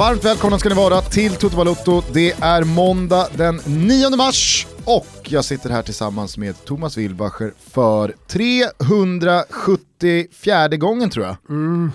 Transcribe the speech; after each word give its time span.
Varmt 0.00 0.24
välkomna 0.24 0.58
ska 0.58 0.68
ni 0.68 0.74
vara 0.74 1.00
till 1.00 1.36
Toto 1.36 1.56
Balotto. 1.56 2.02
Det 2.12 2.32
är 2.32 2.64
måndag 2.64 3.28
den 3.36 3.60
9 3.66 4.16
mars 4.16 4.66
och 4.84 5.06
jag 5.22 5.44
sitter 5.44 5.70
här 5.70 5.82
tillsammans 5.82 6.38
med 6.38 6.64
Thomas 6.64 6.96
Wilbacher 6.96 7.52
för 7.58 8.14
374 8.26 10.68
gången 10.68 11.10
tror 11.10 11.26
jag. 11.26 11.36
Mhm, 11.48 11.92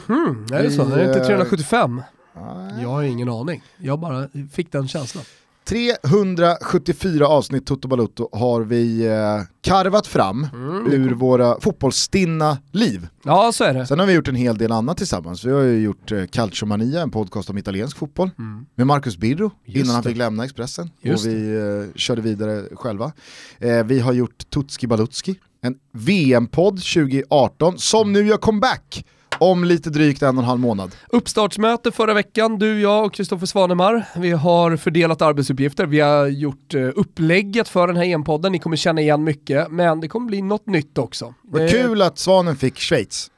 är 0.54 0.64
det 0.64 0.72
så? 0.72 0.82
Är 0.82 0.98
det 0.98 1.06
inte 1.06 1.26
375? 1.26 2.02
Nej. 2.36 2.82
Jag 2.82 2.90
har 2.90 3.04
ingen 3.04 3.30
aning. 3.30 3.64
Jag 3.78 4.00
bara 4.00 4.30
fick 4.52 4.72
den 4.72 4.88
känslan. 4.88 5.24
374 5.66 7.28
avsnitt 7.28 7.66
Toto 7.66 7.88
Balotto 7.88 8.30
har 8.32 8.62
vi 8.62 9.06
eh, 9.08 9.42
karvat 9.62 10.08
fram 10.08 10.48
ur 10.92 11.14
våra 11.14 11.60
fotbollsstinna 11.62 12.58
liv. 12.72 13.08
Ja, 13.24 13.52
så 13.52 13.64
är 13.64 13.74
det. 13.74 13.88
Sen 13.88 14.00
har 14.00 14.06
vi 14.06 14.14
gjort 14.14 14.28
en 14.28 14.36
hel 14.36 14.58
del 14.58 14.72
annat 14.72 14.98
tillsammans. 14.98 15.44
Vi 15.46 15.52
har 15.52 15.62
ju 15.62 15.80
gjort 15.80 16.12
eh, 16.12 16.26
Calciomania, 16.26 17.02
en 17.02 17.12
podcast 17.12 17.50
om 17.50 17.58
italiensk 17.58 17.98
fotboll, 17.98 18.30
med 18.76 18.88
Marcus 18.88 19.18
Birro 19.18 19.52
Just 19.66 19.78
innan 19.78 19.96
han 19.96 20.04
det. 20.04 20.10
fick 20.10 20.18
lämna 20.18 20.46
Expressen. 20.46 20.90
Just 21.02 21.26
och 21.26 21.32
vi 21.32 21.56
eh, 21.56 21.94
körde 21.96 22.22
vidare 22.22 22.64
själva. 22.76 23.12
Eh, 23.60 23.84
vi 23.84 24.00
har 24.00 24.14
gjort 24.14 24.50
Tutski 24.50 24.88
Balutski, 24.88 25.36
en 25.62 25.76
VM-podd 25.92 26.82
2018 26.82 27.78
som 27.78 28.14
nu 28.14 28.28
gör 28.28 28.38
comeback 28.38 29.06
om 29.40 29.64
lite 29.64 29.90
drygt 29.90 30.22
en 30.22 30.38
och 30.38 30.44
en 30.44 30.50
halv 30.50 30.60
månad. 30.60 30.96
Uppstartsmöte 31.10 31.92
förra 31.92 32.14
veckan, 32.14 32.60
du, 32.60 32.82
jag 32.82 33.06
och 33.06 33.14
Kristoffer 33.14 33.46
Svanemar. 33.46 34.06
Vi 34.16 34.32
har 34.32 34.78
fördelat 34.78 35.22
arbetsuppgifter, 35.22 35.86
vi 35.86 36.00
har 36.00 36.28
gjort 36.28 36.74
eh, 36.74 36.82
upplägget 36.96 37.68
för 37.68 37.88
den 37.88 37.96
här 37.96 38.04
EM-podden, 38.06 38.52
ni 38.52 38.60
kommer 38.60 38.76
känna 38.78 39.02
igen 39.02 39.24
mycket, 39.24 39.72
men 39.72 40.00
det 40.00 40.08
kommer 40.08 40.28
bli 40.28 40.42
något 40.42 40.68
nytt 40.68 40.98
också. 40.98 41.34
Vad 41.42 41.62
Eh, 41.62 41.72
kul 41.72 42.02
att 42.02 42.18
Svanen 42.18 42.56
fick 42.56 42.80
Schweiz, 42.80 43.32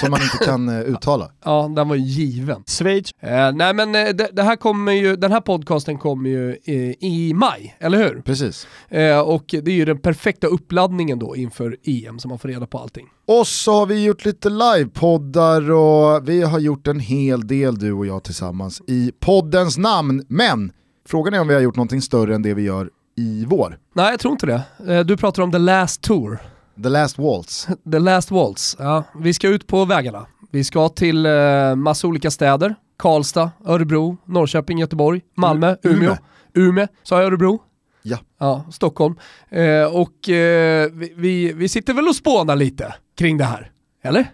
som 0.00 0.10
man 0.10 0.20
inte 0.22 0.44
kan 0.44 0.68
eh, 0.68 0.80
uttala. 0.80 1.30
Ja, 1.44 1.72
den 1.76 1.88
var 1.88 1.96
ju 1.96 2.02
given. 2.02 2.64
Schweiz. 2.66 3.10
Eh, 3.20 3.52
nej 3.52 3.74
men 3.74 3.94
eh, 3.94 4.08
det, 4.08 4.28
det 4.32 4.42
här 4.42 4.56
kommer 4.56 4.92
ju, 4.92 5.16
den 5.16 5.32
här 5.32 5.40
podcasten 5.40 5.98
kommer 5.98 6.30
ju 6.30 6.56
i, 6.64 6.96
i 7.00 7.34
maj, 7.34 7.76
eller 7.80 7.98
hur? 7.98 8.22
Precis. 8.24 8.66
Eh, 8.88 9.20
och 9.20 9.44
det 9.46 9.68
är 9.70 9.74
ju 9.74 9.84
den 9.84 9.98
perfekta 9.98 10.46
uppladdningen 10.46 11.18
då 11.18 11.36
inför 11.36 11.76
EM, 11.84 12.18
så 12.18 12.28
man 12.28 12.38
får 12.38 12.48
reda 12.48 12.66
på 12.66 12.78
allting. 12.78 13.06
Och 13.26 13.46
så 13.46 13.72
har 13.72 13.86
vi 13.86 14.04
gjort 14.04 14.24
lite 14.24 14.48
livepoddar 14.50 15.70
och 15.70 16.28
vi 16.28 16.42
har 16.42 16.58
gjort 16.58 16.86
en 16.86 17.00
hel 17.00 17.46
del 17.46 17.78
du 17.78 17.92
och 17.92 18.06
jag 18.06 18.22
tillsammans 18.24 18.82
i 18.86 19.12
poddens 19.20 19.78
namn. 19.78 20.24
Men 20.28 20.72
frågan 21.08 21.34
är 21.34 21.40
om 21.40 21.48
vi 21.48 21.54
har 21.54 21.60
gjort 21.60 21.76
någonting 21.76 22.02
större 22.02 22.34
än 22.34 22.42
det 22.42 22.54
vi 22.54 22.62
gör 22.62 22.90
i 23.16 23.44
vår. 23.48 23.78
Nej, 23.94 24.10
jag 24.10 24.20
tror 24.20 24.32
inte 24.32 24.46
det. 24.46 24.62
Eh, 24.94 25.00
Du 25.00 25.16
pratar 25.16 25.42
om 25.42 25.52
The 25.52 25.58
Last 25.58 26.02
Tour. 26.02 26.38
The 26.82 26.88
Last 26.88 27.18
Waltz. 27.18 27.68
The 27.92 27.98
Last 27.98 28.30
Waltz. 28.30 28.76
Ja, 28.78 29.04
vi 29.14 29.34
ska 29.34 29.48
ut 29.48 29.66
på 29.66 29.84
vägarna. 29.84 30.26
Vi 30.50 30.64
ska 30.64 30.88
till 30.88 31.26
eh, 31.26 31.74
massa 31.74 32.06
olika 32.06 32.30
städer. 32.30 32.74
Karlstad, 32.96 33.50
Örebro, 33.64 34.16
Norrköping, 34.24 34.78
Göteborg, 34.78 35.20
Malmö, 35.36 35.76
Umeå. 35.82 35.96
Umeå. 35.96 36.16
Umeå, 36.54 36.86
sa 37.02 37.16
jag 37.16 37.26
Örebro? 37.26 37.62
Ja. 38.02 38.18
Ja, 38.38 38.64
Stockholm. 38.72 39.14
Eh, 39.48 39.84
och 39.84 40.28
eh, 40.28 40.90
vi, 40.92 41.12
vi, 41.16 41.52
vi 41.52 41.68
sitter 41.68 41.94
väl 41.94 42.08
och 42.08 42.16
spånar 42.16 42.56
lite 42.56 42.94
kring 43.18 43.38
det 43.38 43.44
här. 43.44 43.70
Eller? 44.02 44.26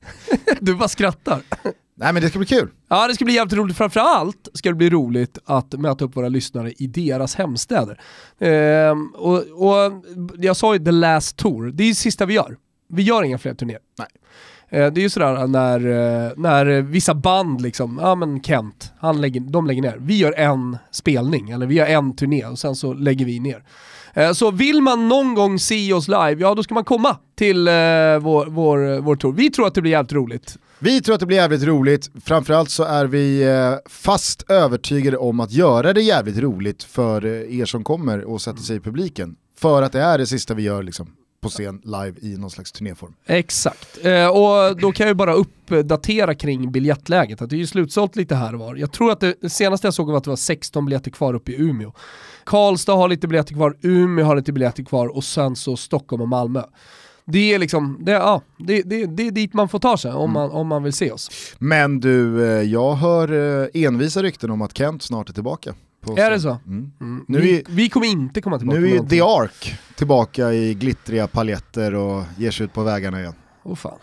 du 0.60 0.74
bara 0.74 0.88
skrattar. 0.88 1.42
Nej 1.96 2.12
men 2.12 2.22
det 2.22 2.28
ska 2.28 2.38
bli 2.38 2.46
kul. 2.48 2.68
Ja, 2.88 3.08
det 3.08 3.14
ska 3.14 3.24
bli 3.24 3.34
jävligt 3.34 3.58
roligt. 3.58 3.76
Framförallt 3.76 4.48
ska 4.54 4.68
det 4.68 4.74
bli 4.74 4.90
roligt 4.90 5.38
att 5.44 5.72
möta 5.72 6.04
upp 6.04 6.16
våra 6.16 6.28
lyssnare 6.28 6.72
i 6.72 6.86
deras 6.86 7.34
hemstäder. 7.34 8.00
Ehm, 8.38 9.06
och, 9.14 9.36
och 9.38 10.04
jag 10.38 10.56
sa 10.56 10.74
ju 10.74 10.84
The 10.84 10.90
Last 10.90 11.36
Tour, 11.36 11.70
det 11.70 11.84
är 11.84 11.88
det 11.88 11.94
sista 11.94 12.26
vi 12.26 12.34
gör. 12.34 12.56
Vi 12.88 13.02
gör 13.02 13.22
inga 13.22 13.38
fler 13.38 13.54
turnéer. 13.54 13.78
Nej. 13.98 14.08
Eh, 14.68 14.92
Det 14.92 15.00
är 15.00 15.02
ju 15.02 15.10
sådär 15.10 15.46
när, 15.46 15.80
eh, 16.26 16.32
när 16.36 16.82
vissa 16.82 17.14
band 17.14 17.60
liksom, 17.60 17.98
ja 18.02 18.14
men 18.14 18.42
Kent, 18.42 18.92
han 18.98 19.20
lägger, 19.20 19.40
de 19.40 19.66
lägger 19.66 19.82
ner. 19.82 19.96
Vi 20.00 20.18
gör 20.18 20.32
en 20.38 20.78
spelning, 20.90 21.50
eller 21.50 21.66
vi 21.66 21.74
gör 21.74 21.86
en 21.86 22.16
turné 22.16 22.46
och 22.46 22.58
sen 22.58 22.76
så 22.76 22.92
lägger 22.92 23.24
vi 23.26 23.40
ner. 23.40 23.64
Eh, 24.14 24.32
så 24.32 24.50
vill 24.50 24.82
man 24.82 25.08
någon 25.08 25.34
gång 25.34 25.58
se 25.58 25.92
oss 25.92 26.08
live, 26.08 26.36
ja 26.38 26.54
då 26.54 26.62
ska 26.62 26.74
man 26.74 26.84
komma 26.84 27.16
till 27.34 27.68
eh, 27.68 27.72
vår, 28.20 28.46
vår, 28.50 28.92
eh, 28.92 29.00
vår 29.00 29.16
tour. 29.16 29.32
Vi 29.32 29.50
tror 29.50 29.66
att 29.66 29.74
det 29.74 29.82
blir 29.82 29.92
jävligt 29.92 30.12
roligt. 30.12 30.56
Vi 30.78 31.00
tror 31.00 31.14
att 31.14 31.20
det 31.20 31.26
blir 31.26 31.36
jävligt 31.36 31.62
roligt, 31.62 32.10
framförallt 32.24 32.70
så 32.70 32.84
är 32.84 33.06
vi 33.06 33.42
eh, 33.42 33.74
fast 33.86 34.50
övertygade 34.50 35.16
om 35.16 35.40
att 35.40 35.52
göra 35.52 35.92
det 35.92 36.02
jävligt 36.02 36.38
roligt 36.38 36.82
för 36.82 37.26
er 37.26 37.64
som 37.64 37.84
kommer 37.84 38.24
och 38.24 38.42
sätter 38.42 38.62
sig 38.62 38.76
i 38.76 38.80
publiken. 38.80 39.36
För 39.58 39.82
att 39.82 39.92
det 39.92 40.00
är 40.00 40.18
det 40.18 40.26
sista 40.26 40.54
vi 40.54 40.62
gör 40.62 40.82
liksom, 40.82 41.10
på 41.44 41.48
scen 41.50 41.80
live 41.84 42.14
i 42.20 42.36
någon 42.36 42.50
slags 42.50 42.72
turnéform. 42.72 43.14
Exakt, 43.26 44.04
eh, 44.04 44.26
och 44.26 44.76
då 44.76 44.92
kan 44.92 45.06
jag 45.06 45.10
ju 45.10 45.14
bara 45.14 45.34
uppdatera 45.34 46.34
kring 46.34 46.72
biljettläget. 46.72 47.42
Att 47.42 47.50
det 47.50 47.56
är 47.56 47.58
ju 47.58 47.66
slutsålt 47.66 48.16
lite 48.16 48.34
här 48.34 48.54
och 48.54 48.60
var. 48.60 48.76
Jag 48.76 48.92
tror 48.92 49.12
att 49.12 49.20
det, 49.20 49.34
det 49.40 49.50
senaste 49.50 49.86
jag 49.86 49.94
såg 49.94 50.10
var 50.10 50.16
att 50.16 50.24
det 50.24 50.30
var 50.30 50.36
16 50.36 50.84
biljetter 50.84 51.10
kvar 51.10 51.34
uppe 51.34 51.52
i 51.52 51.60
Umeå. 51.60 51.92
Karlstad 52.44 52.94
har 52.94 53.08
lite 53.08 53.28
biljetter 53.28 53.54
kvar, 53.54 53.76
Umeå 53.82 54.24
har 54.24 54.36
lite 54.36 54.52
biljetter 54.52 54.82
kvar 54.82 55.16
och 55.16 55.24
sen 55.24 55.56
så 55.56 55.76
Stockholm 55.76 56.22
och 56.22 56.28
Malmö. 56.28 56.62
Det 57.26 57.54
är 57.54 57.58
liksom, 57.58 57.98
det, 58.00 58.12
ja, 58.12 58.42
det, 58.58 58.82
det, 58.82 59.06
det 59.06 59.26
är 59.26 59.30
dit 59.30 59.54
man 59.54 59.68
får 59.68 59.78
ta 59.78 59.96
sig 59.96 60.12
om, 60.12 60.32
man, 60.32 60.50
om 60.50 60.66
man 60.66 60.82
vill 60.82 60.92
se 60.92 61.10
oss. 61.10 61.30
Men 61.58 62.00
du, 62.00 62.46
eh, 62.46 62.62
jag 62.62 62.94
hör 62.94 63.32
eh, 63.62 63.68
envisa 63.84 64.22
rykten 64.22 64.50
om 64.50 64.62
att 64.62 64.76
Kent 64.76 65.02
snart 65.02 65.28
är 65.28 65.32
tillbaka. 65.32 65.74
På 66.04 66.16
Är 66.18 66.30
det 66.30 66.40
så? 66.40 66.58
Mm. 66.66 66.90
Mm. 67.00 67.24
Nu 67.28 67.40
vi, 67.40 67.56
är- 67.58 67.62
vi 67.68 67.88
kommer 67.88 68.06
inte 68.06 68.40
komma 68.40 68.58
tillbaka 68.58 68.78
Nu 68.80 68.86
är 68.90 68.94
ju. 69.02 69.08
The 69.08 69.20
Ark 69.20 69.74
tillbaka 69.96 70.52
i 70.52 70.74
glittriga 70.74 71.26
paljetter 71.26 71.94
och 71.94 72.22
ger 72.38 72.50
sig 72.50 72.64
ut 72.64 72.72
på 72.72 72.82
vägarna 72.82 73.20
igen. 73.20 73.34
Oh, 73.62 73.74
fan. 73.76 73.98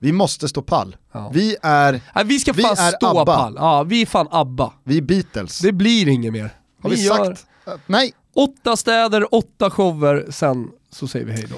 Vi 0.00 0.12
måste 0.12 0.48
stå 0.48 0.62
pall. 0.62 0.96
Ja. 1.12 1.30
Vi 1.34 1.56
är, 1.62 2.00
Nej, 2.14 2.24
vi 2.24 2.38
ska 2.38 2.52
Vi 2.52 2.62
fan 2.62 2.76
är 2.78 2.90
stå 2.90 3.06
ABBA. 3.06 3.36
pall. 3.36 3.54
Ja, 3.58 3.82
vi 3.82 4.02
är 4.02 4.06
fan 4.06 4.28
ABBA. 4.30 4.72
vi 4.84 4.96
är 4.98 5.02
Beatles. 5.02 5.58
Det 5.58 5.72
blir 5.72 6.08
inget 6.08 6.32
mer. 6.32 6.50
Har 6.82 6.90
vi 6.90 7.04
gör- 7.04 7.24
sagt? 7.24 7.46
att- 7.64 7.80
Nej. 7.86 8.12
Åtta 8.34 8.76
städer, 8.76 9.34
åtta 9.34 9.70
shower, 9.70 10.26
sen 10.30 10.68
så 10.90 11.08
säger 11.08 11.26
vi 11.26 11.32
hej 11.32 11.46
då. 11.50 11.56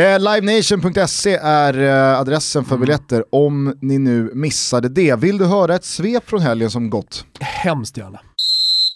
Eh, 0.00 0.18
Livenation.se 0.20 1.34
är 1.42 1.78
eh, 2.14 2.20
adressen 2.20 2.60
Mm. 2.60 2.68
för 2.68 2.76
biljetter 2.76 3.24
om 3.34 3.74
ni 3.80 3.98
nu 3.98 4.30
missade 4.34 4.88
det. 4.88 5.14
Vill 5.18 5.38
du 5.38 5.44
höra 5.46 5.74
ett 5.74 5.84
svep 5.84 6.28
från 6.28 6.40
helgen 6.40 6.70
som 6.70 6.90
gått? 6.90 7.24
Hemskt 7.40 7.96
gärna. 7.96 8.18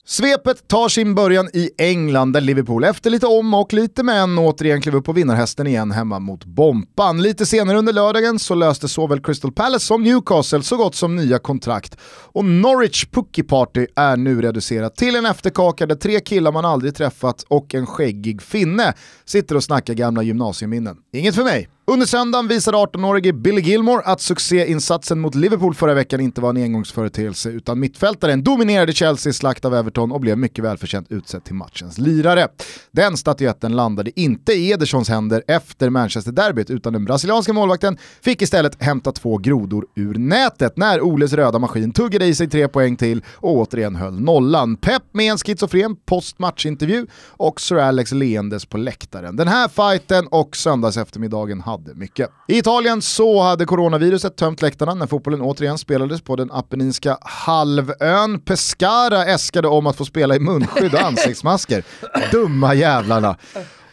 Svepet 0.07 0.69
tar 0.69 0.89
sin 0.89 1.15
början 1.15 1.49
i 1.53 1.71
England 1.79 2.33
där 2.33 2.41
Liverpool 2.41 2.85
efter 2.85 3.11
lite 3.11 3.27
om 3.27 3.55
och 3.55 3.73
lite 3.73 4.03
men 4.03 4.39
återigen 4.39 4.81
klev 4.81 4.95
upp 4.95 5.05
på 5.05 5.13
vinnarhästen 5.13 5.67
igen 5.67 5.91
hemma 5.91 6.19
mot 6.19 6.45
Bompan. 6.45 7.23
Lite 7.23 7.47
senare 7.47 7.79
under 7.79 7.93
lördagen 7.93 8.39
så 8.39 8.55
löste 8.55 8.89
såväl 8.89 9.21
Crystal 9.21 9.53
Palace 9.53 9.87
som 9.87 10.03
Newcastle 10.03 10.63
så 10.63 10.77
gott 10.77 10.95
som 10.95 11.17
nya 11.17 11.39
kontrakt. 11.39 11.97
Och 12.33 12.45
Norwich 12.45 13.07
Pookie 13.11 13.45
Party 13.45 13.87
är 13.97 14.17
nu 14.17 14.43
reducerat 14.43 14.97
till 14.97 15.17
en 15.17 15.27
efterkaka 15.27 15.87
där 15.87 15.95
tre 15.95 16.21
killar 16.21 16.53
man 16.53 16.65
aldrig 16.65 16.95
träffat 16.95 17.45
och 17.49 17.75
en 17.75 17.87
skäggig 17.87 18.43
finne 18.43 18.95
sitter 19.25 19.57
och 19.57 19.65
snackar 19.65 19.95
gamla 19.95 20.23
gymnasieminnen. 20.23 20.97
Inget 21.13 21.34
för 21.34 21.45
mig. 21.45 21.69
Under 21.84 22.06
söndagen 22.06 22.48
visade 22.48 22.76
18-årige 22.76 23.32
Billy 23.32 23.60
Gilmore 23.60 24.03
att 24.04 24.20
succéinsatsen 24.20 25.20
mot 25.20 25.34
Liverpool 25.34 25.75
förra 25.75 25.94
veckan 25.94 26.20
inte 26.20 26.41
var 26.41 26.50
en 26.50 26.56
engångsföreteelse 26.56 27.50
utan 27.50 27.81
mittfältaren 27.81 28.44
dominerade 28.44 28.93
Chelseas 28.93 29.37
slakt 29.37 29.65
av 29.65 29.75
Everton 29.75 30.12
och 30.12 30.21
blev 30.21 30.38
mycket 30.38 30.65
välförtjänt 30.65 31.12
utsedd 31.12 31.44
till 31.44 31.54
matchens 31.54 31.98
lirare. 31.98 32.48
Den 32.91 33.16
statyetten 33.16 33.77
landade 33.77 34.21
inte 34.21 34.53
i 34.53 34.71
Edersons 34.71 35.09
händer 35.09 35.42
efter 35.48 35.91
Manchester-derbyt 35.91 36.71
utan 36.71 36.92
den 36.92 37.04
brasilianska 37.04 37.53
målvakten 37.53 37.98
fick 38.21 38.42
istället 38.42 38.83
hämta 38.83 39.12
två 39.12 39.39
grodor 39.39 39.86
ur 39.97 40.15
nätet 40.15 40.77
när 40.77 41.01
Oles 41.01 41.33
röda 41.33 41.59
maskin 41.59 41.92
tuggade 41.92 42.27
i 42.27 42.34
sig 42.34 42.48
tre 42.48 42.68
poäng 42.68 42.97
till 42.97 43.24
och 43.30 43.57
återigen 43.57 43.97
höll 43.97 44.21
nollan. 44.21 44.77
Pep 44.77 45.03
med 45.12 45.33
en 45.33 45.39
schizofren 45.39 45.97
postmatchintervju 45.97 47.07
och 47.27 47.60
Sir 47.60 47.77
Alex 47.77 48.12
leendes 48.12 48.66
på 48.66 48.77
läktaren. 48.77 49.36
Den 49.36 49.48
här 49.48 49.68
fighten 49.68 50.27
och 50.27 50.57
söndags 50.57 50.97
eftermiddagen 50.97 51.60
hade 51.72 51.95
mycket. 51.95 52.30
I 52.48 52.59
Italien 52.59 53.03
så 53.03 53.42
hade 53.42 53.65
coronaviruset 53.65 54.36
tömt 54.36 54.63
läktarna 54.63 54.95
när 54.95 55.07
fotbollen 55.07 55.41
återigen 55.41 55.78
spelades 55.78 56.22
på 56.22 56.36
den 56.36 56.51
apenninska 56.53 57.19
halvön. 57.21 58.41
Pescara 58.45 59.24
äskade 59.24 59.69
om 59.69 59.86
att 59.86 59.97
få 59.97 60.04
spela 60.04 60.36
i 60.36 60.41
munskydd 60.41 60.95
och 60.95 61.01
ansiktsmasker. 61.04 61.84
Dumma 62.33 62.74
jävlarna. 62.74 63.36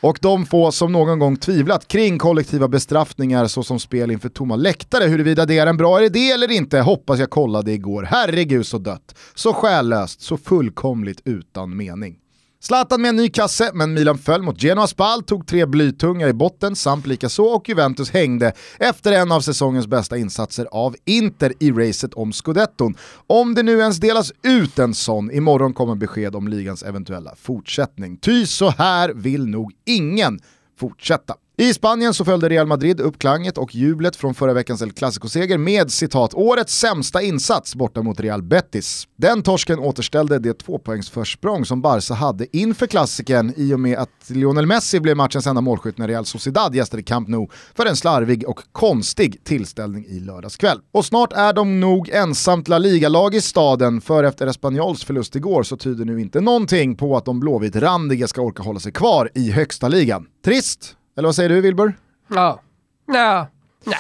Och 0.02 0.20
de 0.22 0.46
få 0.46 0.72
som 0.72 0.92
någon 0.92 1.20
gång 1.20 1.38
tvivlat 1.38 1.88
kring 1.88 2.18
kollektiva 2.18 2.68
bestraffningar 2.68 3.48
såsom 3.48 3.80
spel 3.80 4.12
inför 4.12 4.30
tomma 4.30 4.56
läktare, 4.56 5.04
huruvida 5.04 5.46
det 5.46 5.58
är 5.58 5.68
en 5.68 5.78
bra 5.78 6.04
idé 6.04 6.32
eller 6.32 6.52
inte, 6.52 6.80
hoppas 6.80 7.20
jag 7.20 7.30
kollade 7.30 7.72
igår. 7.72 8.04
Herregud 8.04 8.66
så 8.66 8.78
dött. 8.78 9.16
Så 9.36 9.54
själlöst, 9.54 10.22
så 10.22 10.38
fullkomligt 10.38 11.22
utan 11.26 11.78
mening. 11.78 12.16
Zlatan 12.62 13.02
med 13.02 13.10
en 13.10 13.16
ny 13.16 13.30
kasse, 13.30 13.72
men 13.74 13.94
Milan 13.94 14.18
föll 14.18 14.42
mot 14.42 14.62
Genoa 14.62 14.88
Spal, 14.88 15.24
tog 15.24 15.48
tre 15.48 15.66
blytunga 15.66 16.28
i 16.28 16.34
botten 16.34 16.76
samt 16.76 17.08
likaså 17.08 17.44
och 17.44 17.70
Juventus 17.70 18.12
hängde 18.12 18.54
efter 18.80 19.12
en 19.12 19.32
av 19.32 19.42
säsongens 19.42 19.88
bästa 19.88 20.18
insatser 20.18 20.68
av 20.72 20.96
Inter 21.06 21.54
i 21.60 21.72
racet 21.72 22.14
om 22.14 22.34
scudetton. 22.34 22.96
Om 23.28 23.56
det 23.56 23.64
nu 23.64 23.80
ens 23.80 23.98
delas 23.98 24.32
ut 24.44 24.80
en 24.80 24.94
sån, 24.94 25.32
imorgon 25.32 25.74
kommer 25.74 25.96
besked 25.96 26.36
om 26.36 26.48
ligans 26.48 26.84
eventuella 26.84 27.36
fortsättning. 27.36 28.18
Ty 28.18 28.46
så 28.46 28.70
här 28.70 29.10
vill 29.10 29.46
nog 29.48 29.72
ingen 29.86 30.40
fortsätta. 30.80 31.36
I 31.60 31.74
Spanien 31.74 32.14
så 32.14 32.26
följde 32.26 32.50
Real 32.50 32.68
Madrid 32.68 33.02
upp 33.02 33.20
klanget 33.20 33.58
och 33.58 33.76
jublet 33.76 34.16
från 34.16 34.34
förra 34.34 34.54
veckans 34.54 34.82
El 34.82 34.92
Clasico-seger 34.92 35.58
med 35.58 35.92
citat 35.92 36.34
“årets 36.34 36.80
sämsta 36.80 37.22
insats” 37.22 37.76
borta 37.76 38.02
mot 38.02 38.20
Real 38.20 38.44
Betis. 38.44 39.08
Den 39.18 39.44
torsken 39.44 39.80
återställde 39.80 40.40
det 40.40 40.54
tvåpoängsförsprång 40.54 41.66
som 41.66 41.82
Barca 41.82 42.14
hade 42.14 42.58
inför 42.58 42.88
klassiken 42.88 43.54
i 43.58 43.74
och 43.74 43.80
med 43.80 43.98
att 43.98 44.10
Lionel 44.28 44.66
Messi 44.66 45.00
blev 45.00 45.18
matchens 45.18 45.48
enda 45.48 45.62
målskytt 45.62 45.98
när 45.98 46.08
Real 46.08 46.26
Sociedad 46.26 46.76
gästade 46.76 47.04
Camp 47.04 47.28
Nou 47.28 47.48
för 47.76 47.86
en 47.86 47.96
slarvig 47.96 48.50
och 48.50 48.60
konstig 48.72 49.44
tillställning 49.44 50.06
i 50.06 50.20
lördags 50.20 50.58
kväll. 50.58 50.80
Och 50.92 51.06
snart 51.06 51.34
är 51.34 51.54
de 51.54 51.80
nog 51.80 52.10
ensamt 52.10 52.68
La 52.68 52.78
Liga-lag 52.78 53.36
i 53.36 53.42
staden, 53.42 54.02
för 54.02 54.24
efter 54.24 54.48
Espanyols 54.48 55.04
förlust 55.04 55.36
igår 55.36 55.64
så 55.64 55.78
tyder 55.78 56.06
nu 56.06 56.22
inte 56.22 56.42
någonting 56.42 56.96
på 56.96 57.18
att 57.18 57.26
de 57.26 57.40
blåvit-randiga 57.40 58.28
ska 58.28 58.42
orka 58.42 58.64
hålla 58.64 58.80
sig 58.80 58.92
kvar 58.92 59.30
i 59.36 59.52
högsta 59.52 59.88
ligan. 59.88 60.26
Trist, 60.46 60.96
eller 61.20 61.28
vad 61.28 61.36
säger 61.36 61.50
du 61.50 61.62
Wilbur? 61.62 61.94
Ja. 62.28 62.62
Ja. 63.06 63.48
Nej. 63.86 63.98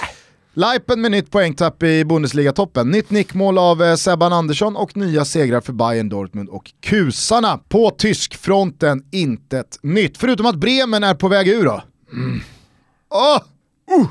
Lajpen 0.54 1.01
med 1.01 1.12
nytt 1.12 1.31
poängtapp 1.31 1.83
i 1.83 2.06
Bundesliga-toppen, 2.06 2.92
nytt 2.92 3.10
nickmål 3.10 3.57
av 3.57 3.83
eh, 3.83 3.95
Sebban 3.95 4.33
Andersson 4.33 4.75
och 4.75 4.98
nya 4.98 5.25
segrar 5.25 5.62
för 5.62 5.74
Bayern 5.74 6.10
Dortmund 6.10 6.50
och 6.50 6.71
kusarna. 6.81 7.57
På 7.57 7.89
tyskfronten 7.89 9.04
intet 9.12 9.80
nytt, 9.81 10.18
förutom 10.18 10.45
att 10.45 10.56
Bremen 10.56 11.04
är 11.04 11.13
på 11.13 11.27
väg 11.27 11.48
ur 11.48 11.66
då. 11.66 11.83
Mm. 12.13 12.42
Oh! 13.10 13.42
Uh! 14.00 14.07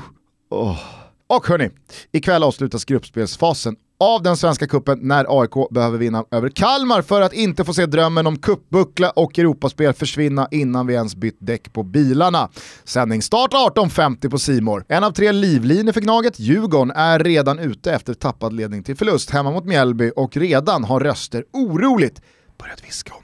Oh. 0.49 0.79
Och 1.27 1.47
hörni, 1.47 1.69
ikväll 2.11 2.43
avslutas 2.43 2.85
gruppspelsfasen 2.85 3.75
av 3.99 4.23
den 4.23 4.37
svenska 4.37 4.67
kuppen 4.67 4.99
när 5.01 5.41
AIK 5.41 5.69
behöver 5.71 5.97
vinna 5.97 6.25
över 6.31 6.49
Kalmar 6.49 7.01
för 7.01 7.21
att 7.21 7.33
inte 7.33 7.65
få 7.65 7.73
se 7.73 7.85
drömmen 7.85 8.27
om 8.27 8.37
kuppbuckla 8.39 9.09
och 9.09 9.39
Europaspel 9.39 9.93
försvinna 9.93 10.47
innan 10.51 10.87
vi 10.87 10.93
ens 10.93 11.15
bytt 11.15 11.37
däck 11.39 11.73
på 11.73 11.83
bilarna. 11.83 12.49
Sändning 12.83 13.21
start 13.21 13.53
18.50 13.53 14.29
på 14.29 14.39
Simor. 14.39 14.85
En 14.87 15.03
av 15.03 15.11
tre 15.11 15.31
livlinor 15.31 15.91
för 15.91 16.01
Gnaget, 16.01 16.39
Djurgården, 16.39 16.91
är 16.95 17.19
redan 17.19 17.59
ute 17.59 17.93
efter 17.93 18.13
tappad 18.13 18.53
ledning 18.53 18.83
till 18.83 18.97
förlust 18.97 19.29
hemma 19.29 19.51
mot 19.51 19.65
Mjällby 19.65 20.11
och 20.15 20.37
redan 20.37 20.83
har 20.83 20.99
röster 20.99 21.45
oroligt 21.53 22.21
börjat 22.57 22.85
viska 22.85 23.13
om 23.13 23.23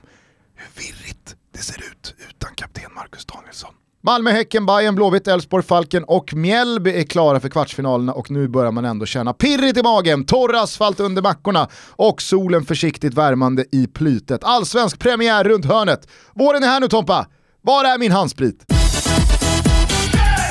hur 0.56 0.82
virrigt 0.84 1.36
det 1.54 1.60
ser 1.60 1.78
ut 1.78 2.16
utan 2.30 2.56
kapten 2.56 2.94
Marcus 2.96 3.26
Danielsson. 3.26 3.74
Malmö, 4.06 4.32
Häcken, 4.32 4.66
Bayern, 4.66 4.96
Blåvitt, 4.96 5.28
Elfsborg, 5.28 5.64
Falken 5.64 6.04
och 6.04 6.34
Mjällby 6.34 6.92
är 6.92 7.04
klara 7.04 7.40
för 7.40 7.50
kvartsfinalerna 7.50 8.14
och 8.14 8.32
nu 8.32 8.48
börjar 8.48 8.72
man 8.72 8.86
ändå 8.86 9.06
känna 9.06 9.34
pirrigt 9.34 9.78
i 9.78 9.84
magen, 9.84 10.26
torr 10.26 10.56
asfalt 10.56 11.00
under 11.00 11.22
mackorna 11.22 11.68
och 11.90 12.22
solen 12.22 12.66
försiktigt 12.66 13.14
värmande 13.14 13.66
i 13.72 13.88
plytet. 13.88 14.44
Allsvensk 14.44 15.00
premiär 15.00 15.44
runt 15.44 15.66
hörnet. 15.66 16.08
Våren 16.36 16.64
är 16.64 16.68
här 16.68 16.80
nu 16.80 16.88
Tompa! 16.88 17.28
Var 17.62 17.84
är 17.84 17.98
min 17.98 18.12
handsprit? 18.12 18.75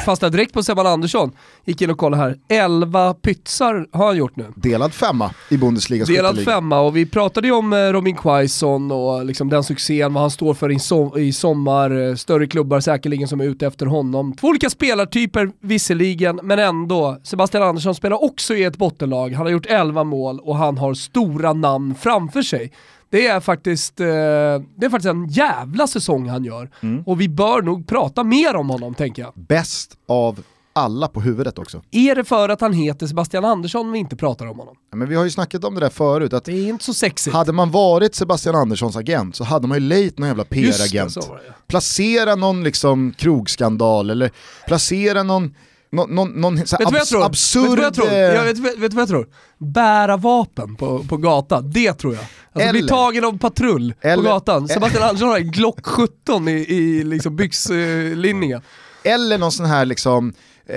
Fastnade 0.05 0.37
direkt 0.37 0.53
på 0.53 0.63
Sebban 0.63 0.87
Andersson. 0.87 1.33
Gick 1.65 1.83
in 1.83 1.91
och 1.91 1.99
kollade 1.99 2.23
här. 2.23 2.37
11 2.49 3.15
pytsar 3.15 3.87
har 3.93 4.07
han 4.07 4.17
gjort 4.17 4.37
nu. 4.37 4.53
Delad 4.57 4.93
femma 4.93 5.31
i 5.51 5.57
Bundesligas 5.57 6.09
Delad 6.09 6.45
femma 6.45 6.81
och 6.81 6.97
vi 6.97 7.07
pratade 7.07 7.47
ju 7.47 7.55
om 7.55 7.73
eh, 7.73 7.77
Robin 7.77 8.17
Quaison 8.17 8.91
och 8.91 9.25
liksom 9.25 9.49
den 9.49 9.65
succén, 9.65 10.15
vad 10.15 10.23
han 10.23 10.31
står 10.31 10.55
för 10.55 10.73
i, 10.73 10.79
som, 10.79 11.19
i 11.19 11.33
sommar, 11.33 12.09
eh, 12.09 12.15
större 12.15 12.47
klubbar 12.47 12.81
säkerligen 12.81 13.29
som 13.29 13.41
är 13.41 13.45
ute 13.45 13.67
efter 13.67 13.87
honom. 13.87 14.37
Två 14.37 14.49
olika 14.49 14.71
spelartyper 14.71 15.51
visserligen, 15.61 16.41
men 16.43 16.59
ändå. 16.59 17.19
Sebastian 17.23 17.63
Andersson 17.63 17.95
spelar 17.95 18.25
också 18.25 18.55
i 18.55 18.65
ett 18.65 18.77
bottenlag, 18.77 19.33
han 19.33 19.47
har 19.47 19.53
gjort 19.53 19.67
11 19.67 20.05
mål 20.05 20.41
och 20.41 20.57
han 20.57 20.79
har 20.79 20.95
stora 20.95 21.53
namn 21.53 21.95
framför 21.95 22.43
sig. 22.43 22.73
Det 23.11 23.27
är 23.27 23.41
faktiskt, 23.41 24.01
eh, 24.01 24.07
det 24.07 24.87
är 24.87 24.91
faktiskt 24.91 25.11
en 25.11 25.29
jävla 25.29 25.87
säsong 25.87 26.29
han 26.29 26.45
gör. 26.45 26.71
Mm. 26.81 27.03
Och 27.07 27.21
vi 27.21 27.29
bör 27.29 27.63
nog 27.63 27.87
prata 27.87 28.25
mer 28.25 28.57
om 28.57 28.71
honom 28.71 28.95
tänker 28.95 29.23
jag. 29.23 29.33
Bäst 29.35 29.99
av 30.09 30.43
alla 30.75 31.09
på 31.09 31.21
huvudet 31.21 31.59
också. 31.59 31.83
Är 31.91 32.15
det 32.15 32.25
för 32.25 32.49
att 32.49 32.61
han 32.61 32.73
heter 32.73 33.07
Sebastian 33.07 33.45
Andersson 33.45 33.93
vi 33.93 33.99
inte 33.99 34.17
pratar 34.17 34.47
om 34.47 34.59
honom? 34.59 34.77
Ja, 34.91 34.97
men 34.97 35.09
vi 35.09 35.15
har 35.15 35.25
ju 35.25 35.31
snackat 35.31 35.65
om 35.65 35.75
det 35.75 35.81
där 35.81 35.91
förut. 35.91 36.33
Att 36.33 36.45
det 36.45 36.53
är 36.53 36.69
inte 36.69 36.85
så 36.85 36.95
sexigt. 36.95 37.37
Hade 37.37 37.53
man 37.53 37.71
varit 37.71 38.15
Sebastian 38.15 38.55
Anderssons 38.55 38.97
agent 38.97 39.37
så 39.37 39.45
hade 39.45 39.67
man 39.67 39.77
ju 39.79 39.85
lejt 39.85 40.19
någon 40.19 40.29
jävla 40.29 40.45
PR-agent. 40.45 41.31
Placera 41.67 42.35
någon 42.35 42.65
liksom 42.65 43.13
krogskandal 43.13 44.11
eller 44.11 44.31
placera 44.67 45.23
någon 45.23 45.55
någon, 45.95 46.11
någon, 46.11 46.29
någon 46.29 46.57
vet 46.57 46.73
abs 46.73 47.15
absurd... 47.15 47.63
Vet 47.63 47.71
du 47.71 47.77
vad 47.77 47.85
jag 47.85 47.95
tror? 47.95 48.13
Jag 48.13 48.45
vet, 48.45 48.59
vet, 48.59 48.79
vet 48.79 48.93
vad 48.93 49.03
jag 49.03 49.09
tror? 49.09 49.29
Bära 49.59 50.17
vapen 50.17 50.77
på, 50.77 51.05
på 51.05 51.17
gatan, 51.17 51.71
det 51.71 51.93
tror 51.93 52.15
jag. 52.15 52.23
Alltså 52.23 52.69
eller, 52.69 52.81
bli 52.81 52.89
tagen 52.89 53.25
av 53.25 53.39
patrull 53.39 53.95
eller, 54.01 54.17
på 54.17 54.23
gatan. 54.23 54.69
Sebastian 54.69 55.03
Andersson 55.03 55.29
har 55.29 55.39
en 55.39 55.51
Glock 55.51 55.87
17 55.87 56.49
i, 56.49 56.53
i 56.53 57.05
liksom 57.05 57.37
byxlinningen. 57.37 58.63
Eller 59.03 59.39
någon 59.39 59.53
sån 59.53 59.67
här 59.67 59.85
liksom... 59.85 60.33
Eh, 60.67 60.77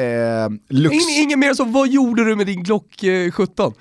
lux... 0.69 0.93
Ingen, 0.93 1.23
ingen 1.23 1.39
mer 1.39 1.53
så, 1.53 1.63
vad 1.63 1.89
gjorde 1.89 2.25
du 2.25 2.35
med 2.35 2.45
din 2.45 2.63
Glock 2.63 3.03
17? 3.33 3.73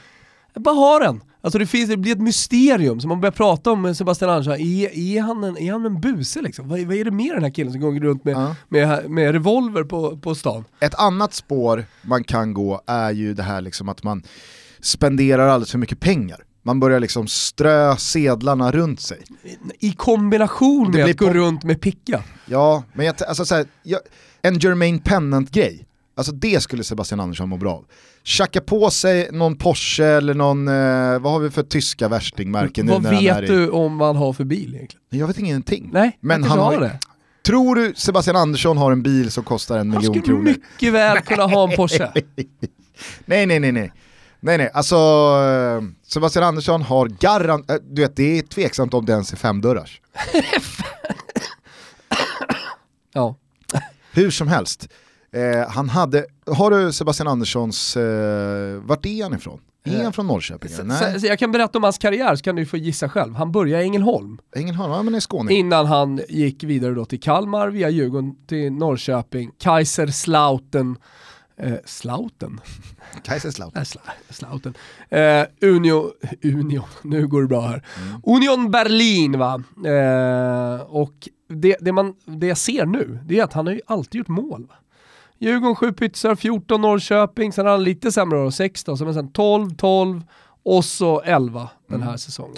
Jag 0.55 0.62
bara 0.62 0.75
har 0.75 1.00
den. 1.00 1.21
Alltså 1.47 1.59
det, 1.59 1.67
finns, 1.67 1.91
det 1.91 1.97
blir 1.97 2.13
ett 2.13 2.21
mysterium, 2.21 3.01
så 3.01 3.09
man 3.09 3.21
börjar 3.21 3.33
prata 3.33 3.71
om 3.71 3.95
Sebastian 3.95 4.31
Andersson, 4.31 4.53
är, 4.53 4.99
är, 4.99 5.21
han 5.21 5.45
en, 5.45 5.59
är 5.59 5.73
han 5.73 5.87
en 5.87 6.01
buse 6.01 6.43
liksom? 6.43 6.69
Vad, 6.69 6.81
vad 6.81 6.97
är 6.97 7.05
det 7.05 7.11
med 7.11 7.35
den 7.35 7.43
här 7.43 7.51
killen 7.51 7.73
som 7.73 7.81
går 7.81 8.01
runt 8.01 8.25
med, 8.25 8.35
ja. 8.35 8.57
med, 8.69 9.11
med 9.11 9.33
revolver 9.33 9.85
på, 9.85 10.17
på 10.17 10.35
stan? 10.35 10.65
Ett 10.81 10.95
annat 10.95 11.35
spår 11.35 11.85
man 12.03 12.25
kan 12.25 12.55
gå 12.55 12.81
är 12.87 13.11
ju 13.11 13.35
det 13.35 13.43
här 13.43 13.61
liksom 13.61 13.89
att 13.89 14.03
man 14.03 14.23
spenderar 14.81 15.49
alldeles 15.49 15.71
för 15.71 15.79
mycket 15.79 16.01
pengar. 16.01 16.45
Man 16.63 16.81
börjar 16.81 17.01
liksom 17.01 17.27
strö 17.27 17.97
sedlarna 17.97 18.73
runt 18.73 19.01
sig. 19.01 19.25
I 19.79 19.93
kombination 19.93 20.91
med 20.91 21.05
att 21.05 21.17
gå 21.17 21.31
runt 21.31 21.65
med 21.65 21.81
picka. 21.81 22.23
Ja, 22.47 22.83
men 22.93 23.07
jag, 23.07 23.15
alltså 23.29 23.45
så 23.45 23.55
här, 23.55 23.67
jag, 23.83 24.01
en 24.43 24.59
Jermaine 24.59 24.99
Pennant-grej, 24.99 25.87
alltså 26.17 26.33
det 26.33 26.63
skulle 26.63 26.85
Sebastian 26.85 27.21
Andersson 27.21 27.49
må 27.49 27.57
bra 27.57 27.73
av 27.73 27.85
tjacka 28.27 28.61
på 28.61 28.91
sig 28.91 29.29
någon 29.33 29.57
Porsche 29.57 30.05
eller 30.05 30.35
någon, 30.35 30.69
eh, 30.69 31.19
vad 31.19 31.33
har 31.33 31.39
vi 31.39 31.51
för 31.51 31.63
tyska 31.63 32.09
värstingmärken 32.09 32.87
Vad 32.87 33.03
vet 33.03 33.43
i... 33.43 33.47
du 33.47 33.71
om 33.71 33.99
vad 33.99 34.09
han 34.09 34.17
har 34.17 34.33
för 34.33 34.45
bil 34.45 34.75
egentligen? 34.75 35.03
Jag 35.09 35.27
vet 35.27 35.39
ingenting. 35.39 35.91
Nej, 35.93 36.19
men 36.21 36.45
han 36.45 36.59
har 36.59 36.81
det. 36.81 36.99
Tror 37.47 37.75
du 37.75 37.93
Sebastian 37.97 38.37
Andersson 38.37 38.77
har 38.77 38.93
en 38.93 39.02
bil 39.02 39.31
som 39.31 39.45
kostar 39.45 39.79
en 39.79 39.90
miljon 39.90 40.23
kronor? 40.23 40.45
Han 40.45 40.55
skulle 40.55 40.73
mycket 40.73 40.93
väl 40.93 41.21
kunna 41.21 41.47
ha 41.47 41.71
en 41.71 41.76
Porsche. 41.76 42.12
nej, 43.25 43.47
nej, 43.47 43.61
nej, 43.61 43.73
nej. 43.73 43.93
Nej, 44.40 44.59
nej, 44.59 44.71
alltså 44.75 44.97
eh, 44.97 45.83
Sebastian 46.07 46.45
Andersson 46.45 46.83
har 46.83 47.07
garant, 47.07 47.71
äh, 47.71 47.76
du 47.90 48.02
vet 48.02 48.17
det 48.17 48.38
är 48.38 48.43
tveksamt 48.43 48.95
om 48.95 49.07
det 49.07 49.12
ens 49.12 49.33
är 49.33 49.37
femdörrars. 49.37 50.00
ja. 53.12 53.37
Hur 54.12 54.31
som 54.31 54.49
helst, 54.49 54.88
Eh, 55.37 55.69
han 55.69 55.88
hade, 55.88 56.26
har 56.47 56.71
du 56.71 56.93
Sebastian 56.93 57.28
Anderssons, 57.28 57.97
eh, 57.97 58.81
vart 58.83 59.07
är 59.07 59.23
han 59.23 59.35
ifrån? 59.35 59.61
Är 59.85 60.05
han 60.05 60.12
från 60.12 60.26
Norrköping? 60.26 60.71
Så, 60.71 60.83
Nej. 60.83 61.19
Jag 61.23 61.38
kan 61.38 61.52
berätta 61.52 61.78
om 61.78 61.85
hans 61.85 61.99
karriär 61.99 62.37
så 62.37 62.43
kan 62.43 62.57
du 62.57 62.66
få 62.66 62.76
gissa 62.76 63.09
själv. 63.09 63.35
Han 63.35 63.52
började 63.52 63.83
i 63.83 63.87
Ängelholm. 63.87 64.38
Ängelholm, 64.57 64.93
ja 64.93 65.02
men 65.02 65.14
i 65.14 65.21
Skåne. 65.21 65.55
Innan 65.55 65.87
han 65.87 66.21
gick 66.28 66.64
vidare 66.64 66.95
då 66.95 67.05
till 67.05 67.21
Kalmar, 67.21 67.69
via 67.69 67.90
Djurgården 67.90 68.47
till 68.47 68.73
Norrköping, 68.73 69.50
Kaiserslautern, 69.59 70.97
eh, 71.59 71.75
Slauten? 71.85 72.61
Kaiserslautern. 73.23 73.85
Slauten. 74.31 74.75
Eh, 75.09 75.45
Unio, 75.61 76.12
Unio, 76.43 76.85
nu 77.02 77.26
går 77.26 77.43
det 77.43 77.49
bra 77.49 77.61
här. 77.61 77.83
Mm. 78.02 78.21
Union 78.25 78.71
Berlin 78.71 79.38
va. 79.38 79.62
Eh, 79.87 80.81
och 80.81 81.28
det, 81.49 81.76
det, 81.81 81.93
man, 81.93 82.14
det 82.25 82.47
jag 82.47 82.59
ser 82.59 82.87
nu, 82.87 83.19
det 83.25 83.38
är 83.38 83.45
att 83.45 83.52
han 83.52 83.66
har 83.66 83.75
ju 83.75 83.81
alltid 83.87 84.19
gjort 84.19 84.28
mål. 84.28 84.66
Va? 84.69 84.75
Djurgården 85.38 85.76
7 85.76 85.93
pytsar, 85.93 86.35
14 86.35 86.81
Norrköping, 86.81 87.52
sen 87.52 87.66
har 87.66 87.73
han 87.73 87.85
lite 87.85 88.12
sämre 88.12 88.38
då, 88.38 88.50
6 88.50 88.85
då, 88.85 88.97
sen 88.97 89.33
12, 89.33 89.71
12 89.71 90.23
och 90.64 90.85
så 90.85 91.21
11 91.21 91.69
den 91.88 92.00
här 92.00 92.09
mm. 92.09 92.19
säsongen. 92.19 92.57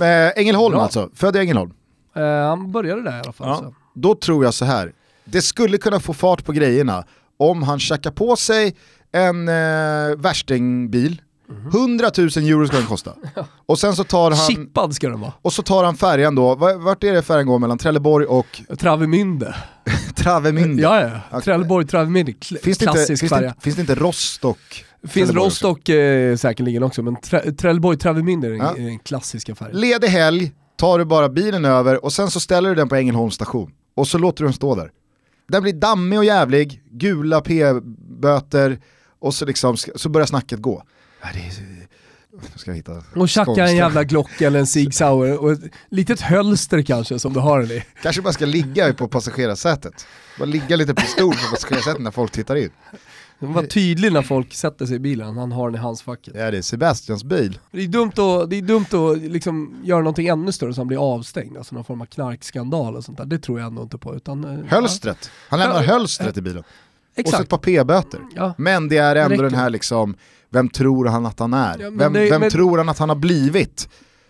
Äh, 0.00 0.40
Ängelholm 0.40 0.72
Bra. 0.72 0.82
alltså, 0.82 1.10
född 1.14 1.36
i 1.36 1.38
Ängelholm? 1.38 1.72
Uh, 2.16 2.22
han 2.22 2.72
började 2.72 3.02
där 3.02 3.16
i 3.16 3.20
alla 3.20 3.32
fall. 3.32 3.48
Ja. 3.62 3.72
Då 3.94 4.14
tror 4.14 4.44
jag 4.44 4.54
så 4.54 4.64
här. 4.64 4.92
det 5.24 5.42
skulle 5.42 5.78
kunna 5.78 6.00
få 6.00 6.14
fart 6.14 6.44
på 6.44 6.52
grejerna 6.52 7.04
om 7.36 7.62
han 7.62 7.78
tjackar 7.78 8.10
på 8.10 8.36
sig 8.36 8.76
en 9.12 9.48
eh, 9.48 10.16
värstingbil. 10.16 11.22
100 11.48 12.10
000 12.18 12.26
euro 12.26 12.66
ska 12.66 12.76
den 12.76 12.86
kosta. 12.86 13.12
Och 13.66 13.78
sen 13.78 13.96
så 13.96 14.04
tar 14.04 14.30
han... 14.30 14.46
Chippad 14.46 14.94
ska 14.94 15.08
den 15.08 15.20
vara. 15.20 15.32
Och 15.42 15.52
så 15.52 15.62
tar 15.62 15.84
han 15.84 15.96
färjan 15.96 16.34
då, 16.34 16.54
vart 16.54 17.04
är 17.04 17.12
det 17.12 17.22
färjan 17.22 17.46
går 17.46 17.58
mellan 17.58 17.78
Trelleborg 17.78 18.26
och... 18.26 18.62
Travemünde. 18.78 19.54
Travemünde? 20.14 20.82
Ja, 20.82 21.00
ja. 21.00 21.20
Okay. 21.28 21.40
Trelleborg, 21.40 21.86
Travemünde, 21.86 22.32
Kl 22.32 22.56
finns 22.56 22.78
klassisk 22.78 23.22
inte, 23.22 23.34
färja. 23.34 23.48
Finns 23.48 23.56
det, 23.56 23.62
finns 23.62 23.76
det 23.76 23.80
inte 23.80 23.94
Rostock? 23.94 24.84
Finns 25.08 25.30
Rostock 25.30 25.88
eh, 25.88 26.36
säkerligen 26.36 26.82
också, 26.82 27.02
men 27.02 27.16
Tre 27.16 27.52
Trelleborg, 27.52 27.98
Travemünde 27.98 28.48
är, 28.48 28.52
ja. 28.52 28.76
är 28.76 28.82
den 28.82 28.98
klassiska 28.98 29.54
färjan. 29.54 29.80
Ledig 29.80 30.08
helg, 30.08 30.52
tar 30.76 30.98
du 30.98 31.04
bara 31.04 31.28
bilen 31.28 31.64
över 31.64 32.04
och 32.04 32.12
sen 32.12 32.30
så 32.30 32.40
ställer 32.40 32.68
du 32.68 32.74
den 32.74 32.88
på 32.88 32.94
Ängelholms 32.94 33.34
station. 33.34 33.72
Och 33.94 34.08
så 34.08 34.18
låter 34.18 34.44
du 34.44 34.46
den 34.46 34.54
stå 34.54 34.74
där. 34.74 34.90
Den 35.48 35.62
blir 35.62 35.72
dammig 35.72 36.18
och 36.18 36.24
jävlig, 36.24 36.82
gula 36.90 37.40
p-böter 37.40 38.80
och 39.18 39.34
så, 39.34 39.44
liksom, 39.44 39.76
så 39.76 40.08
börjar 40.08 40.26
snacket 40.26 40.60
gå. 40.60 40.82
Ska 42.56 42.70
jag 42.70 42.76
hitta 42.76 43.02
Och 43.14 43.28
tjacka 43.28 43.66
en 43.66 43.76
jävla 43.76 44.04
Glock 44.04 44.40
eller 44.40 44.58
en 44.58 44.66
Sig 44.66 44.92
Sauer 44.92 45.38
och 45.42 45.52
ett 45.52 45.60
litet 45.88 46.20
hölster 46.20 46.82
kanske 46.82 47.18
som 47.18 47.32
du 47.32 47.40
har 47.40 47.60
den 47.60 47.70
i. 47.70 47.84
Kanske 48.02 48.22
bara 48.22 48.32
ska 48.32 48.46
ligga 48.46 48.94
på 48.94 49.08
passagerarsätet. 49.08 50.06
Bara 50.38 50.44
ligga 50.44 50.76
lite 50.76 50.94
pistol 50.94 51.32
på 51.34 51.50
passagerarsätet 51.50 52.02
när 52.02 52.10
folk 52.10 52.32
tittar 52.32 52.56
in. 52.56 52.70
Var 53.38 53.62
tydlig 53.62 54.12
när 54.12 54.22
folk 54.22 54.54
sätter 54.54 54.86
sig 54.86 54.96
i 54.96 54.98
bilen, 54.98 55.36
han 55.36 55.52
har 55.52 55.70
den 55.70 55.74
i 55.74 55.82
handskfacket. 55.82 56.34
Ja 56.36 56.50
det 56.50 56.58
är 56.58 56.62
Sebastians 56.62 57.24
bil. 57.24 57.58
Det 57.70 57.82
är 57.82 57.88
dumt 57.88 58.08
att, 58.16 58.50
det 58.50 58.56
är 58.56 58.62
dumt 58.62 58.86
att 58.92 59.18
liksom 59.18 59.76
göra 59.84 59.98
någonting 59.98 60.26
ännu 60.28 60.52
större 60.52 60.74
så 60.74 60.80
han 60.80 60.88
blir 60.88 61.14
avstängd, 61.14 61.56
alltså 61.56 61.74
någon 61.74 61.84
form 61.84 62.00
av 62.00 62.06
knarkskandal 62.06 62.96
och 62.96 63.04
sånt 63.04 63.18
där. 63.18 63.24
Det 63.24 63.38
tror 63.38 63.58
jag 63.60 63.66
ändå 63.66 63.82
inte 63.82 63.98
på. 63.98 64.14
Utan, 64.14 64.44
eh, 64.44 64.64
Hölstret. 64.68 65.30
Han 65.48 65.58
lämnar 65.60 65.82
Ja. 65.82 65.88
hölstret 65.92 66.36
i 66.36 66.42
bilen. 66.42 66.62
Ja, 66.66 66.70
Och 66.70 67.14
så 67.14 67.20
ett 67.20 67.26
exakt. 67.34 67.48
par 67.50 67.58
p-böter. 67.58 68.20
Ja. 68.34 68.54
Men 68.58 68.88
det 68.88 68.96
är 68.96 69.16
ändå 69.16 69.32
Räcker. 69.32 69.42
den 69.44 69.54
här 69.54 69.70
liksom, 69.70 70.16
vem 70.56 70.68
tror 70.68 71.06
han 71.06 71.26
att 71.26 71.38
han 71.38 71.54
är? 71.54 71.78
Ja, 71.80 71.90
vem 71.92 72.12
det- 72.12 72.30
vem 72.30 72.40
men- 72.40 72.50
tror 72.50 72.78
han 72.78 72.88
att 72.88 72.98
han 72.98 73.08
har 73.08 73.16
blivit? 73.16 73.88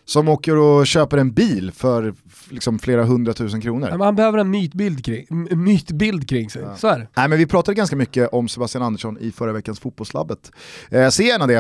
Som 0.09 0.29
åker 0.29 0.57
och 0.57 0.87
köper 0.87 1.19
en 1.19 1.33
bil 1.33 1.73
för 1.75 2.15
liksom 2.51 2.79
flera 2.79 3.05
hundratusen 3.05 3.61
kronor. 3.61 3.89
Ja, 3.99 4.05
han 4.05 4.17
behöver 4.17 4.39
en 4.39 4.51
mytbild 4.51 5.05
kring, 5.05 5.27
mytbild 5.51 6.29
kring 6.29 6.51
sig, 6.51 6.65
så 6.77 6.89
är 6.89 6.99
det. 6.99 7.09
Nej 7.17 7.29
men 7.29 7.39
vi 7.39 7.47
pratade 7.47 7.75
ganska 7.75 7.97
mycket 7.97 8.29
om 8.33 8.49
Sebastian 8.49 8.83
Andersson 8.85 9.19
i 9.21 9.33
förra 9.33 9.53
veckans 9.53 9.81
Fotbollslabbet. 9.81 10.53
Eh, 10.91 11.09
se 11.09 11.25
gärna 11.25 11.47
det, 11.47 11.55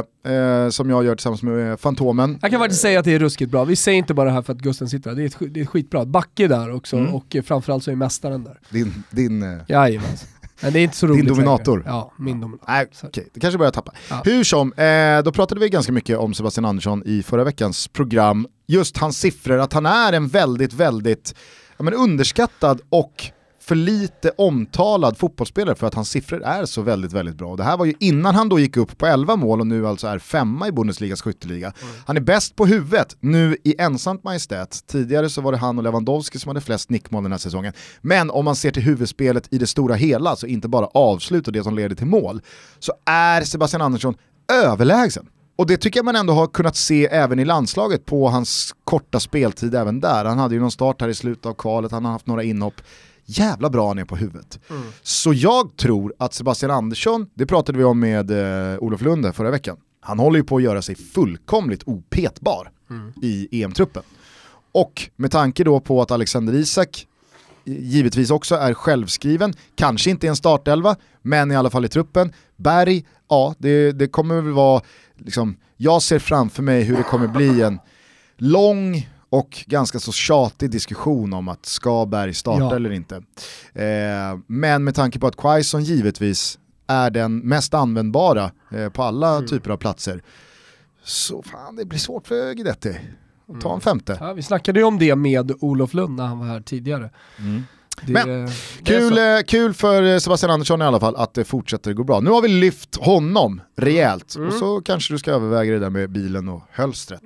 eh, 0.64 0.68
som 0.70 0.90
jag 0.90 1.04
gör 1.04 1.14
tillsammans 1.14 1.42
med 1.42 1.70
eh, 1.70 1.76
Fantomen. 1.76 2.38
Jag 2.42 2.50
kan 2.50 2.60
faktiskt 2.60 2.82
säga 2.82 2.98
att 2.98 3.04
det 3.04 3.14
är 3.14 3.18
ruskigt 3.18 3.50
bra. 3.50 3.64
Vi 3.64 3.76
säger 3.76 3.98
inte 3.98 4.14
bara 4.14 4.26
det 4.28 4.32
här 4.34 4.42
för 4.42 4.52
att 4.52 4.58
Gusten 4.58 4.88
sitter 4.88 5.10
där, 5.10 5.16
det 5.16 5.22
är, 5.22 5.26
ett, 5.46 5.54
det 5.54 5.60
är 5.60 5.66
skitbra. 5.66 6.04
Backe 6.04 6.48
där 6.48 6.72
också 6.74 6.96
Mm. 6.96 7.14
och 7.14 7.36
eh, 7.36 7.42
framförallt 7.42 7.84
så 7.84 7.90
är 7.90 7.94
mästaren 7.96 8.44
där. 8.44 8.58
Din, 8.70 9.02
din 9.10 9.42
eh, 9.42 9.58
Jajamän. 9.68 10.08
Men 10.60 10.72
det 10.72 10.78
är 10.78 10.84
inte 10.84 10.96
så 10.96 11.06
roligt 11.06 11.28
dominator. 11.28 11.78
längre. 11.78 11.90
Ja, 11.90 12.12
min 12.18 12.40
dominator. 12.40 12.72
Nej, 12.72 12.86
okej, 13.02 13.28
det 13.34 13.40
kanske 13.40 13.58
börjar 13.58 13.72
tappa. 13.72 13.92
Ja. 14.10 14.22
Hur 14.24 14.44
som, 14.44 14.72
eh, 14.72 15.22
då 15.22 15.32
pratade 15.32 15.60
vi 15.60 15.68
ganska 15.68 15.92
mycket 15.92 16.18
om 16.18 16.34
Sebastian 16.34 16.64
Andersson 16.64 17.02
i 17.06 17.22
förra 17.22 17.44
veckans 17.44 17.88
program. 17.88 18.46
Just 18.66 18.96
hans 18.96 19.18
siffror, 19.18 19.58
att 19.58 19.72
han 19.72 19.86
är 19.86 20.12
en 20.12 20.28
väldigt, 20.28 20.72
väldigt 20.72 21.34
ja, 21.76 21.84
men 21.84 21.94
underskattad 21.94 22.80
och 22.88 23.30
för 23.66 23.74
lite 23.74 24.30
omtalad 24.30 25.18
fotbollsspelare 25.18 25.74
för 25.74 25.86
att 25.86 25.94
hans 25.94 26.10
siffror 26.10 26.42
är 26.42 26.64
så 26.64 26.82
väldigt, 26.82 27.12
väldigt 27.12 27.36
bra. 27.36 27.50
Och 27.50 27.56
det 27.56 27.64
här 27.64 27.76
var 27.76 27.84
ju 27.84 27.94
innan 28.00 28.34
han 28.34 28.48
då 28.48 28.58
gick 28.58 28.76
upp 28.76 28.98
på 28.98 29.06
11 29.06 29.36
mål 29.36 29.60
och 29.60 29.66
nu 29.66 29.86
alltså 29.86 30.06
är 30.06 30.18
femma 30.18 30.68
i 30.68 30.72
Bundesligas 30.72 31.22
skytteliga. 31.22 31.72
Han 32.06 32.16
är 32.16 32.20
bäst 32.20 32.56
på 32.56 32.66
huvudet, 32.66 33.16
nu 33.20 33.56
i 33.64 33.74
ensamt 33.78 34.24
majestät. 34.24 34.86
Tidigare 34.86 35.28
så 35.28 35.40
var 35.40 35.52
det 35.52 35.58
han 35.58 35.78
och 35.78 35.84
Lewandowski 35.84 36.38
som 36.38 36.48
hade 36.48 36.60
flest 36.60 36.90
nickmål 36.90 37.22
den 37.22 37.32
här 37.32 37.38
säsongen. 37.38 37.72
Men 38.00 38.30
om 38.30 38.44
man 38.44 38.56
ser 38.56 38.70
till 38.70 38.82
huvudspelet 38.82 39.48
i 39.50 39.58
det 39.58 39.66
stora 39.66 39.94
hela, 39.94 40.30
alltså 40.30 40.46
inte 40.46 40.68
bara 40.68 40.86
avslut 40.86 41.46
och 41.46 41.52
det 41.52 41.62
som 41.62 41.74
leder 41.74 41.96
till 41.96 42.06
mål, 42.06 42.40
så 42.78 42.92
är 43.06 43.42
Sebastian 43.42 43.82
Andersson 43.82 44.14
överlägsen. 44.52 45.26
Och 45.56 45.66
det 45.66 45.76
tycker 45.76 45.98
jag 45.98 46.04
man 46.04 46.16
ändå 46.16 46.32
har 46.32 46.46
kunnat 46.46 46.76
se 46.76 47.06
även 47.06 47.38
i 47.38 47.44
landslaget 47.44 48.06
på 48.06 48.28
hans 48.28 48.74
korta 48.84 49.20
speltid 49.20 49.74
även 49.74 50.00
där. 50.00 50.24
Han 50.24 50.38
hade 50.38 50.54
ju 50.54 50.60
någon 50.60 50.70
start 50.70 51.00
här 51.00 51.08
i 51.08 51.14
slutet 51.14 51.46
av 51.46 51.54
kvalet, 51.54 51.92
han 51.92 52.04
har 52.04 52.12
haft 52.12 52.26
några 52.26 52.42
inhopp. 52.42 52.74
Jävla 53.26 53.70
bra 53.70 53.88
han 53.88 53.98
är 53.98 54.04
på 54.04 54.16
huvudet. 54.16 54.58
Så 55.02 55.32
jag 55.32 55.76
tror 55.76 56.14
att 56.18 56.34
Sebastian 56.34 56.70
Andersson, 56.70 57.26
det 57.34 57.46
pratade 57.46 57.78
vi 57.78 57.84
om 57.84 58.00
med 58.00 58.30
eh, 58.30 58.78
Olof 58.78 59.00
Lunde 59.02 59.32
förra 59.32 59.50
veckan, 59.50 59.76
han 60.00 60.18
håller 60.18 60.38
ju 60.38 60.44
på 60.44 60.56
att 60.56 60.62
göra 60.62 60.82
sig 60.82 60.94
fullkomligt 60.94 61.82
opetbar 61.86 62.70
i 63.22 63.62
EM-truppen. 63.62 64.02
Och 64.72 65.10
med 65.16 65.30
tanke 65.30 65.64
då 65.64 65.80
på 65.80 66.02
att 66.02 66.10
Alexander 66.10 66.54
Isak 66.54 67.06
givetvis 67.64 68.30
också 68.30 68.54
är 68.54 68.74
självskriven, 68.74 69.54
kanske 69.74 70.10
inte 70.10 70.26
i 70.26 70.28
en 70.28 70.36
startelva, 70.36 70.96
men 71.22 71.52
i 71.52 71.56
alla 71.56 71.70
fall 71.70 71.84
i 71.84 71.88
truppen. 71.88 72.32
Berg, 72.56 73.04
ja 73.28 73.54
det, 73.58 73.92
det 73.92 74.08
kommer 74.08 74.40
väl 74.40 74.52
vara, 74.52 74.82
liksom, 75.16 75.56
jag 75.76 76.02
ser 76.02 76.18
framför 76.18 76.62
mig 76.62 76.82
hur 76.82 76.96
det 76.96 77.02
kommer 77.02 77.28
bli 77.28 77.62
en 77.62 77.78
lång 78.36 79.08
och 79.30 79.64
ganska 79.66 79.98
så 79.98 80.12
tjatig 80.12 80.70
diskussion 80.70 81.32
om 81.32 81.48
att 81.48 81.66
ska 81.66 82.06
Berg 82.06 82.34
starta 82.34 82.60
Ja. 82.64 82.76
eller 82.76 82.90
inte. 82.92 83.16
Eh, 83.74 84.38
men 84.46 84.84
med 84.84 84.94
tanke 84.94 85.18
på 85.18 85.26
att 85.26 85.36
Quaison 85.36 85.84
givetvis 85.84 86.58
är 86.86 87.10
den 87.10 87.38
mest 87.38 87.74
användbara 87.74 88.50
eh, 88.72 88.88
på 88.88 89.02
alla 89.02 89.40
typer 89.42 89.70
av 89.70 89.76
platser, 89.76 90.22
så 91.04 91.42
fan 91.42 91.76
det 91.76 91.84
blir 91.84 91.98
svårt 91.98 92.26
för 92.26 92.52
Guidetti 92.54 92.96
att 93.54 93.60
ta 93.60 93.74
en 93.74 93.80
femte. 93.80 94.16
Ja, 94.20 94.32
vi 94.32 94.42
snackade 94.42 94.80
ju 94.80 94.84
om 94.86 94.98
det 94.98 95.16
med 95.16 95.52
Olof 95.60 95.94
Lund 95.94 96.16
när 96.16 96.26
han 96.26 96.38
var 96.38 96.46
här 96.46 96.60
tidigare. 96.60 97.10
Det, 98.02 98.12
Men, 98.12 98.28
det 98.28 98.32
är 98.34 98.50
Kul, 98.84 99.18
eh, 99.18 99.42
kul 99.46 99.74
för 99.74 100.02
eh, 100.02 100.18
Sebastian 100.18 100.52
Andersson 100.52 100.82
i 100.82 100.84
alla 100.84 101.00
fall 101.00 101.16
att 101.16 101.34
det 101.34 101.44
fortsätter 101.44 101.92
gå 101.92 102.04
bra. 102.04 102.20
Nu 102.20 102.30
har 102.30 102.42
vi 102.42 102.48
lyft 102.48 102.96
honom 102.96 103.60
rejält 103.76 104.36
Mm. 104.36 104.48
och 104.48 104.54
så 104.54 104.80
kanske 104.80 105.14
du 105.14 105.18
ska 105.18 105.30
överväga 105.32 105.72
det 105.72 105.78
där 105.78 105.90
med 105.90 106.10
bilen 106.10 106.48
och 106.48 106.62
hölstret. 106.70 107.22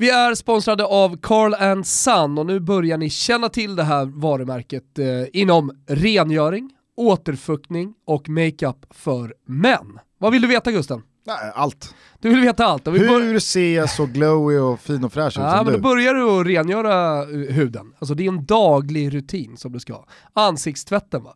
Vi 0.00 0.10
är 0.10 0.34
sponsrade 0.34 0.84
av 0.84 1.16
Carl 1.22 1.84
Son 1.84 2.38
och 2.38 2.46
nu 2.46 2.60
börjar 2.60 2.98
ni 2.98 3.10
känna 3.10 3.48
till 3.48 3.76
det 3.76 3.82
här 3.82 4.04
varumärket 4.04 4.98
eh, 4.98 5.06
inom 5.32 5.72
rengöring, 5.88 6.70
återfuktning 6.96 7.94
och 8.06 8.28
makeup 8.28 8.86
för 8.90 9.34
män. 9.46 9.98
Vad 10.18 10.32
vill 10.32 10.42
du 10.42 10.48
veta 10.48 10.70
Gusten? 10.72 11.02
Nej, 11.26 11.52
allt. 11.54 11.94
Du 12.20 12.28
vill 12.28 12.40
veta 12.40 12.66
allt. 12.66 12.88
Vi 12.88 12.98
Hur 12.98 13.38
ser 13.38 13.76
jag 13.76 13.90
så 13.90 14.06
glowy 14.06 14.58
och 14.58 14.80
fin 14.80 15.04
och 15.04 15.12
fräsch 15.12 15.36
ut 15.38 15.42
Ja, 15.42 15.56
som 15.56 15.64
men 15.66 15.74
du? 15.74 15.80
då 15.80 15.88
börjar 15.88 16.14
du 16.14 16.22
att 16.40 16.46
rengöra 16.46 17.22
eh, 17.22 17.54
huden. 17.54 17.92
Alltså 17.98 18.14
det 18.14 18.24
är 18.24 18.28
en 18.28 18.44
daglig 18.46 19.14
rutin 19.14 19.56
som 19.56 19.72
du 19.72 19.80
ska 19.80 19.92
ha. 19.92 20.06
Ansiktstvätten 20.32 21.22
va. 21.22 21.34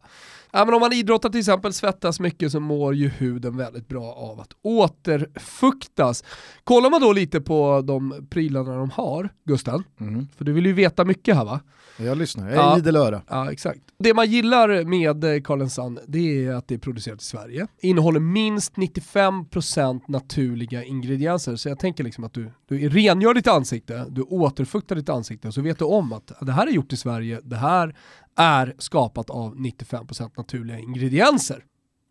Ja, 0.56 0.64
men 0.64 0.74
om 0.74 0.80
man 0.80 0.92
idrottar 0.92 1.28
till 1.28 1.38
exempel, 1.40 1.72
svettas 1.72 2.20
mycket 2.20 2.52
så 2.52 2.60
mår 2.60 2.94
ju 2.94 3.08
huden 3.08 3.56
väldigt 3.56 3.88
bra 3.88 4.12
av 4.12 4.40
att 4.40 4.52
återfuktas. 4.62 6.24
Kollar 6.64 6.90
man 6.90 7.00
då 7.00 7.12
lite 7.12 7.40
på 7.40 7.82
de 7.84 8.26
prylarna 8.30 8.76
de 8.76 8.90
har, 8.90 9.28
Gusten, 9.44 9.84
Mhm. 9.96 10.28
för 10.36 10.44
du 10.44 10.52
vill 10.52 10.66
ju 10.66 10.72
veta 10.72 11.04
mycket 11.04 11.36
här 11.36 11.44
va? 11.44 11.60
Jag 11.98 12.18
lyssnar, 12.18 12.44
jag 12.44 12.52
är 12.52 12.58
Ja. 12.58 12.78
idel 12.78 12.96
öra. 12.96 13.22
Ja, 13.28 13.52
exakt. 13.52 13.80
Det 13.98 14.14
man 14.14 14.30
gillar 14.30 14.84
med 14.84 15.24
eh, 15.24 15.40
Carl 15.42 15.68
Sun, 15.68 15.98
det 16.06 16.46
är 16.46 16.54
att 16.54 16.68
det 16.68 16.74
är 16.74 16.78
producerat 16.78 17.22
i 17.22 17.24
Sverige. 17.24 17.66
Innehåller 17.80 18.20
minst 18.20 18.74
95% 18.74 20.00
naturliga 20.08 20.84
ingredienser. 20.84 21.56
Så 21.56 21.68
jag 21.68 21.78
tänker 21.78 22.04
liksom 22.04 22.24
att 22.24 22.32
du, 22.32 22.50
du 22.68 22.88
rengör 22.88 23.34
ditt 23.34 23.48
ansikte, 23.48 24.06
du 24.10 24.22
återfuktar 24.22 24.96
ditt 24.96 25.08
ansikte, 25.08 25.52
så 25.52 25.60
vet 25.60 25.78
du 25.78 25.84
om 25.84 26.12
att 26.12 26.32
det 26.40 26.52
här 26.52 26.66
är 26.66 26.70
gjort 26.70 26.92
i 26.92 26.96
Sverige, 26.96 27.40
det 27.44 27.56
här 27.56 27.96
är 28.36 28.74
skapat 28.78 29.30
av 29.30 29.56
95% 29.56 30.30
naturliga 30.36 30.78
ingredienser. 30.78 31.64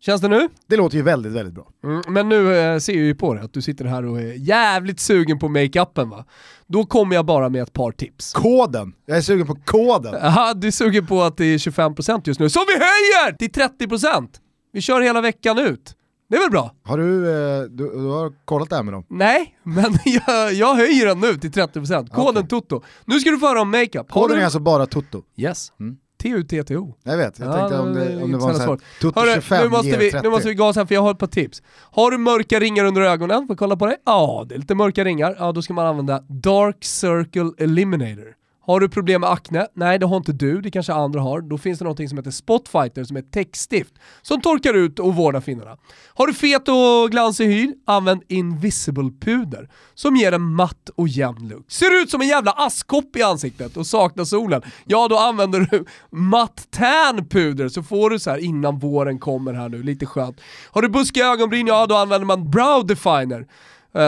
Känns 0.06 0.20
det 0.20 0.28
nu? 0.28 0.48
Det 0.66 0.76
låter 0.76 0.96
ju 0.96 1.02
väldigt, 1.02 1.32
väldigt 1.32 1.54
bra. 1.54 1.68
Mm, 1.84 2.02
men 2.08 2.28
nu 2.28 2.56
eh, 2.56 2.78
ser 2.78 2.92
jag 2.92 3.02
ju 3.02 3.14
på 3.14 3.34
dig 3.34 3.44
att 3.44 3.52
du 3.52 3.62
sitter 3.62 3.84
här 3.84 4.04
och 4.06 4.20
är 4.20 4.32
jävligt 4.48 5.00
sugen 5.00 5.38
på 5.38 5.48
makeupen 5.48 6.10
va? 6.10 6.24
Då 6.66 6.84
kommer 6.84 7.14
jag 7.14 7.26
bara 7.26 7.48
med 7.48 7.62
ett 7.62 7.72
par 7.72 7.92
tips. 7.92 8.32
Koden, 8.32 8.92
jag 9.06 9.16
är 9.16 9.20
sugen 9.20 9.46
på 9.46 9.54
koden. 9.64 10.14
Jaha, 10.22 10.54
du 10.54 10.66
är 10.66 10.70
sugen 10.70 11.06
på 11.06 11.22
att 11.22 11.36
det 11.36 11.44
är 11.44 11.58
25% 11.58 12.22
just 12.24 12.40
nu, 12.40 12.50
så 12.50 12.60
vi 12.60 12.72
höjer 12.72 13.32
till 13.36 13.50
30%! 13.88 14.28
Vi 14.72 14.80
kör 14.80 15.00
hela 15.00 15.20
veckan 15.20 15.58
ut. 15.58 15.94
Det 16.30 16.36
är 16.36 16.40
väl 16.40 16.50
bra? 16.50 16.74
Har 16.84 16.98
du, 16.98 17.30
eh, 17.30 17.62
du, 17.62 17.90
du 17.90 18.04
har 18.06 18.32
kollat 18.44 18.70
det 18.70 18.76
här 18.76 18.82
med 18.82 18.94
dem? 18.94 19.04
Nej, 19.08 19.58
men 19.62 19.84
jag, 20.04 20.52
jag 20.52 20.74
höjer 20.74 21.06
den 21.06 21.20
nu 21.20 21.34
till 21.34 21.50
30%. 21.50 22.08
Koden 22.10 22.36
Okej. 22.36 22.48
TOTO. 22.48 22.82
Nu 23.04 23.20
ska 23.20 23.30
du 23.30 23.38
få 23.38 23.46
höra 23.46 23.60
om 23.60 23.70
makeup. 23.70 23.94
Har 24.12 24.22
Koden 24.22 24.36
du- 24.36 24.40
är 24.40 24.44
alltså 24.44 24.60
bara 24.60 24.86
Toto. 24.86 25.22
Yes. 25.36 25.72
Mm. 25.80 25.96
T-U-T-T-O. 26.26 26.94
Jag 27.02 27.16
vet, 27.16 27.38
jag 27.38 27.48
Ja, 27.48 27.52
tänkte 27.52 27.78
om 27.78 27.94
det 27.94 28.22
om 28.22 28.32
det 28.32 28.38
var 28.38 28.48
en 28.48 28.54
så 28.54 28.60
sån 28.60 28.60
här 28.60 28.66
svårt. 28.66 28.80
Toto 29.00 29.20
Hörru, 29.20 29.32
25 29.34 29.62
nu, 29.64 29.68
måste 29.70 29.96
vi, 29.98 30.10
30. 30.10 30.22
nu 30.22 30.30
måste 30.30 30.48
vi 30.48 30.54
gasa 30.54 30.80
här 30.80 30.86
för 30.86 30.94
jag 30.94 31.02
har 31.02 31.10
ett 31.10 31.18
par 31.18 31.26
tips. 31.26 31.62
Har 31.92 32.10
du 32.10 32.18
mörka 32.18 32.60
ringar 32.60 32.84
under 32.84 33.02
ögonen? 33.02 33.46
Får 33.46 33.54
kolla 33.54 33.76
på 33.76 33.86
dig? 33.86 33.96
Ja, 34.06 34.44
det 34.48 34.54
är 34.54 34.58
lite 34.58 34.74
mörka 34.74 35.04
ringar. 35.04 35.36
Ja, 35.38 35.52
då 35.52 35.62
ska 35.62 35.74
man 35.74 35.86
använda 35.86 36.22
Dark 36.28 36.84
Circle 36.84 37.64
Eliminator. 37.64 38.34
Har 38.66 38.80
du 38.80 38.88
problem 38.88 39.20
med 39.20 39.30
akne? 39.30 39.66
Nej, 39.74 39.98
det 39.98 40.06
har 40.06 40.16
inte 40.16 40.32
du, 40.32 40.60
det 40.60 40.70
kanske 40.70 40.92
andra 40.92 41.20
har. 41.20 41.40
Då 41.40 41.58
finns 41.58 41.78
det 41.78 41.84
någonting 41.84 42.08
som 42.08 42.18
heter 42.18 42.30
Spotfighter 42.30 43.04
som 43.04 43.16
är 43.16 43.20
ett 43.20 43.32
täckstift 43.32 43.94
som 44.22 44.40
torkar 44.40 44.74
ut 44.74 44.98
och 44.98 45.14
vårdar 45.14 45.40
finnarna. 45.40 45.76
Har 46.14 46.26
du 46.26 46.34
fet 46.34 46.68
och 46.68 47.10
glansig 47.10 47.46
hy? 47.46 47.72
Använd 47.86 48.22
Invisible 48.28 49.10
Puder 49.20 49.70
som 49.94 50.16
ger 50.16 50.32
en 50.32 50.42
matt 50.42 50.90
och 50.96 51.08
jämn 51.08 51.48
look. 51.48 51.70
Ser 51.70 52.02
ut 52.02 52.10
som 52.10 52.20
en 52.20 52.28
jävla 52.28 52.50
askkopp 52.50 53.16
i 53.16 53.22
ansiktet 53.22 53.76
och 53.76 53.86
saknar 53.86 54.24
solen? 54.24 54.62
Ja, 54.84 55.08
då 55.08 55.18
använder 55.18 55.60
du 55.70 55.84
matt 56.10 56.66
tan 56.70 57.28
puder 57.28 57.68
så 57.68 57.82
får 57.82 58.10
du 58.10 58.18
så 58.18 58.30
här 58.30 58.38
innan 58.38 58.78
våren 58.78 59.18
kommer 59.18 59.54
här 59.54 59.68
nu, 59.68 59.82
lite 59.82 60.06
skönt. 60.06 60.40
Har 60.70 60.82
du 60.82 60.88
buskiga 60.88 61.26
ögonbryn? 61.26 61.66
Ja, 61.66 61.86
då 61.86 61.96
använder 61.96 62.26
man 62.26 62.50
Brow 62.50 62.86
Definer 62.86 63.46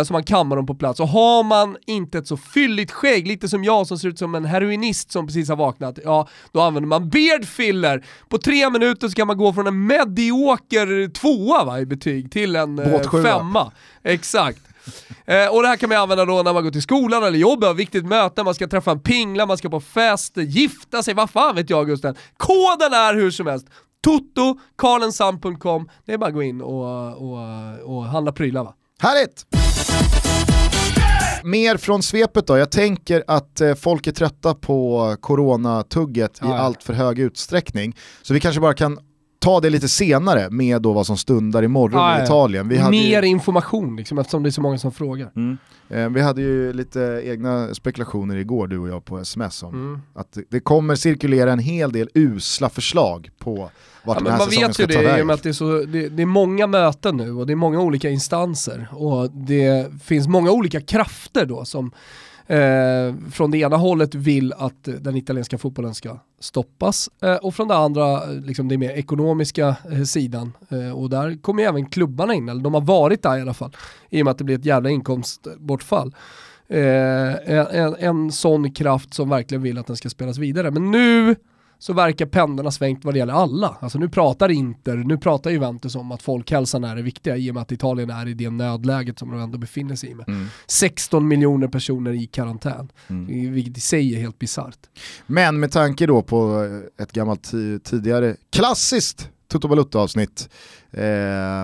så 0.05 0.13
man 0.13 0.25
kammar 0.25 0.57
dem 0.57 0.67
på 0.67 0.75
plats. 0.75 1.01
Och 1.01 1.09
har 1.09 1.43
man 1.43 1.77
inte 1.87 2.19
ett 2.19 2.27
så 2.27 2.37
fylligt 2.37 2.91
skägg, 2.91 3.27
lite 3.27 3.49
som 3.49 3.65
jag 3.65 3.87
som 3.87 3.99
ser 3.99 4.09
ut 4.09 4.19
som 4.19 4.35
en 4.35 4.45
heroinist 4.45 5.13
som 5.13 5.27
precis 5.27 5.49
har 5.49 5.57
vaknat, 5.57 5.99
ja 6.05 6.29
då 6.53 6.61
använder 6.61 6.89
man 6.89 7.09
beard 7.09 7.45
filler. 7.45 8.05
På 8.29 8.39
tre 8.39 8.71
minuter 8.71 9.09
så 9.09 9.15
kan 9.15 9.27
man 9.27 9.37
gå 9.37 9.53
från 9.53 9.67
en 9.67 9.87
medioker 9.87 11.11
tvåa 11.11 11.65
va, 11.65 11.81
i 11.81 11.87
betyg 11.87 12.33
till 12.33 12.57
en 12.57 12.79
eh, 12.79 13.23
femma. 13.23 13.73
Exakt. 14.03 14.61
Eh, 15.27 15.47
och 15.47 15.63
det 15.63 15.69
här 15.69 15.77
kan 15.77 15.89
man 15.89 15.99
använda 15.99 16.25
då 16.25 16.43
när 16.43 16.53
man 16.53 16.65
går 16.65 16.71
till 16.71 16.83
skolan 16.83 17.25
eller 17.25 17.39
jobbet, 17.39 17.77
viktigt 17.77 18.07
möte, 18.07 18.43
man 18.43 18.55
ska 18.55 18.69
träffa 18.69 18.91
en 18.91 19.01
pingla, 19.01 19.47
man 19.47 19.59
ska 19.59 19.69
på 19.69 19.81
fest, 19.81 20.37
gifta 20.37 21.03
sig, 21.03 21.15
vad 21.15 21.31
fan 21.31 21.57
vet 21.57 21.71
jag 21.71 21.87
Gusten. 21.87 22.15
Koden 22.37 22.93
är 22.93 23.15
hur 23.15 23.31
som 23.31 23.47
helst 23.47 23.67
Toto, 24.01 24.59
carlensam.com, 24.77 25.89
det 26.05 26.13
är 26.13 26.19
bara 26.19 26.27
att 26.27 26.35
gå 26.35 26.43
in 26.43 26.61
och, 26.61 27.17
och, 27.17 27.97
och 27.97 28.05
handla 28.05 28.33
prylar 28.33 28.65
va. 28.65 28.75
Härligt! 29.01 29.68
Mer 31.45 31.77
från 31.77 32.03
svepet 32.03 32.47
då. 32.47 32.59
Jag 32.59 32.71
tänker 32.71 33.25
att 33.27 33.61
eh, 33.61 33.75
folk 33.75 34.07
är 34.07 34.13
trötta 34.13 34.55
på 34.55 35.17
coronatugget 35.21 36.37
i 36.37 36.39
Ja, 36.41 36.49
ja. 36.49 36.59
allt 36.59 36.83
för 36.83 36.93
hög 36.93 37.19
utsträckning. 37.19 37.97
Så 38.23 38.35
vi 38.35 38.41
kanske 38.41 38.61
bara 38.61 38.75
kan 38.75 38.99
ta 39.41 39.61
det 39.61 39.71
lite 39.71 39.89
senare 39.89 40.51
med 40.51 40.83
då 40.83 40.93
vad 40.93 41.07
som 41.07 41.17
stundar 41.17 41.63
imorgon 41.63 42.01
ja. 42.01 42.21
i 42.21 42.25
Italien. 42.25 42.69
Vi 42.69 42.77
hade, 42.77 42.91
Mer 42.91 43.23
ju, 43.23 43.29
information 43.29 43.97
liksom, 43.97 44.19
eftersom 44.19 44.43
det 44.43 44.49
är 44.49 44.51
så 44.51 44.61
många 44.61 44.79
som 44.79 44.93
frågar. 44.93 45.31
eh, 45.89 46.09
vi 46.09 46.21
hade 46.21 46.43
ju 46.43 46.73
lite 46.73 47.23
egna 47.25 47.75
spekulationer 47.75 48.37
igår 48.37 48.67
du 48.67 48.79
och 48.79 48.89
jag 48.89 49.05
på 49.05 49.19
sms 49.19 49.63
om 49.63 49.75
Mm. 49.75 50.01
att 50.15 50.39
det 50.51 50.61
kommer 50.61 50.95
cirkulera 50.95 51.53
en 51.53 51.59
hel 51.59 51.93
del 51.93 52.09
usla 52.15 52.69
förslag 52.69 53.31
på 53.39 53.71
vart 54.09 54.19
Ja, 54.19 54.25
den 54.25 54.33
här 54.33 54.39
man 54.39 54.51
vet 54.51 54.81
ju 54.81 54.87
det 54.87 55.19
i 55.19 55.23
och 55.23 55.27
med 55.27 55.35
att 55.35 55.43
det 55.43 55.49
är, 55.49 55.53
så, 55.53 55.85
det, 55.85 56.09
det 56.09 56.23
är 56.23 56.27
många 56.27 56.67
möten 56.67 57.17
nu 57.17 57.33
och 57.33 57.47
det 57.47 57.53
är 57.53 57.57
många 57.57 57.81
olika 57.81 58.11
instanser 58.11 58.89
och 58.93 59.31
det 59.31 59.93
finns 60.03 60.29
många 60.29 60.51
olika 60.51 60.81
krafter 60.81 61.47
då 61.47 61.65
som 61.65 61.93
eh, 62.47 63.31
från 63.33 63.51
det 63.51 63.59
ena 63.59 63.77
hållet 63.77 64.15
vill 64.15 64.53
att 64.53 64.89
den 65.01 65.17
italienska 65.17 65.59
fotbollen 65.59 65.95
ska 65.95 66.19
stoppas 66.41 67.11
eh, 67.23 67.35
och 67.35 67.55
från 67.55 67.69
det 67.69 67.77
andra, 67.77 68.13
eh, 68.13 68.33
liksom 68.33 68.69
det 68.69 68.79
mer 68.79 68.91
ekonomiska 68.91 69.77
eh, 69.93 70.03
sidan 70.03 70.53
eh, 70.69 70.91
och 70.91 71.11
där 71.11 71.43
kommer 71.43 71.63
ju 71.63 71.69
även 71.69 71.87
klubbarna 71.87 72.35
in, 72.35 72.49
eller 72.49 72.63
de 72.63 72.75
har 72.75 72.81
varit 72.81 73.23
där 73.23 73.39
i 73.39 73.41
alla 73.41 73.55
fall, 73.55 73.77
i 74.11 74.23
och 74.23 74.25
med 74.25 74.33
att 74.33 74.39
det 74.39 74.45
blir 74.45 74.59
ett 74.59 74.65
jävla 74.65 74.91
inkomstbortfall. 74.91 76.15
Eh, 76.69 77.51
en, 77.51 77.67
en, 77.67 77.97
en 77.99 78.33
sån 78.33 78.73
kraft 78.73 79.15
som 79.15 79.29
verkligen 79.29 79.63
vill 79.63 79.79
att 79.79 79.87
den 79.87 79.97
ska 79.97 80.09
spelas 80.09 80.39
vidare. 80.39 80.71
Men 80.71 80.91
nu 80.91 81.37
så 81.79 81.93
verkar 81.93 82.27
pendeln 82.27 82.67
ha 82.67 82.71
svängt 82.73 83.05
vad 83.05 83.15
det 83.15 83.19
gäller 83.19 83.33
alla. 83.33 83.77
Alltså 83.81 83.99
nu 83.99 84.09
pratar 84.09 84.49
Inter, 84.49 84.97
nu 84.97 85.19
pratar 85.19 85.51
Juventus 85.51 85.95
om 85.97 86.13
att 86.13 86.23
folkhälsan 86.23 86.85
är 86.85 86.97
det 86.97 87.03
viktiga 87.03 87.37
i 87.37 87.51
och 87.51 87.55
med 87.55 87.63
att 87.63 87.73
Italien 87.73 88.11
är 88.11 88.29
i 88.29 88.35
det 88.35 88.51
nödläget 88.51 89.19
som 89.19 89.31
de 89.31 89.41
ändå 89.41 89.59
befinner 89.59 89.97
sig 89.97 90.11
i 90.11 90.15
med. 90.15 90.29
Mm. 90.29 90.47
16 90.67 91.29
miljoner 91.29 91.69
personer 91.69 92.13
i 92.13 92.27
karantän, 92.27 92.89
Mm. 93.09 93.53
vilket 93.53 93.79
i 93.79 93.81
sig 93.81 94.15
är 94.15 94.21
helt 94.21 94.39
bisarrt. 94.39 94.79
Men 95.27 95.61
med 95.61 95.73
tanke 95.73 96.07
då 96.07 96.23
på 96.23 96.65
ett 97.01 97.13
gammalt 97.13 97.53
ti- 97.53 97.79
tidigare 97.79 98.37
klassiskt 98.51 99.31
Toto 99.49 99.69
Balutta-avsnitt 99.69 100.49
eh, 100.91 101.03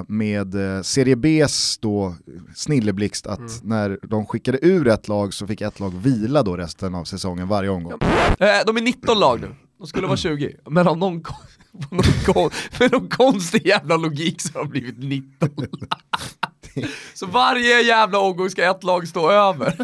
med 0.08 0.76
eh, 0.76 0.82
Serie 0.82 1.16
Bs 1.16 1.78
då 1.78 2.14
snilleblixt 2.54 3.26
att 3.26 3.38
Mm. 3.38 3.50
när 3.62 3.98
de 4.02 4.26
skickade 4.26 4.58
ur 4.62 4.88
ett 4.88 5.08
lag 5.08 5.34
så 5.34 5.46
fick 5.46 5.60
ett 5.60 5.80
lag 5.80 5.90
vila 5.94 6.42
då 6.42 6.56
resten 6.56 6.94
av 6.94 7.04
säsongen 7.04 7.48
varje 7.48 7.70
omgång. 7.70 7.92
Eh, 8.38 8.46
de 8.66 8.76
är 8.76 8.80
19 8.82 9.18
lag 9.20 9.40
nu, 9.40 9.48
de 9.78 9.86
skulle 9.86 10.06
vara 10.06 10.16
20. 10.16 10.56
Men 10.70 10.88
av 10.88 10.98
någon, 10.98 11.12
någon, 11.90 12.04
kon- 12.26 12.50
för 12.50 12.88
någon 12.88 13.08
konstig 13.08 13.66
jävla 13.66 13.96
logik 13.96 14.40
så 14.40 14.52
har 14.52 14.60
de 14.64 14.70
blivit 14.70 14.98
19. 14.98 15.48
så 17.14 17.26
varje 17.26 17.82
jävla 17.82 18.18
omgång 18.18 18.50
ska 18.50 18.70
ett 18.70 18.84
lag 18.84 19.08
stå 19.08 19.30
över. 19.30 19.76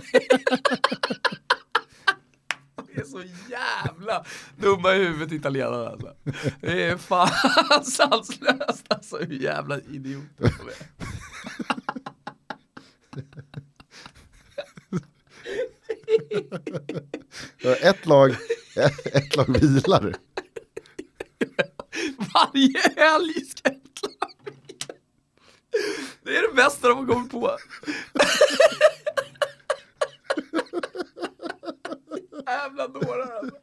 Det 2.95 3.01
är 3.01 3.05
så 3.05 3.23
jävla 3.51 4.25
dumma 4.57 4.95
i 4.95 4.99
huvudet 4.99 5.33
italienarna 5.33 5.89
alltså. 5.89 6.15
Det 6.61 6.83
är 6.83 6.97
fan 6.97 7.29
sanslöst 7.85 8.85
alltså 8.89 9.17
hur 9.19 9.35
jävla 9.43 9.79
idioter 9.81 10.29
de 10.39 10.47
är. 10.49 10.87
Ett 17.83 18.07
lag, 18.07 18.37
ett 19.05 19.37
lag 19.37 19.61
vilar. 19.61 20.17
Varje 22.35 22.79
helg 22.97 23.45
ska 23.47 23.69
ett 23.69 24.03
lag 24.03 24.33
vila. 24.45 24.95
Det 26.23 26.37
är 26.37 26.49
det 26.49 26.55
bästa 26.55 26.89
de 26.89 26.99
har 26.99 27.07
kommit 27.07 27.31
på. 27.31 27.57
Jävla 32.51 32.89
dårar 32.89 33.23
alltså. 33.43 33.57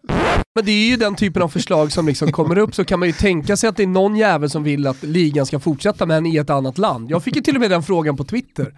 Men 0.56 0.66
det 0.66 0.72
är 0.72 0.90
ju 0.90 0.98
den 0.98 1.16
typen 1.16 1.42
av 1.42 1.50
förslag 1.50 1.92
som 1.92 2.08
liksom 2.08 2.32
kommer 2.32 2.58
upp 2.58 2.76
så 2.76 2.86
kan 2.86 3.00
man 3.00 3.08
ju 3.08 3.14
tänka 3.14 3.58
sig 3.58 3.70
att 3.70 3.78
det 3.78 3.84
är 3.84 3.88
någon 3.88 4.16
jävel 4.16 4.50
som 4.50 4.64
vill 4.64 4.88
att 4.88 5.04
ligan 5.04 5.46
ska 5.46 5.60
fortsätta 5.60 6.06
men 6.06 6.26
i 6.26 6.38
ett 6.38 6.50
annat 6.50 6.78
land. 6.78 7.12
Jag 7.12 7.24
fick 7.24 7.36
ju 7.36 7.42
till 7.42 7.56
och 7.56 7.62
med 7.62 7.72
den 7.72 7.84
frågan 7.84 8.18
på 8.18 8.24
Twitter. 8.24 8.74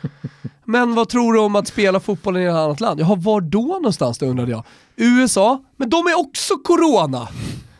Men 0.66 0.96
vad 0.96 1.10
tror 1.10 1.34
du 1.34 1.40
om 1.40 1.56
att 1.56 1.68
spela 1.68 2.00
fotbollen 2.00 2.42
i 2.42 2.46
ett 2.46 2.54
annat 2.54 2.80
land? 2.80 3.00
Jaha, 3.00 3.16
var 3.16 3.42
då 3.42 3.66
någonstans 3.66 4.18
då 4.18 4.26
undrade 4.26 4.52
jag. 4.52 4.64
USA? 4.96 5.64
Men 5.78 5.90
de 5.90 5.98
är 5.98 6.20
också 6.20 6.58
corona! 6.58 7.28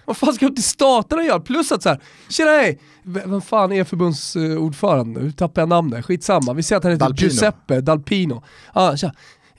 Vad 0.06 0.18
fan 0.18 0.34
ska 0.34 0.48
de 0.48 0.56
till 0.56 0.64
staterna 0.64 1.24
göra? 1.24 1.40
Plus 1.40 1.72
att 1.72 1.84
så 1.84 1.90
här, 1.90 2.00
tjena 2.30 2.52
hej! 2.52 2.80
Vem 3.04 3.42
fan 3.42 3.72
är 3.72 3.84
förbundsordförande? 3.84 5.22
Nu 5.22 5.32
tappar 5.32 5.62
jag 5.62 5.70
namnet, 5.70 6.06
skitsamma. 6.06 6.54
Vi 6.54 6.64
säger 6.64 6.78
att 6.78 6.84
han 6.84 6.92
heter 6.92 7.06
Dalpino. 7.06 7.30
Giuseppe 7.30 7.82
Dalpino. 7.82 8.44
Ah, 8.74 8.96
tja. 8.98 9.12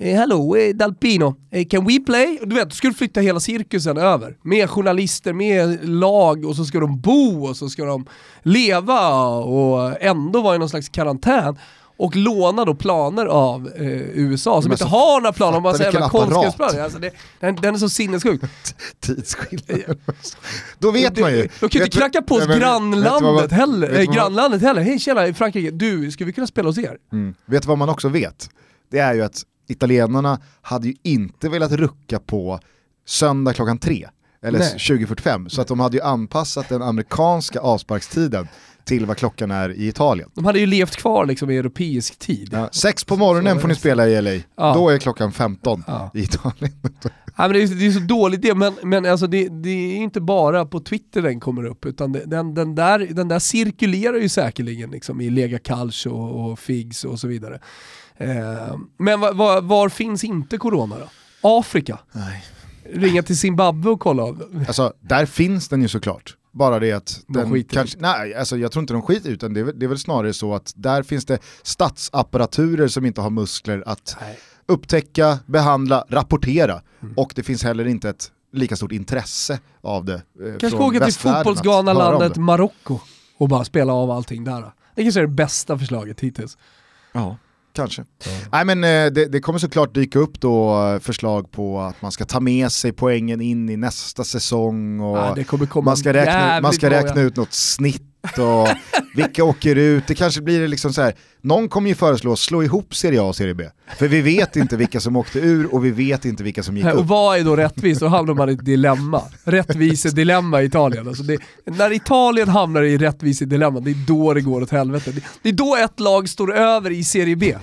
Eh, 0.02 0.16
Hello, 0.18 0.56
eh, 0.56 0.74
Dalpino. 0.74 1.34
Eh, 1.50 1.66
can 1.66 1.86
we 1.86 2.00
play? 2.00 2.38
Du 2.44 2.54
vet, 2.54 2.70
du 2.70 2.76
skulle 2.76 2.94
flytta 2.94 3.20
hela 3.20 3.40
cirkusen 3.40 3.96
över. 3.96 4.36
Med 4.42 4.70
journalister, 4.70 5.32
med 5.32 5.88
lag 5.88 6.44
och 6.44 6.56
så 6.56 6.64
ska 6.64 6.80
de 6.80 7.00
bo 7.00 7.46
och 7.46 7.56
så 7.56 7.68
ska 7.68 7.84
de 7.84 8.06
leva 8.42 9.18
och 9.28 10.02
ändå 10.02 10.40
vara 10.42 10.54
i 10.54 10.58
någon 10.58 10.68
slags 10.68 10.88
karantän. 10.88 11.58
Och 11.96 12.16
låna 12.16 12.64
då 12.64 12.74
planer 12.74 13.26
av 13.26 13.68
eh, 13.76 13.86
USA 14.00 14.62
som 14.62 14.72
inte 14.72 14.84
har 14.84 15.20
några 15.20 15.32
planer, 15.32 15.56
jävla 15.56 15.72
vilken 15.84 16.02
apparat. 16.02 16.30
konstgräsplaner. 16.32 16.82
Alltså 16.84 16.98
det, 16.98 17.10
den, 17.40 17.56
den 17.56 17.74
är 17.74 17.78
så 17.78 17.88
sinnessjuk. 17.88 18.40
Tidsskillnad. 19.00 19.98
Då 20.78 20.90
vet 20.90 21.18
man 21.18 21.32
ju. 21.32 21.48
De 21.60 21.68
kan 21.68 21.78
ju 21.78 21.84
inte 21.84 21.96
knacka 21.98 22.22
på 22.22 22.34
oss 22.34 22.38
Nej, 22.48 22.60
vad 22.60 22.82
man- 22.82 22.90
grannlandet 22.90 23.52
heller. 23.52 23.98
Eh, 23.98 24.04
grannlandet 24.14 24.62
heller. 24.62 24.82
Hej 24.82 24.98
tjena, 24.98 25.26
i 25.26 25.34
Frankrike, 25.34 25.70
du, 25.70 26.10
ska 26.10 26.24
vi 26.24 26.32
kunna 26.32 26.46
spela 26.46 26.68
hos 26.68 26.78
er? 26.78 26.96
Mm. 27.12 27.34
Vet 27.46 27.62
du 27.62 27.68
vad 27.68 27.78
man 27.78 27.88
också 27.88 28.08
vet? 28.08 28.48
Det 28.90 28.98
är 28.98 29.14
ju 29.14 29.22
att 29.22 29.42
italienarna 29.70 30.40
hade 30.62 30.88
ju 30.88 30.94
inte 31.02 31.48
velat 31.48 31.72
rucka 31.72 32.18
på 32.18 32.60
söndag 33.06 33.52
klockan 33.52 33.78
tre 33.78 34.08
eller 34.42 34.58
Nej. 34.58 34.74
20.45 34.78 35.48
så 35.48 35.60
att 35.60 35.68
de 35.68 35.80
hade 35.80 35.96
ju 35.96 36.02
anpassat 36.02 36.68
den 36.68 36.82
amerikanska 36.82 37.60
avsparkstiden 37.60 38.48
till 38.84 39.06
vad 39.06 39.16
klockan 39.16 39.50
är 39.50 39.70
i 39.72 39.88
Italien. 39.88 40.30
De 40.34 40.44
hade 40.44 40.58
ju 40.58 40.66
levt 40.66 40.96
kvar 40.96 41.26
liksom 41.26 41.50
i 41.50 41.56
europeisk 41.56 42.18
tid. 42.18 42.48
Ja, 42.52 42.68
sex 42.72 43.04
på 43.04 43.16
morgonen 43.16 43.54
Så- 43.54 43.60
får 43.60 43.68
ni 43.68 43.74
spela 43.74 44.08
i 44.08 44.22
LA, 44.22 44.30
Ja. 44.56 44.74
då 44.74 44.88
är 44.88 44.98
klockan 44.98 45.32
15 45.32 45.84
Ja. 45.86 46.10
i 46.14 46.20
Italien. 46.20 46.72
Nej, 47.38 47.48
men 47.48 47.52
det, 47.52 47.62
är, 47.62 47.66
det 47.66 47.86
är 47.86 47.90
så 47.92 48.00
dåligt 48.00 48.42
det, 48.42 48.54
men, 48.54 48.72
men 48.82 49.06
alltså 49.06 49.26
det, 49.26 49.48
det 49.48 49.70
är 49.70 49.96
inte 49.96 50.20
bara 50.20 50.66
på 50.66 50.80
Twitter 50.80 51.22
den 51.22 51.40
kommer 51.40 51.64
upp, 51.64 51.86
utan 51.86 52.12
det, 52.12 52.24
den, 52.26 52.54
den, 52.54 52.74
där, 52.74 52.98
den 52.98 53.28
där 53.28 53.38
cirkulerar 53.38 54.16
ju 54.16 54.28
säkerligen 54.28 54.90
liksom, 54.90 55.20
i 55.20 55.30
Lega 55.30 55.58
Calcio 55.58 56.10
och, 56.10 56.50
och 56.52 56.58
Figs 56.58 57.04
och 57.04 57.20
så 57.20 57.28
vidare. 57.28 57.60
Eh, 58.20 58.76
men 58.98 59.20
var, 59.20 59.32
var, 59.34 59.60
var 59.62 59.88
finns 59.88 60.24
inte 60.24 60.58
corona 60.58 60.96
då? 60.98 61.08
Afrika? 61.58 61.98
Nej. 62.12 62.44
Ringa 62.94 63.22
till 63.22 63.38
Zimbabwe 63.38 63.90
och 63.90 64.00
kolla. 64.00 64.36
Alltså, 64.66 64.92
där 65.00 65.26
finns 65.26 65.68
den 65.68 65.82
ju 65.82 65.88
såklart. 65.88 66.36
Bara 66.52 66.78
det 66.78 66.92
att 66.92 67.20
De 67.26 67.38
den 67.38 67.64
kanske, 67.64 67.98
nej, 68.00 68.34
alltså 68.34 68.56
jag 68.56 68.72
tror 68.72 68.80
inte 68.82 68.92
de 68.92 69.02
skiter 69.02 69.30
utan 69.30 69.54
det 69.54 69.60
är, 69.60 69.64
väl- 69.64 69.78
det 69.78 69.86
är 69.86 69.88
väl 69.88 69.98
snarare 69.98 70.32
så 70.32 70.54
att 70.54 70.72
där 70.76 71.02
finns 71.02 71.24
det 71.24 71.38
statsapparaturer 71.62 72.88
som 72.88 73.06
inte 73.06 73.20
har 73.20 73.30
muskler 73.30 73.82
att 73.86 74.16
Nej. 74.20 74.38
upptäcka, 74.66 75.38
behandla, 75.46 76.04
rapportera. 76.08 76.82
Mm. 77.02 77.14
Och 77.16 77.32
det 77.36 77.42
finns 77.42 77.64
heller 77.64 77.86
inte 77.86 78.08
ett 78.08 78.32
lika 78.52 78.76
stort 78.76 78.92
intresse 78.92 79.58
av 79.80 80.04
det. 80.04 80.14
Eh, 80.14 80.20
Kanske 80.60 80.78
från 80.78 80.82
åka 80.96 81.04
till 81.04 81.14
fotbollsgalna 81.14 81.92
landet 81.92 82.34
det. 82.34 82.40
Marocko 82.40 82.98
och 83.38 83.48
bara 83.48 83.64
spela 83.64 83.92
av 83.92 84.10
allting 84.10 84.44
där. 84.44 84.72
Det 84.94 85.02
kanske 85.02 85.20
är 85.20 85.26
det 85.26 85.28
bästa 85.32 85.78
förslaget 85.78 86.20
hittills. 86.20 86.58
Ja, 87.12 87.36
kanske. 87.72 88.04
Nej 88.52 88.64
men 88.64 88.84
eh, 88.84 89.12
det, 89.12 89.26
det 89.32 89.40
kommer 89.40 89.58
såklart 89.58 89.94
dyka 89.94 90.18
upp 90.18 90.40
då 90.40 90.86
eh, 90.88 91.00
förslag 91.00 91.50
på 91.50 91.80
att 91.80 92.02
man 92.02 92.12
ska 92.12 92.24
ta 92.24 92.40
med 92.40 92.72
sig 92.72 92.92
poängen 92.92 93.40
in 93.40 93.68
i 93.68 93.76
nästa 93.76 94.24
säsong 94.24 95.00
och 95.00 95.46
komma 95.68 95.84
man 95.84 95.96
ska, 95.96 96.12
räkna, 96.12 96.60
man 96.60 96.72
ska 96.72 96.90
räkna 96.90 97.20
ut 97.20 97.36
något 97.36 97.52
snitt 97.52 98.09
och 98.22 98.68
vilka 99.14 99.44
åker 99.44 99.76
ut. 99.76 100.06
Det 100.06 100.14
kanske 100.14 100.40
blir 100.40 100.68
liksom 100.68 100.92
så 100.92 101.02
här. 101.02 101.14
någon 101.40 101.68
kommer 101.68 101.88
ju 101.88 101.94
föreslå 101.94 102.36
slå 102.36 102.62
ihop 102.62 102.94
Serie 102.94 103.20
A 103.20 103.24
och 103.24 103.36
Serie 103.36 103.54
B. 103.54 103.64
För 103.98 104.08
vi 104.08 104.20
vet 104.20 104.56
inte 104.56 104.76
vilka 104.76 105.00
som 105.00 105.16
åkte 105.16 105.38
ur 105.38 105.74
och 105.74 105.84
vi 105.84 105.90
vet 105.90 106.24
inte 106.24 106.42
vilka 106.42 106.62
som 106.62 106.76
gick 106.76 106.86
Och 106.86 107.00
upp. 107.00 107.06
vad 107.06 107.38
är 107.38 107.44
då 107.44 107.56
rättvist? 107.56 108.00
Då 108.00 108.06
hamnar 108.08 108.34
man 108.34 108.50
i 108.50 108.52
ett 108.52 108.64
dilemma. 108.64 109.22
Rättvisedilemma 109.44 110.62
i 110.62 110.64
Italien. 110.64 111.08
Alltså 111.08 111.22
det, 111.22 111.38
när 111.64 111.92
Italien 111.92 112.48
hamnar 112.48 112.82
i 112.82 112.98
rättvisedilemma, 112.98 113.80
det 113.80 113.90
är 113.90 114.06
då 114.06 114.34
det 114.34 114.40
går 114.40 114.62
åt 114.62 114.70
helvete. 114.70 115.12
Det, 115.12 115.22
det 115.42 115.48
är 115.48 115.52
då 115.52 115.76
ett 115.76 116.00
lag 116.00 116.28
står 116.28 116.54
över 116.54 116.90
i 116.90 117.04
Serie 117.04 117.36
B. 117.36 117.56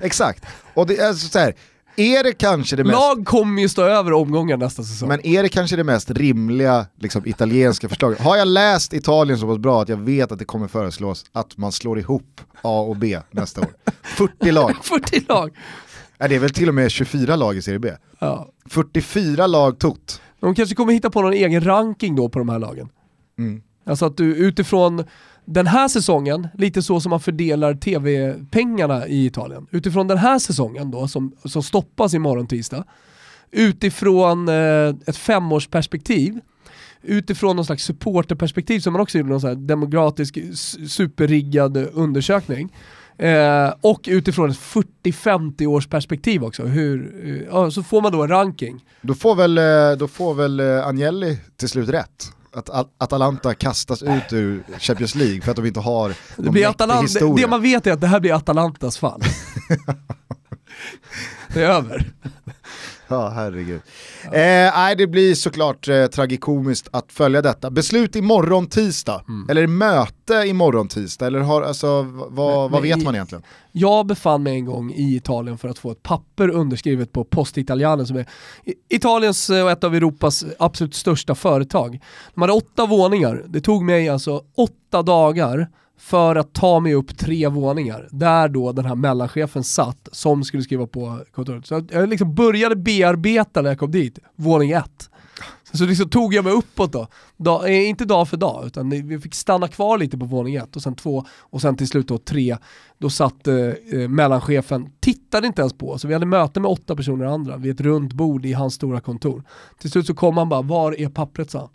Exakt. 0.00 0.44
Och 0.74 0.86
det 0.86 0.96
är 0.98 1.12
så 1.12 1.38
här. 1.38 1.54
Är 1.96 2.24
det 2.24 2.32
kanske 2.32 2.76
det 2.76 2.84
mest 2.84 2.98
Lag 2.98 3.26
kommer 3.26 3.62
ju 3.62 3.68
stå 3.68 3.82
över 3.82 4.12
omgångar 4.12 4.56
nästa 4.56 4.82
säsong. 4.82 5.08
Men 5.08 5.26
är 5.26 5.42
det 5.42 5.48
kanske 5.48 5.76
det 5.76 5.84
mest 5.84 6.10
rimliga 6.10 6.86
liksom, 6.98 7.26
italienska 7.26 7.88
förslaget? 7.88 8.20
Har 8.20 8.36
jag 8.36 8.48
läst 8.48 8.92
Italien 8.92 9.38
så 9.38 9.46
pass 9.46 9.58
bra 9.58 9.82
att 9.82 9.88
jag 9.88 9.96
vet 9.96 10.32
att 10.32 10.38
det 10.38 10.44
kommer 10.44 10.68
föreslås 10.68 11.24
att 11.32 11.56
man 11.56 11.72
slår 11.72 11.98
ihop 11.98 12.40
A 12.62 12.80
och 12.80 12.96
B 12.96 13.18
nästa 13.30 13.60
år? 13.60 13.68
40 14.02 14.50
lag. 14.50 14.76
40 14.82 15.24
lag. 15.28 15.56
Är 16.18 16.28
det 16.28 16.34
är 16.34 16.38
väl 16.38 16.50
till 16.50 16.68
och 16.68 16.74
med 16.74 16.90
24 16.90 17.36
lag 17.36 17.56
i 17.56 17.62
Serie 17.62 17.78
B? 17.78 17.90
Ja. 18.18 18.48
44 18.66 19.46
lag 19.46 19.78
tot. 19.78 20.20
De 20.40 20.54
kanske 20.54 20.74
kommer 20.74 20.92
hitta 20.92 21.10
på 21.10 21.22
någon 21.22 21.32
egen 21.32 21.64
ranking 21.64 22.16
då 22.16 22.28
på 22.28 22.38
de 22.38 22.48
här 22.48 22.58
lagen. 22.58 22.88
Mm. 23.38 23.62
Alltså 23.86 24.06
att 24.06 24.16
du 24.16 24.36
utifrån 24.36 25.04
den 25.44 25.66
här 25.66 25.88
säsongen, 25.88 26.48
lite 26.54 26.82
så 26.82 27.00
som 27.00 27.10
man 27.10 27.20
fördelar 27.20 27.74
tv-pengarna 27.74 29.06
i 29.06 29.26
Italien. 29.26 29.66
Utifrån 29.70 30.08
den 30.08 30.18
här 30.18 30.38
säsongen 30.38 30.90
då, 30.90 31.08
som, 31.08 31.36
som 31.44 31.62
stoppas 31.62 32.14
imorgon 32.14 32.46
tisdag, 32.46 32.84
utifrån 33.50 34.48
eh, 34.48 34.88
ett 35.06 35.16
femårsperspektiv, 35.16 36.40
utifrån 37.02 37.56
någon 37.56 37.64
slags 37.64 37.84
supporterperspektiv 37.84 38.80
som 38.80 38.92
man 38.92 39.02
också 39.02 39.18
gjorde 39.18 39.30
någon 39.30 39.40
sån 39.40 39.50
här 39.50 39.56
demokratisk 39.56 40.38
superriggad 40.88 41.76
undersökning. 41.76 42.72
Eh, 43.18 43.74
och 43.80 44.00
utifrån 44.06 44.50
ett 44.50 44.56
40-50 45.04 45.66
års 45.66 45.86
perspektiv 45.86 46.44
också, 46.44 46.62
hur, 46.62 47.14
eh, 47.52 47.68
så 47.68 47.82
får 47.82 48.02
man 48.02 48.12
då 48.12 48.22
en 48.22 48.28
ranking. 48.28 48.84
Då 49.00 49.14
får 49.14 49.34
väl, 49.34 49.58
eh, 49.58 49.98
då 49.98 50.08
får 50.08 50.34
väl 50.34 50.60
eh, 50.60 50.86
Agnelli 50.86 51.38
till 51.56 51.68
slut 51.68 51.88
rätt? 51.88 52.32
Att 52.54 52.70
Atalanta 52.98 53.54
kastas 53.54 54.02
ut 54.02 54.32
ur 54.32 54.64
Champions 54.78 55.14
League 55.14 55.40
för 55.40 55.50
att 55.50 55.56
de 55.56 55.66
inte 55.66 55.80
har 55.80 56.14
det 56.36 56.50
blir 56.50 56.68
Atalanta, 56.68 57.02
historia. 57.02 57.46
Det 57.46 57.50
man 57.50 57.62
vet 57.62 57.86
är 57.86 57.92
att 57.92 58.00
det 58.00 58.06
här 58.06 58.20
blir 58.20 58.32
Atalantas 58.32 58.98
fall. 58.98 59.22
det 61.54 61.62
är 61.62 61.70
över. 61.70 62.12
Ja, 63.14 63.28
herregud. 63.28 63.80
Ja. 64.24 64.28
Eh, 64.28 64.72
nej, 64.74 64.96
det 64.96 65.06
blir 65.06 65.34
såklart 65.34 65.88
eh, 65.88 66.06
tragikomiskt 66.06 66.88
att 66.92 67.12
följa 67.12 67.42
detta. 67.42 67.70
Beslut 67.70 68.16
imorgon 68.16 68.66
tisdag, 68.66 69.24
mm. 69.28 69.50
eller 69.50 69.66
möte 69.66 70.34
imorgon 70.46 70.88
tisdag, 70.88 71.26
eller 71.26 71.40
har, 71.40 71.62
alltså, 71.62 72.02
vad, 72.28 72.70
vad 72.70 72.82
vet 72.82 73.02
man 73.02 73.14
egentligen? 73.14 73.42
Jag 73.72 74.06
befann 74.06 74.42
mig 74.42 74.54
en 74.54 74.64
gång 74.64 74.92
i 74.92 75.16
Italien 75.16 75.58
för 75.58 75.68
att 75.68 75.78
få 75.78 75.90
ett 75.90 76.02
papper 76.02 76.48
underskrivet 76.48 77.12
på 77.12 77.24
Post 77.24 77.58
Italiane 77.58 78.06
som 78.06 78.16
är 78.16 78.26
Italiens 78.88 79.50
och 79.50 79.70
ett 79.70 79.84
av 79.84 79.94
Europas 79.94 80.44
absolut 80.58 80.94
största 80.94 81.34
företag. 81.34 82.00
De 82.34 82.40
hade 82.40 82.52
åtta 82.52 82.86
våningar, 82.86 83.44
det 83.48 83.60
tog 83.60 83.84
mig 83.84 84.08
alltså 84.08 84.42
åtta 84.56 85.02
dagar 85.02 85.68
för 85.98 86.36
att 86.36 86.52
ta 86.52 86.80
mig 86.80 86.94
upp 86.94 87.18
tre 87.18 87.48
våningar, 87.48 88.08
där 88.10 88.48
då 88.48 88.72
den 88.72 88.84
här 88.84 88.94
mellanchefen 88.94 89.64
satt 89.64 90.08
som 90.12 90.44
skulle 90.44 90.62
skriva 90.62 90.86
på 90.86 91.20
kontoret. 91.32 91.66
Så 91.66 91.82
jag 91.90 92.08
liksom 92.08 92.34
började 92.34 92.76
bearbeta 92.76 93.62
när 93.62 93.70
jag 93.70 93.78
kom 93.78 93.90
dit, 93.90 94.18
våning 94.36 94.70
ett. 94.70 95.10
Så 95.72 95.84
liksom 95.84 96.08
tog 96.08 96.34
jag 96.34 96.44
mig 96.44 96.52
uppåt 96.52 96.92
då, 96.92 97.06
dag, 97.36 97.64
eh, 97.70 97.88
inte 97.88 98.04
dag 98.04 98.28
för 98.28 98.36
dag, 98.36 98.66
utan 98.66 98.90
vi 98.90 99.20
fick 99.20 99.34
stanna 99.34 99.68
kvar 99.68 99.98
lite 99.98 100.18
på 100.18 100.24
våning 100.24 100.54
ett 100.54 100.76
och 100.76 100.82
sen 100.82 100.94
två 100.94 101.24
och 101.38 101.60
sen 101.60 101.76
till 101.76 101.88
slut 101.88 102.08
då 102.08 102.18
tre. 102.18 102.56
Då 102.98 103.10
satt 103.10 103.48
eh, 103.48 103.56
eh 103.56 104.08
mellanchefen, 104.08 104.90
tittade 105.00 105.46
inte 105.46 105.62
ens 105.62 105.72
på 105.72 105.90
oss, 105.90 106.04
vi 106.04 106.12
hade 106.12 106.26
möte 106.26 106.60
med 106.60 106.70
åtta 106.70 106.96
personer 106.96 107.24
andra 107.24 107.56
vid 107.56 107.72
ett 107.72 107.80
runt 107.80 108.12
bord 108.12 108.46
i 108.46 108.52
hans 108.52 108.74
stora 108.74 109.00
kontor. 109.00 109.44
Till 109.78 109.90
slut 109.90 110.06
så 110.06 110.14
kom 110.14 110.36
han 110.36 110.48
bara, 110.48 110.62
var 110.62 111.00
är 111.00 111.08
pappret 111.08 111.50
sa 111.50 111.58
han. 111.58 111.68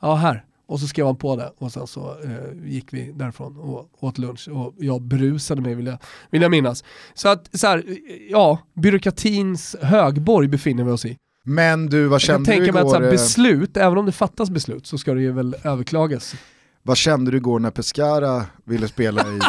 Ja 0.00 0.14
här. 0.14 0.44
Och 0.66 0.80
så 0.80 0.86
skrev 0.86 1.06
han 1.06 1.16
på 1.16 1.36
det 1.36 1.52
och 1.58 1.72
sen 1.72 1.86
så 1.86 2.16
eh, 2.24 2.70
gick 2.70 2.92
vi 2.92 3.12
därifrån 3.12 3.56
och 3.56 4.04
åt 4.04 4.18
lunch 4.18 4.48
och 4.48 4.74
jag 4.78 5.02
brusade 5.02 5.62
mig 5.62 5.74
vill 5.74 5.86
jag, 5.86 5.98
vill 6.30 6.42
jag 6.42 6.50
minnas. 6.50 6.84
Så 7.14 7.28
att, 7.28 7.58
så 7.58 7.66
här, 7.66 7.84
ja, 8.30 8.58
byråkratins 8.74 9.76
högborg 9.80 10.48
befinner 10.48 10.84
vi 10.84 10.90
oss 10.90 11.04
i. 11.04 11.16
Men 11.44 11.86
du, 11.86 12.06
vad 12.06 12.20
kände 12.20 12.50
du 12.50 12.54
igår? 12.54 12.66
Jag 12.66 12.74
kan 12.74 12.82
tänka 12.82 12.94
mig 12.94 12.96
att 12.96 13.02
här, 13.02 13.10
beslut, 13.10 13.76
även 13.76 13.98
om 13.98 14.06
det 14.06 14.12
fattas 14.12 14.50
beslut 14.50 14.86
så 14.86 14.98
ska 14.98 15.14
det 15.14 15.20
ju 15.20 15.32
väl 15.32 15.56
överklagas. 15.64 16.34
Vad 16.82 16.96
kände 16.96 17.30
du 17.30 17.36
igår 17.36 17.58
när 17.58 17.70
Pescara 17.70 18.46
ville 18.64 18.88
spela 18.88 19.22
i, 19.22 19.40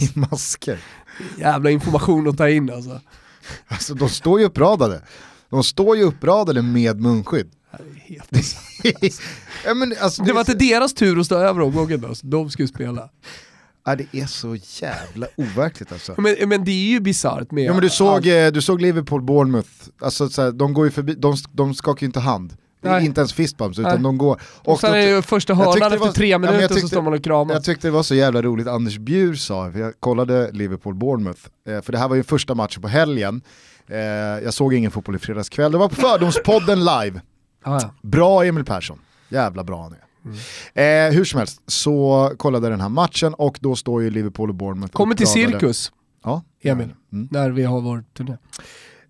i 0.04 0.18
masker? 0.18 0.78
Jävla 1.38 1.70
information 1.70 2.28
att 2.28 2.38
ta 2.38 2.48
in 2.48 2.70
alltså. 2.70 3.00
Alltså 3.66 3.94
de 3.94 4.08
står 4.08 4.40
ju 4.40 4.46
uppradade. 4.46 5.02
De 5.50 5.64
står 5.64 5.96
ju 5.96 6.02
uppradade 6.02 6.62
med 6.62 7.00
munskydd. 7.00 7.50
Helt 7.96 8.56
ja, 9.64 9.74
men, 9.74 9.94
alltså, 10.00 10.22
det 10.22 10.32
var 10.32 10.40
inte 10.40 10.54
deras 10.54 10.94
tur 10.94 11.20
att 11.20 11.26
stå 11.26 11.36
över 11.36 11.60
omgången 11.60 12.00
då, 12.00 12.14
så 12.14 12.26
de 12.26 12.50
skulle 12.50 12.68
spela. 12.68 13.08
Ja, 13.84 13.96
det 13.96 14.06
är 14.12 14.26
så 14.26 14.56
jävla 14.56 15.26
overkligt 15.36 15.92
alltså. 15.92 16.14
Men, 16.18 16.48
men 16.48 16.64
det 16.64 16.70
är 16.70 16.90
ju 16.90 17.00
bisarrt 17.00 17.50
med... 17.50 17.64
Ja, 17.64 17.72
men 17.72 17.82
du, 17.82 17.90
såg, 17.90 18.26
eh, 18.26 18.52
du 18.52 18.62
såg 18.62 18.80
Liverpool-Bournemouth, 18.82 19.90
alltså, 20.00 20.28
så 20.28 20.50
de, 20.50 20.74
går 20.74 20.84
ju 20.84 20.90
förbi, 20.90 21.14
de, 21.14 21.36
de 21.52 21.74
skakar 21.74 22.02
ju 22.02 22.06
inte 22.06 22.20
hand. 22.20 22.56
Nej. 22.80 23.04
Inte 23.04 23.20
ens 23.20 23.32
fistbumps 23.32 23.78
utan 23.78 23.92
Nej. 23.92 24.02
de 24.02 24.18
går... 24.18 24.40
Och, 24.44 24.72
och 24.72 24.80
sen 24.80 24.94
är 24.94 25.08
ju 25.08 25.22
första 25.22 25.54
hörnan 25.54 25.92
efter 25.92 25.98
var, 25.98 26.12
tre 26.12 26.38
minuter 26.38 26.60
ja, 26.60 26.68
tyckte, 26.68 26.80
så 26.80 26.88
står 26.88 27.02
man 27.02 27.12
och 27.14 27.24
kramas. 27.24 27.54
Jag 27.54 27.64
tyckte 27.64 27.86
det 27.86 27.92
var 27.92 28.02
så 28.02 28.14
jävla 28.14 28.42
roligt, 28.42 28.66
Anders 28.66 28.98
Bjur 28.98 29.34
sa, 29.34 29.70
jag 29.70 30.00
kollade 30.00 30.50
Liverpool-Bournemouth, 30.50 31.40
eh, 31.68 31.82
för 31.82 31.92
det 31.92 31.98
här 31.98 32.08
var 32.08 32.16
ju 32.16 32.22
första 32.22 32.54
matchen 32.54 32.82
på 32.82 32.88
helgen, 32.88 33.42
eh, 33.88 33.98
jag 34.44 34.54
såg 34.54 34.74
ingen 34.74 34.90
fotboll 34.90 35.16
i 35.16 35.18
fredags 35.18 35.48
kväll, 35.48 35.72
det 35.72 35.78
var 35.78 35.88
på 35.88 35.94
Fördomspodden 35.94 36.78
live. 36.78 37.20
Ja. 37.66 37.90
Bra 38.02 38.44
Emil 38.44 38.64
Persson, 38.64 38.98
jävla 39.28 39.64
bra 39.64 39.82
han 39.82 39.92
är. 39.92 40.04
Mm. 40.24 41.08
Eh, 41.08 41.16
hur 41.16 41.24
som 41.24 41.38
helst, 41.38 41.62
så 41.66 42.32
kollade 42.36 42.68
den 42.68 42.80
här 42.80 42.88
matchen 42.88 43.34
och 43.34 43.58
då 43.60 43.76
står 43.76 44.02
ju 44.02 44.10
Liverpool 44.10 44.48
och 44.48 44.54
Bournemouth 44.54 44.92
Kommer 44.92 45.14
till 45.14 45.26
cirkus, 45.26 45.92
ja. 46.24 46.42
Emil, 46.62 46.94
mm. 47.12 47.28
när 47.30 47.50
vi 47.50 47.62
har 47.62 47.80
vår 47.80 48.04
turné. 48.16 48.36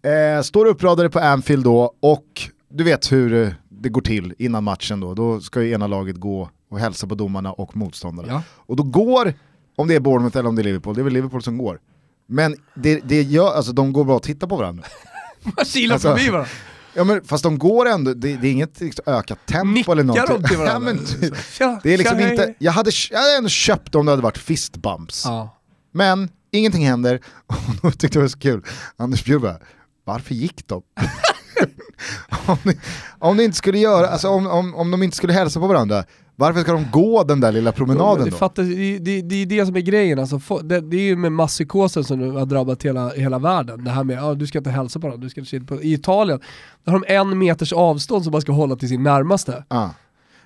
Eh, 0.02 0.42
står 0.42 0.66
uppradade 0.66 1.10
på 1.10 1.18
Anfield 1.18 1.64
då 1.64 1.94
och 2.00 2.50
du 2.68 2.84
vet 2.84 3.12
hur 3.12 3.56
det 3.68 3.88
går 3.88 4.00
till 4.00 4.34
innan 4.38 4.64
matchen 4.64 5.00
då. 5.00 5.14
Då 5.14 5.40
ska 5.40 5.62
ju 5.62 5.72
ena 5.72 5.86
laget 5.86 6.16
gå 6.16 6.50
och 6.70 6.78
hälsa 6.78 7.06
på 7.06 7.14
domarna 7.14 7.52
och 7.52 7.76
motståndarna. 7.76 8.28
Ja. 8.28 8.42
Och 8.48 8.76
då 8.76 8.82
går, 8.82 9.34
om 9.76 9.88
det 9.88 9.94
är 9.94 10.00
Bournemouth 10.00 10.38
eller 10.38 10.48
om 10.48 10.56
det 10.56 10.62
är 10.62 10.64
Liverpool, 10.64 10.94
det 10.94 11.00
är 11.00 11.04
väl 11.04 11.12
Liverpool 11.12 11.42
som 11.42 11.58
går. 11.58 11.80
Men 12.26 12.56
det, 12.74 13.00
det 13.04 13.22
gör, 13.22 13.54
alltså 13.54 13.72
de 13.72 13.92
går 13.92 14.04
bara 14.04 14.16
och 14.16 14.22
tittar 14.22 14.46
på 14.46 14.56
varandra. 14.56 14.84
Man 15.56 15.64
kilar 15.64 15.94
alltså, 15.94 16.08
förbi 16.08 16.28
varandra. 16.28 16.50
Ja 16.96 17.04
men 17.04 17.24
fast 17.24 17.42
de 17.42 17.58
går 17.58 17.88
ändå, 17.88 18.14
det, 18.14 18.36
det 18.36 18.48
är 18.48 18.52
inget 18.52 18.80
liksom, 18.80 19.02
ökat 19.06 19.46
tempo 19.46 19.64
Nickar 19.66 19.92
eller 19.92 20.04
något. 20.04 20.16
Nickar 20.16 20.38
de 20.38 20.48
till 20.48 20.56
varandra? 20.56 20.90
ja, 20.90 20.96
men, 21.58 21.80
det 21.82 21.94
är 21.94 21.98
liksom 21.98 22.20
inte, 22.20 22.54
jag 22.58 22.72
hade, 22.72 22.90
jag 23.10 23.18
hade 23.18 23.36
ändå 23.36 23.48
köpt 23.48 23.94
om 23.94 24.06
det 24.06 24.12
hade 24.12 24.22
varit 24.22 24.38
fistbumps. 24.38 25.24
Ja. 25.24 25.58
Men 25.92 26.28
ingenting 26.50 26.86
händer, 26.86 27.20
och 27.46 27.56
då 27.82 27.90
tyckte 27.90 28.06
jag 28.06 28.12
det 28.12 28.20
var 28.20 28.28
så 28.28 28.38
kul. 28.38 28.64
Anders 28.96 29.24
Bjur 29.24 29.38
bara, 29.38 29.58
varför 30.04 30.34
gick 30.34 30.66
de? 30.66 30.82
om, 32.46 32.58
ni, 32.62 32.78
om, 33.18 33.36
ni 33.36 33.44
inte 33.44 33.56
skulle 33.56 33.78
göra, 33.78 34.08
alltså 34.08 34.28
om, 34.28 34.46
om, 34.46 34.74
om 34.74 34.90
de 34.90 35.02
inte 35.02 35.16
skulle 35.16 35.32
hälsa 35.32 35.60
på 35.60 35.66
varandra, 35.66 36.04
varför 36.36 36.60
ska 36.60 36.72
de 36.72 36.86
gå 36.92 37.24
den 37.24 37.40
där 37.40 37.52
lilla 37.52 37.72
promenaden 37.72 38.24
det 38.24 38.38
då? 38.40 38.62
Det, 38.62 38.98
det, 38.98 39.22
det 39.22 39.34
är 39.42 39.46
det 39.46 39.66
som 39.66 39.76
är 39.76 39.80
grejen, 39.80 40.18
alltså, 40.18 40.58
det, 40.58 40.80
det 40.80 40.96
är 40.96 41.00
ju 41.00 41.16
med 41.16 41.32
masspsykosen 41.32 42.04
som 42.04 42.18
nu 42.18 42.30
har 42.30 42.46
drabbat 42.46 42.82
hela, 42.82 43.08
hela 43.08 43.38
världen. 43.38 43.84
Det 43.84 43.90
här 43.90 44.04
med 44.04 44.24
att 44.24 44.38
du 44.38 44.46
ska 44.46 44.58
inte 44.58 44.70
hälsa 44.70 45.00
på 45.00 45.06
varandra, 45.06 45.24
du 45.24 45.30
ska 45.30 45.56
inte 45.56 45.74
på. 45.74 45.82
I 45.82 45.92
Italien, 45.92 46.40
där 46.84 46.92
har 46.92 47.00
de 47.00 47.14
en 47.14 47.38
meters 47.38 47.72
avstånd 47.72 48.24
som 48.24 48.32
man 48.32 48.40
ska 48.40 48.52
hålla 48.52 48.76
till 48.76 48.88
sin 48.88 49.02
närmaste. 49.02 49.64
Ah. 49.68 49.88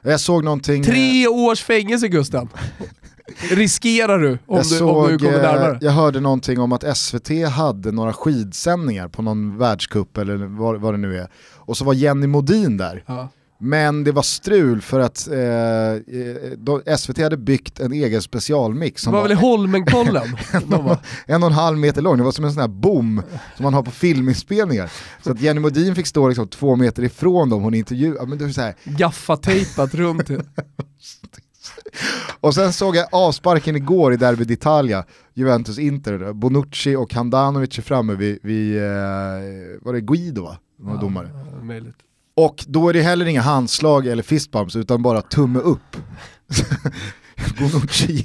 Jag 0.02 0.20
såg 0.20 0.44
någonting... 0.44 0.82
Tre 0.82 1.26
års 1.26 1.62
fängelse 1.62 2.08
Gusten! 2.08 2.48
riskerar 3.50 4.18
du 4.18 4.38
om, 4.46 4.58
du 4.58 4.64
såg, 4.64 4.96
om 4.96 5.08
du 5.08 5.18
kommer 5.18 5.34
eh, 5.34 5.42
närmare. 5.42 5.78
Jag 5.80 5.92
hörde 5.92 6.20
någonting 6.20 6.60
om 6.60 6.72
att 6.72 6.96
SVT 6.96 7.48
hade 7.48 7.92
några 7.92 8.12
skidsändningar 8.12 9.08
på 9.08 9.22
någon 9.22 9.58
världscup 9.58 10.18
eller 10.18 10.36
vad, 10.36 10.80
vad 10.80 10.94
det 10.94 10.98
nu 10.98 11.18
är. 11.18 11.28
Och 11.54 11.76
så 11.76 11.84
var 11.84 11.94
Jenny 11.94 12.26
Modin 12.26 12.76
där. 12.76 13.04
Ja. 13.06 13.28
Men 13.62 14.04
det 14.04 14.12
var 14.12 14.22
strul 14.22 14.80
för 14.80 15.00
att 15.00 15.28
eh, 15.28 16.86
eh 16.86 16.96
SVT 16.96 17.18
hade 17.18 17.36
byggt 17.36 17.80
en 17.80 17.92
egen 17.92 18.22
specialmix. 18.22 19.02
Som 19.02 19.12
det 19.12 19.16
var, 19.16 19.22
var 19.22 19.28
väl 19.28 19.38
i 19.38 19.40
Holmenkollen? 19.40 20.36
en, 20.52 20.74
och, 20.74 20.96
en 21.26 21.42
och 21.42 21.48
en 21.48 21.54
halv 21.54 21.78
meter 21.78 22.02
lång, 22.02 22.18
det 22.18 22.24
var 22.24 22.32
som 22.32 22.44
en 22.44 22.52
sån 22.52 22.60
här 22.60 22.68
bom 22.68 23.22
som 23.56 23.62
man 23.62 23.74
har 23.74 23.82
på 23.82 23.90
filminspelningar. 23.90 24.92
Så 25.22 25.30
att 25.30 25.40
Jenny 25.40 25.60
Modin 25.60 25.94
fick 25.94 26.06
stå 26.06 26.28
liksom 26.28 26.48
två 26.48 26.76
meter 26.76 27.02
ifrån 27.02 27.50
dem 27.50 27.62
hon 27.62 27.74
intervjuade. 27.74 28.74
Gaffatejpat 28.84 29.94
runt. 29.94 30.30
och 32.40 32.54
sen 32.54 32.72
såg 32.72 32.96
jag 32.96 33.08
avsparken 33.12 33.76
igår 33.76 34.12
i 34.12 34.16
Derby 34.16 34.44
d'Italia, 34.44 35.04
Juventus-Inter, 35.34 36.32
Bonucci 36.32 36.96
och 36.96 37.14
Handanovic 37.14 37.78
är 37.78 37.82
framme 37.82 38.14
vid, 38.14 38.38
vid 38.42 38.76
eh, 38.76 38.82
var 39.80 39.92
det 39.92 40.00
Guido 40.00 40.42
va? 40.42 40.58
Var 40.76 40.94
ja, 40.94 41.00
domare. 41.00 41.30
Möjligt. 41.62 41.96
Och 42.44 42.64
då 42.68 42.88
är 42.88 42.92
det 42.92 43.02
heller 43.02 43.26
inga 43.26 43.42
handslag 43.42 44.06
eller 44.06 44.22
fistbumps 44.22 44.76
utan 44.76 45.02
bara 45.02 45.22
tumme 45.22 45.58
upp. 45.58 45.96
Bonucci, 47.58 48.24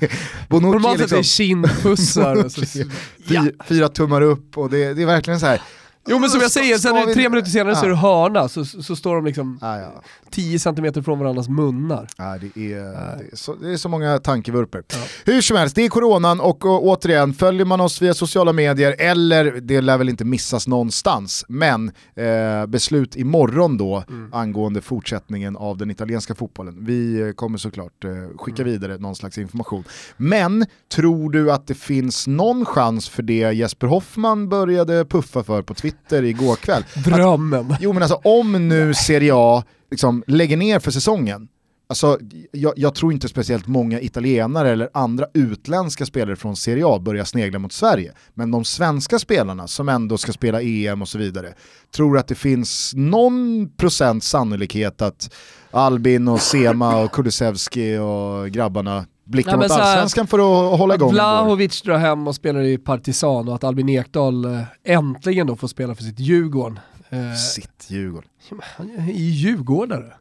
Bonucci 0.50 0.72
Normalt 0.72 1.00
liksom, 1.00 1.18
är 1.20 1.24
kindpussar. 1.24 2.50
fyra, 3.28 3.46
fyra 3.68 3.90
tummar 3.90 4.22
upp 4.22 4.58
och 4.58 4.70
det, 4.70 4.94
det 4.94 5.02
är 5.02 5.06
verkligen 5.06 5.40
så 5.40 5.46
här 5.46 5.62
Jo 6.08 6.20
men 6.20 6.30
som 6.30 6.42
jag 6.42 6.52
säger, 6.52 6.78
sen 6.78 7.14
tre 7.14 7.30
minuter 7.30 7.50
senare 7.50 7.76
så 7.76 7.86
är 7.86 7.90
det 7.90 7.96
hörna, 7.96 8.50
så, 8.50 8.66
så 8.66 8.96
står 8.96 9.16
de 9.16 9.26
liksom 9.26 9.60
ja, 9.62 9.80
ja. 9.80 10.02
10 10.32 10.60
cm 10.60 11.04
från 11.04 11.20
varandras 11.20 11.50
munnar. 11.50 12.08
Ja, 12.18 12.38
det, 12.42 12.62
är, 12.62 12.80
det, 13.18 13.30
är 13.32 13.36
så, 13.36 13.56
det 13.56 13.74
är 13.74 13.78
så 13.78 13.90
många 13.90 14.20
tankevurper. 14.20 14.84
Hur 15.26 15.42
som 15.42 15.58
helst, 15.58 15.76
det 15.76 15.86
är 15.86 15.90
coronan 15.90 16.40
och, 16.40 16.66
och, 16.66 16.84
återigen, 16.84 17.34
följer 17.34 17.66
man 17.66 17.82
oss 17.82 18.02
via 18.02 18.14
sociala 18.14 18.54
medier 18.54 18.96
eller 19.00 19.52
det 19.62 19.82
lär 19.82 19.98
väl 19.98 20.10
inte 20.10 20.26
missas 20.26 20.68
någonstans, 20.68 21.46
men 21.48 21.92
eh, 22.16 22.66
beslut 22.68 23.16
imorgon 23.16 23.78
då 23.78 24.04
mm. 24.10 24.34
angående 24.34 24.82
fortsättningen 24.82 25.58
av 25.58 25.78
den 25.78 25.92
italienska 25.92 26.36
fotbollen. 26.36 26.86
Vi 26.86 27.34
kommer 27.36 27.58
såklart 27.58 28.04
eh, 28.04 28.12
skicka 28.38 28.62
mm. 28.62 28.72
vidare 28.74 28.98
någon 28.98 29.16
slags 29.16 29.38
information. 29.38 29.84
Men 30.18 30.66
tror 30.94 31.32
du 31.32 31.52
att 31.52 31.68
det 31.68 31.76
finns 31.76 32.28
någon 32.28 32.66
chans 32.66 33.10
för 33.10 33.24
det 33.24 33.52
Jesper 33.54 33.88
Hoffman 33.88 34.50
började 34.50 35.06
puffa 35.06 35.44
för 35.44 35.62
på 35.62 35.74
Twitter 35.74 35.95
Twitter 36.04 36.24
igår 36.24 36.56
kväll. 36.56 36.84
Drömmen. 36.96 37.72
Att, 37.72 37.78
jo 37.82 37.94
men 37.94 38.04
alltså 38.04 38.22
om 38.24 38.68
nu 38.68 38.94
Serie 38.94 39.32
A 39.36 39.64
liksom 39.92 40.24
lägger 40.28 40.58
ner 40.58 40.80
för 40.80 40.92
säsongen, 40.92 41.48
Alltså, 41.88 42.20
jag, 42.52 42.74
jag, 42.76 42.96
tror 42.96 43.14
inte 43.14 43.28
speciellt 43.28 43.68
många 43.68 44.02
italienare 44.02 44.72
eller 44.72 44.90
andra 44.94 45.26
utländska 45.34 46.06
spelare 46.06 46.36
från 46.36 46.56
Serie 46.56 46.86
A 46.88 47.00
börjar 47.00 47.26
snegla 47.26 47.60
mot 47.60 47.74
Sverige. 47.74 48.14
Men 48.34 48.52
de 48.52 48.66
svenska 48.66 49.20
spelarna 49.20 49.68
som 49.68 49.90
ändå 49.90 50.18
ska 50.18 50.34
spela 50.34 50.62
EM 50.62 51.02
och 51.02 51.08
så 51.08 51.18
vidare 51.18 51.54
tror 51.96 52.18
att 52.18 52.28
det 52.28 52.36
finns 52.36 52.92
någon 52.96 53.70
procent 53.78 54.24
sannolikhet 54.24 55.02
att 55.02 55.34
Albin 55.72 56.28
och 56.28 56.42
Sema 56.42 56.98
och 57.04 57.12
Kulusevski 57.12 57.98
och 57.98 58.50
grabbarna 58.50 59.06
blickar 59.26 59.52
ja, 59.52 59.58
mot 59.58 59.72
allsvenskan 59.72 60.28
för 60.28 60.40
att 60.40 60.80
hålla 60.80 60.96
igång. 60.96 61.12
Vlahovic 61.12 61.82
drar 61.82 61.98
hem 61.98 62.28
och 62.28 62.36
spelar 62.36 62.62
i 62.62 62.78
Partisan 62.78 63.48
och 63.48 63.56
att 63.56 63.64
Albin 63.64 63.90
Ekdal 63.90 64.46
eh, 64.46 64.62
äntligen 64.84 65.48
då 65.48 65.56
får 65.56 65.68
spela 65.68 65.96
för 65.96 66.04
sitt 66.04 66.20
Djurgården. 66.20 66.80
Eh, 67.10 67.34
sitt 67.34 67.86
Djurgården? 67.88 68.30
Han 68.78 68.90
är 68.90 69.14
ju 69.14 69.30
djurgårdare. 69.30 70.14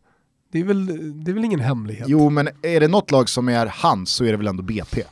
Det 0.53 0.61
är, 0.61 0.64
väl, 0.64 0.87
det 1.25 1.31
är 1.31 1.35
väl 1.35 1.45
ingen 1.45 1.61
hemlighet? 1.61 2.09
Jo, 2.09 2.31
men 2.31 2.49
är 2.62 2.81
det 2.81 2.88
något 2.88 3.11
lag 3.11 3.29
som 3.29 3.49
är 3.49 3.67
hans 3.67 4.11
så 4.11 4.25
är 4.25 4.31
det 4.31 4.37
väl 4.37 4.47
ändå 4.47 4.62
BP. 4.62 5.03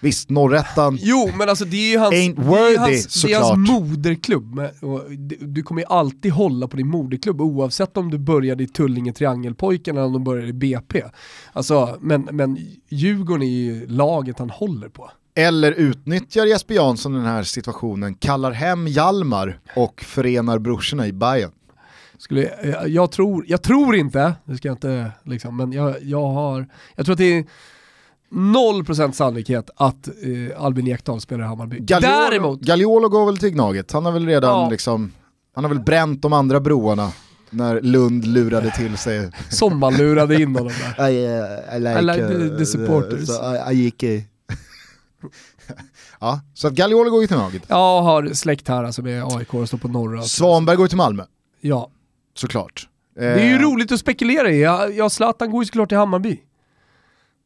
Visst, 0.00 0.30
norrättan 0.30 0.98
Jo, 1.00 1.30
men 1.38 1.48
alltså 1.48 1.64
det 1.64 1.76
är 1.76 1.90
ju 1.90 1.98
hans, 1.98 2.14
ain't 2.14 2.42
worthy, 2.42 2.68
det 2.68 2.74
är 2.74 2.78
hans, 2.78 3.22
det 3.22 3.32
är 3.32 3.40
hans 3.40 3.70
moderklubb. 3.70 4.60
Du 5.40 5.62
kommer 5.62 5.80
ju 5.80 5.86
alltid 5.86 6.32
hålla 6.32 6.68
på 6.68 6.76
din 6.76 6.88
moderklubb 6.88 7.40
oavsett 7.40 7.96
om 7.96 8.10
du 8.10 8.18
började 8.18 8.64
i 8.64 8.66
Tullinge 8.66 9.12
Triangelpojken 9.12 9.96
eller 9.96 10.06
om 10.06 10.12
du 10.12 10.18
började 10.18 10.48
i 10.48 10.52
BP. 10.52 11.02
Alltså, 11.52 11.98
men, 12.00 12.28
men 12.32 12.58
Djurgården 12.88 13.42
är 13.42 13.46
ju 13.46 13.86
laget 13.86 14.38
han 14.38 14.50
håller 14.50 14.88
på. 14.88 15.10
Eller 15.34 15.72
utnyttjar 15.72 16.46
Jesper 16.46 16.74
Jansson 16.74 17.12
den 17.12 17.24
här 17.24 17.42
situationen, 17.42 18.14
kallar 18.14 18.52
hem 18.52 18.88
Jalmar 18.88 19.60
och 19.76 20.00
förenar 20.00 20.58
brorsorna 20.58 21.06
i 21.06 21.12
Bayern. 21.12 21.50
Skulle, 22.18 22.50
jag, 22.64 22.88
jag, 22.88 23.12
tror, 23.12 23.44
jag 23.48 23.62
tror 23.62 23.96
inte, 23.96 24.34
det 24.44 24.56
ska 24.56 24.68
jag 24.68 24.74
inte 24.74 25.10
liksom, 25.24 25.56
men 25.56 25.72
jag, 25.72 26.02
jag 26.02 26.28
har, 26.28 26.66
jag 26.94 27.06
tror 27.06 27.12
att 27.12 27.18
det 27.18 27.38
är 27.38 27.44
0% 28.36 29.12
sannolikhet 29.12 29.70
att 29.76 30.08
eh, 30.08 30.64
Albin 30.64 30.88
Ekdal 30.88 31.20
spelar 31.20 31.44
i 31.44 31.46
Hammarby. 31.46 31.78
Gagliolo, 31.78 32.16
Däremot... 32.30 32.60
Gagliolo 32.60 33.08
går 33.08 33.26
väl 33.26 33.38
till 33.38 33.50
Gnaget, 33.50 33.92
han 33.92 34.04
har 34.04 34.12
väl 34.12 34.26
redan 34.26 34.50
ja. 34.50 34.70
liksom, 34.70 35.12
han 35.54 35.64
har 35.64 35.68
väl 35.68 35.80
bränt 35.80 36.22
de 36.22 36.32
andra 36.32 36.60
broarna 36.60 37.12
när 37.50 37.80
Lund 37.80 38.26
lurade 38.26 38.70
till 38.70 38.96
sig. 38.96 39.30
Som 39.50 39.78
man 39.78 39.96
lurade 39.96 40.42
in 40.42 40.56
honom 40.56 40.72
där. 40.96 41.08
I, 41.10 41.26
uh, 41.26 41.76
I, 41.76 41.80
like, 41.80 41.98
I 41.98 42.02
like 42.02 42.28
the, 42.28 42.34
the 42.34 42.60
uh, 42.60 42.64
supporters. 42.64 43.26
So 43.26 43.54
I, 43.54 43.72
I 43.72 43.82
gick 43.82 44.02
i. 44.02 44.24
ja, 46.20 46.40
så 46.54 46.68
att 46.68 46.74
Gagliolo 46.74 47.10
går 47.10 47.20
ju 47.20 47.26
till 47.26 47.36
Gnaget. 47.36 47.62
Ja, 47.68 48.00
har 48.00 48.34
släkt 48.34 48.68
här 48.68 48.84
alltså 48.84 49.02
med 49.02 49.24
AIK 49.24 49.54
och 49.54 49.68
står 49.68 49.78
på 49.78 49.88
norra. 49.88 50.22
Svanberg 50.22 50.76
går 50.76 50.88
till 50.88 50.96
Malmö. 50.96 51.24
Ja. 51.60 51.90
Såklart. 52.34 52.88
Det 53.14 53.24
är 53.24 53.48
ju 53.48 53.54
eh. 53.54 53.60
roligt 53.60 53.92
att 53.92 54.00
spekulera 54.00 54.50
i, 54.50 54.62
ja 54.96 55.10
Zlatan 55.10 55.50
går 55.50 55.62
ju 55.62 55.66
såklart 55.66 55.88
till 55.88 55.98
Hammarby. 55.98 56.40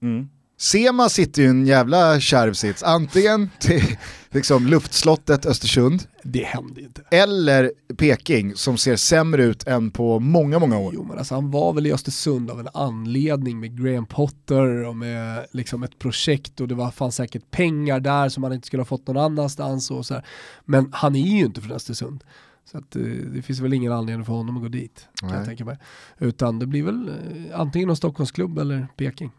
Mm. 0.03 0.29
Sema 0.61 1.09
sitter 1.09 1.43
ju 1.43 1.49
en 1.49 1.67
jävla 1.67 2.21
kärv 2.21 2.53
sits, 2.53 2.83
antingen 2.83 3.51
till 3.59 3.97
liksom, 4.31 4.67
luftslottet 4.67 5.47
Östersund, 5.47 6.03
det 6.23 6.45
händer 6.45 6.83
inte. 6.83 7.03
eller 7.11 7.73
Peking 7.97 8.55
som 8.55 8.77
ser 8.77 8.97
sämre 8.97 9.45
ut 9.45 9.67
än 9.67 9.91
på 9.91 10.19
många, 10.19 10.59
många 10.59 10.79
år. 10.79 10.93
Jo 10.95 11.05
men 11.05 11.19
alltså 11.19 11.35
han 11.35 11.51
var 11.51 11.73
väl 11.73 11.87
i 11.87 11.93
Östersund 11.93 12.51
av 12.51 12.61
en 12.61 12.69
anledning 12.75 13.61
med 13.61 13.83
Graham 13.83 14.07
Potter 14.07 14.85
och 14.85 14.97
med 14.97 15.47
liksom 15.51 15.83
ett 15.83 15.99
projekt 15.99 16.61
och 16.61 16.69
det 16.69 16.75
var, 16.75 16.91
fanns 16.91 17.17
säkert 17.17 17.51
pengar 17.51 18.01
där 18.01 18.29
som 18.29 18.43
han 18.43 18.53
inte 18.53 18.67
skulle 18.67 18.81
ha 18.81 18.87
fått 18.87 19.07
någon 19.07 19.17
annanstans 19.17 19.91
och 19.91 20.07
så 20.07 20.15
här. 20.15 20.27
Men 20.65 20.89
han 20.93 21.17
är 21.17 21.37
ju 21.37 21.45
inte 21.45 21.61
från 21.61 21.73
Östersund. 21.73 22.25
Så 22.65 22.79
att, 22.79 22.97
eh, 22.97 23.03
det 23.03 23.43
finns 23.43 23.61
väl 23.61 23.73
ingen 23.73 23.93
anledning 23.93 24.25
för 24.25 24.33
honom 24.33 24.57
att 24.57 24.63
gå 24.63 24.69
dit, 24.69 25.09
kan 25.21 25.31
jag 25.31 25.45
tänka 25.45 25.65
mig. 25.65 25.79
Utan 26.19 26.59
det 26.59 26.67
blir 26.67 26.83
väl 26.83 27.09
eh, 27.09 27.61
antingen 27.61 27.87
någon 27.89 27.97
Stockholmsklubb 27.97 28.59
eller 28.59 28.87
Peking. 28.97 29.31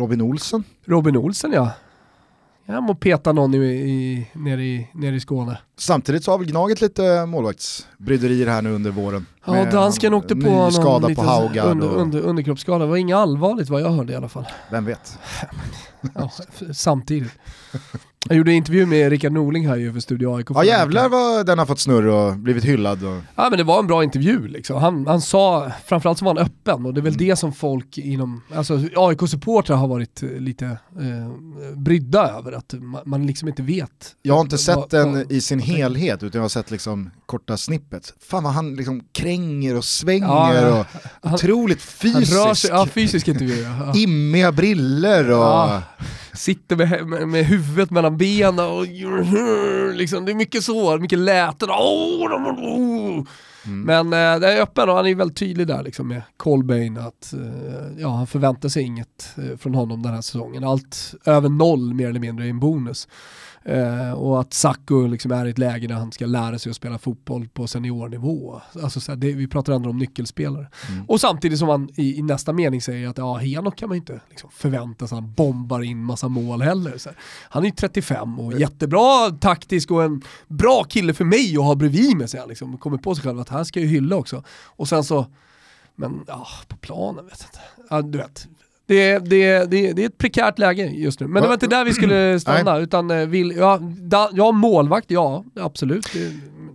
Robin 0.00 0.20
Olsen? 0.20 0.64
Robin 0.86 1.16
Olsen 1.16 1.52
ja. 1.52 1.70
Jag 2.66 2.82
må 2.82 2.94
peta 2.94 3.32
någon 3.32 3.54
i, 3.54 3.58
i, 3.58 4.26
nere, 4.32 4.62
i, 4.62 4.88
nere 4.94 5.16
i 5.16 5.20
Skåne. 5.20 5.58
Samtidigt 5.78 6.24
så 6.24 6.30
har 6.30 6.38
väl 6.38 6.46
Gnaget 6.46 6.80
lite 6.80 7.26
målvaktsbryderier 7.26 8.46
här 8.46 8.62
nu 8.62 8.72
under 8.72 8.90
våren. 8.90 9.26
Ja, 9.44 9.64
dansken 9.64 10.14
åkte 10.14 10.36
på 10.36 10.50
någon 10.50 10.72
skada 10.72 11.14
på 11.14 11.22
under, 11.62 11.88
under, 11.88 12.20
underkroppsskada. 12.20 12.84
Det 12.84 12.90
var 12.90 12.96
inget 12.96 13.16
allvarligt 13.16 13.68
vad 13.68 13.80
jag 13.80 13.90
hörde 13.90 14.12
i 14.12 14.16
alla 14.16 14.28
fall. 14.28 14.46
Vem 14.70 14.84
vet? 14.84 15.18
ja, 16.14 16.30
samtidigt. 16.72 17.32
Jag 18.28 18.36
gjorde 18.36 18.50
en 18.50 18.56
intervju 18.56 18.86
med 18.86 19.10
Rickard 19.10 19.32
Norling 19.32 19.68
här 19.68 19.76
ju 19.76 19.92
för 19.92 20.00
Studio 20.00 20.36
AIK. 20.36 20.46
Ja 20.50 20.64
jävlar 20.64 21.08
vad 21.08 21.46
den 21.46 21.58
har 21.58 21.66
fått 21.66 21.80
snurr 21.80 22.06
och 22.06 22.36
blivit 22.36 22.64
hyllad. 22.64 23.04
Och... 23.04 23.20
Ja 23.34 23.48
men 23.50 23.58
det 23.58 23.64
var 23.64 23.78
en 23.78 23.86
bra 23.86 24.04
intervju 24.04 24.48
liksom. 24.48 24.76
Han, 24.76 25.06
han 25.06 25.20
sa, 25.20 25.72
framförallt 25.86 26.18
så 26.18 26.24
var 26.24 26.34
han 26.34 26.44
öppen 26.44 26.86
och 26.86 26.94
det 26.94 27.00
är 27.00 27.02
väl 27.02 27.14
mm. 27.14 27.28
det 27.28 27.36
som 27.36 27.52
folk 27.52 27.98
inom, 27.98 28.42
alltså 28.54 28.74
AIK-supportrar 28.96 29.76
har 29.76 29.88
varit 29.88 30.22
eh, 30.22 30.28
lite 30.28 30.66
eh, 30.66 31.76
brydda 31.76 32.30
över, 32.38 32.52
att 32.52 32.74
man, 32.78 33.02
man 33.06 33.26
liksom 33.26 33.48
inte 33.48 33.62
vet. 33.62 34.14
Jag 34.22 34.34
har 34.34 34.40
inte 34.40 34.58
sett 34.58 34.76
vad, 34.76 34.90
den 34.90 35.12
vad, 35.12 35.32
i 35.32 35.40
sin 35.40 35.58
helhet 35.58 36.22
utan 36.22 36.38
jag 36.38 36.44
har 36.44 36.48
sett 36.48 36.70
liksom 36.70 37.10
korta 37.26 37.56
snippet. 37.56 38.14
Fan 38.20 38.42
vad 38.42 38.52
han 38.52 38.76
liksom 38.76 39.02
kränger 39.12 39.76
och 39.76 39.84
svänger 39.84 40.26
ja, 40.26 40.84
och 41.22 41.32
otroligt 41.32 41.82
fysisk. 41.82 42.32
Han 42.32 42.46
rör 42.46 42.54
sig, 42.54 42.70
ja, 42.70 42.86
fysisk 42.86 43.28
intervju. 43.28 43.62
Ja. 43.62 43.92
Immiga 43.96 44.52
briller 44.52 45.30
och... 45.30 45.44
Ja 45.44 45.82
sitter 46.34 46.76
med, 46.76 47.06
med, 47.06 47.28
med 47.28 47.44
huvudet 47.46 47.90
mellan 47.90 48.16
benen 48.16 48.58
och 48.58 48.86
liksom, 49.94 50.24
det 50.24 50.32
är 50.32 50.34
mycket 50.34 50.64
så, 50.64 50.98
mycket 50.98 51.18
läten. 51.18 51.68
Mm. 53.66 53.82
Men 53.82 54.06
eh, 54.06 54.40
det 54.40 54.52
är 54.52 54.62
öppen 54.62 54.88
och 54.88 54.96
han 54.96 55.06
är 55.06 55.14
väldigt 55.14 55.36
tydlig 55.36 55.66
där 55.66 55.82
liksom, 55.82 56.08
med 56.08 56.22
Colbain 56.36 56.98
att 56.98 57.32
eh, 57.32 58.00
ja, 58.00 58.08
han 58.08 58.26
förväntar 58.26 58.68
sig 58.68 58.82
inget 58.82 59.34
eh, 59.36 59.56
från 59.56 59.74
honom 59.74 60.02
den 60.02 60.14
här 60.14 60.20
säsongen. 60.20 60.64
Allt 60.64 61.14
över 61.24 61.48
noll 61.48 61.94
mer 61.94 62.08
eller 62.08 62.20
mindre 62.20 62.46
är 62.46 62.50
en 62.50 62.60
bonus. 62.60 63.08
Eh, 63.64 64.12
och 64.12 64.40
att 64.40 64.54
Sacco 64.54 65.06
liksom 65.06 65.32
är 65.32 65.46
i 65.46 65.50
ett 65.50 65.58
läge 65.58 65.86
där 65.86 65.94
han 65.94 66.12
ska 66.12 66.26
lära 66.26 66.58
sig 66.58 66.70
att 66.70 66.76
spela 66.76 66.98
fotboll 66.98 67.48
på 67.48 67.66
seniornivå. 67.66 68.60
Alltså 68.82 69.00
så 69.00 69.12
här, 69.12 69.16
det, 69.16 69.32
vi 69.32 69.48
pratar 69.48 69.72
ändå 69.72 69.90
om 69.90 69.98
nyckelspelare. 69.98 70.68
Mm. 70.88 71.04
Och 71.08 71.20
samtidigt 71.20 71.58
som 71.58 71.68
han 71.68 71.88
i, 71.96 72.18
i, 72.18 72.22
nästa 72.22 72.52
mening 72.52 72.82
säger 72.82 73.08
att 73.08 73.18
ja, 73.18 73.34
Henok 73.34 73.76
kan 73.76 73.88
man 73.88 73.96
inte 73.96 74.20
liksom 74.28 74.50
förvänta 74.52 75.06
sig 75.06 75.16
att 75.16 75.22
han 75.22 75.32
bombar 75.32 75.82
in 75.82 76.04
massa 76.04 76.28
mål 76.28 76.62
heller. 76.62 76.98
Så 76.98 77.08
här. 77.08 77.18
Han 77.48 77.62
är 77.62 77.66
ju 77.66 77.74
35 77.74 78.40
och 78.40 78.60
jättebra 78.60 79.30
taktisk 79.40 79.90
och 79.90 80.02
en 80.02 80.22
bra 80.48 80.84
kille 80.84 81.14
för 81.14 81.24
mig 81.24 81.56
att 81.56 81.64
ha 81.64 81.74
bredvid 81.74 82.16
mig. 82.16 82.28
Så 82.28 82.38
han 82.38 82.48
liksom 82.48 82.78
kommer 82.78 82.98
på 82.98 83.14
sig 83.14 83.24
själv 83.24 83.40
att 83.40 83.48
här 83.48 83.64
ska 83.64 83.80
jag 83.80 83.86
hylla 83.86 84.16
också. 84.16 84.42
Och 84.48 84.88
sen 84.88 85.04
så 85.04 85.26
men 86.00 86.24
ja, 86.26 86.46
på 86.68 86.76
planen 86.76 87.26
vet 87.26 87.40
jag 87.40 87.48
inte. 87.48 87.86
Ja, 87.90 88.02
du 88.02 88.18
vet, 88.18 88.48
det, 88.90 89.18
det, 89.18 89.70
det, 89.70 89.92
det 89.92 90.02
är 90.02 90.06
ett 90.06 90.18
prekärt 90.18 90.58
läge 90.58 90.86
just 90.86 91.20
nu. 91.20 91.26
Men 91.26 91.42
det 91.42 91.48
var 91.48 91.54
inte 91.54 91.66
där 91.66 91.84
vi 91.84 91.92
skulle 91.92 92.40
stanna, 92.40 92.78
utan 92.78 93.10
eh, 93.10 93.26
vill, 93.26 93.52
ja, 93.56 93.78
da, 93.98 94.30
ja, 94.32 94.52
målvakt, 94.52 95.10
ja 95.10 95.44
absolut. 95.60 96.06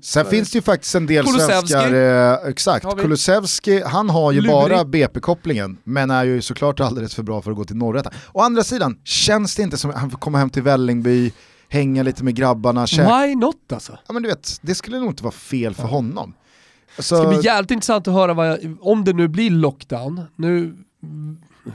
Sen 0.02 0.26
finns 0.26 0.52
det 0.52 0.58
ju 0.58 0.62
faktiskt 0.62 0.96
en 0.96 1.08
del 1.08 1.28
svenskar, 1.28 1.94
eh, 1.94 2.50
exakt, 2.50 2.86
Kulusevski, 2.98 3.82
han 3.86 4.10
har 4.10 4.32
ju 4.32 4.42
Lurik. 4.42 4.52
bara 4.52 4.86
BP-kopplingen, 4.86 5.78
men 5.84 6.12
är 6.12 6.24
ju 6.24 6.42
såklart 6.42 6.80
alldeles 6.80 7.16
för 7.16 7.24
bra 7.24 7.42
för 7.42 7.52
att 7.52 7.58
gå 7.58 7.64
till 7.64 7.76
norrätta. 7.76 8.12
Å 8.32 8.42
andra 8.42 8.64
sidan, 8.64 8.98
känns 9.04 9.56
det 9.56 9.64
inte 9.64 9.78
som 9.78 9.90
att 9.90 9.98
han 9.98 10.12
får 10.12 10.18
komma 10.18 10.38
hem 10.38 10.50
till 10.50 10.64
Vällingby, 10.64 11.32
hänga 11.70 12.04
lite 12.04 12.24
med 12.24 12.36
grabbarna, 12.36 12.88
käka. 12.88 13.22
Why 13.22 13.36
not 13.36 13.72
alltså? 13.74 13.98
Ja 14.08 14.14
men 14.14 14.24
du 14.24 14.30
vet, 14.30 14.60
det 14.62 14.76
skulle 14.76 15.00
nog 15.00 15.10
inte 15.10 15.24
vara 15.24 15.32
fel 15.32 15.76
för 15.76 15.84
ja. 15.84 15.90
honom. 15.90 16.34
Så... 17.00 17.16
Det 17.16 17.22
ska 17.22 17.30
bli 17.30 17.46
jävligt 17.46 17.72
intressant 17.72 18.08
att 18.08 18.14
höra 18.14 18.48
jag, 18.48 18.78
om 18.82 19.04
det 19.04 19.14
nu 19.14 19.28
blir 19.28 19.50
lockdown, 19.50 20.22
nu 20.36 20.76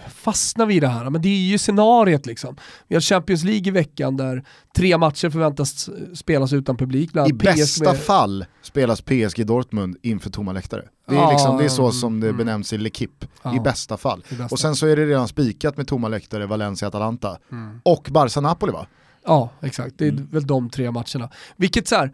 fastnar 0.08 0.66
vi 0.66 0.74
i 0.74 0.80
det 0.80 0.88
här? 0.88 1.10
Men 1.10 1.22
det 1.22 1.28
är 1.28 1.50
ju 1.50 1.58
scenariet 1.58 2.26
liksom. 2.26 2.56
Vi 2.88 2.96
har 2.96 3.00
Champions 3.00 3.44
League 3.44 3.68
i 3.68 3.70
veckan 3.70 4.16
där 4.16 4.44
tre 4.76 4.98
matcher 4.98 5.30
förväntas 5.30 5.90
spelas 6.14 6.52
utan 6.52 6.76
publik. 6.76 7.10
I 7.28 7.32
bästa 7.32 7.84
med... 7.84 8.00
fall 8.00 8.44
spelas 8.62 9.00
PSG 9.00 9.46
Dortmund 9.46 9.96
inför 10.02 10.30
tomma 10.30 10.52
läktare. 10.52 10.82
Det 11.08 11.16
är, 11.16 11.30
liksom, 11.30 11.56
det 11.56 11.64
är 11.64 11.68
så 11.68 11.92
som 11.92 12.20
det 12.20 12.26
mm. 12.26 12.36
benämns 12.36 12.72
i 12.72 12.78
L'Equipe, 12.78 13.26
ja, 13.42 13.56
i 13.56 13.60
bästa 13.60 13.96
fall. 13.96 14.24
I 14.28 14.34
bästa. 14.34 14.54
Och 14.54 14.58
sen 14.58 14.76
så 14.76 14.86
är 14.86 14.96
det 14.96 15.06
redan 15.06 15.28
spikat 15.28 15.76
med 15.76 15.86
tomma 15.86 16.08
läktare, 16.08 16.46
Valencia-Atalanta. 16.46 17.38
Mm. 17.52 17.80
Och 17.82 18.08
Barca-Napoli 18.10 18.72
va? 18.72 18.86
Ja, 19.26 19.50
exakt. 19.60 19.98
Det 19.98 20.04
är 20.04 20.12
mm. 20.12 20.28
väl 20.30 20.46
de 20.46 20.70
tre 20.70 20.90
matcherna. 20.90 21.30
Vilket 21.56 21.88
så 21.88 21.96
här, 21.96 22.12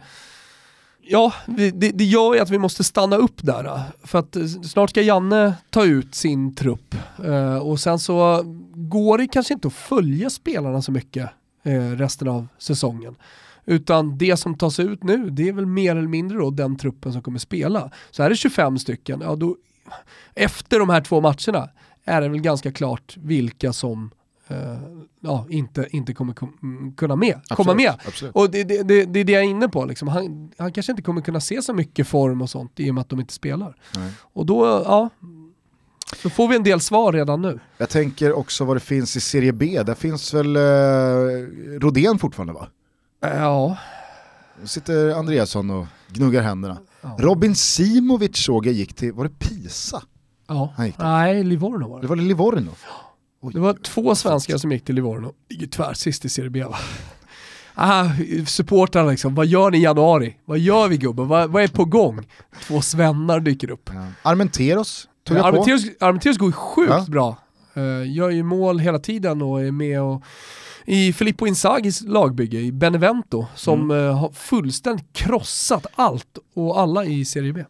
Ja, 1.08 1.32
det, 1.46 1.70
det 1.70 2.04
gör 2.04 2.34
ju 2.34 2.40
att 2.40 2.50
vi 2.50 2.58
måste 2.58 2.84
stanna 2.84 3.16
upp 3.16 3.42
där. 3.42 3.64
Äh, 3.64 3.80
för 4.02 4.18
att 4.18 4.36
eh, 4.36 4.46
snart 4.46 4.90
ska 4.90 5.02
Janne 5.02 5.54
ta 5.70 5.84
ut 5.84 6.14
sin 6.14 6.54
trupp. 6.54 6.94
Äh, 7.24 7.56
och 7.56 7.80
sen 7.80 7.98
så 7.98 8.42
går 8.74 9.18
det 9.18 9.26
kanske 9.26 9.54
inte 9.54 9.68
att 9.68 9.74
följa 9.74 10.30
spelarna 10.30 10.82
så 10.82 10.92
mycket 10.92 11.30
äh, 11.62 11.72
resten 11.72 12.28
av 12.28 12.48
säsongen. 12.58 13.14
Utan 13.64 14.18
det 14.18 14.36
som 14.36 14.58
tas 14.58 14.80
ut 14.80 15.02
nu, 15.02 15.30
det 15.30 15.48
är 15.48 15.52
väl 15.52 15.66
mer 15.66 15.96
eller 15.96 16.08
mindre 16.08 16.38
då 16.38 16.50
den 16.50 16.76
truppen 16.76 17.12
som 17.12 17.22
kommer 17.22 17.38
spela. 17.38 17.90
Så 18.10 18.22
är 18.22 18.30
det 18.30 18.36
25 18.36 18.78
stycken, 18.78 19.20
ja 19.20 19.36
då, 19.36 19.56
efter 20.34 20.78
de 20.78 20.88
här 20.88 21.00
två 21.00 21.20
matcherna 21.20 21.68
är 22.04 22.20
det 22.20 22.28
väl 22.28 22.40
ganska 22.40 22.72
klart 22.72 23.16
vilka 23.16 23.72
som 23.72 24.10
ja, 25.20 25.46
inte, 25.50 25.86
inte 25.90 26.14
kommer 26.14 26.34
kom, 26.34 26.94
kunna 26.96 27.16
med, 27.16 27.34
absolut, 27.36 27.56
komma 27.56 27.74
med. 27.74 27.94
Absolut. 28.06 28.34
Och 28.34 28.50
det, 28.50 28.64
det, 28.64 28.82
det, 28.82 29.04
det, 29.04 29.20
är 29.20 29.24
det 29.24 29.32
jag 29.32 29.42
är 29.42 29.48
inne 29.48 29.68
på, 29.68 29.84
liksom. 29.84 30.08
han, 30.08 30.52
han 30.58 30.72
kanske 30.72 30.92
inte 30.92 31.02
kommer 31.02 31.20
kunna 31.20 31.40
se 31.40 31.62
så 31.62 31.74
mycket 31.74 32.06
form 32.08 32.42
och 32.42 32.50
sånt 32.50 32.80
i 32.80 32.90
och 32.90 32.94
med 32.94 33.00
att 33.02 33.08
de 33.08 33.20
inte 33.20 33.34
spelar. 33.34 33.76
Nej. 33.96 34.12
Och 34.20 34.46
då, 34.46 34.64
ja, 34.84 35.10
Då 36.22 36.30
får 36.30 36.48
vi 36.48 36.56
en 36.56 36.62
del 36.62 36.80
svar 36.80 37.12
redan 37.12 37.42
nu. 37.42 37.60
Jag 37.78 37.88
tänker 37.88 38.32
också 38.32 38.64
vad 38.64 38.76
det 38.76 38.80
finns 38.80 39.16
i 39.16 39.20
Serie 39.20 39.52
B, 39.52 39.82
där 39.86 39.94
finns 39.94 40.34
väl 40.34 40.56
eh, 40.56 40.60
Rodén 41.80 42.18
fortfarande 42.18 42.52
va? 42.52 42.68
Ja. 43.20 43.76
Nu 44.60 44.66
sitter 44.66 45.10
Andreasson 45.14 45.70
och 45.70 45.86
gnuggar 46.08 46.42
händerna. 46.42 46.78
ja. 47.00 47.16
Robin 47.18 47.54
Simovic 47.54 48.36
såg 48.36 48.66
jag 48.66 48.74
gick 48.74 48.94
till, 48.94 49.12
var 49.12 49.24
det 49.24 49.38
Pisa? 49.38 50.02
ja. 50.48 50.72
Nej, 50.98 51.44
Livorno 51.44 51.88
var 51.88 51.96
Det 51.96 52.02
det. 52.02 52.08
var 52.08 52.16
Livorno? 52.16 52.70
Oj. 52.70 52.76
Det 53.52 53.60
var 53.60 53.74
två 53.74 54.14
svenskar 54.14 54.56
som 54.56 54.72
gick 54.72 54.84
till 54.84 54.94
Livorno. 54.94 55.32
Ligger 55.50 55.66
tvärsist 55.66 56.24
i 56.24 56.28
Serie 56.28 56.50
B 56.50 56.64
va? 56.64 56.76
Ah, 57.74 58.04
supportrarna 58.46 59.10
liksom, 59.10 59.34
vad 59.34 59.46
gör 59.46 59.70
ni 59.70 59.78
i 59.78 59.82
januari? 59.82 60.36
Vad 60.44 60.58
gör 60.58 60.88
vi 60.88 60.96
gubben? 60.96 61.28
Vad, 61.28 61.50
vad 61.50 61.62
är 61.62 61.68
på 61.68 61.84
gång? 61.84 62.26
Två 62.66 62.80
svennar 62.80 63.40
dyker 63.40 63.70
upp. 63.70 63.90
Ja. 63.94 64.06
Armenteros 64.22 65.08
tog 65.24 65.36
jag 65.36 65.42
på. 65.42 65.62
Armenteros, 66.00 66.38
går 66.38 66.48
ju 66.48 66.52
sjukt 66.52 66.90
Ja. 66.92 67.04
bra. 67.08 67.36
Uh, 67.76 68.12
gör 68.12 68.30
ju 68.30 68.42
mål 68.42 68.78
hela 68.78 68.98
tiden 68.98 69.42
och 69.42 69.62
är 69.62 69.70
med 69.72 70.02
och 70.02 70.22
i 70.84 71.12
Filippo 71.12 71.46
Inzagis 71.46 72.02
lagbygge 72.02 72.58
i 72.60 72.72
Benevento 72.72 73.46
som 73.54 73.90
Mm. 73.90 74.06
eh, 74.06 74.18
har 74.18 74.30
fullständigt 74.30 75.12
krossat 75.12 75.86
allt 75.94 76.38
och 76.54 76.80
alla 76.80 77.04
i 77.04 77.24
Serie 77.24 77.52
B. 77.52 77.64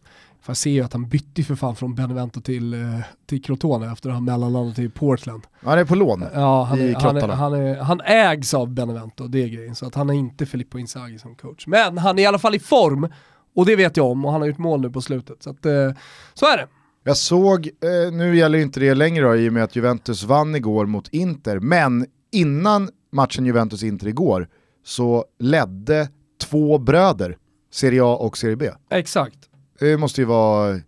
För 0.47 0.51
jag 0.51 0.57
ser 0.57 0.71
ju 0.71 0.81
att 0.81 0.93
han 0.93 1.09
bytte 1.09 1.43
för 1.43 1.55
fan 1.55 1.75
från 1.75 1.95
Benevento 1.95 2.41
till, 2.41 2.73
uh, 2.73 2.99
till 3.25 3.43
Crotone 3.43 3.91
efter 3.91 4.09
att 4.09 4.15
han 4.15 4.25
mellanlandat 4.25 4.75
till 4.75 4.91
Portland. 4.91 5.43
Han 5.61 5.79
är 5.79 5.85
på 5.85 5.95
lån. 5.95 6.25
Ja, 6.33 6.63
han, 6.63 6.79
I 6.79 6.81
är, 6.81 6.95
han, 6.95 7.17
är, 7.17 7.27
han, 7.27 7.53
är, 7.53 7.75
han 7.75 8.01
ägs 8.01 8.53
av 8.53 8.69
Benevento, 8.69 9.27
det 9.27 9.43
är 9.43 9.47
grejen. 9.47 9.75
Så 9.75 9.85
att 9.85 9.95
han 9.95 10.09
är 10.09 10.13
inte 10.13 10.45
Filippo 10.45 10.79
Inzaghi 10.79 11.19
som 11.19 11.35
coach. 11.35 11.67
Men 11.67 11.97
han 11.97 12.19
är 12.19 12.23
i 12.23 12.25
alla 12.25 12.39
fall 12.39 12.55
i 12.55 12.59
form 12.59 13.07
och 13.55 13.65
det 13.65 13.75
vet 13.75 13.97
jag 13.97 14.05
om 14.05 14.25
och 14.25 14.31
han 14.31 14.41
har 14.41 14.47
gjort 14.47 14.57
mål 14.57 14.81
nu 14.81 14.89
på 14.89 15.01
slutet. 15.01 15.43
Så, 15.43 15.49
att, 15.49 15.65
eh, 15.65 15.91
så 16.33 16.45
är 16.45 16.57
det. 16.57 16.67
Jag 17.03 17.17
såg, 17.17 17.67
eh, 17.67 18.13
nu 18.13 18.37
gäller 18.37 18.59
inte 18.59 18.79
det 18.79 18.95
längre 18.95 19.25
då, 19.25 19.35
i 19.35 19.49
och 19.49 19.53
med 19.53 19.63
att 19.63 19.75
Juventus 19.75 20.23
vann 20.23 20.55
igår 20.55 20.85
mot 20.85 21.07
Inter, 21.07 21.59
men 21.59 22.05
innan 22.31 22.89
matchen 23.11 23.45
Juventus-Inter 23.45 24.07
igår 24.07 24.47
så 24.85 25.25
ledde 25.39 26.09
två 26.41 26.77
bröder, 26.77 27.37
Serie 27.71 28.03
A 28.03 28.15
och 28.15 28.37
Serie 28.37 28.55
B. 28.55 28.69
Exakt. 28.89 29.46
Det 29.79 29.97
måste 29.97 30.21
ju 30.21 30.25
vara, 30.25 30.79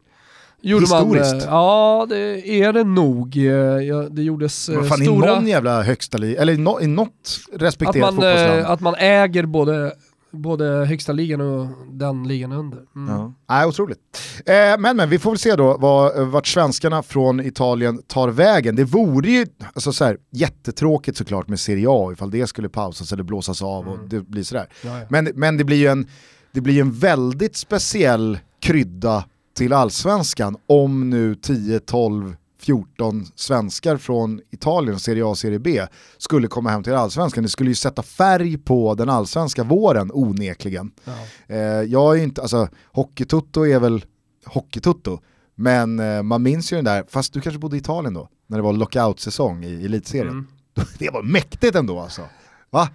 Gjorde 0.61 0.85
man, 0.89 1.03
Historiskt. 1.03 1.33
eh, 1.33 1.51
ja, 1.51 2.05
det 2.09 2.49
är 2.63 2.73
det 2.73 2.83
nog. 2.83 3.37
Eh, 3.37 3.43
ja, 3.43 4.07
det 4.09 4.23
gjordes 4.23 4.69
eh, 4.69 4.77
vad 4.77 4.87
fan 4.87 5.01
i 5.01 5.05
stora... 5.05 5.35
någon 5.35 5.47
jävla 5.47 5.83
högsta 5.83 6.17
liga, 6.17 6.41
eller 6.41 6.53
i, 6.53 6.57
no, 6.57 6.81
i 6.81 6.87
något 6.87 7.39
Att 7.53 7.61
respekterat 7.61 8.13
man, 8.13 8.23
eh, 8.25 8.31
fotbollsland. 8.35 8.73
att 8.73 8.79
man 8.79 8.95
äger 8.95 9.45
både, 9.45 9.93
både 10.31 10.65
högsta 10.85 11.11
ligan 11.11 11.41
och 11.41 11.67
den 11.91 12.27
ligan 12.27 12.51
under. 12.51 12.79
Mm. 12.95 13.15
Ja. 13.15 13.33
Nej, 13.49 13.65
otroligt. 13.65 13.99
Eh, 14.45 14.53
men, 14.79 14.97
men 14.97 15.09
vi 15.09 15.19
får 15.19 15.31
väl 15.31 15.39
se 15.39 15.55
då 15.55 15.77
vad, 15.77 16.27
vart 16.27 16.47
svenskarna 16.47 17.03
från 17.03 17.39
Italien 17.39 18.01
tar 18.07 18.29
vägen. 18.29 18.75
Det 18.75 18.83
vore 18.83 19.29
ju 19.31 19.45
alltså, 19.73 19.91
så 19.93 20.05
här, 20.05 20.17
jättetråkigt 20.31 21.17
såklart 21.17 21.47
med 21.47 21.59
Serie 21.59 21.87
A 21.89 22.11
ifall 22.13 22.31
det 22.31 22.47
skulle 22.47 22.69
pausas 22.69 23.13
eller 23.13 23.23
blåsas 23.23 23.61
av 23.61 23.87
och 23.87 23.99
det 24.09 24.19
blir 24.19 24.43
sådär. 24.43 24.69
Ja. 24.85 25.01
Men, 25.09 25.31
men 25.35 25.57
det 25.57 25.63
blir 25.63 25.77
ju 25.77 25.87
en, 25.87 26.07
det 26.51 26.61
blir 26.61 26.81
en 26.81 26.91
väldigt 26.91 27.55
speciell 27.55 28.39
krydda 28.59 29.25
till 29.53 29.73
allsvenskan 29.73 30.57
om 30.67 31.09
nu 31.09 31.35
10, 31.35 31.79
12, 31.79 32.35
14 32.59 33.25
svenskar 33.35 33.97
från 33.97 34.41
Italien, 34.51 34.99
Serie 34.99 35.25
A 35.25 35.27
och 35.27 35.37
Serie 35.37 35.59
B 35.59 35.87
skulle 36.17 36.47
komma 36.47 36.69
hem 36.69 36.83
till 36.83 36.93
allsvenskan. 36.93 37.43
Det 37.43 37.49
skulle 37.49 37.69
ju 37.69 37.75
sätta 37.75 38.03
färg 38.03 38.57
på 38.57 38.95
den 38.95 39.09
allsvenska 39.09 39.63
våren 39.63 40.11
onekligen. 40.13 40.91
Ja. 41.03 41.11
Eh, 41.47 41.59
jag 41.81 42.19
är 42.19 42.23
inte, 42.23 42.41
alltså 42.41 42.67
hockeytutto 42.91 43.65
är 43.65 43.79
väl 43.79 44.05
hockeytutto, 44.45 45.19
men 45.55 45.99
eh, 45.99 46.23
man 46.23 46.43
minns 46.43 46.73
ju 46.73 46.75
den 46.75 46.85
där, 46.85 47.05
fast 47.09 47.33
du 47.33 47.41
kanske 47.41 47.59
bodde 47.59 47.75
i 47.75 47.79
Italien 47.79 48.13
då, 48.13 48.29
när 48.47 48.57
det 48.57 48.63
var 48.63 48.73
lockout-säsong 48.73 49.63
i 49.63 49.85
elitserien. 49.85 50.29
Mm. 50.29 50.47
Det 50.99 51.09
var 51.09 51.23
mäktigt 51.23 51.75
ändå 51.75 51.99
alltså. 51.99 52.21
Va? 52.69 52.89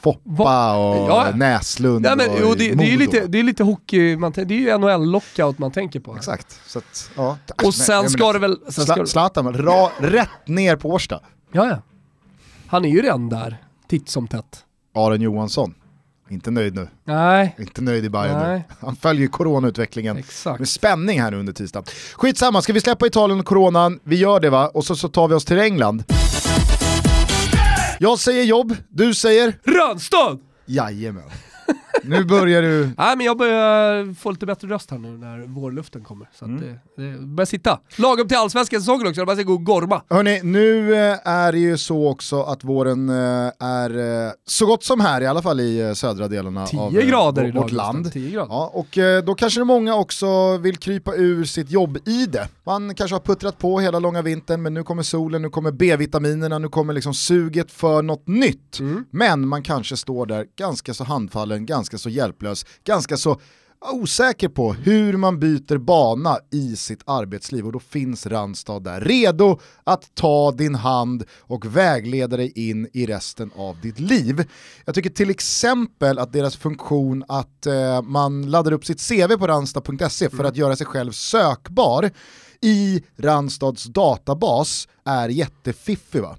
Foppa 0.00 0.76
och 0.76 1.10
Ja. 1.10 1.30
Näslund 1.34 2.06
Ja, 2.06 2.16
men, 2.16 2.30
och 2.30 2.36
jo, 2.40 2.54
det, 2.54 2.74
det, 2.74 2.84
är 2.84 2.90
ju 2.90 2.96
lite, 2.98 3.26
det 3.26 3.38
är 3.38 3.42
lite 3.42 3.62
hockey, 3.64 4.16
man, 4.16 4.32
det 4.32 4.40
är 4.40 4.52
ju 4.52 4.78
NHL-lockout 4.78 5.58
man 5.58 5.70
tänker 5.70 6.00
på. 6.00 6.16
Exakt. 6.16 6.60
Så 6.66 6.78
att, 6.78 7.10
ja. 7.16 7.38
Och 7.64 7.74
sen 7.74 8.10
ska 8.10 8.32
det 8.32 8.38
väl... 8.38 8.58
Sen 8.68 8.84
ska 8.86 9.06
Zlatan, 9.06 9.52
ra, 9.54 9.90
rätt 9.98 10.28
ner 10.48 10.76
på 10.76 10.90
Årsta. 10.90 11.20
ja, 11.52 11.66
ja. 11.66 11.82
Han 12.66 12.84
är 12.84 12.88
ju 12.88 13.02
redan 13.02 13.28
där, 13.28 13.56
titt 13.88 14.08
som 14.08 14.28
tätt. 14.28 14.64
Aron 14.94 15.20
Johansson, 15.20 15.74
inte 16.30 16.50
nöjd 16.50 16.74
nu. 16.74 16.88
Nej, 17.04 17.56
Inte 17.58 17.82
nöjd 17.82 18.04
i 18.04 18.10
Bayern 18.10 18.38
nu. 18.38 18.46
Nej. 18.46 18.68
Han 18.80 18.96
följer 18.96 19.22
ju 19.22 19.28
coronautvecklingen 19.28 20.16
exakt. 20.16 20.58
med 20.58 20.68
spänning 20.68 21.20
här 21.20 21.30
nu 21.30 21.36
under 21.38 21.52
tisdag. 21.52 21.82
Skitsamma, 22.14 22.62
ska 22.62 22.72
vi 22.72 22.80
släppa 22.80 23.06
Italien 23.06 23.40
och 23.40 23.46
coronan? 23.46 24.00
Vi 24.02 24.16
gör 24.16 24.40
det 24.40 24.50
va? 24.50 24.68
Och 24.68 24.84
så, 24.84 24.96
så 24.96 25.08
tar 25.08 25.28
vi 25.28 25.34
oss 25.34 25.44
till 25.44 25.58
England. 25.58 26.04
Jag 28.02 28.18
säger 28.18 28.44
jobb, 28.44 28.76
du 28.88 29.14
säger? 29.14 29.58
Rönnstad! 29.64 30.38
Jajamän. 30.66 31.30
Nu 32.02 32.24
börjar 32.24 32.62
du... 32.62 32.90
Nej 32.98 33.16
men 33.16 33.26
jag 33.26 33.38
börjar 33.38 34.14
få 34.14 34.30
lite 34.30 34.46
bättre 34.46 34.68
röst 34.68 34.90
här 34.90 34.98
nu 34.98 35.08
när 35.18 35.38
vårluften 35.46 36.04
kommer. 36.04 36.28
Så 36.34 36.44
att 36.44 36.60
det, 36.60 36.78
det 37.02 37.18
börjar 37.18 37.46
sitta. 37.46 37.80
Lagom 37.96 38.28
till 38.28 38.36
allsvenska 38.36 38.78
säsongen 38.78 39.06
också, 39.06 39.24
bara 39.24 39.36
ska 39.36 39.42
gå 39.44 39.52
och 39.52 39.64
gorma. 39.64 40.02
Hörni, 40.10 40.40
nu 40.42 40.94
eh, 40.94 41.18
är 41.28 41.52
det 41.52 41.58
ju 41.58 41.78
så 41.78 42.08
också 42.08 42.42
att 42.42 42.64
våren 42.64 43.08
eh, 43.08 43.50
är 43.58 44.24
eh, 44.26 44.32
så 44.46 44.66
gott 44.66 44.84
som 44.84 45.00
här, 45.00 45.20
i 45.20 45.26
alla 45.26 45.42
fall 45.42 45.60
i 45.60 45.92
södra 45.96 46.28
delarna 46.28 46.66
10 46.66 46.80
av 46.80 46.92
grader 46.92 47.42
vår- 47.42 47.48
idag. 47.48 47.62
vårt 47.62 47.72
land. 47.72 47.98
Gustav, 48.04 48.12
10 48.12 48.30
grader. 48.30 48.48
Ja, 48.50 48.70
och 48.74 48.98
då 49.24 49.34
kanske 49.34 49.60
det 49.60 49.64
många 49.64 49.94
också 49.94 50.56
vill 50.58 50.76
krypa 50.76 51.14
ur 51.14 51.44
sitt 51.44 51.70
jobb 51.70 51.98
i 52.06 52.26
det. 52.26 52.48
Man 52.64 52.94
kanske 52.94 53.14
har 53.14 53.20
puttrat 53.20 53.58
på 53.58 53.80
hela 53.80 53.98
långa 53.98 54.22
vintern 54.22 54.62
men 54.62 54.74
nu 54.74 54.82
kommer 54.82 55.02
solen, 55.02 55.42
nu 55.42 55.48
kommer 55.50 55.72
B-vitaminerna, 55.72 56.58
nu 56.58 56.68
kommer 56.68 56.92
liksom 56.92 57.14
suget 57.14 57.70
för 57.72 58.02
något 58.02 58.28
nytt. 58.28 58.78
Mm. 58.80 59.04
Men 59.10 59.48
man 59.48 59.62
kanske 59.62 59.96
står 59.96 60.26
där 60.26 60.46
ganska 60.58 60.94
så 60.94 61.04
handfallen, 61.04 61.66
ganska 61.66 61.81
så 61.84 62.08
hjälplös, 62.10 62.66
ganska 62.84 63.16
så 63.16 63.40
osäker 63.90 64.48
på 64.48 64.72
hur 64.72 65.16
man 65.16 65.38
byter 65.38 65.78
bana 65.78 66.38
i 66.50 66.76
sitt 66.76 67.00
arbetsliv 67.04 67.66
och 67.66 67.72
då 67.72 67.78
finns 67.78 68.26
Randstad 68.26 68.80
där 68.80 69.00
redo 69.00 69.60
att 69.84 70.14
ta 70.14 70.52
din 70.52 70.74
hand 70.74 71.24
och 71.40 71.76
vägleda 71.76 72.36
dig 72.36 72.52
in 72.68 72.88
i 72.92 73.06
resten 73.06 73.50
av 73.56 73.80
ditt 73.80 74.00
liv. 74.00 74.44
Jag 74.84 74.94
tycker 74.94 75.10
till 75.10 75.30
exempel 75.30 76.18
att 76.18 76.32
deras 76.32 76.56
funktion 76.56 77.24
att 77.28 77.66
eh, 77.66 78.02
man 78.02 78.50
laddar 78.50 78.72
upp 78.72 78.86
sitt 78.86 79.08
CV 79.08 79.36
på 79.38 79.46
randstad.se 79.46 80.30
för 80.30 80.44
att 80.44 80.56
göra 80.56 80.76
sig 80.76 80.86
själv 80.86 81.12
sökbar 81.12 82.10
i 82.62 83.02
Randstads 83.16 83.84
databas 83.84 84.88
är 85.04 85.28
jättefiffig 85.28 86.22
va? 86.22 86.36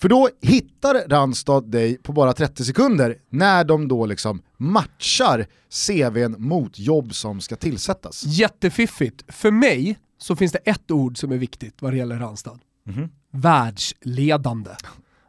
För 0.00 0.08
då 0.08 0.28
hittar 0.40 1.08
Randstad 1.08 1.60
dig 1.60 1.98
på 1.98 2.12
bara 2.12 2.32
30 2.32 2.64
sekunder 2.64 3.16
när 3.30 3.64
de 3.64 3.88
då 3.88 4.06
liksom 4.06 4.42
matchar 4.56 5.46
CVn 5.86 6.34
mot 6.38 6.78
jobb 6.78 7.14
som 7.14 7.40
ska 7.40 7.56
tillsättas. 7.56 8.24
Jättefiffigt. 8.24 9.24
För 9.28 9.50
mig 9.50 9.98
så 10.18 10.36
finns 10.36 10.52
det 10.52 10.58
ett 10.58 10.90
ord 10.90 11.18
som 11.18 11.32
är 11.32 11.36
viktigt 11.38 11.82
vad 11.82 11.92
det 11.92 11.96
gäller 11.96 12.16
Randstad. 12.16 12.58
Världsledande. 13.30 14.70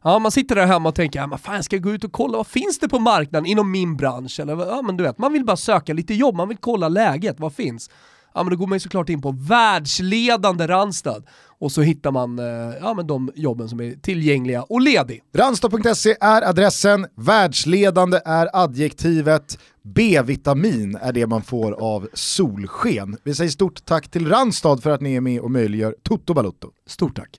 Ja, 0.03 0.19
man 0.19 0.31
sitter 0.31 0.55
där 0.55 0.65
hemma 0.65 0.89
och 0.89 0.95
tänker, 0.95 1.19
ja, 1.19 1.27
men 1.27 1.37
fan 1.39 1.55
jag 1.55 1.65
ska 1.65 1.77
gå 1.77 1.91
ut 1.91 2.03
och 2.03 2.11
kolla 2.11 2.37
vad 2.37 2.47
finns 2.47 2.79
det 2.79 2.89
på 2.89 2.99
marknaden 2.99 3.45
inom 3.45 3.71
min 3.71 3.97
bransch? 3.97 4.39
Eller, 4.39 4.65
ja, 4.65 4.81
men 4.81 4.97
du 4.97 5.03
vet, 5.03 5.17
man 5.17 5.33
vill 5.33 5.45
bara 5.45 5.57
söka 5.57 5.93
lite 5.93 6.13
jobb, 6.13 6.35
man 6.35 6.47
vill 6.47 6.57
kolla 6.57 6.89
läget, 6.89 7.39
vad 7.39 7.53
finns? 7.53 7.89
Ja 8.33 8.43
men 8.43 8.51
då 8.51 8.57
går 8.57 8.67
man 8.67 8.75
ju 8.75 8.79
såklart 8.79 9.09
in 9.09 9.21
på 9.21 9.31
världsledande 9.31 10.67
Randstad 10.67 11.23
och 11.59 11.71
så 11.71 11.81
hittar 11.81 12.11
man 12.11 12.39
eh, 12.39 12.45
ja, 12.81 12.93
men 12.93 13.07
de 13.07 13.31
jobben 13.35 13.69
som 13.69 13.79
är 13.81 13.91
tillgängliga 13.91 14.63
och 14.63 14.81
ledig. 14.81 15.21
Randstad.se 15.35 16.15
är 16.21 16.41
adressen, 16.41 17.07
världsledande 17.15 18.19
är 18.25 18.49
adjektivet, 18.53 19.59
B-vitamin 19.83 20.97
är 21.01 21.13
det 21.13 21.27
man 21.27 21.41
får 21.41 21.71
av 21.71 22.07
solsken. 22.13 23.17
Vi 23.23 23.35
säger 23.35 23.51
stort 23.51 23.85
tack 23.85 24.09
till 24.11 24.29
Randstad 24.29 24.77
för 24.77 24.89
att 24.89 25.01
ni 25.01 25.15
är 25.15 25.21
med 25.21 25.41
och 25.41 25.51
möjliggör 25.51 25.95
Toto 26.03 26.33
Balutto. 26.33 26.69
Stort 26.87 27.15
tack. 27.15 27.29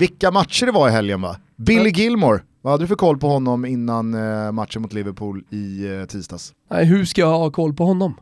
Vilka 0.00 0.30
matcher 0.30 0.66
det 0.66 0.72
var 0.72 0.88
i 0.88 0.92
helgen 0.92 1.20
va? 1.20 1.36
Billy 1.56 1.90
Gilmore, 1.90 2.42
vad 2.62 2.72
hade 2.72 2.84
du 2.84 2.88
för 2.88 2.94
koll 2.94 3.18
på 3.18 3.28
honom 3.28 3.64
innan 3.64 4.14
eh, 4.14 4.52
matchen 4.52 4.82
mot 4.82 4.92
Liverpool 4.92 5.44
i 5.50 5.86
eh, 5.86 6.04
tisdags? 6.04 6.52
Nej, 6.70 6.84
hur 6.84 7.04
ska 7.04 7.20
jag 7.20 7.38
ha 7.38 7.50
koll 7.50 7.74
på 7.74 7.84
honom? 7.84 8.14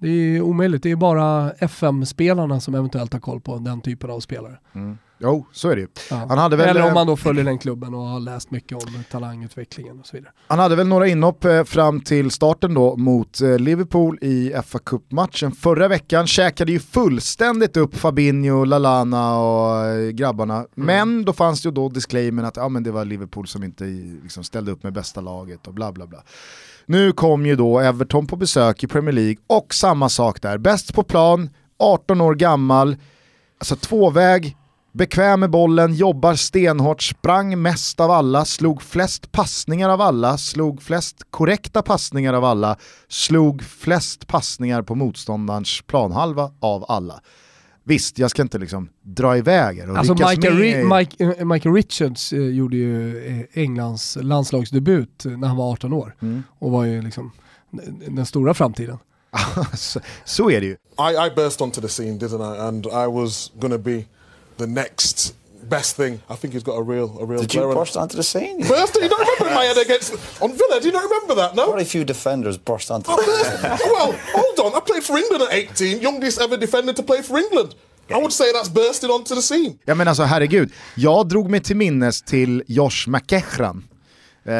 Det 0.00 0.08
är 0.08 0.40
omöjligt, 0.40 0.82
det 0.82 0.90
är 0.90 0.96
bara 0.96 1.50
FM-spelarna 1.50 2.60
som 2.60 2.74
eventuellt 2.74 3.12
har 3.12 3.20
koll 3.20 3.40
på 3.40 3.58
den 3.58 3.80
typen 3.80 4.10
av 4.10 4.20
spelare. 4.20 4.58
Jo, 5.22 5.46
så 5.52 5.68
är 5.68 5.76
det 5.76 5.80
ju. 5.80 5.88
Ja. 6.10 6.26
Han 6.28 6.38
hade 6.38 6.56
väl, 6.56 6.68
Eller 6.68 6.80
eh, 6.80 6.86
om 6.86 6.94
man 6.94 7.06
då 7.06 7.16
följer 7.16 7.44
den 7.44 7.58
klubben 7.58 7.94
och 7.94 8.00
har 8.00 8.20
läst 8.20 8.50
mycket 8.50 8.78
om 8.78 9.04
talangutvecklingen 9.10 10.00
och 10.00 10.06
så 10.06 10.16
vidare. 10.16 10.32
Han 10.46 10.58
hade 10.58 10.76
väl 10.76 10.88
några 10.88 11.08
inhopp 11.08 11.44
eh, 11.44 11.64
fram 11.64 12.00
till 12.00 12.30
starten 12.30 12.74
då 12.74 12.96
mot 12.96 13.40
eh, 13.40 13.58
Liverpool 13.58 14.18
i 14.22 14.52
fa 14.64 14.78
Cup-matchen 14.78 15.52
förra 15.52 15.88
veckan. 15.88 16.26
Käkade 16.26 16.72
ju 16.72 16.78
fullständigt 16.78 17.76
upp 17.76 17.96
Fabinho, 17.96 18.64
Lalana 18.64 19.38
och 19.38 19.84
eh, 19.84 20.10
grabbarna. 20.10 20.66
Men 20.74 21.24
då 21.24 21.32
fanns 21.32 21.62
det 21.62 21.66
ju 21.66 21.72
då 21.72 21.88
disclaimern 21.88 22.44
att 22.44 22.56
ja, 22.56 22.68
men 22.68 22.82
det 22.82 22.90
var 22.90 23.04
Liverpool 23.04 23.46
som 23.46 23.64
inte 23.64 23.84
liksom, 24.22 24.44
ställde 24.44 24.72
upp 24.72 24.82
med 24.82 24.92
bästa 24.92 25.20
laget 25.20 25.66
och 25.66 25.74
bla 25.74 25.92
bla 25.92 26.06
bla. 26.06 26.22
Nu 26.90 27.12
kom 27.12 27.46
ju 27.46 27.56
då 27.56 27.80
Everton 27.80 28.26
på 28.26 28.36
besök 28.36 28.84
i 28.84 28.86
Premier 28.86 29.12
League 29.12 29.36
och 29.46 29.74
samma 29.74 30.08
sak 30.08 30.42
där. 30.42 30.58
Bäst 30.58 30.94
på 30.94 31.02
plan, 31.02 31.50
18 31.78 32.20
år 32.20 32.34
gammal, 32.34 32.96
Alltså 33.58 33.76
tvåväg, 33.76 34.56
bekväm 34.92 35.40
med 35.40 35.50
bollen, 35.50 35.94
jobbar 35.94 36.34
stenhårt, 36.34 37.02
sprang 37.02 37.62
mest 37.62 38.00
av 38.00 38.10
alla, 38.10 38.44
slog 38.44 38.82
flest 38.82 39.32
passningar 39.32 39.88
av 39.88 40.00
alla, 40.00 40.38
slog 40.38 40.82
flest 40.82 41.16
korrekta 41.30 41.82
passningar 41.82 42.34
av 42.34 42.44
alla, 42.44 42.76
slog 43.08 43.62
flest 43.62 44.26
passningar 44.26 44.82
på 44.82 44.94
motståndarens 44.94 45.82
planhalva 45.86 46.52
av 46.60 46.84
alla. 46.88 47.20
Visst, 47.90 48.18
jag 48.18 48.30
ska 48.30 48.42
inte 48.42 48.58
liksom 48.58 48.88
dra 49.02 49.36
iväg 49.38 49.78
er 49.78 49.88
Alltså 49.96 50.14
Michael, 50.14 50.58
Ri- 50.58 50.98
Mike, 50.98 51.24
eh, 51.38 51.44
Michael 51.44 51.74
Richards 51.74 52.32
eh, 52.32 52.38
gjorde 52.40 52.76
ju 52.76 53.26
eh, 53.26 53.62
Englands 53.62 54.18
landslagsdebut 54.20 55.24
när 55.24 55.48
han 55.48 55.56
var 55.56 55.72
18 55.72 55.92
år 55.92 56.14
Mm. 56.22 56.42
och 56.58 56.70
var 56.70 56.84
ju 56.84 57.02
liksom 57.02 57.32
den- 58.08 58.26
stora 58.26 58.54
framtiden. 58.54 58.98
så, 59.74 60.00
så 60.24 60.50
är 60.50 60.60
det 60.60 60.66
ju. 60.66 60.72
I, 60.72 61.26
I 61.26 61.30
burst 61.36 61.60
onto 61.60 61.80
the 61.80 61.88
scene, 61.88 62.18
didn't 62.18 62.56
I? 62.56 62.60
And 62.60 62.86
I 62.86 63.06
was 63.20 63.52
to 63.60 63.78
be 63.78 64.04
the 64.56 64.66
next 64.66 65.34
best 65.78 65.96
thing. 65.96 66.14
I 66.28 66.36
think 66.40 66.54
he's 66.54 66.62
got 66.70 66.76
a 66.82 66.82
real, 66.92 67.08
a 67.22 67.24
real. 67.30 67.40
Did 67.40 67.54
you 67.54 67.74
burst 67.74 67.96
onto 67.96 68.16
the 68.16 68.22
scene? 68.22 68.56
Burst? 68.68 68.94
You 69.02 69.08
don't 69.08 69.24
remember 69.26 69.54
my 69.60 69.64
head 69.70 69.78
against 69.86 70.12
on 70.44 70.50
Villa? 70.58 70.76
Do 70.80 70.86
you 70.88 70.92
not 70.98 71.04
remember 71.10 71.34
that? 71.40 71.50
No. 71.54 71.64
Very 71.72 71.84
few 71.94 72.04
defenders 72.04 72.56
burst 72.58 72.90
onto 72.90 73.10
I 73.12 73.16
the 73.16 73.22
scene. 73.44 73.70
well, 73.94 74.10
hold 74.34 74.58
on. 74.64 74.70
I 74.78 74.80
played 74.90 75.04
for 75.08 75.16
England 75.22 75.42
at 75.46 75.52
18. 75.52 76.00
Youngest 76.02 76.40
ever 76.40 76.56
defender 76.56 76.92
to 76.92 77.02
play 77.02 77.22
for 77.22 77.38
England. 77.38 77.70
I 78.10 78.18
would 78.22 78.32
say 78.32 78.46
that's 78.52 78.68
bursting 78.68 79.10
onto 79.10 79.34
the 79.34 79.42
scene. 79.42 79.74
Ja 79.84 79.94
men 79.94 80.08
alltså 80.08 80.22
herregud, 80.22 80.72
jag 80.94 81.28
drog 81.28 81.50
mig 81.50 81.60
till 81.60 81.76
minnes 81.76 82.22
till 82.22 82.62
Josh 82.66 83.08
McEachran. 83.08 83.84
Eh, 84.44 84.54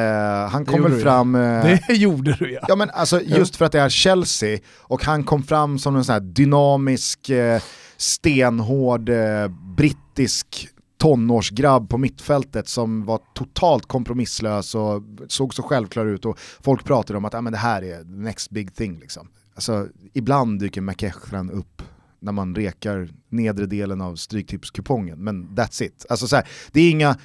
han 0.50 0.64
Det 0.64 0.70
kom 0.70 0.76
gjorde 0.80 0.88
väl 0.88 0.98
du, 0.98 1.02
fram... 1.04 1.34
eh, 1.34 1.64
Det 1.88 1.94
gjorde 1.94 2.32
du 2.40 2.52
ja. 2.52 2.60
Ja 2.68 2.76
men 2.76 2.90
alltså 2.90 3.20
just 3.20 3.56
för 3.56 3.64
att 3.64 3.72
det 3.72 3.80
är 3.80 3.88
Chelsea 3.88 4.58
och 4.78 5.04
han 5.04 5.24
kom 5.24 5.42
fram 5.42 5.78
som 5.78 5.96
en 5.96 6.04
sån 6.04 6.12
här 6.12 6.20
dynamisk, 6.20 7.28
eh, 7.30 7.62
stenhård, 7.96 9.08
eh, 9.08 9.48
brittisk 9.76 10.68
tonårsgrabb 11.00 11.90
på 11.90 11.98
mittfältet 11.98 12.68
som 12.68 13.04
var 13.04 13.20
totalt 13.34 13.86
kompromisslös 13.86 14.74
och 14.74 15.02
såg 15.28 15.54
så 15.54 15.62
självklar 15.62 16.06
ut 16.06 16.24
och 16.24 16.38
folk 16.38 16.84
pratade 16.84 17.16
om 17.16 17.24
att 17.24 17.34
ah, 17.34 17.40
men 17.40 17.52
det 17.52 17.58
här 17.58 17.82
är 17.82 18.04
next 18.04 18.50
big 18.50 18.74
thing. 18.74 18.98
Liksom. 18.98 19.28
Alltså, 19.54 19.88
ibland 20.12 20.60
dyker 20.60 20.80
McEachran 20.80 21.50
upp 21.50 21.82
när 22.18 22.32
man 22.32 22.54
rekar 22.54 23.08
nedre 23.28 23.66
delen 23.66 24.00
av 24.00 24.16
stryktipskupongen, 24.16 25.24
men 25.24 25.48
that's 25.48 25.82
it. 25.82 26.06
Alltså, 26.08 26.28
så 26.28 26.36
här, 26.36 26.48
det, 26.72 26.80
är 26.80 26.90
inga, 26.90 27.16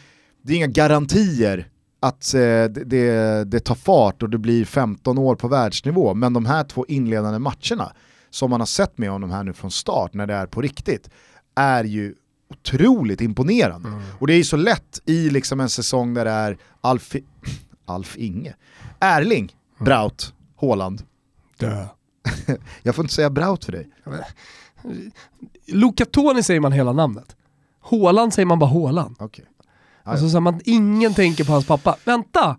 det 0.41 0.53
är 0.53 0.57
inga 0.57 0.67
garantier 0.67 1.69
att 1.99 2.33
eh, 2.33 2.39
det, 2.39 2.67
det, 2.67 3.43
det 3.43 3.59
tar 3.59 3.75
fart 3.75 4.23
och 4.23 4.29
det 4.29 4.37
blir 4.37 4.65
15 4.65 5.17
år 5.17 5.35
på 5.35 5.47
världsnivå, 5.47 6.13
men 6.13 6.33
de 6.33 6.45
här 6.45 6.63
två 6.63 6.85
inledande 6.85 7.39
matcherna 7.39 7.91
som 8.29 8.49
man 8.49 8.61
har 8.61 8.67
sett 8.67 8.97
med 8.97 9.09
honom 9.09 9.31
här 9.31 9.43
nu 9.43 9.53
från 9.53 9.71
start 9.71 10.13
när 10.13 10.27
det 10.27 10.33
är 10.33 10.47
på 10.47 10.61
riktigt, 10.61 11.09
är 11.55 11.83
ju 11.83 12.15
otroligt 12.49 13.21
imponerande. 13.21 13.89
Och 14.19 14.27
det 14.27 14.33
är 14.33 14.37
ju 14.37 14.43
så 14.43 14.57
lätt 14.57 15.01
i 15.05 15.29
liksom 15.29 15.59
en 15.59 15.69
säsong 15.69 16.13
där 16.13 16.25
det 16.25 16.31
är 16.31 16.57
Alf, 16.81 17.15
Alf 17.85 18.17
Inge, 18.17 18.55
Erling, 18.99 19.55
Braut, 19.79 20.33
Haaland. 20.61 21.03
Dö. 21.57 21.85
Jag 22.83 22.95
får 22.95 23.03
inte 23.05 23.13
säga 23.13 23.29
Braut 23.29 23.65
för 23.65 23.71
dig. 23.71 23.89
Luca 25.67 26.05
Toni 26.05 26.43
säger 26.43 26.59
man 26.59 26.71
hela 26.71 26.93
namnet. 26.93 27.35
Håland 27.81 28.33
säger 28.33 28.45
man 28.45 28.59
bara 28.59 28.69
Håland. 28.69 29.15
Okej. 29.19 29.45
Alltså 30.03 30.29
så 30.29 30.37
att 30.37 30.43
man, 30.43 30.61
ingen 30.65 31.13
tänker 31.13 31.43
på 31.43 31.51
hans 31.51 31.65
pappa. 31.67 31.95
Vänta! 32.05 32.57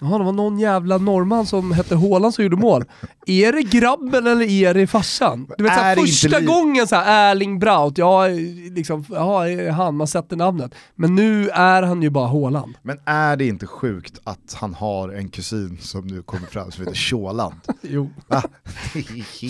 Jaha, 0.00 0.18
det 0.18 0.24
var 0.24 0.32
någon 0.32 0.58
jävla 0.58 0.98
norrman 0.98 1.46
som 1.46 1.72
hette 1.72 1.94
Håland 1.94 2.34
som 2.34 2.44
gjorde 2.44 2.56
mål. 2.56 2.84
Är 3.26 3.52
det 3.52 3.62
grabben 3.62 4.26
eller 4.26 4.50
är 4.50 4.74
det 4.74 4.86
farsan? 4.86 5.46
Du 5.58 5.64
vet, 5.64 5.72
så 5.74 5.80
Är 5.80 5.84
här, 5.84 5.96
det 5.96 6.00
inte 6.00 6.12
första 6.12 6.40
gången 6.40 6.86
så 6.86 6.96
här, 6.96 7.30
Erling 7.30 7.58
Braut, 7.58 7.98
ja, 7.98 8.26
liksom, 8.70 9.04
ja, 9.10 9.70
han, 9.72 9.96
man 9.96 10.06
sätter 10.06 10.36
namnet. 10.36 10.74
Men 10.94 11.14
nu 11.14 11.48
är 11.48 11.82
han 11.82 12.02
ju 12.02 12.10
bara 12.10 12.26
Håland. 12.26 12.74
Men 12.82 12.98
är 13.04 13.36
det 13.36 13.46
inte 13.46 13.66
sjukt 13.66 14.20
att 14.24 14.54
han 14.54 14.74
har 14.74 15.08
en 15.08 15.28
kusin 15.28 15.78
som 15.80 16.06
nu 16.06 16.22
kommer 16.22 16.46
fram 16.46 16.72
som 16.72 16.84
heter 16.84 16.96
Sjåland? 16.96 17.54
Jo. 17.82 18.10
Va? 18.26 18.42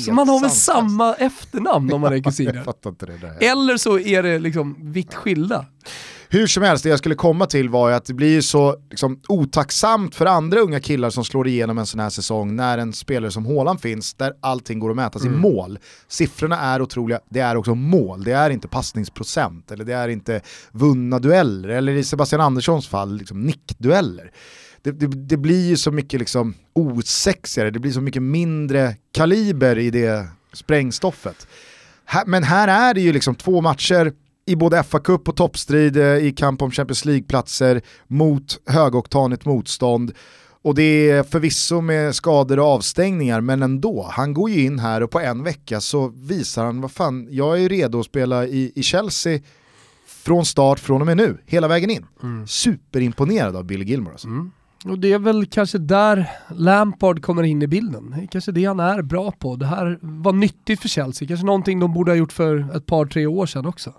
Så 0.04 0.12
man 0.12 0.28
har 0.28 0.40
väl 0.40 0.50
samma 0.50 1.14
efternamn 1.14 1.92
om 1.92 2.00
man 2.00 2.12
är 2.12 2.18
kusiner? 2.22 2.64
Eller 3.40 3.76
så 3.76 3.98
är 3.98 4.22
det 4.22 4.38
liksom 4.38 4.76
vitt 4.92 5.14
skilda. 5.14 5.64
Hur 6.28 6.46
som 6.46 6.62
helst, 6.62 6.84
det 6.84 6.90
jag 6.90 6.98
skulle 6.98 7.14
komma 7.14 7.46
till 7.46 7.68
var 7.68 7.88
ju 7.88 7.94
att 7.94 8.04
det 8.04 8.14
blir 8.14 8.40
så 8.40 8.76
liksom, 8.90 9.20
otacksamt 9.28 10.14
för 10.14 10.26
andra 10.26 10.60
unga 10.60 10.80
killar 10.80 11.10
som 11.10 11.24
slår 11.24 11.48
igenom 11.48 11.78
en 11.78 11.86
sån 11.86 12.00
här 12.00 12.10
säsong 12.10 12.56
när 12.56 12.78
en 12.78 12.92
spelare 12.92 13.30
som 13.30 13.46
Haaland 13.46 13.80
finns, 13.80 14.14
där 14.14 14.32
allting 14.40 14.78
går 14.78 14.90
att 14.90 14.96
mätas 14.96 15.24
i 15.24 15.28
mål. 15.28 15.78
Siffrorna 16.08 16.60
är 16.60 16.82
otroliga, 16.82 17.20
det 17.28 17.40
är 17.40 17.56
också 17.56 17.74
mål, 17.74 18.24
det 18.24 18.32
är 18.32 18.50
inte 18.50 18.68
passningsprocent, 18.68 19.70
eller 19.70 19.84
det 19.84 19.94
är 19.94 20.08
inte 20.08 20.40
vunna 20.72 21.18
dueller, 21.18 21.68
eller 21.68 21.92
i 21.92 22.04
Sebastian 22.04 22.40
Anderssons 22.40 22.88
fall, 22.88 23.16
liksom 23.16 23.42
nickdueller. 23.42 24.30
Det, 24.82 24.90
det, 24.90 25.06
det 25.06 25.36
blir 25.36 25.68
ju 25.68 25.76
så 25.76 25.90
mycket 25.90 26.20
liksom 26.20 26.54
osexigare, 26.72 27.70
det 27.70 27.78
blir 27.78 27.92
så 27.92 28.00
mycket 28.00 28.22
mindre 28.22 28.96
kaliber 29.12 29.78
i 29.78 29.90
det 29.90 30.28
sprängstoffet. 30.52 31.46
Men 32.26 32.42
här 32.42 32.68
är 32.90 32.94
det 32.94 33.00
ju 33.00 33.12
liksom 33.12 33.34
två 33.34 33.60
matcher 33.60 34.12
i 34.46 34.56
både 34.56 34.82
FA-cup 34.82 35.28
och 35.28 35.36
toppstrid 35.36 35.96
eh, 35.96 36.16
i 36.16 36.32
kamp 36.32 36.62
om 36.62 36.70
Champions 36.70 37.04
League-platser 37.04 37.80
mot 38.06 38.58
högoktanigt 38.66 39.44
motstånd. 39.44 40.12
Och 40.62 40.74
det 40.74 41.10
är 41.10 41.22
förvisso 41.22 41.80
med 41.80 42.14
skador 42.14 42.58
och 42.58 42.66
avstängningar, 42.66 43.40
men 43.40 43.62
ändå. 43.62 44.06
Han 44.10 44.34
går 44.34 44.50
ju 44.50 44.64
in 44.64 44.78
här 44.78 45.02
och 45.02 45.10
på 45.10 45.20
en 45.20 45.42
vecka 45.42 45.80
så 45.80 46.08
visar 46.08 46.64
han, 46.64 46.80
vad 46.80 46.92
fan, 46.92 47.28
jag 47.30 47.62
är 47.62 47.68
redo 47.68 48.00
att 48.00 48.06
spela 48.06 48.46
i, 48.46 48.72
i 48.74 48.82
Chelsea 48.82 49.40
från 50.06 50.46
start 50.46 50.78
från 50.78 51.00
och 51.00 51.06
med 51.06 51.16
nu, 51.16 51.38
hela 51.46 51.68
vägen 51.68 51.90
in. 51.90 52.06
Superimponerad 52.46 53.56
av 53.56 53.64
Billy 53.64 53.84
Gilmore 53.84 54.12
alltså. 54.12 54.28
Och 54.84 54.98
det 54.98 55.12
är 55.12 55.18
väl 55.18 55.46
kanske 55.46 55.78
där 55.78 56.30
Lampard 56.50 57.22
kommer 57.22 57.42
in 57.42 57.62
i 57.62 57.66
bilden. 57.66 58.10
Det 58.16 58.22
är 58.22 58.26
kanske 58.26 58.52
det 58.52 58.64
han 58.64 58.80
är 58.80 59.02
bra 59.02 59.32
på. 59.32 59.56
Det 59.56 59.66
här 59.66 59.98
var 60.02 60.32
nyttigt 60.32 60.80
för 60.80 60.88
Chelsea, 60.88 61.28
kanske 61.28 61.46
någonting 61.46 61.80
de 61.80 61.92
borde 61.92 62.10
ha 62.10 62.16
gjort 62.16 62.32
för 62.32 62.76
ett 62.76 62.86
par, 62.86 63.06
tre 63.06 63.26
år 63.26 63.46
sedan 63.46 63.66
också. 63.66 63.92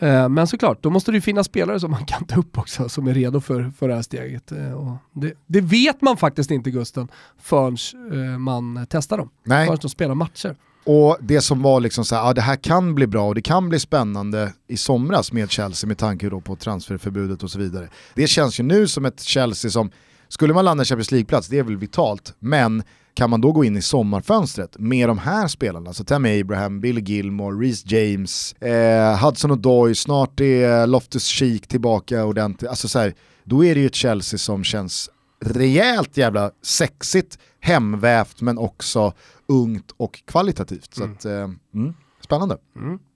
Eh, 0.00 0.28
Men 0.28 0.46
såklart, 0.46 0.82
då 0.82 0.90
måste 0.90 1.10
det 1.10 1.14
ju 1.14 1.20
finnas 1.20 1.46
spelare 1.46 1.80
som 1.80 1.90
man 1.90 2.04
kan 2.04 2.24
ta 2.24 2.40
upp 2.40 2.58
också, 2.58 2.88
som 2.88 3.06
är 3.06 3.14
redo 3.14 3.40
för, 3.40 3.72
för 3.78 3.88
det 3.88 3.94
här 3.94 4.02
steget. 4.02 4.52
Eh, 4.52 4.96
det, 5.12 5.32
det 5.46 5.60
vet 5.60 6.02
man 6.02 6.16
faktiskt 6.16 6.50
inte 6.50 6.70
Gusten, 6.70 7.08
förrän 7.38 7.76
eh, 8.12 8.38
man 8.38 8.86
testar 8.90 9.18
dem. 9.18 9.30
Nej. 9.44 9.66
Förrän 9.66 9.78
de 9.82 9.88
spelar 9.88 10.14
matcher. 10.14 10.56
Och 10.84 11.16
det 11.20 11.40
som 11.40 11.62
var 11.62 11.80
liksom 11.80 12.04
så 12.04 12.14
här, 12.14 12.22
ja, 12.22 12.32
det 12.32 12.40
här 12.40 12.56
kan 12.56 12.94
bli 12.94 13.06
bra 13.06 13.28
och 13.28 13.34
det 13.34 13.42
kan 13.42 13.68
bli 13.68 13.78
spännande 13.78 14.52
i 14.68 14.76
somras 14.76 15.32
med 15.32 15.50
Chelsea 15.50 15.88
med 15.88 15.98
tanke 15.98 16.28
då 16.28 16.40
på 16.40 16.56
transferförbudet 16.56 17.42
och 17.42 17.50
så 17.50 17.58
vidare. 17.58 17.88
Det 18.14 18.26
känns 18.26 18.60
ju 18.60 18.64
nu 18.64 18.88
som 18.88 19.04
ett 19.04 19.20
Chelsea 19.20 19.70
som, 19.70 19.90
skulle 20.28 20.54
man 20.54 20.64
landa 20.64 20.82
i 20.82 20.86
Champions 20.86 21.10
League-plats, 21.12 21.48
det 21.48 21.58
är 21.58 21.62
väl 21.62 21.76
vitalt, 21.76 22.34
men 22.38 22.82
kan 23.20 23.30
man 23.30 23.40
då 23.40 23.52
gå 23.52 23.64
in 23.64 23.76
i 23.76 23.82
sommarfönstret 23.82 24.78
med 24.78 25.08
de 25.08 25.18
här 25.18 25.48
spelarna, 25.48 25.92
så 25.92 26.04
Tammy 26.04 26.40
Abraham, 26.40 26.80
Billy 26.80 27.00
Gilmore, 27.00 27.66
Reece 27.66 27.84
James, 27.86 28.52
eh, 28.52 29.24
Hudson 29.24 29.50
Odoi, 29.50 29.94
snart 29.94 30.40
är 30.40 30.86
Loftus 30.86 31.24
Cheek 31.26 31.66
tillbaka 31.66 32.24
ordentligt, 32.24 32.70
alltså 32.70 32.88
så 32.88 32.98
här, 32.98 33.14
då 33.44 33.64
är 33.64 33.74
det 33.74 33.80
ju 33.80 33.86
ett 33.86 33.94
Chelsea 33.94 34.38
som 34.38 34.64
känns 34.64 35.10
rejält 35.44 36.16
jävla 36.16 36.50
sexigt, 36.62 37.38
hemvävt 37.60 38.40
men 38.40 38.58
också 38.58 39.12
ungt 39.48 39.94
och 39.96 40.20
kvalitativt. 40.26 40.94
Så 40.94 41.04
att, 41.04 41.24
eh, 41.24 41.50
mm, 41.74 41.94
spännande. 42.24 42.56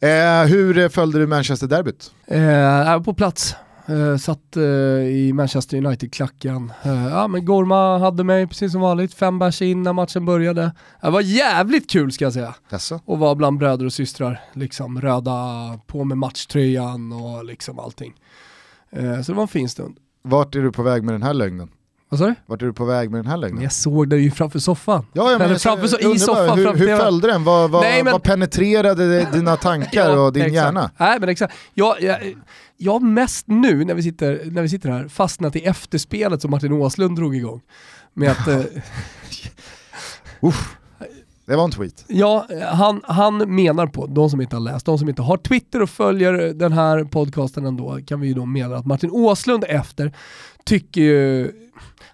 Eh, 0.00 0.48
hur 0.48 0.88
följde 0.88 1.18
du 1.18 1.26
Manchester-derbyt? 1.26 2.11
Eh, 2.26 3.02
på 3.02 3.14
plats. 3.14 3.55
Eh, 3.87 4.16
satt 4.16 4.57
eh, 4.57 4.62
i 4.62 5.32
Manchester 5.35 5.76
United-klacken. 5.76 6.72
Eh, 6.82 7.07
ja 7.07 7.28
men 7.28 7.45
Gorma 7.45 7.99
hade 7.99 8.24
mig 8.24 8.47
precis 8.47 8.72
som 8.72 8.80
vanligt, 8.80 9.14
fem 9.14 9.39
bärs 9.39 9.62
in 9.62 9.82
när 9.82 9.93
matchen 9.93 10.26
började. 10.26 10.72
Det 11.01 11.11
var 11.11 11.20
jävligt 11.20 11.91
kul 11.91 12.12
ska 12.12 12.24
jag 12.24 12.32
säga. 12.32 12.55
Jaså? 12.70 13.01
Och 13.05 13.18
vara 13.18 13.35
bland 13.35 13.59
bröder 13.59 13.87
och 13.87 13.93
systrar. 13.93 14.41
Liksom 14.53 15.01
röda, 15.01 15.35
på 15.87 16.05
med 16.05 16.18
matchtröjan 16.18 17.12
och 17.12 17.45
liksom 17.45 17.78
allting. 17.78 18.14
Eh, 18.91 19.20
så 19.22 19.32
det 19.32 19.37
var 19.37 19.43
en 19.43 19.49
fin 19.49 19.68
stund. 19.68 19.97
Vart 20.22 20.55
är 20.55 20.61
du 20.61 20.72
på 20.72 20.82
väg 20.82 21.05
med 21.05 21.14
den 21.14 21.22
här 21.22 21.35
lögnen? 21.35 21.68
Vad 22.14 22.18
sa 22.18 22.26
du? 22.26 22.34
Vart 22.46 22.62
är 22.62 22.66
du 22.66 22.72
på 22.72 22.84
väg 22.84 23.10
med 23.10 23.18
den 23.18 23.26
här 23.26 23.36
lögnen? 23.36 23.62
Jag 23.62 23.72
såg 23.72 24.08
det 24.08 24.16
ju 24.16 24.30
framför 24.30 24.58
soffan. 24.58 25.06
Ja, 25.12 25.30
ja, 25.32 25.38
men 25.38 25.46
Eller 25.46 25.58
framför 25.58 25.86
så, 25.86 25.98
i 26.14 26.18
soffan 26.18 26.58
hur, 26.58 26.74
hur 26.74 26.96
följde 26.96 27.28
den? 27.28 27.44
Vad, 27.44 27.70
vad, 27.70 27.82
Nej, 27.82 28.02
men- 28.04 28.12
vad 28.12 28.22
penetrerade 28.22 29.24
dina 29.32 29.56
tankar 29.56 30.16
och 30.18 30.32
din 30.32 30.42
exakt. 30.42 30.54
hjärna? 30.54 30.90
Nej 30.98 31.20
men 31.20 31.28
exakt. 31.28 31.54
Jag, 31.74 32.02
jag, 32.02 32.34
jag 32.76 33.02
mest 33.02 33.46
nu 33.48 33.84
när 33.84 33.94
vi, 33.94 34.02
sitter, 34.02 34.42
när 34.44 34.62
vi 34.62 34.68
sitter 34.68 34.90
här 34.90 35.08
fastnat 35.08 35.56
i 35.56 35.64
efterspelet 35.64 36.42
som 36.42 36.50
Martin 36.50 36.72
Åslund 36.72 37.16
drog 37.16 37.36
igång. 37.36 37.60
Med 38.14 38.30
att, 38.30 38.48
Uff. 40.40 40.76
Det 41.46 41.56
var 41.56 41.64
en 41.64 41.70
tweet. 41.70 42.04
ja, 42.08 42.46
han, 42.72 43.00
han 43.04 43.54
menar 43.54 43.86
på, 43.86 44.06
de 44.06 44.30
som 44.30 44.40
inte 44.40 44.56
har 44.56 44.60
läst, 44.60 44.86
de 44.86 44.98
som 44.98 45.08
inte 45.08 45.22
har 45.22 45.36
Twitter 45.36 45.82
och 45.82 45.90
följer 45.90 46.32
den 46.54 46.72
här 46.72 47.04
podcasten 47.04 47.66
ändå, 47.66 47.98
kan 48.06 48.20
vi 48.20 48.28
ju 48.28 48.34
då 48.34 48.46
mena 48.46 48.76
att 48.76 48.86
Martin 48.86 49.10
Åslund 49.10 49.64
efter 49.68 50.12
tycker 50.64 51.00
ju, 51.00 51.52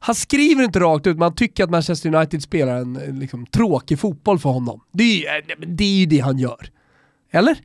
han 0.02 0.14
skriver 0.14 0.64
inte 0.64 0.80
rakt 0.80 1.06
ut, 1.06 1.16
men 1.16 1.22
han 1.22 1.34
tycker 1.34 1.64
att 1.64 1.70
Manchester 1.70 2.14
United 2.14 2.42
spelar 2.42 2.76
en 2.76 2.92
liksom, 2.94 3.46
tråkig 3.46 3.98
fotboll 3.98 4.38
för 4.38 4.50
honom. 4.50 4.80
Det 4.92 5.02
är, 5.02 5.34
ju, 5.36 5.66
det 5.66 5.84
är 5.84 5.98
ju 6.00 6.06
det 6.06 6.18
han 6.18 6.38
gör. 6.38 6.68
Eller? 7.32 7.56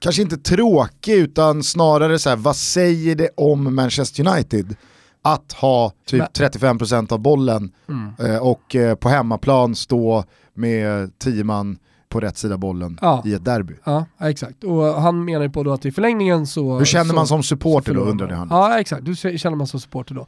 kanske 0.00 0.22
inte 0.22 0.36
tråkig 0.36 1.12
utan 1.14 1.62
snarare 1.62 2.18
så 2.18 2.28
här, 2.28 2.36
vad 2.36 2.56
säger 2.56 3.14
det 3.16 3.28
om 3.36 3.74
Manchester 3.74 4.28
United? 4.28 4.76
Att 5.22 5.52
ha 5.52 5.92
typ 6.06 6.18
Men- 6.18 6.50
35% 6.50 7.12
av 7.12 7.18
bollen 7.18 7.72
Mm. 7.88 8.12
eh, 8.34 8.42
och 8.42 8.76
eh, 8.76 8.94
på 8.94 9.08
hemmaplan 9.08 9.74
stå 9.74 10.24
med 10.54 11.18
10 11.18 11.44
man 11.44 11.78
på 12.08 12.20
rätt 12.20 12.38
sida 12.38 12.56
bollen 12.58 12.98
Ja. 13.02 13.22
i 13.26 13.32
ett 13.34 13.44
derby. 13.44 13.74
Ja, 13.84 14.04
exakt. 14.20 14.64
Och 14.64 14.84
han 14.84 15.24
menar 15.24 15.42
ju 15.42 15.50
på 15.50 15.62
då 15.62 15.72
att 15.72 15.86
i 15.86 15.92
förlängningen 15.92 16.46
så... 16.46 16.78
Hur 16.78 16.84
känner 16.84 17.04
så, 17.10 17.14
man 17.14 17.26
som 17.26 17.42
supporter 17.42 17.94
då 17.94 18.00
undrade 18.00 18.36
man. 18.36 18.50
han. 18.50 18.58
Ja, 18.70 18.80
exakt. 18.80 19.08
Hur 19.08 19.38
känner 19.38 19.56
man 19.56 19.66
som 19.66 19.80
supporter 19.80 20.14
då? 20.14 20.26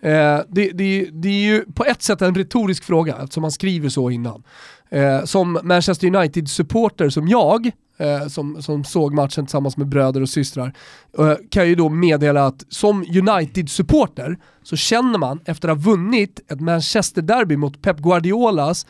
Eh, 0.00 0.40
det, 0.48 0.70
det, 0.74 1.08
det 1.12 1.28
är 1.28 1.42
ju 1.42 1.64
på 1.74 1.84
ett 1.84 2.02
sätt 2.02 2.22
en 2.22 2.34
retorisk 2.34 2.84
fråga 2.84 3.16
eftersom 3.22 3.42
man 3.42 3.52
skriver 3.52 3.88
så 3.88 4.10
innan. 4.10 4.42
Eh, 4.90 5.24
som 5.24 5.58
Manchester 5.62 6.06
United-supporter 6.06 7.10
som 7.10 7.28
jag, 7.28 7.70
eh, 7.98 8.26
som, 8.28 8.62
som 8.62 8.84
såg 8.84 9.14
matchen 9.14 9.46
tillsammans 9.46 9.76
med 9.76 9.88
bröder 9.88 10.20
och 10.20 10.28
systrar, 10.28 10.72
eh, 11.18 11.34
kan 11.50 11.68
ju 11.68 11.74
då 11.74 11.88
meddela 11.88 12.46
att 12.46 12.64
som 12.68 13.02
United-supporter 13.02 14.38
så 14.62 14.76
känner 14.76 15.18
man 15.18 15.40
efter 15.44 15.68
att 15.68 15.84
ha 15.84 15.90
vunnit 15.90 16.40
ett 16.50 16.60
Manchester-derby 16.60 17.56
mot 17.56 17.82
Pep 17.82 17.98
Guardiolas 17.98 18.86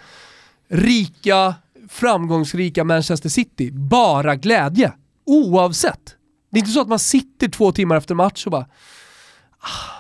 rika, 0.69 1.55
framgångsrika 1.89 2.85
Manchester 2.85 3.29
City 3.29 3.71
bara 3.71 4.37
glädje. 4.37 4.93
Oavsett. 5.25 6.17
Det 6.51 6.59
är 6.59 6.61
inte 6.61 6.73
så 6.73 6.81
att 6.81 6.89
man 6.89 6.99
sitter 6.99 7.49
två 7.49 7.73
timmar 7.73 7.97
efter 7.97 8.15
match 8.15 8.47
och 8.47 8.53
bara 8.53 8.67
ah, 9.61 9.96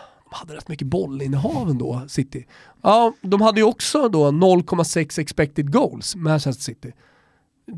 hade 0.46 0.58
rätt 0.58 0.68
mycket 0.68 0.86
bollinnehav 0.86 1.70
ändå, 1.70 2.02
City. 2.08 2.46
Ja, 2.82 3.12
de 3.20 3.40
hade 3.40 3.60
ju 3.60 3.64
också 3.64 4.08
då 4.08 4.30
0,6 4.30 5.20
expected 5.20 5.72
goals, 5.72 6.16
Manchester 6.16 6.62
City. 6.62 6.92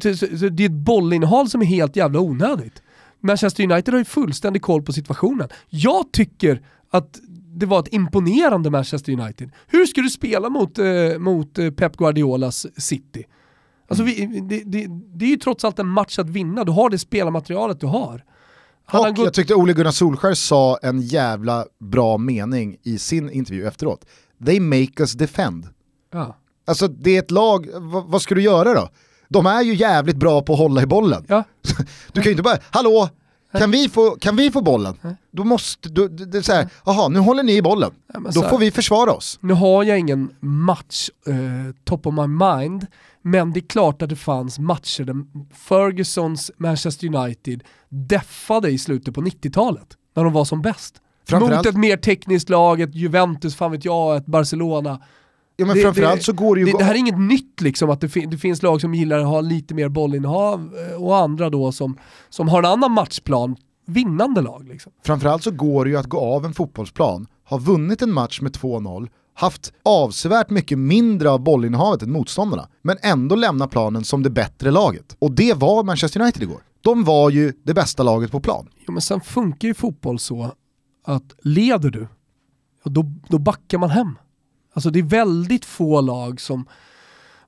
Så, 0.03 0.17
så, 0.17 0.39
så 0.39 0.49
det 0.49 0.63
är 0.63 0.67
ett 0.67 0.73
bollinnehav 0.73 1.47
som 1.47 1.61
är 1.63 1.67
helt 1.67 1.97
jävla 1.97 2.21
onödigt. 2.21 2.83
Manchester 3.21 3.65
United 3.73 3.95
har 3.95 3.99
ju 3.99 4.05
fullständig 4.05 4.63
koll 4.63 4.83
på 4.83 4.93
situationen. 4.93 5.49
Jag 5.69 6.13
tycker 6.13 6.63
att 6.91 7.21
det 7.55 7.67
var 7.67 7.81
ett 7.81 7.93
imponerande 7.93 8.71
Manchester 8.71 9.13
United. 9.13 9.51
Hur 9.67 9.87
ska 9.87 10.01
du 10.01 10.11
spela 10.11 10.49
mot, 10.49 10.79
eh, 10.79 11.19
mot 11.19 11.59
eh, 11.59 11.71
Pep 11.71 11.97
Guardiolas 11.97 12.67
City? 12.77 13.25
Alltså 13.89 14.05
vi, 14.05 14.27
det, 14.27 14.63
det, 14.65 14.87
det 15.15 15.25
är 15.25 15.31
ju 15.31 15.37
trots 15.37 15.65
allt 15.65 15.79
en 15.79 15.89
match 15.89 16.19
att 16.19 16.29
vinna, 16.29 16.65
du 16.65 16.73
har 16.73 16.91
det 16.91 16.99
spelarmaterialet 16.99 17.81
du 17.81 17.87
har. 17.87 18.25
Han 18.91 19.01
Och 19.11 19.19
jag 19.19 19.35
tyckte 19.35 19.55
Ole 19.55 19.73
Gunnar 19.73 19.91
Solskär 19.91 20.35
sa 20.35 20.79
en 20.83 21.01
jävla 21.01 21.67
bra 21.81 22.19
mening 22.19 22.77
i 22.83 22.99
sin 22.99 23.31
intervju 23.31 23.67
efteråt. 23.67 24.05
They 24.47 24.61
make 24.61 24.93
us 24.99 25.13
defend. 25.13 25.69
ja. 26.13 26.37
Alltså 26.67 26.89
det 26.89 27.17
är 27.17 27.19
ett 27.19 27.31
lag, 27.31 27.69
vad, 27.75 28.05
vad 28.07 28.23
ska 28.23 28.35
du 28.35 28.43
göra 28.43 28.75
då? 28.75 28.89
De 29.29 29.47
är 29.47 29.63
ju 29.63 29.75
jävligt 29.75 30.17
bra 30.17 30.43
på 30.43 30.53
att 30.53 30.59
hålla 30.59 30.83
i 30.83 30.87
bollen. 30.87 31.25
Ja. 31.29 31.45
Du 32.13 32.21
kan 32.21 32.25
ju 32.25 32.31
inte 32.31 32.43
bara, 32.43 32.59
hallå, 32.71 33.09
kan 33.59 33.71
vi 33.71 33.89
få, 33.89 34.11
kan 34.11 34.37
vi 34.37 34.51
få 34.51 34.63
bollen? 34.63 34.97
Då 35.31 35.45
måste, 35.45 35.89
du, 35.89 36.09
det 36.09 36.39
är 36.39 36.43
så 36.43 36.53
här, 36.53 36.69
jaha 36.87 37.09
nu 37.09 37.19
håller 37.19 37.43
ni 37.43 37.57
i 37.57 37.63
bollen. 37.63 37.91
Ja, 38.15 38.21
Då 38.35 38.43
får 38.43 38.59
vi 38.59 38.71
försvara 38.71 39.13
oss. 39.13 39.39
Nu 39.43 39.55
har 39.55 39.85
jag 39.85 39.99
ingen 39.99 40.31
match 40.41 41.09
eh, 41.27 41.35
top 41.85 42.07
of 42.07 42.15
my 42.15 42.27
mind, 42.27 42.87
men 43.23 43.53
det 43.53 43.61
är 43.61 43.69
klart 43.69 44.03
att 44.03 44.09
det 44.09 44.17
fanns 44.17 44.59
matcher 44.59 45.05
där 45.05 45.15
Fergusons 45.55 46.51
Manchester 46.57 47.15
United 47.17 47.65
deffade 47.89 48.71
i 48.71 48.79
slutet 48.79 49.15
på 49.15 49.21
90-talet, 49.21 49.97
när 50.15 50.25
de 50.25 50.33
var 50.33 50.45
som 50.45 50.63
bäst. 50.63 50.95
Mot 51.33 51.67
ett 51.67 51.77
mer 51.77 51.97
tekniskt 51.97 52.49
lag, 52.49 52.81
ett 52.81 52.95
Juventus, 52.95 53.57
fan 53.57 53.73
vet 53.73 53.85
jag, 53.85 54.17
ett 54.17 54.27
Barcelona. 54.27 55.01
Ja, 55.57 55.67
men 55.67 55.77
Det- 55.77 55.83
framförallt 55.83 56.21
det- 56.21 56.25
så 56.25 56.33
går 56.33 56.55
det 56.55 56.61
ju... 56.61 56.67
Det, 56.67 56.79
det 56.79 56.85
här 56.85 56.95
är 56.95 56.99
inget 56.99 57.19
nytt 57.21 57.61
liksom, 57.61 57.91
att 57.91 58.01
det, 58.01 58.09
fin- 58.09 58.31
det 58.31 58.37
finns 58.39 58.63
lag 58.63 58.81
som 58.81 58.95
gillar 58.95 59.19
att 59.19 59.27
ha 59.27 59.41
lite 59.41 59.75
mer 59.75 59.89
bollinnehav 59.89 60.75
eh, 60.91 61.03
och 61.03 61.17
andra 61.17 61.51
då 61.51 61.73
som, 61.73 61.99
som 62.29 62.49
har 62.49 62.59
en 62.59 62.65
annan 62.65 62.93
matchplan, 62.93 63.57
vinnande 63.87 64.41
lag. 64.41 64.69
Liksom. 64.69 64.93
Framförallt 65.05 65.43
så 65.43 65.51
går 65.51 65.85
det 65.85 65.91
ju 65.91 65.97
att 65.97 66.07
gå 66.07 66.21
av 66.21 66.45
en 66.45 66.55
fotbollsplan, 66.55 67.27
ha 67.45 67.59
vunnit 67.59 68.03
en 68.03 68.13
match 68.13 68.41
med 68.41 68.53
2-0, 68.57 69.09
haft 69.39 69.73
avsevärt 69.83 70.51
mycket 70.51 70.79
mindre 70.79 71.31
av 71.31 71.41
bollinnehavet 71.41 72.03
än 72.03 72.13
motståndarna, 72.13 72.69
men 72.83 72.97
ändå 73.03 73.37
lämna 73.37 73.69
planen 73.69 74.05
som 74.05 74.23
det 74.23 74.31
bättre 74.31 74.71
laget. 74.71 75.17
Och 75.19 75.33
det 75.33 75.55
var 75.55 75.83
Manchester 75.83 76.21
United 76.21 76.43
igår. 76.43 76.63
De 76.81 77.05
var 77.05 77.31
ju 77.31 77.53
det 77.63 77.75
bästa 77.75 78.03
laget 78.03 78.31
på 78.31 78.41
plan. 78.41 78.69
Jo, 78.87 78.93
men 78.93 79.03
sen 79.03 79.21
funkar 79.21 79.69
ju 79.69 79.75
fotboll 79.75 80.19
så 80.19 80.51
att 81.05 81.35
leder 81.43 81.91
du, 81.91 82.09
ja, 82.85 82.91
då, 82.91 83.05
då 83.29 83.39
backar 83.39 83.79
man 83.79 83.91
hem. 83.91 84.19
Alltså 84.73 84.91
det 84.91 84.99
är 84.99 85.03
väldigt 85.03 85.65
få 85.65 86.01
lag 86.01 86.41
som 86.41 86.69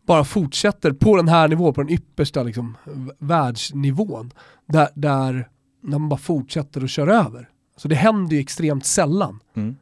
bara 0.06 0.24
fortsätter 0.24 0.92
på 0.92 1.16
den 1.16 1.28
här 1.28 1.48
nivån, 1.48 1.74
på 1.74 1.82
den 1.82 1.90
yppersta 1.90 2.42
liksom, 2.42 2.76
världsnivån, 3.18 4.32
där, 4.66 4.88
där 4.94 5.48
när 5.82 5.98
man 5.98 6.08
bara 6.08 6.20
fortsätter 6.20 6.84
att 6.84 6.90
köra 6.90 7.14
över. 7.14 7.48
Så 7.76 7.88
det 7.88 7.94
händer 7.94 8.36
ju 8.36 8.40
extremt 8.40 8.86
sällan. 8.86 9.40
Mm. 9.54 9.76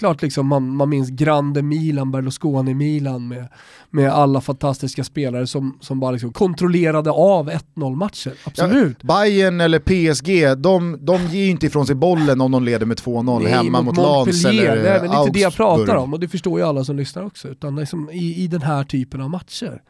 Klart 0.00 0.22
liksom 0.22 0.46
man, 0.46 0.76
man 0.76 0.88
minns 0.88 1.10
Grande 1.10 1.62
Milan, 1.62 2.10
Berlusconi 2.10 2.74
Milan 2.74 3.28
med, 3.28 3.48
med 3.90 4.12
alla 4.12 4.40
fantastiska 4.40 5.04
spelare 5.04 5.46
som, 5.46 5.78
som 5.80 6.00
bara 6.00 6.10
liksom 6.10 6.32
kontrollerade 6.32 7.10
av 7.10 7.50
1-0 7.50 7.96
matcher. 7.96 8.32
Absolut. 8.44 8.96
Ja, 9.00 9.06
Bayern 9.06 9.60
eller 9.60 9.78
PSG, 9.78 10.58
de, 10.58 10.98
de 11.00 11.26
ger 11.26 11.44
ju 11.44 11.50
inte 11.50 11.66
ifrån 11.66 11.86
sig 11.86 11.94
bollen 11.94 12.40
om 12.40 12.52
de 12.52 12.64
leder 12.64 12.86
med 12.86 12.96
2-0 12.96 13.46
hemma 13.46 13.82
mot 13.82 13.96
Lens 13.96 14.06
Montpellier, 14.06 14.72
eller 14.72 14.82
det 14.82 14.88
är 14.88 15.00
väl 15.00 15.20
inte 15.20 15.30
det 15.30 15.40
jag 15.40 15.54
pratar 15.54 15.80
Augsburg. 15.80 15.98
om 15.98 16.12
och 16.12 16.20
det 16.20 16.28
förstår 16.28 16.60
ju 16.60 16.66
alla 16.66 16.84
som 16.84 16.96
lyssnar 16.96 17.22
också. 17.22 17.48
Utan 17.48 17.76
liksom 17.76 18.10
i, 18.10 18.44
i 18.44 18.46
den 18.46 18.62
här 18.62 18.84
typen 18.84 19.20
av 19.20 19.30
matcher. 19.30 19.82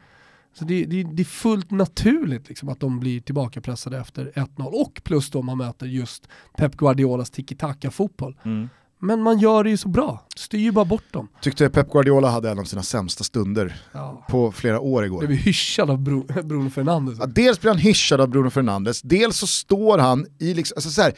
Så 0.58 0.64
det, 0.64 0.84
det, 0.84 1.02
det 1.02 1.22
är 1.22 1.24
fullt 1.24 1.70
naturligt 1.70 2.48
liksom 2.48 2.68
att 2.68 2.80
de 2.80 3.00
blir 3.00 3.20
tillbakapressade 3.20 3.98
efter 3.98 4.32
1-0 4.34 4.46
och 4.62 5.00
plus 5.04 5.30
då 5.30 5.42
man 5.42 5.58
möter 5.58 5.86
just 5.86 6.28
Pep 6.56 6.76
Guardiolas 6.76 7.30
tiki-taka-fotboll. 7.30 8.36
Mm. 8.44 8.68
Men 9.02 9.22
man 9.22 9.38
gör 9.38 9.64
det 9.64 9.70
ju 9.70 9.76
så 9.76 9.88
bra, 9.88 10.26
styr 10.36 10.58
ju 10.58 10.72
bara 10.72 10.84
bort 10.84 11.12
dem. 11.12 11.28
Tyckte 11.42 11.70
Pep 11.70 11.90
Guardiola 11.90 12.30
hade 12.30 12.50
en 12.50 12.58
av 12.58 12.64
sina 12.64 12.82
sämsta 12.82 13.24
stunder 13.24 13.82
Ja. 13.92 14.26
på 14.30 14.52
flera 14.52 14.80
år 14.80 15.04
igår. 15.04 15.18
Blev 15.18 15.30
vi 15.30 15.36
hyschade 15.36 15.92
av 15.92 15.98
Bru 15.98 16.22
Bruno 16.42 16.70
Fernandes. 16.70 17.18
Ja, 17.18 17.26
dels 17.26 17.60
blir 17.60 17.70
han 17.70 17.78
hyschad 17.80 18.20
av 18.20 18.28
Bruno 18.28 18.50
Fernandes, 18.50 19.02
dels 19.02 19.36
så 19.36 19.46
står 19.46 19.98
han 19.98 20.26
i 20.38 20.54
liksom, 20.54 20.74
alltså 20.76 20.90
så 20.90 21.02
här, 21.02 21.12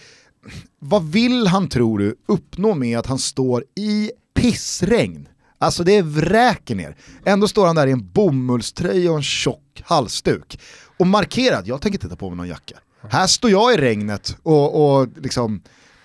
vad 0.78 1.04
vill 1.04 1.46
han 1.46 1.68
tror 1.68 1.98
du 1.98 2.14
uppnå 2.26 2.74
med 2.74 2.98
att 2.98 3.06
han 3.06 3.18
står 3.18 3.64
i 3.76 4.10
pissregn? 4.34 5.28
Alltså 5.58 5.84
det 5.84 6.02
vräker 6.02 6.74
ner. 6.74 6.96
Ändå 7.24 7.48
står 7.48 7.66
han 7.66 7.76
där 7.76 7.86
i 7.86 7.90
en 7.90 8.10
bomullströja 8.12 9.10
och 9.10 9.16
en 9.16 9.22
tjock 9.22 9.82
halsduk. 9.84 10.58
Och 10.98 11.06
markerad, 11.06 11.66
jag 11.66 11.80
tänker 11.80 11.96
inte 11.96 12.08
ta 12.08 12.16
på 12.16 12.28
mig 12.30 12.36
någon 12.36 12.48
jacka. 12.48 12.76
Här 13.08 13.26
står 13.26 13.50
jag 13.50 13.74
i 13.74 13.76
regnet 13.76 14.36
och, 14.42 14.98
och 15.00 15.08
liksom 15.16 15.62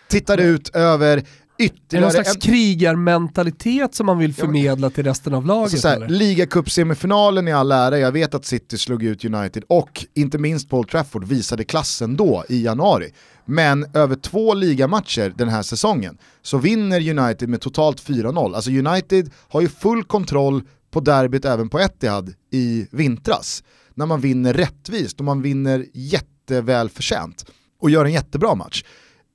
tittar 0.10 0.38
ut 0.38 0.70
över 0.70 1.24
det 1.58 1.64
någon 1.64 1.76
ytterligare 1.78 2.12
slags 2.12 2.36
en, 2.36 2.42
krigarmentalitet 2.42 3.96
som 3.96 4.06
man 4.06 4.18
vill 4.18 4.34
förmedla 4.34 4.90
till 4.90 5.04
resten 5.04 5.34
av 5.34 5.46
laget? 5.46 5.86
Alltså? 5.86 6.06
Ligacupsemifinalen 6.08 7.48
i 7.48 7.52
all 7.52 7.72
ära, 7.72 8.00
jag 8.00 8.12
vet 8.12 8.34
att 8.34 8.46
City 8.46 8.78
slog 8.78 9.04
ut 9.04 9.26
United 9.26 9.64
och 9.68 10.06
inte 10.14 10.38
minst 10.38 10.70
Paul 10.70 10.88
Trafford 10.88 11.24
visade 11.24 11.64
klassen 11.64 12.18
då 12.18 12.44
i 12.50 12.64
januari. 12.64 13.12
Men 13.46 13.86
över 13.94 14.16
två 14.16 14.54
ligamatcher 14.54 15.34
den 15.36 15.50
här 15.50 15.64
säsongen 15.64 16.18
så 16.42 16.58
vinner 16.58 17.20
United 17.20 17.50
med 17.50 17.62
totalt 17.62 18.04
4-0. 18.04 18.56
Alltså 18.56 18.72
United 18.72 19.32
har 19.50 19.62
ju 19.62 19.70
full 19.70 20.04
kontroll 20.04 20.62
på 20.92 21.00
derbyt 21.00 21.46
även 21.46 21.70
på 21.70 21.80
Etihad 21.80 22.34
i 22.52 22.88
vintras. 22.92 23.64
När 23.94 24.06
man 24.06 24.22
vinner 24.22 24.54
rättvist 24.54 25.20
och 25.20 25.26
man 25.26 25.42
vinner 25.42 25.86
jätteväl 25.94 26.90
förtjänt 26.90 27.46
och 27.82 27.90
gör 27.90 28.06
en 28.06 28.14
jättebra 28.14 28.56
match. 28.56 28.84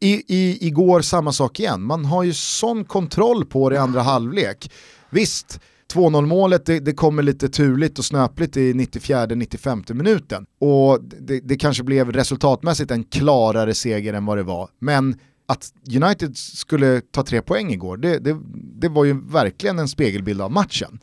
I, 0.02 0.24
i, 0.28 0.66
igår 0.66 1.00
samma 1.00 1.32
sak 1.32 1.60
igen, 1.60 1.82
man 1.82 2.04
har 2.04 2.22
ju 2.22 2.32
sån 2.32 2.84
kontroll 2.84 3.44
på 3.44 3.70
det 3.70 3.76
i 3.76 3.78
andra 3.78 4.02
halvlek. 4.02 4.70
Visst, 5.10 5.60
2-0 5.94 6.26
målet 6.26 6.66
det, 6.66 6.80
det 6.80 6.92
kommer 6.92 7.22
lite 7.22 7.48
turligt 7.48 7.98
och 7.98 8.04
snöpligt 8.04 8.56
i 8.56 8.72
94-95 8.72 9.94
minuten. 9.94 10.46
Och 10.60 11.04
det, 11.04 11.40
det 11.40 11.56
kanske 11.56 11.82
blev 11.82 12.12
resultatmässigt 12.12 12.90
en 12.90 13.04
klarare 13.04 13.74
seger 13.74 14.14
än 14.14 14.26
vad 14.26 14.36
det 14.36 14.42
var. 14.42 14.68
Men 14.78 15.16
att 15.46 15.72
United 16.02 16.36
skulle 16.36 17.00
ta 17.00 17.22
tre 17.22 17.42
poäng 17.42 17.72
igår, 17.72 17.96
det, 17.96 18.18
det, 18.18 18.38
det 18.54 18.88
var 18.88 19.04
ju 19.04 19.20
verkligen 19.20 19.78
en 19.78 19.88
spegelbild 19.88 20.40
av 20.40 20.52
matchen. 20.52 21.00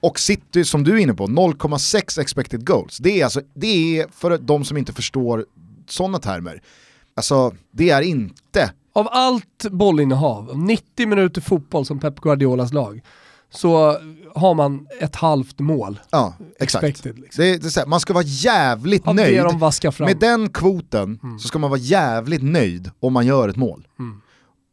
Och 0.00 0.18
City, 0.18 0.64
som 0.64 0.84
du 0.84 0.92
är 0.92 0.98
inne 0.98 1.14
på, 1.14 1.26
0,6 1.26 2.20
expected 2.20 2.66
goals. 2.66 2.98
Det 2.98 3.20
är, 3.20 3.24
alltså, 3.24 3.40
det 3.54 3.98
är 3.98 4.06
för 4.12 4.38
de 4.38 4.64
som 4.64 4.76
inte 4.76 4.92
förstår 4.92 5.46
sådana 5.88 6.18
termer, 6.18 6.62
alltså 7.16 7.54
det 7.70 7.90
är 7.90 8.02
inte 8.02 8.72
Av 8.92 9.08
allt 9.10 9.64
bollinnehav, 9.70 10.58
90 10.58 11.06
minuter 11.08 11.40
fotboll 11.40 11.86
som 11.86 12.00
Pep 12.00 12.20
Guardiolas 12.20 12.72
lag, 12.72 13.00
så 13.50 13.98
har 14.34 14.54
man 14.54 14.86
ett 15.00 15.16
halvt 15.16 15.58
mål. 15.58 16.00
Ja, 16.10 16.34
exakt. 16.60 16.84
Expected, 16.84 17.18
liksom. 17.18 17.44
Det, 17.44 17.58
det 17.58 17.76
här, 17.76 17.86
man 17.86 18.00
ska 18.00 18.12
vara 18.12 18.24
jävligt 18.24 19.06
Av 19.06 19.14
nöjd. 19.14 19.34
de. 19.44 19.58
Med 20.04 20.16
den 20.16 20.48
kvoten 20.48 21.18
så 21.40 21.48
ska 21.48 21.58
man 21.58 21.70
vara 21.70 21.80
jävligt 21.80 22.42
nöjd 22.42 22.90
om 23.00 23.12
man 23.12 23.26
gör 23.26 23.48
ett 23.48 23.56
mål. 23.56 23.88
Mm. 23.98 24.20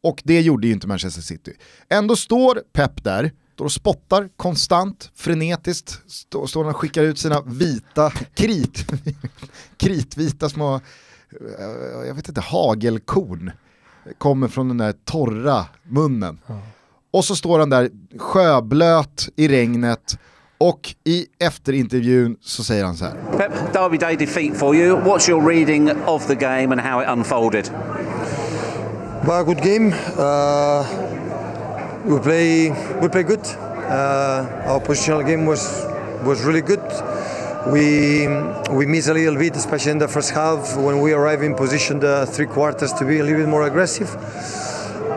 Och 0.02 0.22
det 0.24 0.40
gjorde 0.40 0.66
ju 0.66 0.72
inte 0.72 0.86
Manchester 0.86 1.22
City. 1.22 1.52
Ändå 1.88 2.16
står 2.16 2.62
Pep 2.72 3.04
där, 3.04 3.32
står 3.54 3.64
och 3.64 3.72
spottar 3.72 4.28
konstant, 4.36 5.10
frenetiskt, 5.14 6.10
står, 6.10 6.46
står 6.46 6.64
och 6.64 6.76
skickar 6.76 7.02
ut 7.02 7.18
sina 7.18 7.40
vita, 7.40 8.10
krit, 8.34 8.86
kritvita 9.76 10.48
små 10.48 10.80
jag 12.06 12.14
vet 12.14 12.28
inte, 12.28 12.40
hagelkorn 12.40 13.50
kommer 14.18 14.48
från 14.48 14.68
den 14.68 14.78
där 14.78 14.94
torra 15.04 15.66
munnen. 15.82 16.38
Och 17.10 17.24
så 17.24 17.36
står 17.36 17.58
han 17.58 17.70
där 17.70 17.90
sjöblöt 18.18 19.28
i 19.36 19.48
regnet 19.48 20.18
och 20.58 20.94
i 21.04 21.26
efterintervjun 21.38 22.36
så 22.40 22.64
säger 22.64 22.84
han 22.84 22.96
så 22.96 23.04
här. 23.04 23.14
Pep, 23.36 23.72
Derby 23.72 23.98
Day 23.98 24.16
defeat 24.16 24.56
for 24.56 24.76
you. 24.76 25.00
What's 25.00 25.30
your 25.30 25.48
reading 25.48 25.90
of 26.06 26.26
the 26.26 26.34
game 26.34 26.72
and 26.72 26.80
how 26.80 27.02
it 27.02 27.08
unfolded? 27.08 27.70
A 29.28 29.42
good 29.44 29.62
game. 29.62 29.94
Uh, 30.18 30.84
we 32.04 32.18
play 32.18 32.70
we 33.00 33.08
play 33.08 33.22
good. 33.22 33.46
Uh, 33.88 34.72
our 34.72 34.80
positional 34.80 35.22
game 35.22 35.46
was 35.46 35.86
was 36.24 36.44
really 36.44 36.60
good. 36.60 36.80
We 37.70 38.26
we 38.72 38.86
missed 38.86 39.08
a 39.08 39.14
little 39.14 39.36
bit, 39.36 39.54
especially 39.54 39.92
in 39.92 39.98
the 39.98 40.08
first 40.08 40.30
half 40.30 40.76
when 40.76 41.00
we 41.00 41.12
arrive 41.12 41.42
in 41.42 41.54
position 41.54 42.00
the 42.00 42.26
three 42.26 42.46
quarters 42.46 42.92
to 42.94 43.04
be 43.04 43.20
a 43.20 43.22
little 43.22 43.38
bit 43.38 43.48
more 43.48 43.62
aggressive. 43.62 44.10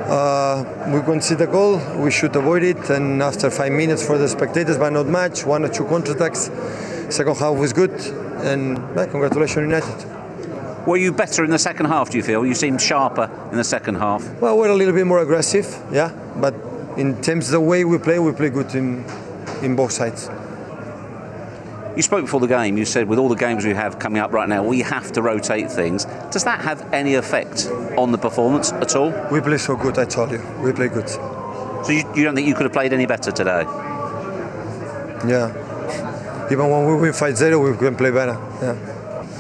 Uh, 0.07 0.63
we 0.93 1.01
concede 1.01 1.41
a 1.41 1.47
goal, 1.47 1.81
we 1.97 2.11
should 2.11 2.35
avoid 2.35 2.61
it, 2.61 2.89
and 2.91 3.23
after 3.23 3.49
five 3.49 3.71
minutes 3.71 4.05
for 4.05 4.19
the 4.19 4.27
spectators, 4.27 4.77
but 4.77 4.91
not 4.91 5.07
much, 5.07 5.43
one 5.43 5.65
or 5.65 5.69
two 5.69 5.85
counterattacks. 5.85 7.11
Second 7.11 7.35
half 7.37 7.57
was 7.57 7.73
good, 7.73 7.89
and 8.43 8.77
yeah, 8.95 9.07
congratulations 9.07 9.63
United. 9.63 10.85
Were 10.85 10.97
you 10.97 11.11
better 11.11 11.43
in 11.43 11.49
the 11.49 11.57
second 11.57 11.87
half, 11.87 12.11
do 12.11 12.17
you 12.17 12.23
feel? 12.23 12.45
You 12.45 12.53
seemed 12.53 12.79
sharper 12.79 13.27
in 13.49 13.57
the 13.57 13.63
second 13.63 13.95
half. 13.95 14.23
Well, 14.39 14.55
we're 14.55 14.69
a 14.69 14.75
little 14.75 14.93
bit 14.93 15.07
more 15.07 15.19
aggressive, 15.19 15.65
yeah, 15.91 16.11
but 16.35 16.53
in 16.95 17.19
terms 17.23 17.47
of 17.47 17.53
the 17.53 17.59
way 17.59 17.83
we 17.85 17.97
play, 17.97 18.19
we 18.19 18.31
play 18.33 18.51
good 18.51 18.75
in 18.75 19.03
in 19.63 19.75
both 19.75 19.91
sides. 19.91 20.29
You 21.95 22.01
spoke 22.01 22.25
before 22.25 22.41
the 22.41 22.47
game, 22.47 22.77
you 22.77 22.83
said 22.83 23.07
with 23.07 23.19
all 23.19 23.29
the 23.29 23.35
games 23.35 23.63
we 23.63 23.73
have 23.73 23.99
coming 23.99 24.21
up 24.21 24.33
right 24.33 24.49
now, 24.49 24.63
we 24.63 24.81
have 24.81 25.13
to 25.13 25.21
rotate 25.21 25.71
things. 25.71 26.05
Does 26.29 26.43
that 26.43 26.59
have 26.61 26.93
any 26.93 27.15
effect 27.15 27.67
on 27.97 28.11
the 28.11 28.17
performance 28.17 28.73
at 28.73 28.95
all? 28.97 29.11
We 29.31 29.39
play 29.39 29.57
so 29.57 29.77
good, 29.77 29.97
I 29.97 30.05
told 30.05 30.31
you. 30.31 30.41
We 30.61 30.73
play 30.73 30.89
good. 30.89 31.07
So 31.07 31.87
you, 31.89 32.03
you 32.13 32.23
don't 32.25 32.35
think 32.35 32.47
you 32.47 32.53
could 32.53 32.65
have 32.65 32.73
played 32.73 32.91
any 32.91 33.05
better 33.05 33.31
today? 33.31 33.63
Yeah. 35.25 36.47
Even 36.51 36.69
when 36.69 36.85
we 36.85 36.95
win 36.95 37.13
5-0, 37.13 37.71
we 37.71 37.77
can 37.77 37.95
play 37.95 38.11
better. 38.11 38.37
Yeah. 38.61 38.94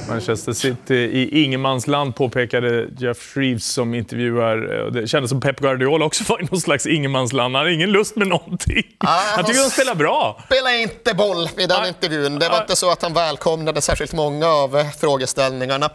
Manchester 0.09 0.53
City 0.53 0.95
i 0.95 1.43
ingenmansland 1.43 2.15
påpekade 2.15 2.87
Jeff 2.97 3.17
Shreves 3.17 3.65
som 3.65 3.93
intervjuar. 3.93 4.57
Och 4.85 4.93
Det 4.93 5.07
kändes 5.07 5.29
som 5.29 5.41
Pep 5.41 5.59
Guardiola 5.59 6.05
också 6.05 6.23
var 6.27 6.41
i 6.41 6.45
någon 6.51 6.61
slags 6.61 6.85
ingenmansland. 6.85 7.55
Han 7.55 7.65
har 7.65 7.71
ingen 7.71 7.91
lust 7.91 8.15
med 8.15 8.27
någonting. 8.27 8.83
Han 8.99 9.45
tycker 9.45 9.63
de 9.63 9.69
spelar 9.69 9.95
bra. 9.95 10.41
spelade 10.45 10.81
inte 10.81 11.13
boll 11.13 11.49
i 11.57 11.65
den 11.65 11.81
Nej. 11.81 11.87
intervjun. 11.87 12.39
Det 12.39 12.45
var 12.49 12.55
Nej. 12.55 12.61
inte 12.61 12.75
så 12.75 12.91
att 12.91 13.01
han 13.01 13.13
välkomnade 13.13 13.81
särskilt 13.81 14.13
många 14.13 14.47
av 14.47 14.77
eh, 14.77 14.89
frågeställningarna. 14.91 15.89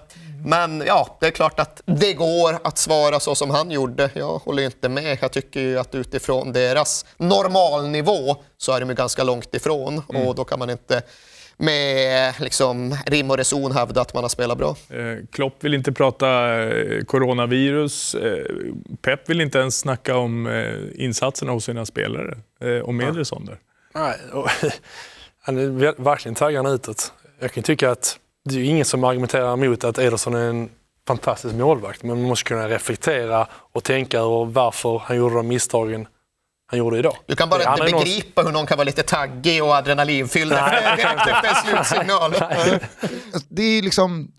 Men 0.46 0.82
ja, 0.86 1.16
det 1.20 1.26
är 1.26 1.30
klart 1.30 1.60
att 1.60 1.82
det 1.86 2.12
går 2.12 2.58
att 2.64 2.78
svara 2.78 3.20
så 3.20 3.34
som 3.34 3.50
han 3.50 3.70
gjorde. 3.70 4.10
Jag 4.14 4.38
håller 4.38 4.62
inte 4.62 4.88
med. 4.88 5.18
Jag 5.20 5.32
tycker 5.32 5.60
ju 5.60 5.78
att 5.78 5.94
utifrån 5.94 6.52
deras 6.52 7.06
normalnivå 7.16 8.36
så 8.58 8.72
är 8.72 8.80
de 8.80 8.88
ju 8.88 8.94
ganska 8.94 9.24
långt 9.24 9.54
ifrån 9.54 10.02
och 10.08 10.34
då 10.34 10.44
kan 10.44 10.58
man 10.58 10.70
inte 10.70 11.02
med 11.60 12.34
liksom, 12.40 12.96
rim 13.06 13.30
och 13.30 13.36
reson 13.36 13.72
hävda 13.72 14.00
att 14.00 14.14
man 14.14 14.24
har 14.24 14.28
spelat 14.28 14.58
bra. 14.58 14.76
Eh, 14.90 15.24
Klopp 15.32 15.64
vill 15.64 15.74
inte 15.74 15.92
prata 15.92 16.58
eh, 16.62 17.04
coronavirus. 17.04 18.14
Eh, 18.14 18.44
Pep 19.02 19.30
vill 19.30 19.40
inte 19.40 19.58
ens 19.58 19.78
snacka 19.78 20.16
om 20.16 20.64
insatserna 20.94 21.52
hos 21.52 21.64
sina 21.64 21.86
spelare. 21.86 22.36
Och 22.84 22.94
med 22.94 23.08
Ederson 23.08 23.44
där. 23.44 23.58
Nej, 23.94 24.14
och, 24.32 24.48
han 25.42 25.58
är 25.58 25.66
ver- 25.66 25.94
verkligen 26.02 26.34
taggarna 26.34 26.70
utåt. 26.70 27.12
Jag 27.40 27.52
kan 27.52 27.62
tycka 27.62 27.90
att 27.90 28.18
det 28.44 28.54
är 28.60 28.64
ingen 28.64 28.84
som 28.84 29.04
argumenterar 29.04 29.52
emot 29.52 29.84
att 29.84 29.98
Ederson 29.98 30.34
är 30.34 30.48
en 30.48 30.68
fantastisk 31.06 31.54
målvakt. 31.54 32.02
Men 32.02 32.18
man 32.20 32.28
måste 32.28 32.48
kunna 32.48 32.68
reflektera 32.68 33.46
och 33.52 33.84
tänka 33.84 34.18
över 34.18 34.44
varför 34.44 34.98
han 35.04 35.16
gjorde 35.16 35.34
de 35.34 35.48
misstagen 35.48 36.06
han 36.70 36.78
gjorde 36.78 36.98
idag. 36.98 37.16
Du 37.26 37.36
kan 37.36 37.48
bara 37.48 37.62
inte 37.72 37.84
är 37.86 37.90
någon- 37.92 38.02
begripa 38.04 38.42
hur 38.42 38.52
någon 38.52 38.66
kan 38.66 38.76
vara 38.76 38.84
lite 38.84 39.02
taggig 39.02 39.62
och 39.64 39.74
adrenalinfylld 39.76 40.52
efter 40.52 40.96
direkt 40.96 41.20
efter 41.28 41.48
en 41.48 41.84
slutsignal. 41.84 42.34
Det 43.48 43.62
är 43.62 43.82
liksom, 43.82 44.30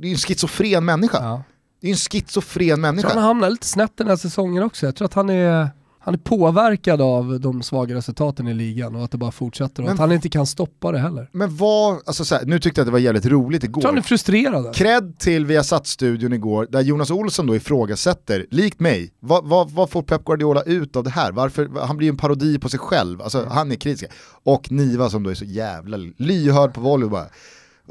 det 0.00 0.06
är 0.08 0.10
en 0.10 0.16
schizofren 0.18 0.84
människa. 0.84 1.18
Ja. 1.20 1.42
Det 1.80 1.86
är 1.86 1.90
en 1.90 1.96
schizofren 1.96 2.66
Jag 2.68 2.76
tror 2.76 2.82
människa. 2.82 3.08
han 3.08 3.18
hamnar 3.22 3.50
lite 3.50 3.66
snett 3.66 3.92
den 3.96 4.08
här 4.08 4.16
säsongen 4.16 4.62
också. 4.62 4.86
Jag 4.86 4.96
tror 4.96 5.06
att 5.06 5.14
han 5.14 5.30
är, 5.30 5.70
han 6.04 6.14
är 6.14 6.18
påverkad 6.18 7.00
av 7.00 7.40
de 7.40 7.62
svaga 7.62 7.94
resultaten 7.94 8.48
i 8.48 8.54
ligan 8.54 8.96
och 8.96 9.04
att 9.04 9.10
det 9.10 9.18
bara 9.18 9.30
fortsätter 9.32 9.82
och 9.82 9.86
Men- 9.86 9.92
att 9.94 10.00
han 10.00 10.12
inte 10.12 10.28
kan 10.28 10.46
stoppa 10.46 10.92
det 10.92 10.98
heller. 10.98 11.28
Men 11.32 11.56
vad, 11.56 11.94
alltså 12.06 12.24
så 12.24 12.34
här, 12.34 12.44
nu 12.44 12.58
tyckte 12.58 12.80
jag 12.80 12.82
att 12.84 12.86
det 12.88 12.92
var 12.92 12.98
jävligt 12.98 13.26
roligt 13.26 13.62
Jag 13.64 13.72
tror 13.72 13.82
han 13.82 13.94
är 13.94 13.98
igår. 13.98 14.02
frustrerad. 14.02 14.74
Cred 14.74 15.18
till 15.18 15.46
Viasat-studion 15.46 16.32
igår, 16.32 16.66
där 16.70 16.80
Jonas 16.80 17.10
Olsson 17.10 17.46
då 17.46 17.56
ifrågasätter, 17.56 18.46
likt 18.50 18.80
mig, 18.80 19.12
vad, 19.20 19.44
vad, 19.48 19.70
vad 19.70 19.90
får 19.90 20.02
Pep 20.02 20.24
Guardiola 20.24 20.62
ut 20.62 20.96
av 20.96 21.04
det 21.04 21.10
här? 21.10 21.32
Varför, 21.32 21.68
han 21.86 21.96
blir 21.96 22.06
ju 22.06 22.10
en 22.10 22.16
parodi 22.16 22.58
på 22.58 22.68
sig 22.68 22.80
själv, 22.80 23.22
alltså 23.22 23.46
han 23.50 23.72
är 23.72 23.76
kritisk. 23.76 24.10
Och 24.44 24.72
Niva 24.72 25.10
som 25.10 25.22
då 25.22 25.30
är 25.30 25.34
så 25.34 25.44
jävla 25.44 25.96
lyhörd 26.16 26.74
på 26.74 26.80
volley 26.80 27.08
bara. 27.08 27.26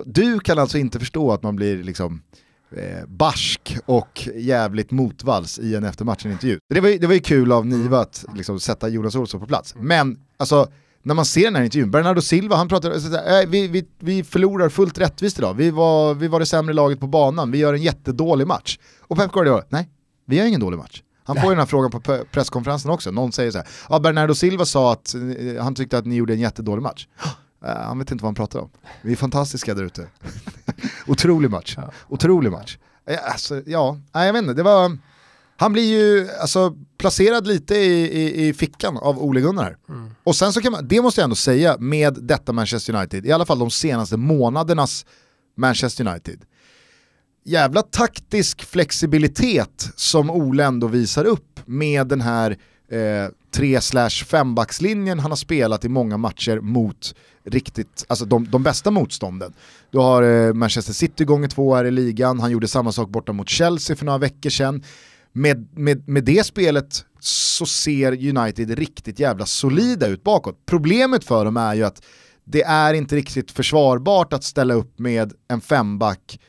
Du 0.06 0.40
kan 0.40 0.60
alltså 0.60 0.78
inte 0.78 1.00
förstå 1.00 1.32
att 1.32 1.44
man 1.44 1.56
blir 1.56 1.84
liksom 1.84 2.22
eh, 2.78 3.08
barsk 3.08 3.78
och 3.86 4.28
jävligt 4.36 4.92
motvalls 4.92 5.60
i 5.60 5.76
en 5.76 5.84
eftermatchen-intervju. 5.84 6.60
Det 6.70 6.82
var, 6.82 6.90
ju, 6.90 6.98
det 6.98 7.08
var 7.08 7.14
ju 7.14 7.20
kul 7.20 7.52
av 7.52 7.66
Niva 7.66 8.00
att 8.00 8.26
liksom, 8.36 8.60
sätta 8.60 8.90
Jonas 8.90 9.16
Olsson 9.16 9.40
på 9.40 9.46
plats. 9.46 9.76
Men 9.78 10.20
alltså, 10.38 10.68
när 11.04 11.16
man 11.16 11.26
ser 11.26 11.44
den 11.44 11.56
här 11.56 11.64
intervjun, 11.64 11.92
Bernardo 11.92 12.22
Silva 12.22 12.56
han 12.56 12.68
pratar, 12.68 12.92
äh, 12.92 13.50
vi, 13.50 13.68
vi, 13.68 13.86
vi 14.00 14.24
förlorar 14.24 14.70
fullt 14.70 14.98
rättvist 14.98 15.40
idag, 15.40 15.54
vi 15.54 15.72
var, 15.72 16.14
vi 16.14 16.28
var 16.28 16.40
det 16.40 16.46
sämre 16.46 16.74
laget 16.74 17.00
på 17.00 17.08
banan, 17.08 17.52
vi 17.52 17.58
gör 17.58 17.74
en 17.74 17.82
jättedålig 17.82 18.48
match. 18.48 18.80
Och 19.00 19.18
Pep 19.18 19.32
Guardiola, 19.32 19.64
nej, 19.70 19.90
vi 20.26 20.38
gör 20.38 20.46
ingen 20.46 20.60
dålig 20.60 20.78
match. 20.78 21.02
Han 21.24 21.36
får 21.36 21.44
ju 21.44 21.50
den 21.50 21.60
här 21.60 21.66
frågan 21.66 21.92
på 21.92 22.26
presskonferensen 22.32 22.92
också, 22.92 23.12
någon 23.12 23.32
säger 23.32 23.52
så 23.52 23.58
här, 23.58 23.68
ja 23.90 24.00
Bernardo 24.00 24.36
Silva 24.36 24.66
sa 24.66 24.94
att 24.94 25.16
eh, 25.16 25.64
han 25.64 25.76
tyckte 25.76 25.98
att 25.98 26.06
ni 26.06 26.16
gjorde 26.16 26.34
en 26.34 26.40
jättedålig 26.40 26.82
match. 26.82 27.08
Eh, 27.66 27.76
han 27.76 28.00
vet 28.00 28.12
inte 28.12 28.24
vad 28.24 28.28
han 28.28 28.36
pratar 28.36 28.60
om. 28.60 28.70
Vi 29.02 29.12
är 29.12 29.16
fantastiska 29.16 29.74
där 29.74 29.84
ute. 29.84 30.08
Otrolig 31.08 31.52
match. 31.52 31.78
Otrolig 32.10 32.52
match. 32.52 32.78
Eh, 33.08 33.18
Alltså, 33.32 33.62
ja, 33.66 33.98
nej, 34.14 34.26
jag 34.26 34.34
vet 34.34 34.42
inte, 34.42 34.54
det 34.54 34.64
var... 34.64 34.98
Han 35.58 35.74
blir 35.74 35.84
ju 36.00 36.30
alltså, 36.42 36.76
placerad 36.98 37.48
lite 37.48 37.76
i, 37.76 38.22
i, 38.22 38.48
i 38.48 38.54
fickan 38.54 38.98
av 38.98 39.24
Ole 39.24 39.42
Gunnar 39.42 39.64
här. 39.64 39.78
Och 40.24 40.36
sen 40.36 40.54
så 40.54 40.62
kan 40.62 40.72
man, 40.72 40.88
det 40.88 41.02
måste 41.02 41.22
jag 41.22 41.24
ändå 41.24 41.36
säga 41.36 41.78
med 41.80 42.14
detta 42.14 42.54
Manchester 42.54 42.96
United, 42.96 43.26
i 43.26 43.32
alla 43.32 43.46
fall 43.46 43.60
de 43.60 43.72
senaste 43.72 44.18
månadernas 44.18 45.06
Manchester 45.58 46.08
United. 46.08 46.42
Jävla 47.46 47.82
taktisk 47.82 48.64
flexibilitet 48.64 49.90
som 49.96 50.30
Ole 50.30 50.66
ändå 50.66 50.88
visar 50.88 51.26
upp 51.26 51.60
med 51.66 52.08
den 52.08 52.22
här 52.22 52.58
eh, 52.92 53.30
3 53.52 53.80
5 54.26 54.56
backslinjen 54.56 55.20
han 55.20 55.32
har 55.32 55.36
spelat 55.36 55.86
i 55.86 55.90
många 55.90 56.18
matcher 56.18 56.60
mot 56.60 57.16
riktigt, 57.44 58.06
alltså 58.08 58.26
de, 58.26 58.48
de 58.52 58.64
bästa 58.64 58.92
motstånden. 58.92 59.54
Du 59.92 59.98
har 59.98 60.24
eh, 60.24 60.54
Manchester 60.54 60.94
City 60.94 61.26
gånger 61.26 61.48
två 61.48 61.76
här 61.76 61.86
i 61.86 61.92
ligan, 61.92 62.40
han 62.40 62.52
gjorde 62.52 62.68
samma 62.68 62.92
sak 62.92 63.10
borta 63.10 63.34
mot 63.34 63.50
Chelsea 63.50 63.96
för 63.96 64.06
några 64.06 64.18
veckor 64.18 64.50
sedan. 64.50 64.84
Med, 65.34 65.68
med, 65.78 66.08
med 66.08 66.24
det 66.24 66.46
spelet 66.46 67.06
så 67.20 67.66
ser 67.66 68.38
United 68.38 68.70
riktigt 68.70 69.20
jävla 69.20 69.46
solida 69.46 70.08
ut 70.08 70.24
bakåt. 70.24 70.66
Problemet 70.66 71.24
för 71.24 71.46
dem 71.46 71.58
är 71.58 71.74
ju 71.74 71.84
att 71.84 72.04
det 72.44 72.64
är 72.64 72.94
inte 72.94 73.16
riktigt 73.16 73.52
försvarbart 73.52 74.34
att 74.34 74.44
ställa 74.44 74.74
upp 74.74 75.00
med 75.00 75.34
en 75.48 75.62
femback 75.62 76.40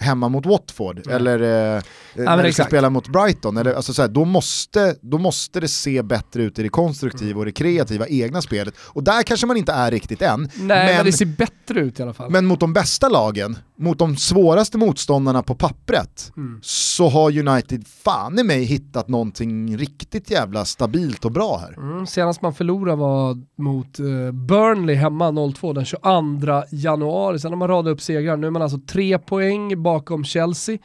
hemma 0.00 0.28
mot 0.28 0.46
Watford 0.46 1.06
eller 1.06 1.40
eh, 1.76 1.82
när 2.14 2.36
men 2.36 2.44
vi 2.44 2.52
ska 2.52 2.64
spela 2.64 2.90
mot 2.90 3.08
Brighton. 3.08 3.56
Eller, 3.56 3.74
alltså, 3.74 3.94
så 3.94 4.02
här, 4.02 4.08
då, 4.08 4.24
måste, 4.24 4.96
då 5.00 5.18
måste 5.18 5.60
det 5.60 5.68
se 5.68 6.02
bättre 6.02 6.42
ut 6.42 6.58
i 6.58 6.62
det 6.62 6.68
konstruktiva 6.68 7.38
och 7.38 7.44
det 7.44 7.52
kreativa 7.52 8.06
egna 8.06 8.42
spelet. 8.42 8.74
Och 8.78 9.02
där 9.02 9.22
kanske 9.22 9.46
man 9.46 9.56
inte 9.56 9.72
är 9.72 9.90
riktigt 9.90 10.22
än. 10.22 10.40
Nej, 10.40 10.50
men, 10.56 10.96
men, 10.96 11.06
det 11.06 11.12
ser 11.12 11.26
bättre 11.26 11.80
ut 11.80 12.00
i 12.00 12.02
alla 12.02 12.14
fall. 12.14 12.30
men 12.30 12.46
mot 12.46 12.60
de 12.60 12.72
bästa 12.72 13.08
lagen, 13.08 13.58
mot 13.78 13.98
de 13.98 14.16
svåraste 14.16 14.78
motståndarna 14.78 15.42
på 15.42 15.54
pappret, 15.54 16.32
Mm. 16.36 16.58
så 16.62 17.08
har 17.08 17.38
United 17.48 17.86
fan 17.86 18.38
i 18.38 18.42
mig 18.42 18.64
hittat 18.64 19.08
någonting 19.08 19.76
riktigt 19.76 20.30
jävla 20.30 20.64
stabilt 20.64 21.24
och 21.24 21.32
bra 21.32 21.56
här. 21.58 21.74
Mm, 21.92 22.06
senast 22.06 22.42
man 22.42 22.54
förlorade 22.54 22.96
var 22.96 23.36
mot 23.62 23.98
eh, 23.98 24.32
Burnley 24.32 24.96
hemma 24.96 25.28
0-2 25.30 25.74
den 25.74 25.84
22 25.84 26.62
januari. 26.70 27.38
Sen 27.38 27.52
har 27.52 27.56
man 27.58 27.68
radat 27.68 27.92
upp 27.92 28.00
segrar. 28.00 28.36
Nu 28.36 28.46
är 28.46 28.50
man 28.50 28.62
alltså 28.62 28.78
tre 28.86 29.18
poäng 29.18 29.82
bakom 29.82 30.24
Chelsea. 30.24 30.78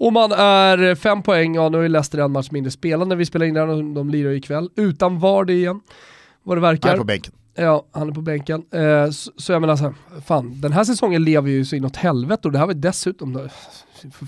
Och 0.00 0.12
man 0.12 0.32
är 0.32 0.94
fem 0.94 1.22
poäng, 1.22 1.54
ja 1.54 1.68
nu 1.68 1.84
är 1.84 1.88
Leicester 1.88 2.18
en 2.18 2.32
match 2.32 2.48
mindre 2.50 2.70
spelande. 2.70 3.16
Vi 3.16 3.26
spelar 3.26 3.46
in 3.46 3.54
den 3.54 3.70
och 3.70 3.84
de 3.84 4.10
lirar 4.10 4.30
ikväll. 4.30 4.68
Utan 4.76 5.18
Vardy 5.18 5.52
igen, 5.52 5.80
vad 6.42 6.56
det 6.56 6.60
verkar. 6.60 6.96
på 6.96 7.04
bänken. 7.04 7.32
Ja, 7.58 7.84
han 7.92 8.08
är 8.08 8.12
på 8.12 8.20
bänken. 8.20 8.64
Eh, 8.70 9.10
så, 9.10 9.32
så 9.36 9.52
jag 9.52 9.60
menar 9.60 9.76
så 9.76 9.84
här, 9.84 9.94
fan, 10.26 10.60
den 10.60 10.72
här 10.72 10.84
säsongen 10.84 11.24
lever 11.24 11.50
ju 11.50 11.64
så 11.64 11.76
inåt 11.76 11.96
helvete 11.96 12.48
och 12.48 12.52
det 12.52 12.58
här 12.58 12.66
var 12.66 12.74
dessutom 12.74 13.32
då, 13.32 13.48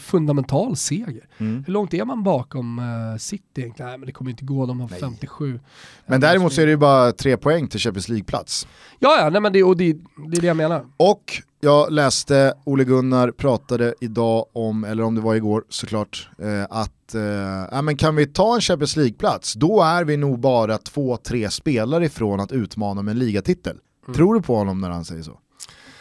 fundamental 0.00 0.76
seger. 0.76 1.28
Mm. 1.38 1.64
Hur 1.66 1.72
långt 1.72 1.94
är 1.94 2.04
man 2.04 2.22
bakom 2.22 2.78
eh, 2.78 3.18
City 3.18 3.44
egentligen? 3.54 3.88
Nej 3.88 3.98
men 3.98 4.06
det 4.06 4.12
kommer 4.12 4.30
inte 4.30 4.44
gå, 4.44 4.66
de 4.66 4.80
har 4.80 4.88
57. 4.88 5.60
Men 6.06 6.20
däremot 6.20 6.52
så 6.52 6.60
är 6.60 6.66
det 6.66 6.70
ju 6.70 6.76
bara 6.76 7.12
tre 7.12 7.36
poäng 7.36 7.68
till 7.68 7.80
Champions 7.80 8.08
League-plats. 8.08 8.66
Ja, 8.98 9.16
ja, 9.20 9.30
nej, 9.30 9.40
men 9.40 9.52
det, 9.52 9.62
och 9.62 9.76
det, 9.76 9.92
det 10.28 10.36
är 10.36 10.40
det 10.40 10.46
jag 10.46 10.56
menar. 10.56 10.84
Och 10.96 11.42
Jag 11.62 11.92
läste 11.92 12.54
Ole 12.64 12.84
Gunnar 12.84 13.30
pratade 13.30 13.94
idag 14.00 14.46
om, 14.52 14.84
eller 14.84 15.02
om 15.02 15.14
det 15.14 15.20
var 15.20 15.34
igår 15.34 15.64
såklart, 15.68 16.28
eh, 16.38 16.64
att 16.70 17.14
eh, 17.14 17.82
men 17.82 17.96
kan 17.96 18.16
vi 18.16 18.26
ta 18.26 18.54
en 18.54 18.60
Champions 18.60 18.96
League-plats, 18.96 19.54
då 19.54 19.82
är 19.82 20.04
vi 20.04 20.16
nog 20.16 20.38
bara 20.38 20.78
två, 20.78 21.16
tre 21.16 21.50
spelare 21.50 22.06
ifrån 22.06 22.40
att 22.40 22.52
utmana 22.52 23.02
med 23.02 23.12
en 23.12 23.18
ligatitel. 23.18 23.76
Mm. 24.06 24.16
Tror 24.16 24.34
du 24.34 24.42
på 24.42 24.56
honom 24.56 24.80
när 24.80 24.90
han 24.90 25.04
säger 25.04 25.22
så? 25.22 25.38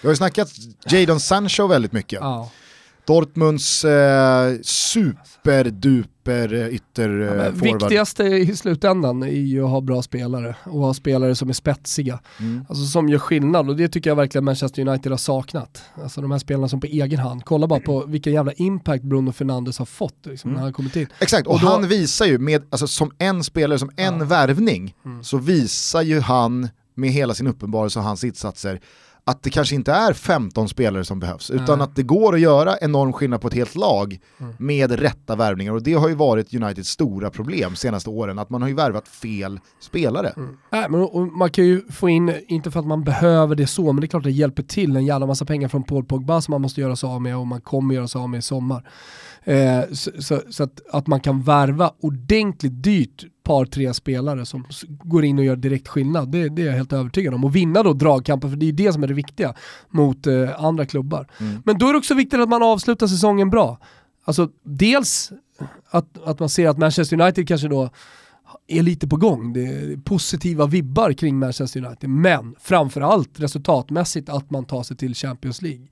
Vi 0.01 0.07
har 0.07 0.12
ju 0.12 0.16
snackat 0.18 0.49
Jadon 0.89 1.20
Sancho 1.20 1.68
väldigt 1.68 1.91
mycket. 1.91 2.20
Ja. 2.22 2.51
Dortmunds 3.05 3.85
eh, 3.85 4.53
superduper 5.53 6.53
eh, 6.53 6.59
Ja, 6.59 6.67
ytterforward. 6.69 7.37
men 7.37 7.59
viktigaste 7.79 8.23
i 8.23 8.55
slutändan 8.55 9.23
är 9.23 9.27
ju 9.27 9.63
att 9.63 9.69
ha 9.69 9.81
bra 9.81 10.01
spelare 10.01 10.55
och 10.63 10.79
ha 10.81 10.93
spelare 10.93 11.35
som 11.35 11.49
är 11.49 11.53
spetsiga. 11.53 12.19
Mm. 12.39 12.65
Alltså 12.69 12.85
som 12.85 13.09
gör 13.09 13.19
skillnad 13.19 13.69
och 13.69 13.75
det 13.75 13.87
tycker 13.87 14.09
jag 14.09 14.15
verkligen 14.15 14.45
Manchester 14.45 14.87
United 14.87 15.11
har 15.11 15.17
saknat. 15.17 15.81
Alltså 16.03 16.21
de 16.21 16.31
här 16.31 16.39
spelarna 16.39 16.69
som 16.69 16.79
på 16.79 16.87
egen 16.87 17.19
hand, 17.19 17.45
kolla 17.45 17.67
bara 17.67 17.79
på 17.79 18.05
vilken 18.05 18.33
jävla 18.33 18.51
impact 18.51 19.03
Bruno 19.03 19.31
Fernandes 19.31 19.79
har 19.79 19.85
fått 19.85 20.25
liksom, 20.25 20.51
när 20.53 20.59
han 20.61 20.73
kommit 20.73 20.95
in. 20.95 21.07
Exakt, 21.19 21.47
och, 21.47 21.53
Och 21.53 21.59
då- 21.59 21.67
han 21.67 21.87
visar 21.87 22.25
ju 22.25 22.37
med, 22.37 22.63
alltså, 22.69 22.87
som 22.87 23.11
en 23.17 23.43
spelare, 23.43 23.79
som 23.79 23.91
en 23.95 24.27
värvning, 24.27 24.95
Mm. 25.05 25.23
så 25.23 25.37
visar 25.37 26.01
ju 26.01 26.19
han 26.19 26.69
med 26.95 27.09
hela 27.09 27.33
sin 27.33 27.47
uppenbarelse 27.47 27.99
och 27.99 28.05
hans 28.05 28.23
insatser 28.23 28.79
att 29.30 29.43
det 29.43 29.49
kanske 29.49 29.75
inte 29.75 29.91
är 29.91 30.13
15 30.13 30.69
spelare 30.69 31.05
som 31.05 31.19
behövs, 31.19 31.51
utan 31.51 31.77
Nej. 31.77 31.84
att 31.86 31.95
det 31.95 32.03
går 32.03 32.34
att 32.36 32.39
göra 32.39 32.77
enorm 32.82 33.13
skillnad 33.13 33.41
på 33.41 33.47
ett 33.47 33.53
helt 33.53 33.75
lag 33.75 34.19
Mm. 34.39 34.53
med 34.59 34.91
rätta 34.99 35.36
värvningar. 35.36 35.73
Och 35.73 35.84
det 35.84 35.93
har 35.93 36.09
ju 36.09 36.15
varit 36.15 36.53
Uniteds 36.53 36.89
stora 36.89 37.30
problem 37.30 37.75
senaste 37.75 38.09
åren, 38.09 38.39
att 38.39 38.49
man 38.49 38.61
har 38.61 38.69
ju 38.69 38.75
värvat 38.75 39.07
fel 39.07 39.59
spelare. 39.82 40.34
Nej, 40.71 40.86
men, 40.89 41.01
och 41.01 41.27
man 41.27 41.49
kan 41.49 41.65
ju 41.65 41.82
få 41.91 42.09
in, 42.09 42.34
inte 42.47 42.71
för 42.71 42.80
att 42.80 42.88
man 42.88 43.03
behöver 43.03 43.55
det 43.55 43.67
så, 43.67 43.93
men 43.93 44.01
det 44.01 44.05
är 44.05 44.09
klart 44.09 44.23
det 44.23 44.32
hjälper 44.32 44.63
till 44.63 44.95
en 44.95 45.05
jävla 45.05 45.25
massa 45.25 45.45
pengar 45.45 45.67
från 45.67 45.84
Paul 45.84 46.05
Pogba 46.05 46.41
som 46.41 46.51
man 46.51 46.61
måste 46.61 46.82
göra 46.82 46.95
sig 46.95 47.07
av 47.09 47.21
med 47.21 47.38
och 47.38 47.47
man 47.47 47.61
kommer 47.61 47.95
göra 47.95 48.07
sig 48.07 48.21
av 48.21 48.30
med 48.30 48.38
i 48.38 48.41
sommar. 48.41 48.89
Eh, 49.49 49.83
så 49.91 50.11
så, 50.19 50.41
så 50.49 50.63
att, 50.63 50.81
att 50.91 51.07
man 51.07 51.19
kan 51.19 51.41
värva 51.41 51.91
ordentligt 51.99 52.83
dyrt 52.83 53.25
par, 53.43 53.65
tre 53.65 53.93
spelare 53.93 54.45
som 54.45 54.65
går 54.89 55.25
in 55.25 55.39
och 55.39 55.45
gör 55.45 55.55
direkt 55.55 55.87
skillnad, 55.87 56.31
det, 56.31 56.49
det 56.49 56.61
är 56.61 56.65
jag 56.65 56.73
helt 56.73 56.93
övertygad 56.93 57.33
om. 57.33 57.43
Och 57.43 57.55
vinna 57.55 57.83
då 57.83 57.93
dragkampen, 57.93 58.49
för 58.49 58.57
det 58.57 58.65
är 58.65 58.71
det 58.71 58.93
som 58.93 59.03
är 59.03 59.07
det 59.07 59.13
viktiga 59.13 59.53
mot 59.89 60.27
eh, 60.27 60.63
andra 60.63 60.85
klubbar. 60.85 61.27
Men 61.65 61.77
då 61.77 61.87
är 61.87 61.93
det 61.93 61.99
också 61.99 62.13
viktigt 62.13 62.39
att 62.39 62.49
man 62.49 62.63
avslutar 62.63 63.07
säsongen 63.07 63.49
bra. 63.49 63.79
Alltså 64.23 64.49
dels 64.63 65.31
att, 65.89 66.23
att 66.23 66.39
man 66.39 66.49
ser 66.49 66.69
att 66.69 66.77
Manchester 66.77 67.21
United 67.21 67.47
kanske 67.47 67.67
då 67.67 67.89
är 68.67 68.83
lite 68.83 69.07
på 69.07 69.17
gång. 69.17 69.53
Det 69.53 69.67
är 69.67 69.97
positiva 69.97 70.65
vibbar 70.65 71.13
kring 71.13 71.39
Manchester 71.39 71.85
United. 71.85 72.09
Men 72.09 72.55
framförallt 72.59 73.39
resultatmässigt 73.39 74.29
att 74.29 74.51
man 74.51 74.65
tar 74.65 74.83
sig 74.83 74.97
till 74.97 75.15
Champions 75.15 75.61
League. 75.61 75.87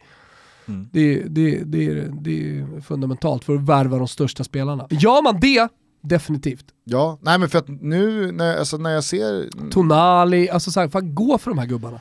Det, 0.91 1.24
det, 1.28 1.63
det, 1.65 1.86
är, 1.86 2.11
det 2.22 2.57
är 2.59 2.82
fundamentalt 2.82 3.43
för 3.43 3.55
att 3.55 3.61
värva 3.61 3.97
de 3.97 4.07
största 4.07 4.43
spelarna. 4.43 4.88
Gör 4.89 5.24
man 5.24 5.39
det, 5.39 5.68
definitivt. 6.01 6.65
Ja, 6.84 7.20
nej 7.22 7.39
men 7.39 7.49
för 7.49 7.59
att 7.59 7.68
nu 7.68 8.32
när, 8.32 8.57
alltså, 8.57 8.78
när 8.78 8.89
jag 8.89 9.03
ser... 9.03 9.49
Tonali, 9.72 10.49
alltså 10.49 10.72
så 10.72 10.80
här, 10.80 10.88
fan 10.88 11.15
gå 11.15 11.38
för 11.38 11.51
de 11.51 11.57
här 11.57 11.65
gubbarna. 11.65 11.99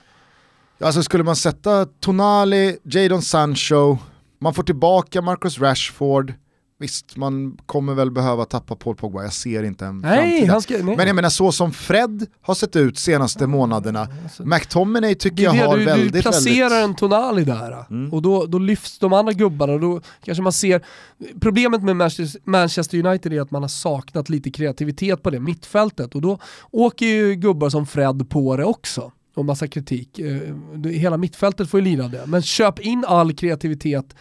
Alltså 0.80 1.02
skulle 1.02 1.24
man 1.24 1.36
sätta 1.36 1.86
Tonali, 1.86 2.78
Jadon 2.82 3.22
Sancho, 3.22 3.98
man 4.38 4.54
får 4.54 4.62
tillbaka 4.62 5.22
Marcus 5.22 5.58
Rashford, 5.58 6.34
visst 6.78 7.16
man 7.16 7.58
kommer 7.66 7.94
väl 7.94 8.10
behöva 8.10 8.44
tappa 8.44 8.76
Paul 8.76 8.96
Pogba, 8.96 9.22
jag 9.22 9.32
ser 9.32 9.62
inte 9.62 9.86
en 9.86 9.98
Nej, 9.98 10.46
framtid. 10.46 10.84
Men 10.84 11.06
jag 11.06 11.16
menar 11.16 11.28
så 11.28 11.52
som 11.52 11.72
Fred 11.72 12.26
har 12.40 12.54
sett 12.54 12.76
ut 12.76 12.98
senaste 12.98 13.46
månaderna, 13.46 14.08
McTominay 14.38 15.14
tycker 15.14 15.36
Det 15.36 15.42
jag 15.42 15.66
har 15.68 15.78
du, 15.78 15.84
väldigt, 15.84 16.12
du 16.12 16.22
placerar 16.22 16.54
väldigt... 16.54 16.72
Mm. 16.78 16.90
en 16.90 16.96
Tonali 16.96 17.44
där 17.44 17.84
och 18.12 18.22
då, 18.22 18.46
då 18.46 18.58
lyfts 18.58 18.98
de 18.98 19.12
andra 19.12 19.32
gubbarna 19.32 19.72
och 19.72 19.80
då 19.80 20.00
kanske 20.24 20.42
man 20.42 20.52
ser... 20.52 20.82
Problemet 21.40 21.82
med 21.82 21.96
Manchester- 22.44 23.06
United 23.06 23.32
är 23.32 23.40
att 23.40 23.50
man 23.50 23.62
har 23.62 23.68
saknat 23.68 24.28
lite 24.28 24.50
kreativitet 24.50 25.22
på 25.22 25.30
det 25.30 25.40
mittfältet 25.40 26.14
och 26.14 26.20
då 26.22 26.38
åker 26.70 27.06
ju 27.06 27.34
gubbar 27.34 27.70
som 27.70 27.86
Fred 27.86 28.30
på 28.30 28.56
det 28.56 28.64
också. 28.64 29.12
Och 29.34 29.44
massa 29.44 29.68
kritik. 29.68 30.18
Eh, 30.18 30.90
Hela 30.90 31.16
mittfältet 31.16 31.70
får 31.70 31.80
ju 31.80 31.84
lida 31.84 32.04
av 32.04 32.10
det. 32.10 32.22
Men 32.26 32.42
köp 32.42 32.78
in 32.80 33.04
all 33.08 33.32
kreativitet 33.34 34.14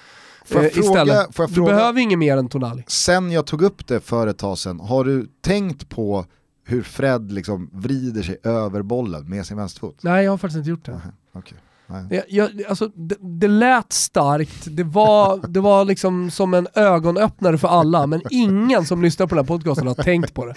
Får 0.46 0.64
jag 0.64 0.66
eh, 0.66 0.72
fråga- 0.84 1.02
istället. 1.02 1.36
får 1.36 1.43
jag 1.43 1.50
du 1.50 1.54
fråga- 1.56 1.76
behöver 1.76 2.00
inget 2.02 2.20
mer 2.20 2.38
än 2.38 2.50
Tonali. 2.50 2.84
Sen 2.88 3.32
jag 3.32 3.46
tog 3.46 3.62
upp 3.62 3.88
det 3.88 4.00
för 4.00 4.28
ett 4.28 4.38
tag 4.38 4.58
sedan, 4.58 4.80
har 4.80 5.04
du 5.04 5.28
tänkt 5.41 5.89
på 5.89 6.26
hur 6.68 6.82
Fred 6.84 7.32
liksom 7.32 7.70
vrider 7.74 8.22
sig 8.24 8.38
över 8.43 8.82
bollen 8.82 9.30
med 9.30 9.46
sin 9.46 9.58
vänsterfot? 9.58 9.98
Nej, 10.02 10.24
jag 10.24 10.32
har 10.32 10.38
faktiskt 10.38 10.58
inte 10.58 10.70
gjort 10.70 10.86
det. 10.86 11.02
Okej. 11.34 11.58
Nej. 11.88 12.06
Jag, 12.10 12.24
jag, 12.30 12.64
alltså, 12.70 12.88
det, 12.96 13.16
det 13.39 13.48
lät 13.48 13.93
starkt, 13.93 14.66
det 14.66 14.84
var, 14.84 15.48
det 15.48 15.60
var 15.60 15.86
liksom 15.86 16.32
som 16.32 16.54
en 16.54 16.68
ögonöppnare 16.74 17.58
för 17.58 17.68
alla, 17.68 18.08
men 18.08 18.22
ingen 18.30 18.86
som 18.86 19.02
lyssnar 19.02 19.28
på 19.28 19.36
den 19.36 19.43
här 19.46 19.48
podcasten 19.48 19.88
har 19.88 19.93
tänkt 19.96 20.34
på 20.34 20.46
det. 20.46 20.54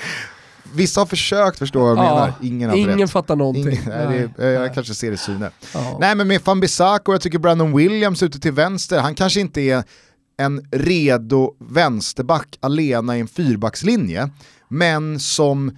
Vissa 0.75 1.01
har 1.01 1.07
försökt 1.07 1.59
förstå 1.59 1.79
vad 1.81 1.91
jag 1.91 1.97
Ja, 1.99 2.15
menar, 2.15 2.33
ingen 2.43 2.71
har 2.71 2.77
ingen 2.77 2.99
rätt. 2.99 3.11
fattar 3.11 3.37
någonting. 3.37 3.69
Ingen, 3.73 3.83
nej, 3.89 4.07
Nej, 4.09 4.29
det 4.37 4.53
jag 4.53 4.75
kanske 4.75 4.95
ser 4.95 5.09
det 5.09 5.15
i 5.15 5.19
syne. 5.19 5.51
Ja. 5.75 5.97
Nej 6.01 6.15
men 6.15 6.29
med 6.29 6.41
van 6.45 6.61
Bissaka 6.61 7.11
och 7.11 7.15
jag 7.15 7.21
tycker 7.21 7.39
Brandon 7.39 7.77
Williams 7.77 8.23
ute 8.23 8.41
till 8.41 8.53
vänster, 8.53 9.01
han 9.01 9.15
kanske 9.15 9.41
inte 9.41 9.61
är 9.61 9.85
en 10.41 10.67
redo 10.71 11.55
vänsterback 11.61 12.57
alena 12.61 13.17
i 13.17 13.21
en 13.21 13.29
fyrbackslinje, 13.29 14.31
men 14.69 15.21
som 15.21 15.77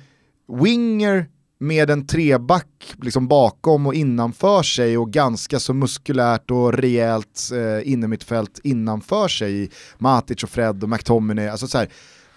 winger 0.62 1.26
med 1.62 1.90
en 1.90 2.06
treback 2.06 2.94
liksom 3.02 3.28
bakom 3.28 3.86
och 3.86 3.94
innanför 3.94 4.62
sig 4.62 4.98
och 4.98 5.12
ganska 5.12 5.60
så 5.60 5.74
muskulärt 5.74 6.50
och 6.50 6.72
rejält 6.72 7.50
eh, 7.52 7.92
innermittfält 7.92 8.60
innanför 8.64 9.28
sig, 9.28 9.70
Matic 9.98 10.42
och 10.42 10.50
Fred 10.50 10.82
och 10.82 10.88
McTominay, 10.88 11.48
alltså 11.48 11.66
så 11.66 11.78
här, 11.78 11.88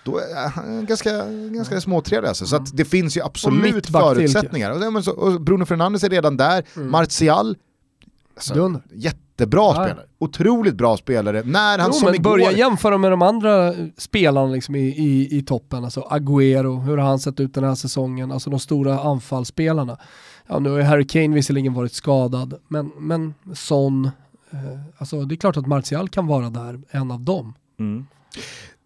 då 0.04 0.18
är 0.18 0.49
han 0.49 0.86
ganska, 0.86 1.26
ganska 1.30 1.82
småtrevlig 1.82 2.28
alltså. 2.30 2.45
Så 2.45 2.56
att 2.56 2.78
det 2.78 2.86
finns 2.86 3.18
ju 3.18 3.22
absolut 3.22 3.88
förutsättningar. 3.88 4.95
Och, 4.97 5.04
så- 5.04 5.12
och 5.12 5.41
Bruno 5.41 5.66
Fernandes 5.66 6.04
är 6.04 6.10
redan 6.10 6.38
där, 6.38 6.64
Martial, 6.80 7.58
alltså, 8.36 8.82
jättebra 8.93 9.62
Ja. 9.62 9.74
spelare. 9.74 10.06
Otroligt 10.20 10.76
bra 10.76 10.97
spelare. 10.97 11.43
När 11.45 11.78
han 11.80 11.89
Jo, 11.93 11.99
som 11.99 12.06
men 12.06 12.16
igår... 12.16 12.32
börja 12.32 12.51
jämföra 12.51 12.97
med 12.97 13.12
de 13.12 13.22
andra 13.22 13.74
spelarna 13.97 14.47
liksom 14.54 14.76
i, 14.76 14.80
i, 14.88 15.38
i 15.38 15.41
toppen, 15.43 15.84
alltså 15.84 16.01
Agüero, 16.01 16.82
hur 16.86 16.97
har 16.97 17.08
han 17.08 17.20
sett 17.20 17.39
ut 17.39 17.54
den 17.54 17.64
här 17.64 17.76
säsongen, 17.76 18.32
alltså 18.32 18.49
de 18.49 18.60
stora 18.60 18.99
anfallsspelarna. 18.99 19.97
Ja, 20.47 20.60
nu 20.60 20.70
har 20.70 20.78
ju 20.78 20.84
Harry 20.84 21.08
Kane 21.08 21.28
visserligen 21.36 21.74
varit 21.74 21.93
skadad, 21.93 22.54
men, 22.68 22.91
men 22.99 23.34
Son, 23.54 24.06
eh, 24.51 24.60
alltså 24.97 25.24
det 25.26 25.36
är 25.36 25.38
klart 25.38 25.58
att 25.58 25.68
Martial 25.68 26.10
kan 26.10 26.28
vara 26.28 26.49
där, 26.49 26.82
en 26.89 27.12
av 27.12 27.22
dem. 27.22 27.54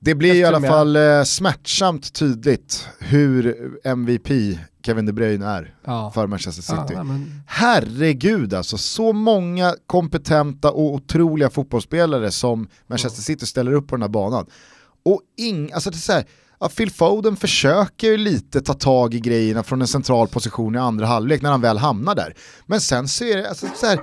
Det 0.08 0.16
blir 0.16 0.36
i 0.36 0.44
alla 0.44 0.62
fall 0.62 0.96
eh, 0.96 1.24
smärtsamt 1.24 2.14
tydligt 2.14 2.88
hur 3.00 3.56
MVP 3.84 4.60
Kevin 4.86 5.06
De 5.06 5.14
Bruyne 5.14 5.46
är 5.46 5.76
Ja. 5.86 6.12
för 6.16 6.28
Manchester 6.28 6.62
City. 6.62 6.94
Ja, 6.94 7.04
men, 7.04 7.42
Herregud 7.48 8.54
alltså, 8.54 8.78
så 8.78 9.14
många 9.14 9.76
kompetenta 9.88 10.72
och 10.72 10.94
otroliga 10.94 11.50
fotbollsspelare 11.50 12.32
som 12.32 12.68
Manchester 12.88 13.22
City 13.22 13.46
ställer 13.46 13.72
upp 13.72 13.88
på 13.88 13.96
den 13.96 14.02
här 14.02 14.10
banan. 14.10 14.46
Och 15.06 15.22
ing, 15.38 15.72
alltså 15.72 15.90
det 15.90 15.96
är 15.96 16.00
så 16.00 16.14
här, 16.14 16.26
ja, 16.60 16.70
Phil 16.70 16.92
Foden 16.92 17.36
försöker 17.36 18.18
lite 18.18 18.62
ta 18.62 18.74
tag 18.74 19.14
i 19.14 19.20
grejerna 19.20 19.64
från 19.64 19.82
en 19.82 19.88
central 19.88 20.28
position 20.28 20.76
i 20.76 20.78
andra 20.78 21.06
halvlek 21.06 21.42
när 21.42 21.52
han 21.52 21.62
väl 21.62 21.78
hamnar 21.78 22.16
där. 22.16 22.34
Men 22.66 22.82
sen 22.82 23.08
så 23.08 23.24
är 23.24 23.38
det, 23.38 23.50
alltså 23.50 23.68
så 23.76 23.86
här, 23.86 24.00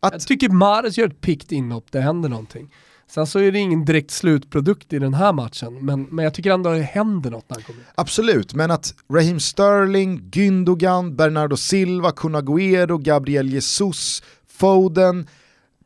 jag 0.00 0.20
tycker 0.20 0.48
Mahrez 0.48 0.98
gör 0.98 1.06
ett 1.06 1.20
pikt 1.20 1.52
inhopp, 1.52 1.86
det 1.90 2.00
händer 2.00 2.28
någonting. 2.28 2.70
Sen 3.10 3.26
så 3.26 3.38
är 3.38 3.52
det 3.52 3.58
ingen 3.58 3.84
direkt 3.84 4.10
slutprodukt 4.10 4.92
i 4.92 4.98
den 4.98 5.14
här 5.14 5.32
matchen, 5.32 5.74
men, 5.84 6.02
men 6.02 6.24
jag 6.24 6.34
tycker 6.34 6.50
ändå 6.50 6.70
det 6.70 6.82
händer 6.82 7.30
något 7.30 7.44
när 7.50 7.56
han 7.56 7.62
kommer. 7.62 7.82
Absolut, 7.94 8.54
men 8.54 8.70
att 8.70 8.94
Raheem 9.12 9.40
Sterling, 9.40 10.30
Gündogan, 10.32 11.16
Bernardo 11.16 11.56
Silva, 11.56 12.10
Kun 12.12 12.36
Agüero, 12.36 13.02
Gabriel 13.02 13.48
Jesus, 13.48 14.22
Foden 14.48 15.26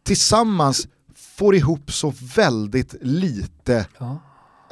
tillsammans 0.03 0.89
får 1.17 1.55
ihop 1.55 1.93
så 1.93 2.13
väldigt 2.37 2.95
lite 3.01 3.87
Ja. 3.99 4.19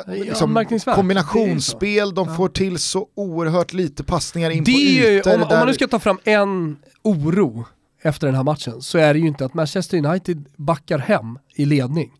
liksom, 0.06 0.50
Anmärkningsvärt. 0.50 0.94
kombinationsspel, 0.94 2.14
de 2.14 2.36
får 2.36 2.48
till 2.48 2.78
så 2.78 3.06
oerhört 3.14 3.72
lite 3.72 4.04
passningar 4.04 4.50
in 4.50 4.64
Det 4.64 4.72
på 4.72 4.78
ytor. 4.78 5.34
om, 5.34 5.42
om 5.42 5.48
man 5.48 5.66
nu 5.66 5.74
ska 5.74 5.86
ta 5.88 5.98
fram 5.98 6.18
en 6.24 6.76
oro 7.02 7.64
efter 8.02 8.26
den 8.26 8.36
här 8.36 8.42
matchen 8.44 8.82
så 8.82 8.98
är 8.98 9.14
det 9.14 9.20
ju 9.20 9.26
inte 9.26 9.44
att 9.44 9.54
Manchester 9.54 9.98
United 10.06 10.44
backar 10.56 10.98
hem 10.98 11.38
i 11.54 11.64
ledning. 11.64 12.12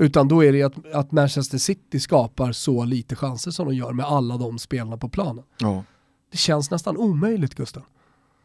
Utan 0.00 0.28
då 0.28 0.44
är 0.44 0.52
det 0.52 0.62
att, 0.62 0.92
att 0.94 1.12
Manchester 1.12 1.58
City 1.58 2.00
skapar 2.00 2.52
så 2.52 2.84
lite 2.84 3.16
chanser 3.16 3.50
som 3.50 3.66
de 3.66 3.74
gör 3.74 3.92
med 3.92 4.06
alla 4.06 4.36
de 4.36 4.58
spelarna 4.58 4.96
på 4.96 5.08
planen. 5.08 5.44
ja. 5.58 5.84
Det 6.32 6.38
känns 6.38 6.70
nästan 6.70 6.96
omöjligt 6.96 7.54
Gustav. 7.54 7.82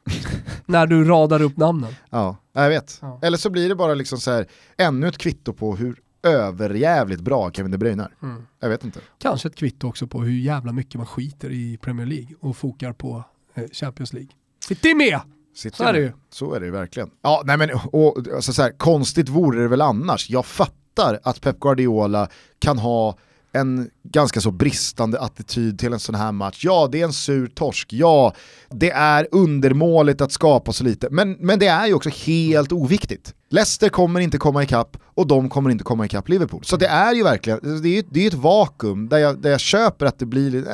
När 0.66 0.88
du 0.88 1.04
radar 1.06 1.42
upp 1.42 1.58
namnen. 1.58 1.96
ja, 2.10 2.38
jag 2.54 2.70
vet. 2.70 2.98
Ja. 3.02 3.20
Eller 3.22 3.38
så 3.38 3.50
blir 3.50 3.70
det 3.70 3.76
bara 3.76 3.94
liksom 3.94 4.18
så 4.18 4.32
här, 4.32 4.48
ännu 4.78 5.08
ett 5.08 5.18
kvitto 5.18 5.54
på 5.54 5.76
hur 5.76 6.02
överjävligt 6.24 7.22
bra 7.22 7.52
Kevin 7.52 7.72
De 7.72 7.78
Bruyne 7.78 8.04
är. 8.04 8.12
Mm. 8.28 8.46
Jag 8.60 8.70
vet 8.70 8.84
inte. 8.84 9.00
Kanske 9.18 9.48
ett 9.48 9.56
kvitto 9.56 9.88
också 9.88 10.08
på 10.08 10.22
hur 10.22 10.40
jävla 10.40 10.72
mycket 10.72 10.96
man 10.96 11.06
skiter 11.06 11.52
i 11.52 11.78
Premier 11.82 12.06
League 12.08 12.36
och 12.40 12.58
fokar 12.58 12.94
på 12.94 13.24
eh, 13.54 13.64
Champions 13.72 14.14
League. 14.14 14.30
City 14.68 14.94
med! 14.94 15.20
Sitter 15.56 15.78
Så 15.78 15.84
är 15.84 15.94
det 15.94 16.00
med. 16.00 16.08
ju. 16.08 16.12
Så 16.30 16.54
är 16.54 16.60
det 16.60 16.66
ju 16.66 16.72
verkligen. 16.72 17.10
Ja, 17.22 17.42
nej 17.46 17.58
men, 17.58 17.70
och, 17.92 18.18
alltså 18.36 18.54
så 18.54 18.62
här, 18.62 18.72
konstigt 18.78 19.30
vore 19.30 19.62
det 19.62 19.68
väl 19.68 19.82
annars. 19.82 20.30
Jag 20.30 20.46
fattar 20.46 20.76
att 21.00 21.42
Pep 21.42 21.60
Guardiola 21.60 22.28
kan 22.60 22.78
ha 22.78 23.18
en 23.56 23.90
ganska 24.04 24.42
så 24.42 24.52
bristande 24.52 25.20
attityd 25.20 25.80
till 25.80 25.94
en 25.94 26.00
sån 26.00 26.16
här 26.16 26.32
match. 26.32 26.60
Ja, 26.64 26.90
det 26.92 27.02
är 27.02 27.06
en 27.06 27.14
sur 27.14 27.48
torsk. 27.48 27.94
Ja, 27.94 28.34
det 28.70 28.92
är 28.92 29.28
undermåligt 29.32 30.22
att 30.22 30.32
skapa 30.32 30.74
så 30.74 30.84
lite. 30.84 31.08
Men, 31.12 31.32
men 31.32 31.60
det 31.60 31.68
är 31.68 31.88
ju 31.88 31.94
också 31.94 32.10
helt 32.10 32.72
oviktigt. 32.72 33.34
Leicester 33.50 33.90
kommer 33.90 34.20
inte 34.20 34.38
komma 34.38 34.64
ikapp 34.64 34.98
och 35.04 35.28
de 35.28 35.50
kommer 35.50 35.70
inte 35.70 35.84
komma 35.84 36.06
ikapp 36.06 36.30
Liverpool. 36.30 36.64
Så 36.64 36.78
det 36.78 36.88
är 36.88 37.14
ju 37.14 37.24
verkligen, 37.24 37.82
det 37.82 37.90
är 37.90 37.96
ju 37.96 38.04
det 38.10 38.24
är 38.24 38.28
ett 38.28 38.34
vakuum 38.34 39.10
där 39.10 39.18
jag, 39.18 39.42
där 39.42 39.52
jag 39.52 39.60
köper 39.60 40.06
att 40.06 40.20
det 40.20 40.26
blir 40.26 40.52
lite, 40.52 40.72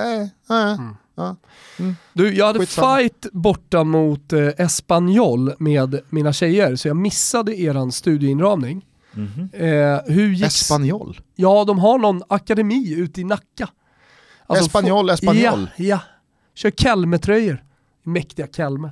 äh, 0.50 0.58
äh, 0.58 0.78
ja. 1.16 1.36
Du, 2.14 2.34
jag 2.34 2.46
hade 2.46 2.60
Skitsamma. 2.60 2.98
fight 2.98 3.26
borta 3.32 3.84
mot 3.84 4.34
eh, 4.34 4.48
Espanyol 4.58 5.54
med 5.58 6.00
mina 6.10 6.34
tjejer, 6.34 6.76
så 6.76 6.88
jag 6.88 6.98
missade 6.98 7.56
eran 7.56 7.92
studieinramning. 7.92 8.86
Eh, 9.54 10.00
hur 10.14 10.34
gick 10.34 10.46
Espanyol? 10.46 11.22
Ja, 11.36 11.64
de 11.66 11.80
har 11.80 11.98
någon 12.00 12.22
akademi 12.28 12.94
ute 12.94 13.22
i 13.22 13.24
Nacka. 13.24 13.70
Espanyol, 14.58 15.08
få- 15.08 15.14
Espanyol. 15.14 15.70
Ja, 15.78 15.86
ja. 15.86 16.00
Kör 16.56 16.72
Kelme-tröjor. 16.72 17.64
Mäktiga 18.04 18.48
Kelme. 18.48 18.92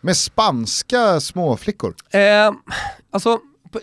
Med 0.00 0.16
spanska 0.16 1.20
småflickor. 1.20 1.94
Eh, 2.10 2.52
alltså, 3.10 3.38
po- 3.70 3.80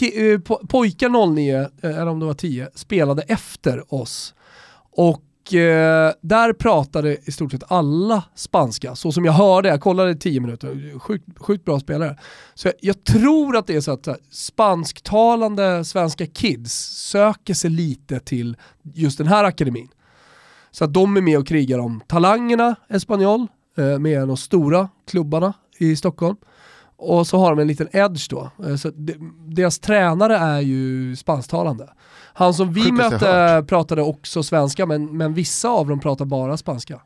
eh, 0.00 0.38
po- 0.38 0.66
pojkar 0.66 1.08
09, 1.34 1.60
eh, 1.60 1.68
eller 1.82 2.06
om 2.06 2.20
det 2.20 2.26
var 2.26 2.34
10, 2.34 2.68
spelade 2.74 3.22
efter 3.22 3.94
oss. 3.94 4.34
Och 4.92 5.22
eh, 5.54 6.12
där 6.20 6.52
pratade 6.52 7.16
i 7.24 7.32
stort 7.32 7.52
sett 7.52 7.72
alla 7.72 8.24
spanska, 8.34 8.94
så 8.94 9.12
som 9.12 9.24
jag 9.24 9.32
hörde, 9.32 9.68
jag 9.68 9.80
kollade 9.80 10.10
i 10.10 10.16
tio 10.16 10.40
minuter, 10.40 10.98
sjukt, 10.98 11.24
sjukt 11.38 11.64
bra 11.64 11.80
spelare. 11.80 12.18
Så 12.54 12.68
jag, 12.68 12.74
jag 12.80 13.04
tror 13.04 13.56
att 13.56 13.66
det 13.66 13.74
är 13.76 13.80
så 13.80 13.92
att 13.92 14.04
så 14.04 14.10
här, 14.10 14.20
spansktalande 14.30 15.84
svenska 15.84 16.26
kids 16.26 16.72
söker 17.10 17.54
sig 17.54 17.70
lite 17.70 18.20
till 18.20 18.56
just 18.94 19.18
den 19.18 19.26
här 19.26 19.44
akademin. 19.44 19.88
Så 20.70 20.84
att 20.84 20.92
de 20.92 21.16
är 21.16 21.20
med 21.20 21.38
och 21.38 21.46
krigar 21.46 21.78
om 21.78 22.00
talangerna, 22.06 22.76
Espanyol, 22.88 23.46
eh, 23.76 23.98
med 23.98 24.28
de 24.28 24.36
stora 24.36 24.88
klubbarna 25.10 25.52
i 25.78 25.96
Stockholm. 25.96 26.36
Och 26.96 27.26
så 27.26 27.38
har 27.38 27.50
de 27.50 27.58
en 27.58 27.66
liten 27.66 27.88
edge 27.92 28.30
då. 28.30 28.50
Eh, 28.64 28.76
Så 28.76 28.90
de, 28.90 29.14
deras 29.46 29.78
tränare 29.78 30.36
är 30.36 30.60
ju 30.60 31.16
spansktalande. 31.16 31.88
Han 32.34 32.54
som 32.54 32.72
vi 32.72 32.92
mötte 32.92 33.64
pratade 33.68 34.02
också 34.02 34.42
svenska, 34.42 34.86
men, 34.86 35.16
men 35.16 35.34
vissa 35.34 35.68
av 35.68 35.88
dem 35.88 36.00
pratar 36.00 36.24
bara 36.24 36.56
spanska. 36.56 37.00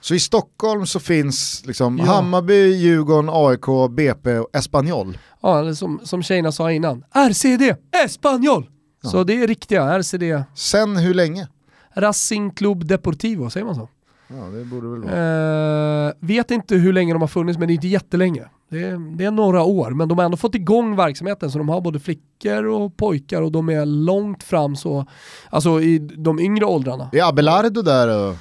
Så 0.00 0.14
i 0.14 0.20
Stockholm 0.20 0.86
så 0.86 1.00
finns 1.00 1.62
liksom 1.66 1.98
Ja. 1.98 2.04
Hammarby, 2.04 2.72
Djurgården, 2.76 3.30
AIK, 3.32 3.90
BP 3.90 4.38
och 4.38 4.48
Espanyol. 4.56 5.18
Ja, 5.42 5.58
eller 5.60 5.74
som, 5.74 6.00
som 6.04 6.22
tjejerna 6.22 6.52
sa 6.52 6.72
innan, 6.72 7.04
RCD, 7.14 7.74
Espanyol! 8.04 8.66
Så 9.02 9.24
det 9.24 9.42
är 9.42 9.46
riktiga 9.46 9.98
RCD. 9.98 10.42
Sen 10.54 10.96
hur 10.96 11.14
länge? 11.14 11.48
Racing 11.94 12.54
Club 12.56 12.84
Deportivo, 12.86 13.50
säger 13.50 13.66
man 13.66 13.74
så? 13.74 13.88
Ja, 14.28 14.36
det 14.36 14.64
borde 14.64 14.88
väl 14.88 15.00
vara. 15.02 16.06
Eh, 16.08 16.12
vet 16.20 16.50
inte 16.50 16.74
hur 16.74 16.92
länge 16.92 17.12
de 17.12 17.20
har 17.22 17.28
funnits, 17.28 17.58
men 17.58 17.68
det 17.68 17.72
är 17.72 17.74
inte 17.74 17.88
jättelänge. 17.88 18.44
Det 18.70 18.84
är, 18.84 19.16
det 19.16 19.24
är 19.24 19.30
några 19.30 19.62
år, 19.62 19.90
men 19.90 20.08
de 20.08 20.18
har 20.18 20.24
ändå 20.24 20.36
fått 20.36 20.54
igång 20.54 20.96
verksamheten 20.96 21.50
så 21.50 21.58
de 21.58 21.68
har 21.68 21.80
både 21.80 22.00
flickor 22.00 22.64
och 22.64 22.96
pojkar 22.96 23.42
och 23.42 23.52
de 23.52 23.68
är 23.68 23.86
långt 23.86 24.42
fram 24.42 24.76
så, 24.76 25.06
alltså 25.50 25.80
i 25.80 25.98
de 25.98 26.40
yngre 26.40 26.64
åldrarna. 26.64 27.10
Är 27.12 27.28
Abelardo 27.28 27.82
där 27.82 28.28
och 28.28 28.36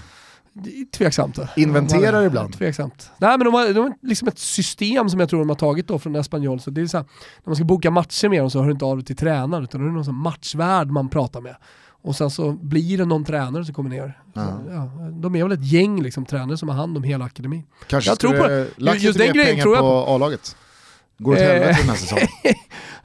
tveksamt. 0.92 1.40
inventerar 1.56 2.24
ibland? 2.24 2.54
Tveksamt. 2.58 3.12
Nej 3.18 3.38
men 3.38 3.46
de 3.46 3.54
har, 3.54 3.74
de 3.74 3.80
har 3.80 3.94
liksom 4.02 4.28
ett 4.28 4.40
system 4.40 5.10
som 5.10 5.20
jag 5.20 5.30
tror 5.30 5.40
de 5.40 5.50
har 5.50 5.56
tagit 5.56 5.88
då 5.88 6.00
från 6.00 6.16
Espanyol. 6.16 6.60
Så 6.60 6.70
det 6.70 6.82
är 6.82 6.86
så 6.86 6.98
här, 6.98 7.06
när 7.44 7.50
man 7.50 7.56
ska 7.56 7.66
boka 7.66 7.92
matcher 7.92 8.30
med 8.30 8.42
dem 8.42 8.50
så 8.50 8.60
hör 8.60 8.66
du 8.66 8.72
inte 8.72 8.86
av 8.86 8.98
dig 8.98 9.06
till 9.06 9.16
tränaren 9.16 9.64
utan 9.64 9.82
det 9.82 9.88
är 9.88 9.92
någon 9.92 10.16
matchvärd 10.16 10.88
man 10.88 11.10
pratar 11.10 11.42
med. 11.42 11.56
Och 12.02 12.16
sen 12.16 12.30
så 12.30 12.52
blir 12.52 12.98
det 12.98 13.06
någon 13.06 13.26
tränare 13.26 13.66
som 13.66 13.74
kommer 13.74 13.90
ner. 13.90 14.22
Så, 14.34 14.40
ja, 14.72 14.92
de 15.12 15.36
är 15.36 15.44
väl 15.44 15.52
ett 15.52 15.72
gäng 15.72 16.02
liksom, 16.02 16.26
tränare 16.26 16.58
som 16.58 16.70
har 16.70 16.76
hand 16.76 16.98
om 16.98 17.04
hela 17.04 17.26
akademin. 17.26 17.64
Kanske 17.88 18.12
jag 18.12 18.20
tror 18.20 18.38
på 18.38 18.48
det. 18.48 18.68
lagt 18.78 19.02
Just 19.02 19.20
lite 19.20 19.28
den 19.28 19.28
mer 19.28 19.34
grejen 19.34 19.50
pengar 19.50 19.64
tror 19.64 19.76
jag 19.76 19.82
på. 19.82 20.12
A-laget. 20.16 20.56
Går 21.18 21.34
åt 21.34 21.40
helvete 21.40 21.78
den 21.80 21.90
här 21.90 21.96
säsongen. 21.96 22.28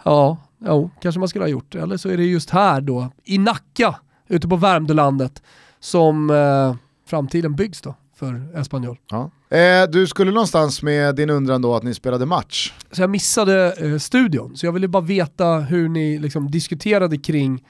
Ja, 0.04 0.36
jo, 0.58 0.90
kanske 1.02 1.18
man 1.18 1.28
skulle 1.28 1.44
ha 1.44 1.48
gjort. 1.48 1.74
Eller 1.74 1.96
så 1.96 2.08
är 2.08 2.16
det 2.16 2.24
just 2.24 2.50
här 2.50 2.80
då, 2.80 3.10
i 3.24 3.38
Nacka, 3.38 3.94
ute 4.28 4.48
på 4.48 4.56
Värmdölandet, 4.56 5.42
som 5.80 6.30
eh, 6.30 6.74
framtiden 7.06 7.54
byggs 7.54 7.80
då 7.80 7.94
för 8.16 8.58
Espanyol. 8.60 8.98
Ja. 9.10 9.30
Eh, 9.56 9.90
du 9.90 10.06
skulle 10.06 10.30
någonstans 10.30 10.82
med 10.82 11.14
din 11.16 11.30
undran 11.30 11.62
då 11.62 11.74
att 11.74 11.82
ni 11.82 11.94
spelade 11.94 12.26
match. 12.26 12.72
Så 12.92 13.02
jag 13.02 13.10
missade 13.10 13.72
eh, 13.72 13.98
studion, 13.98 14.56
så 14.56 14.66
jag 14.66 14.72
ville 14.72 14.88
bara 14.88 15.02
veta 15.02 15.54
hur 15.54 15.88
ni 15.88 16.18
liksom 16.18 16.50
diskuterade 16.50 17.18
kring 17.18 17.64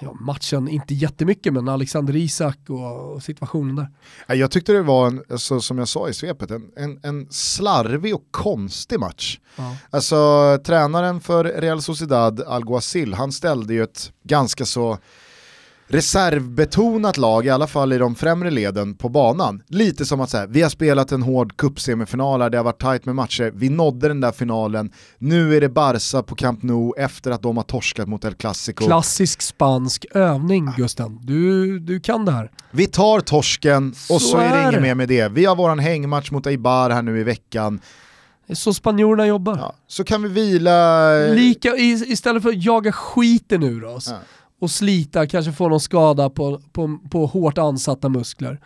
ja, 0.00 0.12
matchen, 0.20 0.68
inte 0.68 0.94
jättemycket 0.94 1.52
men 1.52 1.68
Alexander 1.68 2.16
Isak 2.16 2.58
och, 2.68 3.14
och 3.14 3.22
situationen 3.22 3.76
där. 3.76 4.34
Jag 4.34 4.50
tyckte 4.50 4.72
det 4.72 4.82
var, 4.82 5.06
en, 5.06 5.22
alltså, 5.30 5.60
som 5.60 5.78
jag 5.78 5.88
sa 5.88 6.08
i 6.08 6.14
svepet, 6.14 6.50
en, 6.50 6.70
en, 6.76 7.00
en 7.02 7.26
slarvig 7.30 8.14
och 8.14 8.24
konstig 8.30 9.00
match. 9.00 9.38
Ja. 9.56 9.76
Alltså 9.90 10.16
tränaren 10.64 11.20
för 11.20 11.44
Real 11.44 11.82
Sociedad, 11.82 12.40
Alguacil, 12.40 13.14
han 13.14 13.32
ställde 13.32 13.74
ju 13.74 13.82
ett 13.82 14.12
ganska 14.22 14.64
så 14.64 14.98
reservbetonat 15.88 17.16
lag, 17.16 17.46
i 17.46 17.50
alla 17.50 17.66
fall 17.66 17.92
i 17.92 17.98
de 17.98 18.14
främre 18.14 18.50
leden 18.50 18.94
på 18.94 19.08
banan. 19.08 19.62
Lite 19.68 20.04
som 20.06 20.20
att 20.20 20.30
så 20.30 20.36
här, 20.36 20.46
vi 20.46 20.62
har 20.62 20.70
spelat 20.70 21.12
en 21.12 21.22
hård 21.22 21.56
cupsemifinal 21.56 22.42
här, 22.42 22.50
det 22.50 22.56
har 22.56 22.64
varit 22.64 22.80
tajt 22.80 23.04
med 23.04 23.14
matcher, 23.14 23.52
vi 23.54 23.68
nådde 23.68 24.08
den 24.08 24.20
där 24.20 24.32
finalen, 24.32 24.90
nu 25.18 25.56
är 25.56 25.60
det 25.60 25.68
Barca 25.68 26.22
på 26.22 26.34
Camp 26.34 26.62
Nou 26.62 26.92
efter 26.98 27.30
att 27.30 27.42
de 27.42 27.56
har 27.56 27.64
torskat 27.64 28.08
mot 28.08 28.24
El 28.24 28.34
Clasico. 28.34 28.84
Klassisk 28.86 29.42
spansk 29.42 30.06
övning 30.14 30.70
Gusten, 30.76 31.18
du, 31.22 31.78
du 31.78 32.00
kan 32.00 32.24
det 32.24 32.32
här. 32.32 32.50
Vi 32.70 32.86
tar 32.86 33.20
torsken 33.20 33.88
och 33.88 33.94
så, 33.96 34.28
Så 34.28 34.38
är 34.38 34.56
det 34.56 34.68
inget 34.68 34.82
mer 34.82 34.94
med 34.94 35.08
det. 35.08 35.28
Vi 35.28 35.44
har 35.44 35.56
våran 35.56 35.78
hängmatch 35.78 36.30
mot 36.30 36.46
Eibar 36.46 36.90
här 36.90 37.02
nu 37.02 37.20
i 37.20 37.24
veckan. 37.24 37.80
Det 38.46 38.52
är 38.52 38.56
så 38.56 38.74
spanjorerna 38.74 39.26
jobbar. 39.26 39.56
Ja, 39.56 39.74
så 39.86 40.04
kan 40.04 40.22
vi 40.22 40.28
vila... 40.28 41.08
Lika, 41.18 41.76
i- 41.76 42.04
istället 42.12 42.42
för 42.42 42.48
att 42.50 42.64
jaga 42.64 42.92
skiten 42.92 43.62
ur 43.62 43.84
oss 43.84 44.08
Ja. 44.10 44.16
Och 44.60 44.70
slita, 44.70 45.26
kanske 45.26 45.52
få 45.52 45.68
någon 45.68 45.80
skada 45.80 46.30
på, 46.30 46.60
på, 46.72 46.98
på 47.10 47.26
hårt 47.26 47.58
ansatta 47.58 48.08
muskler, 48.08 48.60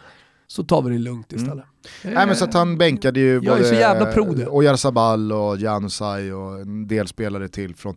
så 0.47 0.65
tar 0.65 0.83
vi 0.83 0.91
det 0.91 0.99
lugnt 0.99 1.33
istället. 1.33 1.65
Mm. 2.03 2.15
Nej 2.15 2.27
men 2.27 2.37
så 2.37 2.45
att 2.45 2.55
han 2.55 2.79
bänkade 2.79 3.21
ju 3.21 3.41
Jag 3.43 3.59
det. 4.37 4.47
Oyarzabal 4.47 5.33
och 5.33 5.57
Janusaj 5.57 6.33
och 6.33 6.61
en 6.61 6.89
del 6.89 7.09
spelare 7.09 7.49
till 7.49 7.75
från 7.75 7.97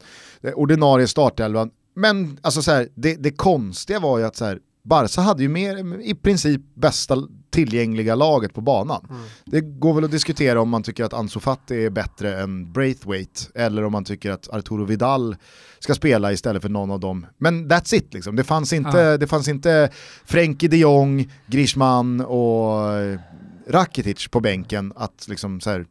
ordinarie 0.55 1.07
startelvan. 1.07 1.71
Men 1.95 2.37
alltså 2.41 2.61
så 2.61 2.71
här, 2.71 2.87
det, 2.95 3.15
det 3.15 3.31
konstiga 3.31 3.99
var 3.99 4.19
ju 4.19 4.25
att 4.25 4.35
så 4.35 4.45
här, 4.45 4.59
Barca 4.83 5.21
hade 5.21 5.43
ju 5.43 5.49
mer, 5.49 6.01
i 6.01 6.15
princip 6.15 6.61
bästa 6.73 7.27
tillgängliga 7.55 8.15
laget 8.15 8.53
på 8.53 8.61
banan. 8.61 9.05
Mm. 9.09 9.21
Det 9.45 9.61
går 9.61 9.93
väl 9.93 10.03
att 10.03 10.11
diskutera 10.11 10.61
om 10.61 10.69
man 10.69 10.83
tycker 10.83 11.03
att 11.03 11.13
Ansu 11.13 11.39
Fati 11.39 11.85
är 11.85 11.89
bättre 11.89 12.39
än 12.41 12.71
Braithwaite 12.73 13.41
eller 13.55 13.83
om 13.83 13.91
man 13.91 14.03
tycker 14.05 14.31
att 14.31 14.49
Arturo 14.49 14.85
Vidal 14.85 15.35
ska 15.79 15.93
spela 15.95 16.31
istället 16.31 16.61
för 16.61 16.69
någon 16.69 16.91
av 16.91 16.99
dem. 16.99 17.25
Men 17.37 17.69
that's 17.71 17.95
it 17.95 18.13
liksom. 18.13 18.35
Det 18.35 18.43
fanns 18.43 18.73
inte, 18.73 18.97
Ja. 18.97 19.17
det 19.17 19.27
fanns 19.27 19.47
inte 19.47 19.89
Frenkie 20.25 20.69
de 20.69 20.77
Jong, 20.77 21.31
Griezmann 21.47 22.21
och 22.21 22.93
eh, 22.93 23.19
Rakitic 23.67 24.27
på 24.27 24.39
bänken 24.39 24.93
att 24.95 25.25
liksom 25.27 25.61
så 25.61 25.69
här, 25.69 25.85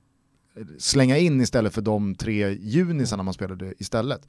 slänga 0.79 1.19
in 1.19 1.41
istället 1.41 1.75
för 1.75 1.83
de 1.83 2.15
tre 2.15 2.51
junisarna 2.61 3.23
man 3.23 3.35
spelade 3.35 3.75
istället. 3.79 4.21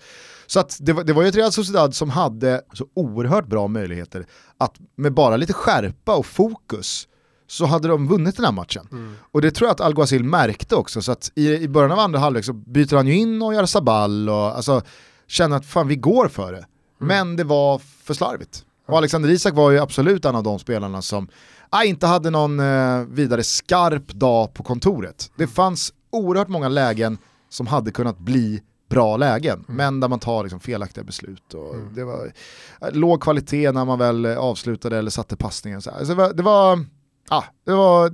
Så 0.47 0.59
att 0.59 0.77
det, 0.81 0.93
var, 0.93 1.03
det 1.03 1.13
var 1.13 1.21
ju 1.21 1.27
ett 1.29 1.35
Real 1.35 1.51
Sociedad 1.51 1.95
som 1.95 2.09
hade 2.09 2.61
så 2.73 2.85
oerhört 2.93 3.47
bra 3.47 3.67
möjligheter 3.67 4.25
att 4.57 4.75
med 4.95 5.13
bara 5.13 5.37
lite 5.37 5.53
skärpa 5.53 6.15
och 6.15 6.25
fokus 6.25 7.07
så 7.47 7.65
hade 7.65 7.87
de 7.87 8.07
vunnit 8.07 8.35
den 8.35 8.45
här 8.45 8.51
matchen. 8.51 9.15
Och 9.31 9.41
det 9.41 9.51
tror 9.51 9.67
jag 9.67 9.73
att 9.73 9.81
Alguacil 9.81 10.23
märkte 10.23 10.75
också, 10.75 11.01
så 11.01 11.11
att 11.11 11.31
i, 11.35 11.53
i 11.53 11.67
början 11.67 11.91
av 11.91 11.99
andra 11.99 12.19
halvlek 12.19 12.45
så 12.45 12.53
byter 12.53 12.95
han 12.95 13.07
ju 13.07 13.15
in 13.15 13.41
och 13.41 13.53
gör 13.53 13.65
Sabal 13.65 14.29
och 14.29 14.35
alltså, 14.35 14.81
känner 15.27 15.57
att 15.57 15.65
fan 15.65 15.87
vi 15.87 15.95
går 15.95 16.27
för 16.27 16.51
det. 16.51 16.65
Men 16.97 17.35
det 17.35 17.43
var 17.43 17.79
för 18.03 18.13
slarvigt. 18.13 18.65
Och 18.87 18.97
Alexander 18.97 19.29
Isak 19.29 19.53
var 19.53 19.71
ju 19.71 19.79
absolut 19.79 20.25
en 20.25 20.35
av 20.35 20.43
de 20.43 20.59
spelarna 20.59 21.01
som 21.01 21.27
ah, 21.69 21.83
inte 21.83 22.07
hade 22.07 22.29
någon 22.29 22.59
eh, 22.59 22.99
vidare 23.09 23.43
skarp 23.43 24.07
dag 24.07 24.53
på 24.53 24.63
kontoret. 24.63 25.31
Det 25.35 25.47
fanns 25.47 25.93
oerhört 26.11 26.47
många 26.47 26.69
lägen 26.69 27.17
som 27.49 27.67
hade 27.67 27.91
kunnat 27.91 28.19
bli 28.19 28.61
bra 28.89 29.17
lägen, 29.17 29.63
men 29.67 29.99
där 29.99 30.07
man 30.07 30.19
tar 30.19 30.43
liksom 30.43 30.59
felaktiga 30.59 31.03
beslut. 31.03 31.53
Och 31.53 31.75
Det 31.95 32.03
var 32.03 32.31
eh, 32.81 32.91
låg 32.91 33.21
kvalitet 33.21 33.71
när 33.71 33.85
man 33.85 33.99
väl 33.99 34.25
eh, 34.25 34.37
avslutade 34.37 34.97
eller 34.97 35.11
satte 35.11 35.35
passningen. 35.35 35.81
Så. 35.81 35.91
Alltså 35.91 36.13
det, 36.13 36.15
var, 36.15 36.33
det, 36.33 36.43
var, 36.43 36.85
ah, 37.29 37.43
det, 37.65 37.71
var, 37.71 38.09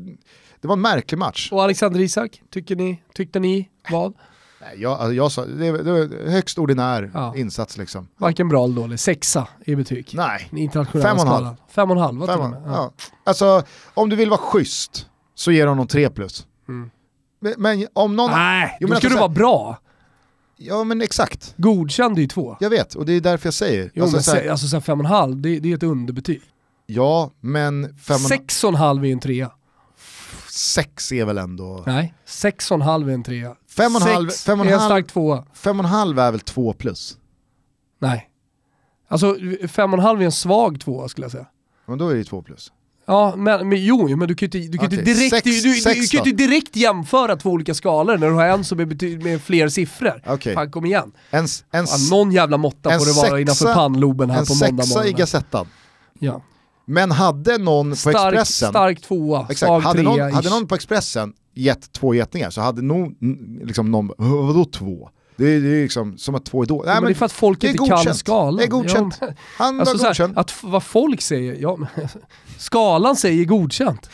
det 0.61 0.67
var 0.67 0.73
en 0.73 0.81
märklig 0.81 1.17
match. 1.17 1.49
Och 1.51 1.63
Alexander 1.63 1.99
Isak, 1.99 2.41
tycker 2.49 2.75
ni, 2.75 3.03
tyckte 3.13 3.39
ni 3.39 3.69
vad? 3.91 4.13
Nej, 4.61 4.81
Jag, 4.81 4.91
alltså 4.91 5.13
jag 5.13 5.31
sa, 5.31 5.45
det, 5.45 5.83
det 5.83 5.91
var 5.91 6.29
högst 6.29 6.57
ordinär 6.57 7.11
Ja. 7.13 7.33
insats 7.37 7.77
liksom. 7.77 8.07
Varken 8.17 8.49
bra 8.49 8.63
eller 8.65 8.75
dålig, 8.75 8.99
sexa 8.99 9.47
i 9.65 9.75
betyg. 9.75 10.09
Nej, 10.13 10.49
internationella 10.51 11.09
Fem 11.09 11.17
och 11.17 11.21
en 11.37 11.43
halv. 11.43 11.55
Fem 11.69 11.91
och 11.91 11.97
en 11.97 12.03
halv, 12.03 12.17
vad 12.19 12.29
Fem, 12.29 12.39
och 12.41 12.49
med. 12.49 12.61
ja. 12.65 12.91
Alltså, 13.23 13.63
om 13.93 14.09
du 14.09 14.15
vill 14.15 14.29
vara 14.29 14.39
schysst 14.39 15.07
så 15.35 15.51
ger 15.51 15.67
honom 15.67 15.87
tre 15.87 16.09
plus. 16.09 16.47
Mm. 16.67 16.91
Men, 17.39 17.53
men 17.57 17.87
om 17.93 18.15
någon... 18.15 18.31
Nej, 18.31 18.77
Jo, 18.79 18.87
då 18.87 18.95
ska 18.95 19.09
du 19.09 19.15
vara 19.15 19.29
bra. 19.29 19.77
Ja 20.57 20.83
men 20.83 21.01
exakt. 21.01 21.53
Godkänd 21.57 22.17
är 22.17 22.21
ju 22.21 22.27
två. 22.27 22.57
Jag 22.59 22.69
vet, 22.69 22.95
och 22.95 23.05
det 23.05 23.13
är 23.13 23.21
därför 23.21 23.47
jag 23.47 23.53
säger. 23.53 23.91
Jo, 23.93 24.03
alltså, 24.03 24.15
men 24.17 24.23
så 24.23 24.31
här, 24.35 24.49
alltså 24.49 24.67
så 24.67 24.75
här 24.75 24.81
fem 24.81 24.99
och 24.99 25.05
en 25.05 25.11
halv, 25.11 25.37
det, 25.41 25.59
det 25.59 25.71
är 25.71 25.75
ett 25.75 25.83
underbetyg. 25.83 26.41
Ja, 26.93 27.31
men 27.41 27.95
Sex 28.29 28.63
och 28.63 28.69
en 28.69 28.75
halv 28.75 29.05
är 29.05 29.11
en 29.11 29.19
trea. 29.19 29.51
sex 30.49 31.11
är 31.11 31.25
väl 31.25 31.37
ändå... 31.37 31.83
Nej, 31.87 32.13
sex 32.25 32.71
och 32.71 32.75
en 32.75 32.81
halv 32.81 33.09
är 33.09 33.13
en 33.13 33.23
trea. 33.23 33.55
Fem 33.69 33.95
och 33.95 34.01
en 34.01 34.07
halv- 34.07 34.29
fem 34.29 34.59
och 34.59 34.65
en 34.65 34.71
är 34.71 34.75
en 34.75 34.79
halv- 34.79 34.89
stark 34.89 35.07
tvåa. 35.07 35.45
Fem 35.53 35.79
och 35.79 35.85
en 35.85 35.91
halv 35.91 36.19
är 36.19 36.31
väl 36.31 36.39
två 36.39 36.73
plus? 36.73 37.17
Nej. 37.99 38.27
Alltså 39.07 39.35
fem 39.67 39.93
och 39.93 39.99
en 39.99 40.05
halv 40.05 40.21
är 40.21 40.25
en 40.25 40.31
svag 40.31 40.79
tvåa 40.79 41.07
skulle 41.07 41.25
jag 41.25 41.31
säga. 41.31 41.45
Men 41.85 41.97
då 41.97 42.07
är 42.07 42.11
det 42.11 42.17
ju 42.17 42.23
två 42.23 42.41
plus. 42.41 42.71
Ja, 43.05 43.33
men, 43.37 43.69
men 43.69 43.83
jo, 43.85 44.15
men 44.15 44.27
du 44.27 44.35
kan 44.35 44.49
ju 44.49 44.59
inte, 44.59 44.71
du 44.71 44.77
kan 44.77 44.89
direkt, 44.89 45.29
sex- 45.29 45.43
du, 45.43 45.51
du, 45.69 45.75
sex 45.75 46.09
du, 46.09 46.17
kan 46.17 46.25
ju 46.25 46.31
inte 46.31 46.43
direkt 46.47 46.75
jämföra 46.75 47.35
två 47.35 47.49
olika 47.49 47.73
skalor 47.73 48.17
när 48.17 48.27
du 48.27 48.33
har 48.33 48.45
en 48.45 48.63
som 48.63 48.79
är 48.79 49.17
med 49.23 49.41
fler 49.41 49.67
siffror. 49.69 50.21
Okej. 50.27 50.53
Fan 50.55 50.71
kom 50.71 50.85
igen. 50.85 51.11
En, 51.29 51.45
en, 51.71 51.85
Ja, 51.85 51.97
någon 52.11 52.31
jävla 52.31 52.57
måtta 52.57 52.91
en 52.93 52.99
får 52.99 53.05
det 53.05 53.29
vara 53.29 53.41
innanför 53.41 53.73
pannloben 53.73 54.29
här 54.29 54.39
en 54.39 54.45
på 54.45 54.53
måndag 54.55 54.83
sexa 54.83 54.99
i 54.99 55.03
morgon. 55.03 55.17
Gazettan. 55.19 55.67
Ja. 56.19 56.41
Men 56.85 57.11
hade 57.11 57.57
någon 57.57 57.89
på 57.89 57.95
Stark, 57.95 58.33
Expressen... 58.33 58.69
stark 58.69 59.01
tvåa, 59.01 59.47
Exakt, 59.49 59.83
hade, 59.83 60.01
någon, 60.01 60.33
hade 60.33 60.49
någon 60.49 60.67
på 60.67 60.75
Expressen 60.75 61.33
gett 61.53 61.91
två 61.91 62.13
getingar 62.13 62.49
så 62.49 62.61
hade 62.61 62.81
nog 62.81 63.17
liksom 63.63 63.91
någon, 63.91 64.11
"Åh, 64.17 64.47
vadå 64.47 64.65
två? 64.65 65.09
Det 65.35 65.45
är, 65.45 65.61
det 65.61 65.69
är 65.69 65.83
liksom 65.83 66.17
som 66.17 66.35
att 66.35 66.45
två 66.45 66.61
är 66.61 66.65
då. 66.67 66.83
Nej, 66.85 66.95
men 66.95 67.03
det 67.03 67.09
är 67.11 67.13
för 67.13 67.25
att 67.25 67.31
folk 67.31 67.63
inte 67.63 67.77
kan 67.77 67.87
godkänt. 67.89 68.17
skalan. 68.17 68.55
Det 68.57 68.63
är 68.63 68.67
godkänt. 68.67 69.17
Ja, 69.21 69.27
Han 69.57 69.79
Alltså 69.79 69.93
var 69.93 69.99
så 69.99 70.05
här, 70.05 70.09
godkänd. 70.11 70.37
att 70.37 70.63
vad 70.63 70.83
folk 70.83 71.21
säger, 71.21 71.55
ja, 71.61 71.77
skalan 72.57 73.15
säger 73.15 73.45
godkänt. 73.45 74.09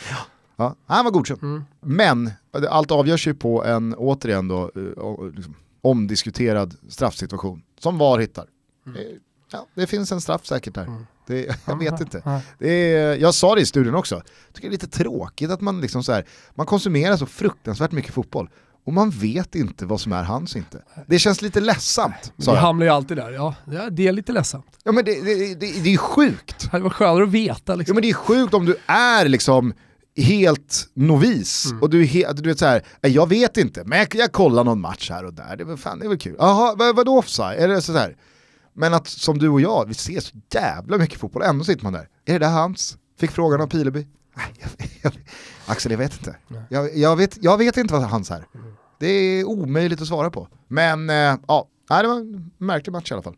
Ja, 0.56 0.74
han 0.86 1.04
var 1.04 1.12
godkänd. 1.12 1.42
Mm. 1.42 1.64
Men 1.80 2.30
allt 2.70 2.90
avgörs 2.90 3.26
ju 3.26 3.34
på 3.34 3.64
en, 3.64 3.94
återigen 3.94 4.48
då, 4.48 4.62
eh, 4.76 5.34
liksom, 5.34 5.54
omdiskuterad 5.80 6.74
straffsituation. 6.88 7.62
Som 7.80 7.98
VAR 7.98 8.18
hittar. 8.18 8.46
Mm. 8.86 8.98
Eh, 8.98 9.04
Ja, 9.52 9.66
det 9.74 9.86
finns 9.86 10.12
en 10.12 10.20
straff 10.20 10.46
säkert 10.46 10.74
där. 10.74 10.88
Det, 11.28 11.56
jag 11.66 11.78
vet 11.78 12.00
inte. 12.00 12.40
Det 12.58 12.70
är, 12.94 13.16
jag 13.16 13.34
sa 13.34 13.54
det 13.54 13.60
i 13.60 13.66
studion 13.66 13.94
också, 13.94 14.14
jag 14.14 14.54
tycker 14.54 14.68
det 14.68 14.70
är 14.70 14.86
lite 14.86 14.86
tråkigt 14.98 15.50
att 15.50 15.60
man, 15.60 15.80
liksom 15.80 16.02
så 16.04 16.12
här, 16.12 16.24
man 16.54 16.66
konsumerar 16.66 17.16
så 17.16 17.26
fruktansvärt 17.26 17.92
mycket 17.92 18.14
fotboll 18.14 18.50
och 18.86 18.92
man 18.92 19.10
vet 19.10 19.54
inte 19.54 19.86
vad 19.86 20.00
som 20.00 20.12
är 20.12 20.22
hans 20.22 20.56
inte. 20.56 20.82
Det 21.06 21.18
känns 21.18 21.42
lite 21.42 21.60
ledsamt, 21.60 22.32
sa 22.38 22.52
Vi 22.52 22.58
hamnar 22.58 22.86
ju 22.86 22.92
alltid 22.92 23.16
där, 23.16 23.30
ja 23.30 23.54
det- 23.90 24.06
är 24.08 24.12
lite 24.12 24.32
ledsamt. 24.32 24.66
Ja, 24.84 24.92
men 24.92 25.04
det, 25.04 25.20
det, 25.24 25.54
det, 25.54 25.80
det 25.82 25.94
är 25.94 25.96
sjukt. 25.98 26.68
Det 26.72 26.78
var 26.80 26.90
skönare 26.90 27.22
att 27.24 27.28
veta 27.30 27.74
liksom. 27.74 27.92
Ja, 27.92 27.94
men 27.94 28.02
det 28.02 28.10
är 28.10 28.14
sjukt 28.14 28.54
om 28.54 28.66
du 28.66 28.76
är 28.86 29.28
liksom 29.28 29.74
helt 30.16 30.88
novis 30.94 31.66
Mm. 31.66 31.82
och 31.82 31.90
du 31.90 32.00
är 32.02 32.06
helt, 32.06 32.42
du 32.42 32.48
vet 32.48 32.58
så 32.58 32.66
här, 32.66 32.82
"Nej, 33.02 33.12
jag 33.12 33.28
vet 33.28 33.56
inte, 33.56 33.84
men 33.84 33.98
jag, 33.98 34.14
jag 34.14 34.32
kollar 34.32 34.64
någon 34.64 34.80
match 34.80 35.10
här 35.10 35.24
och 35.24 35.34
där, 35.34 35.56
det 35.56 35.76
fan, 35.76 35.98
det 35.98 36.04
är 36.04 36.08
väl 36.08 36.18
kul. 36.18 36.36
Jaha, 36.38 36.74
vad, 36.78 36.96
vadå 36.96 37.18
offside? 37.18 37.58
Är 37.58 37.68
det 37.68 37.82
så 37.82 37.92
här? 37.92 38.16
Men 38.78 38.94
att 38.94 39.06
som 39.08 39.38
du 39.38 39.48
och 39.48 39.60
jag, 39.60 39.88
vi 39.88 39.94
ser 39.94 40.20
så 40.20 40.36
jävla 40.54 40.98
mycket 40.98 41.20
fotboll, 41.20 41.42
ändå 41.42 41.64
sitter 41.64 41.84
man 41.84 41.92
där. 41.92 42.08
Är 42.24 42.32
det 42.32 42.38
där 42.38 42.50
hans? 42.52 42.98
Fick 43.20 43.30
frågan 43.30 43.60
av 43.60 43.66
Pileby. 43.66 44.06
Nej, 44.36 44.46
jag, 44.60 44.88
jag, 45.02 45.12
Axel, 45.66 45.92
jag 45.92 45.98
vet 45.98 46.12
inte. 46.18 46.36
Jag, 46.68 46.96
jag, 46.96 47.16
vet, 47.16 47.38
jag 47.42 47.58
vet 47.58 47.76
inte 47.76 47.94
vad 47.94 48.02
hans 48.02 48.30
är. 48.30 48.44
Det 49.00 49.06
är 49.06 49.44
omöjligt 49.44 50.00
att 50.00 50.08
svara 50.08 50.30
på. 50.30 50.48
Men 50.68 51.10
eh, 51.10 51.36
ja, 51.48 51.68
nej, 51.90 52.02
det 52.02 52.08
var 52.08 52.16
en 52.16 52.50
märklig 52.58 52.92
match 52.92 53.10
i 53.10 53.14
alla 53.14 53.22
fall. 53.22 53.36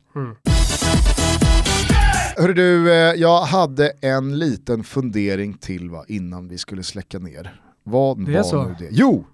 Hörru 2.37 2.55
du, 2.55 2.93
eh, 2.93 2.97
jag 3.15 3.43
hade 3.43 3.89
en 4.01 4.39
liten 4.39 4.85
fundering 4.85 5.55
till 5.55 5.91
va, 5.91 6.05
innan 6.09 6.49
vi 6.49 6.59
skulle 6.59 6.83
släcka 6.83 7.19
ner. 7.19 7.61
Vad 7.85 8.27
Det 8.27 8.33
var 8.33 8.43
så. 8.43 8.65
nu 8.65 8.75
det? 8.79 8.89
Jo, 8.91 9.27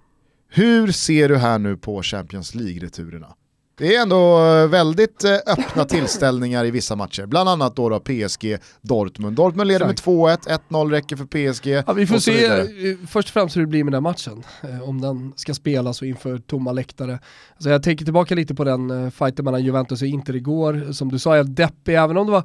hur 0.49 0.91
ser 0.91 1.29
du 1.29 1.37
här 1.37 1.59
nu 1.59 1.77
på 1.77 2.03
Champions 2.03 2.55
League-returerna? 2.55 3.33
Det 3.77 3.95
är 3.95 4.01
ändå 4.01 4.45
eh, 4.45 4.67
väldigt 4.67 5.23
eh, 5.23 5.31
öppna 5.47 5.85
tillställningar 5.89 6.65
i 6.65 6.71
vissa 6.71 6.95
matcher, 6.95 7.25
bland 7.25 7.49
annat 7.49 7.75
då, 7.75 7.89
då 7.89 7.99
PSG 7.99 8.57
Dortmund. 8.81 9.35
Dortmund 9.35 9.67
leder 9.67 9.85
med 9.85 9.91
Exakt. 9.93 10.07
2-1, 10.07 10.59
1-0 10.69 10.89
räcker 10.91 11.15
för 11.15 11.25
PSG. 11.25 11.67
Ja, 11.87 11.93
vi 11.93 12.07
får 12.07 12.19
se 12.19 12.31
vidare. 12.31 12.61
eh, 12.61 12.97
först 13.07 13.29
och 13.29 13.33
främst 13.33 13.55
hur 13.57 13.61
det 13.61 13.67
blir 13.67 13.83
med 13.83 13.93
den 13.93 14.03
matchen. 14.03 14.43
Om 14.83 15.01
den 15.01 15.33
ska 15.35 15.53
spelas 15.53 16.01
och 16.01 16.07
inför 16.07 16.37
tomma 16.37 16.71
läktare. 16.71 17.19
Alltså 17.53 17.69
jag 17.69 17.83
tänker 17.83 18.05
tillbaka 18.05 18.35
lite 18.35 18.55
på 18.55 18.63
den 18.63 19.11
fighten 19.11 19.45
mellan 19.45 19.63
Juventus 19.63 20.01
och 20.01 20.07
Inter 20.07 20.35
igår. 20.35 20.93
Som 20.93 21.11
du 21.11 21.19
sa, 21.19 21.35
helt 21.35 21.55
deppig, 21.55 21.95
även 21.95 22.17
om 22.17 22.25
det 22.25 22.31
var 22.31 22.43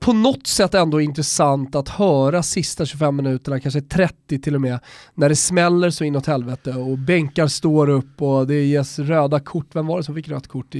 på 0.00 0.12
något 0.12 0.46
sätt 0.46 0.74
ändå 0.74 1.00
intressant 1.00 1.74
att 1.74 1.88
höra 1.88 2.42
sista 2.42 2.86
25 2.86 3.16
minuterna, 3.16 3.60
kanske 3.60 3.80
30 3.80 4.38
till 4.38 4.54
och 4.54 4.60
med, 4.60 4.78
när 5.14 5.28
det 5.28 5.36
smäller 5.36 5.90
så 5.90 6.04
inåt 6.04 6.26
helvete 6.26 6.72
och 6.72 6.98
bänkar 6.98 7.46
står 7.46 7.88
upp 7.88 8.22
och 8.22 8.46
det 8.46 8.64
ges 8.64 8.98
röda 8.98 9.40
kort. 9.40 9.66
Vem 9.72 9.86
var 9.86 9.96
det 9.96 10.04
som 10.04 10.14
fick 10.14 10.28
rött 10.28 10.48
kort 10.48 10.74
i, 10.74 10.78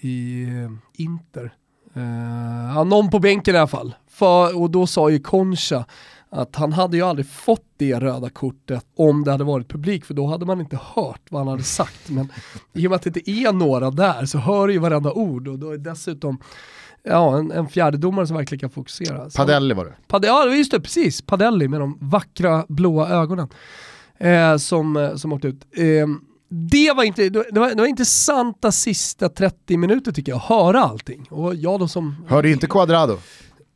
i 0.00 0.42
eh, 0.42 1.02
Inter? 1.04 1.52
Uh, 1.96 2.74
ja, 2.74 2.84
någon 2.84 3.10
på 3.10 3.18
bänken 3.18 3.54
i 3.54 3.58
alla 3.58 3.66
fall. 3.66 3.94
För, 4.10 4.60
och 4.60 4.70
då 4.70 4.86
sa 4.86 5.10
ju 5.10 5.18
Concha 5.18 5.84
att 6.30 6.56
han 6.56 6.72
hade 6.72 6.96
ju 6.96 7.02
aldrig 7.02 7.26
fått 7.26 7.64
det 7.76 8.00
röda 8.00 8.30
kortet 8.30 8.84
om 8.96 9.24
det 9.24 9.30
hade 9.30 9.44
varit 9.44 9.68
publik, 9.68 10.04
för 10.04 10.14
då 10.14 10.26
hade 10.26 10.46
man 10.46 10.60
inte 10.60 10.78
hört 10.94 11.22
vad 11.30 11.40
han 11.40 11.48
hade 11.48 11.62
sagt. 11.62 12.10
Men 12.10 12.32
i 12.72 12.86
och 12.86 12.90
med 12.90 12.96
att 12.96 13.02
det 13.02 13.16
inte 13.16 13.30
är 13.30 13.52
några 13.52 13.90
där 13.90 14.26
så 14.26 14.38
hör 14.38 14.68
ju 14.68 14.78
varenda 14.78 15.12
ord 15.12 15.48
och 15.48 15.58
då 15.58 15.70
är 15.70 15.78
dessutom 15.78 16.38
ja, 17.04 17.38
en, 17.38 17.50
en 17.52 17.68
fjärdedomare 17.68 18.26
som 18.26 18.36
verkligen 18.36 18.60
kan 18.60 18.70
fokusera. 18.70 19.30
Så- 19.30 19.36
Padelli 19.36 19.74
var 19.74 19.84
det. 19.84 19.94
Pad 20.08 20.24
ja, 20.24 20.54
just 20.54 20.70
det, 20.70 20.80
precis. 20.80 21.22
Padelli 21.22 21.68
med 21.68 21.80
de 21.80 21.98
vackra 22.00 22.64
blåa 22.68 23.08
ögonen 23.08 23.48
eh, 24.18 24.56
som, 24.56 24.96
eh, 24.96 25.14
som 25.16 25.32
åkte 25.32 25.48
ut. 25.48 25.64
Eh, 25.76 26.06
det 26.48 26.92
var, 26.96 27.04
inte, 27.04 27.28
det, 27.28 27.60
var, 27.60 27.68
det 27.74 27.80
var 27.80 27.86
intressanta 27.86 28.72
sista 28.72 29.28
30 29.28 29.76
minuter 29.76 30.12
tycker 30.12 30.32
jag, 30.32 30.36
att 30.36 30.44
höra 30.44 30.80
allting. 30.80 31.26
Och 31.30 31.54
jag 31.54 31.80
då 31.80 31.88
som... 31.88 32.26
Hörde 32.28 32.50
inte 32.50 32.66
Quadrado? 32.66 33.18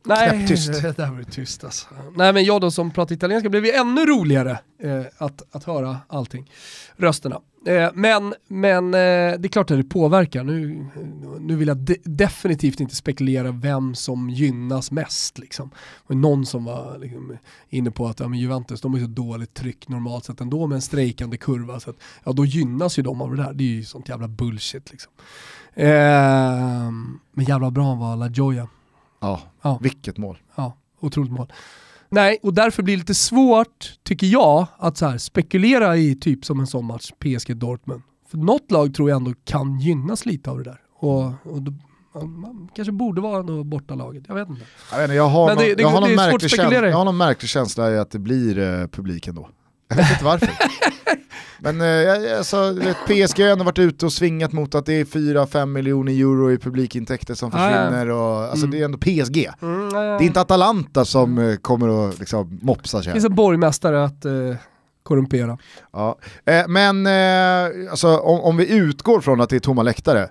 Nej, 0.05 0.29
Knäpptyst. 0.29 0.67
det 0.81 0.97
där 0.97 1.11
var 1.11 1.17
det 1.17 1.31
tyst 1.31 1.63
alltså. 1.63 1.87
Nej 2.15 2.33
men 2.33 2.43
jag 2.43 2.61
då 2.61 2.71
som 2.71 2.91
pratar 2.91 3.15
italienska 3.15 3.49
blev 3.49 3.65
ju 3.65 3.71
ännu 3.71 4.05
roligare 4.05 4.59
eh, 4.83 5.01
att, 5.17 5.55
att 5.55 5.63
höra 5.63 5.97
allting. 6.07 6.51
Rösterna. 6.97 7.39
Eh, 7.65 7.89
men 7.93 8.33
men 8.47 8.85
eh, 8.85 9.39
det 9.39 9.45
är 9.45 9.47
klart 9.47 9.71
att 9.71 9.77
det 9.77 9.83
påverkar. 9.83 10.43
Nu, 10.43 10.85
nu 11.39 11.55
vill 11.55 11.67
jag 11.67 11.77
de 11.77 11.97
definitivt 12.03 12.79
inte 12.79 12.95
spekulera 12.95 13.51
vem 13.51 13.95
som 13.95 14.29
gynnas 14.29 14.91
mest. 14.91 15.39
Liksom. 15.39 15.69
Någon 16.07 16.45
som 16.45 16.65
var 16.65 16.97
liksom, 16.97 17.37
inne 17.69 17.91
på 17.91 18.07
att 18.07 18.19
ja, 18.19 18.33
Juventus 18.33 18.81
de 18.81 18.93
har 18.93 18.99
så 18.99 19.07
dåligt 19.07 19.53
tryck 19.53 19.87
normalt 19.87 20.25
sett 20.25 20.41
ändå 20.41 20.67
med 20.67 20.75
en 20.75 20.81
strejkande 20.81 21.37
kurva. 21.37 21.79
Så 21.79 21.89
att, 21.89 21.97
ja, 22.23 22.31
då 22.31 22.45
gynnas 22.45 22.99
ju 22.99 23.03
de 23.03 23.21
av 23.21 23.35
det 23.35 23.43
där. 23.43 23.53
Det 23.53 23.63
är 23.63 23.67
ju 23.67 23.83
sånt 23.83 24.09
jävla 24.09 24.27
bullshit. 24.27 24.91
Liksom. 24.91 25.11
Eh, 25.73 26.91
men 27.31 27.45
jävla 27.47 27.71
bra 27.71 27.83
han 27.89 27.99
var, 27.99 28.15
La 28.15 28.27
Gioia. 28.29 28.67
Ja, 29.19 29.41
Ja. 29.61 29.79
vilket 29.81 30.17
mål. 30.17 30.37
Ja, 30.55 30.77
otroligt 30.99 31.31
mål. 31.31 31.53
Nej, 32.09 32.39
och 32.43 32.53
därför 32.53 32.83
blir 32.83 32.95
det 32.95 32.99
lite 32.99 33.13
svårt, 33.15 33.93
tycker 34.03 34.27
jag, 34.27 34.67
att 34.77 34.97
så 34.97 35.05
här, 35.05 35.17
spekulera 35.17 35.97
i 35.97 36.15
typ 36.15 36.45
som 36.45 36.59
en 36.59 36.67
sån 36.67 36.85
match, 36.85 37.11
PSG 37.19 37.55
Dortmund. 37.57 38.01
För 38.31 38.37
något 38.37 38.71
lag 38.71 38.93
tror 38.93 39.09
jag 39.09 39.15
ändå 39.17 39.33
kan 39.45 39.79
gynnas 39.79 40.25
lite 40.25 40.49
av 40.51 40.57
det 40.57 40.63
där. 40.63 40.81
Och, 40.99 41.25
och 41.43 41.61
då, 41.61 41.73
ja, 42.13 42.21
man 42.23 42.69
kanske 42.75 42.91
borde 42.91 43.21
vara 43.21 43.39
ändå 43.39 43.63
bortalaget, 43.63 44.23
jag 44.27 44.35
vet 44.35 44.49
inte. 44.49 44.61
Jag, 44.91 44.97
vet 44.97 45.03
inte, 45.05 45.15
jag 45.15 45.27
har, 45.27 45.47
Men 45.47 45.55
någon, 45.55 45.65
det- 45.65 45.75
det- 45.75 45.81
jag, 45.81 45.89
har 45.89 46.01
någon 46.01 46.15
märklig 46.15 46.51
känsla, 46.51 46.87
jag 46.87 46.97
har 46.97 47.05
någon 47.05 47.17
märklig 47.17 47.49
känsla 47.49 47.91
i 47.91 47.97
att 47.97 48.11
det 48.11 48.19
blir 48.19 48.59
eh, 48.59 48.87
publik 48.87 49.27
ändå. 49.27 49.49
Jag 49.87 49.95
vet 49.95 50.11
inte 50.11 50.23
varför. 50.25 50.49
Men 51.61 51.81
eh, 51.81 52.85
vet, 52.85 52.97
PSG 53.05 53.39
har 53.43 53.49
ändå 53.51 53.63
varit 53.63 53.79
ute 53.79 54.05
och 54.05 54.13
svingat 54.13 54.51
mot 54.53 54.75
att 54.75 54.85
det 54.85 54.93
är 54.93 55.05
4-5 55.05 55.65
miljoner 55.65 56.11
euro 56.11 56.51
i 56.51 56.57
publikintäkter 56.57 57.33
som 57.33 57.51
ja. 57.53 57.57
försvinner. 57.59 58.09
Och, 58.09 58.43
alltså 58.43 58.65
Mm. 58.65 58.71
det 58.71 58.79
är 58.81 58.85
ändå 58.85 58.97
PSG. 58.97 59.49
Mm, 59.61 59.89
Det 59.89 59.97
är 59.99 60.21
inte 60.21 60.41
Atalanta 60.41 61.05
som 61.05 61.37
eh, 61.37 61.55
kommer 61.55 62.09
att 62.09 62.19
liksom, 62.19 62.59
mopsa 62.61 62.97
Det 62.97 63.03
sig. 63.03 63.13
finns 63.13 63.25
en 63.25 63.35
borgmästare 63.35 64.03
att 64.03 64.25
eh, 64.25 64.31
korrumpera. 65.03 65.57
Ja. 65.93 66.17
Eh, 66.45 66.67
men 66.67 67.05
eh, 67.07 67.91
alltså, 67.91 68.17
om, 68.17 68.39
om 68.41 68.57
vi 68.57 68.71
utgår 68.75 69.21
från 69.21 69.41
att 69.41 69.49
det 69.49 69.55
är 69.55 69.59
tomma 69.59 69.83
läktare, 69.83 70.29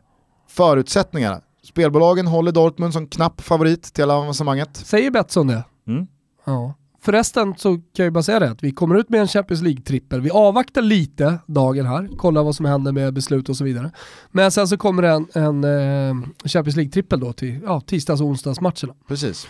förutsättningarna. 0.48 1.40
Spelbolagen 1.64 2.26
håller 2.26 2.52
Dortmund 2.52 2.92
som 2.92 3.06
knapp 3.06 3.40
favorit 3.40 3.82
till 3.94 4.10
avancemanget. 4.10 4.76
Säger 4.76 5.10
Betsson 5.10 5.46
det? 5.46 5.64
Mm. 5.88 6.06
Ja. 6.44 6.74
Förresten 7.00 7.54
så 7.58 7.74
kan 7.74 7.82
jag 7.92 8.04
ju 8.04 8.10
bara 8.10 8.22
säga 8.22 8.40
det 8.40 8.50
att 8.50 8.62
vi 8.64 8.70
kommer 8.72 8.94
ut 8.94 9.08
med 9.08 9.20
en 9.20 9.28
Champions 9.28 9.62
League-trippel. 9.62 10.20
Vi 10.20 10.30
avvaktar 10.30 10.82
lite 10.82 11.38
dagen 11.46 11.86
här, 11.86 12.08
kollar 12.16 12.42
vad 12.42 12.54
som 12.56 12.66
händer 12.66 12.92
med 12.92 13.14
beslut 13.14 13.48
och 13.48 13.56
så 13.56 13.64
vidare. 13.64 13.90
Men 14.30 14.50
sen 14.50 14.68
så 14.68 14.76
kommer 14.76 15.02
det 15.02 15.08
en, 15.08 15.26
en 15.32 15.64
eh, 15.64 16.28
Champions 16.44 16.76
League-trippel 16.76 17.20
då 17.20 17.32
till 17.32 17.60
ja, 17.64 17.80
tisdags 17.80 18.20
och 18.20 18.26
onsdagsmatcherna. 18.26 18.94
Precis. 19.08 19.48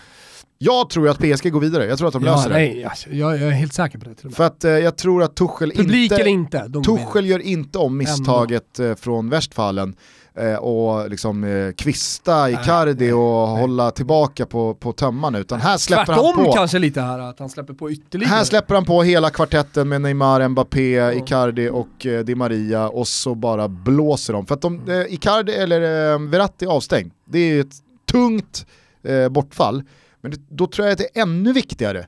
Jag 0.61 0.91
tror 0.91 1.07
ju 1.07 1.11
att 1.11 1.19
PSG 1.19 1.53
går 1.53 1.61
vidare, 1.61 1.87
jag 1.87 1.99
tror 1.99 2.09
att 2.09 2.15
de 2.15 2.25
Ja, 2.25 2.37
löser 2.37 2.49
det. 2.49 2.55
nej, 2.55 2.85
alltså, 2.85 3.11
jag, 3.11 3.33
jag 3.35 3.43
är 3.49 3.51
helt 3.51 3.73
säker 3.73 3.99
på 3.99 4.09
det. 4.09 4.31
För 4.35 4.45
att 4.45 4.65
eh, 4.65 4.71
jag 4.71 4.97
tror 4.97 5.23
att 5.23 5.37
Tuchel 5.37 5.73
Publik 5.73 6.03
inte... 6.13 6.15
eller 6.15 6.31
inte. 6.31 6.71
Tuchel 6.85 7.27
gör 7.27 7.39
inte 7.39 7.79
om 7.79 7.97
misstaget 7.97 8.79
eh, 8.79 8.95
från 8.95 9.31
Westfalen 9.31 9.95
eh, 10.35 10.55
och 10.55 11.11
liksom 11.11 11.45
eh, 11.45 11.73
kvista 11.73 12.51
Icardi 12.51 13.13
och 13.13 13.21
hålla 13.49 13.91
tillbaka 13.91 14.47
på, 14.47 14.75
på 14.75 14.93
tömmarna 14.93 15.39
utan 15.39 15.61
här 15.61 15.77
släpper 15.77 16.05
Tvärtom 16.05 16.33
han 16.37 16.45
på. 16.45 16.53
kanske 16.53 16.79
lite 16.79 17.01
här, 17.01 17.19
att 17.19 17.39
han 17.39 17.49
släpper 17.49 17.75
på 17.75 17.91
ytterligare. 17.91 18.31
Här 18.31 18.45
släpper 18.45 18.75
han 18.75 18.85
på 18.85 19.03
hela 19.03 19.31
kvartetten 19.31 19.89
med 19.89 20.01
Neymar, 20.01 20.49
Mbappé, 20.49 21.13
Icardi 21.13 21.69
och 21.69 22.07
eh, 22.07 22.25
Di 22.25 22.35
Maria 22.35 22.89
och 22.89 23.09
så 23.09 23.35
bara 23.35 23.69
blåser 23.69 24.33
de. 24.33 24.47
För 24.47 24.55
att 24.55 24.63
de, 24.63 24.89
eh, 24.89 25.15
Icardi 25.15 25.53
eller 25.53 26.13
eh, 26.13 26.19
Verratti 26.21 26.65
är 26.65 26.69
avstängd. 26.71 27.13
Det 27.25 27.39
är 27.39 27.61
ett 27.61 27.75
tungt 28.13 28.67
eh, 29.03 29.29
bortfall. 29.29 29.83
Men 30.21 30.31
det, 30.31 30.41
då 30.49 30.67
tror 30.67 30.87
jag 30.87 30.93
att 30.93 30.99
det 30.99 31.19
är 31.19 31.23
ännu 31.23 31.53
viktigare 31.53 32.07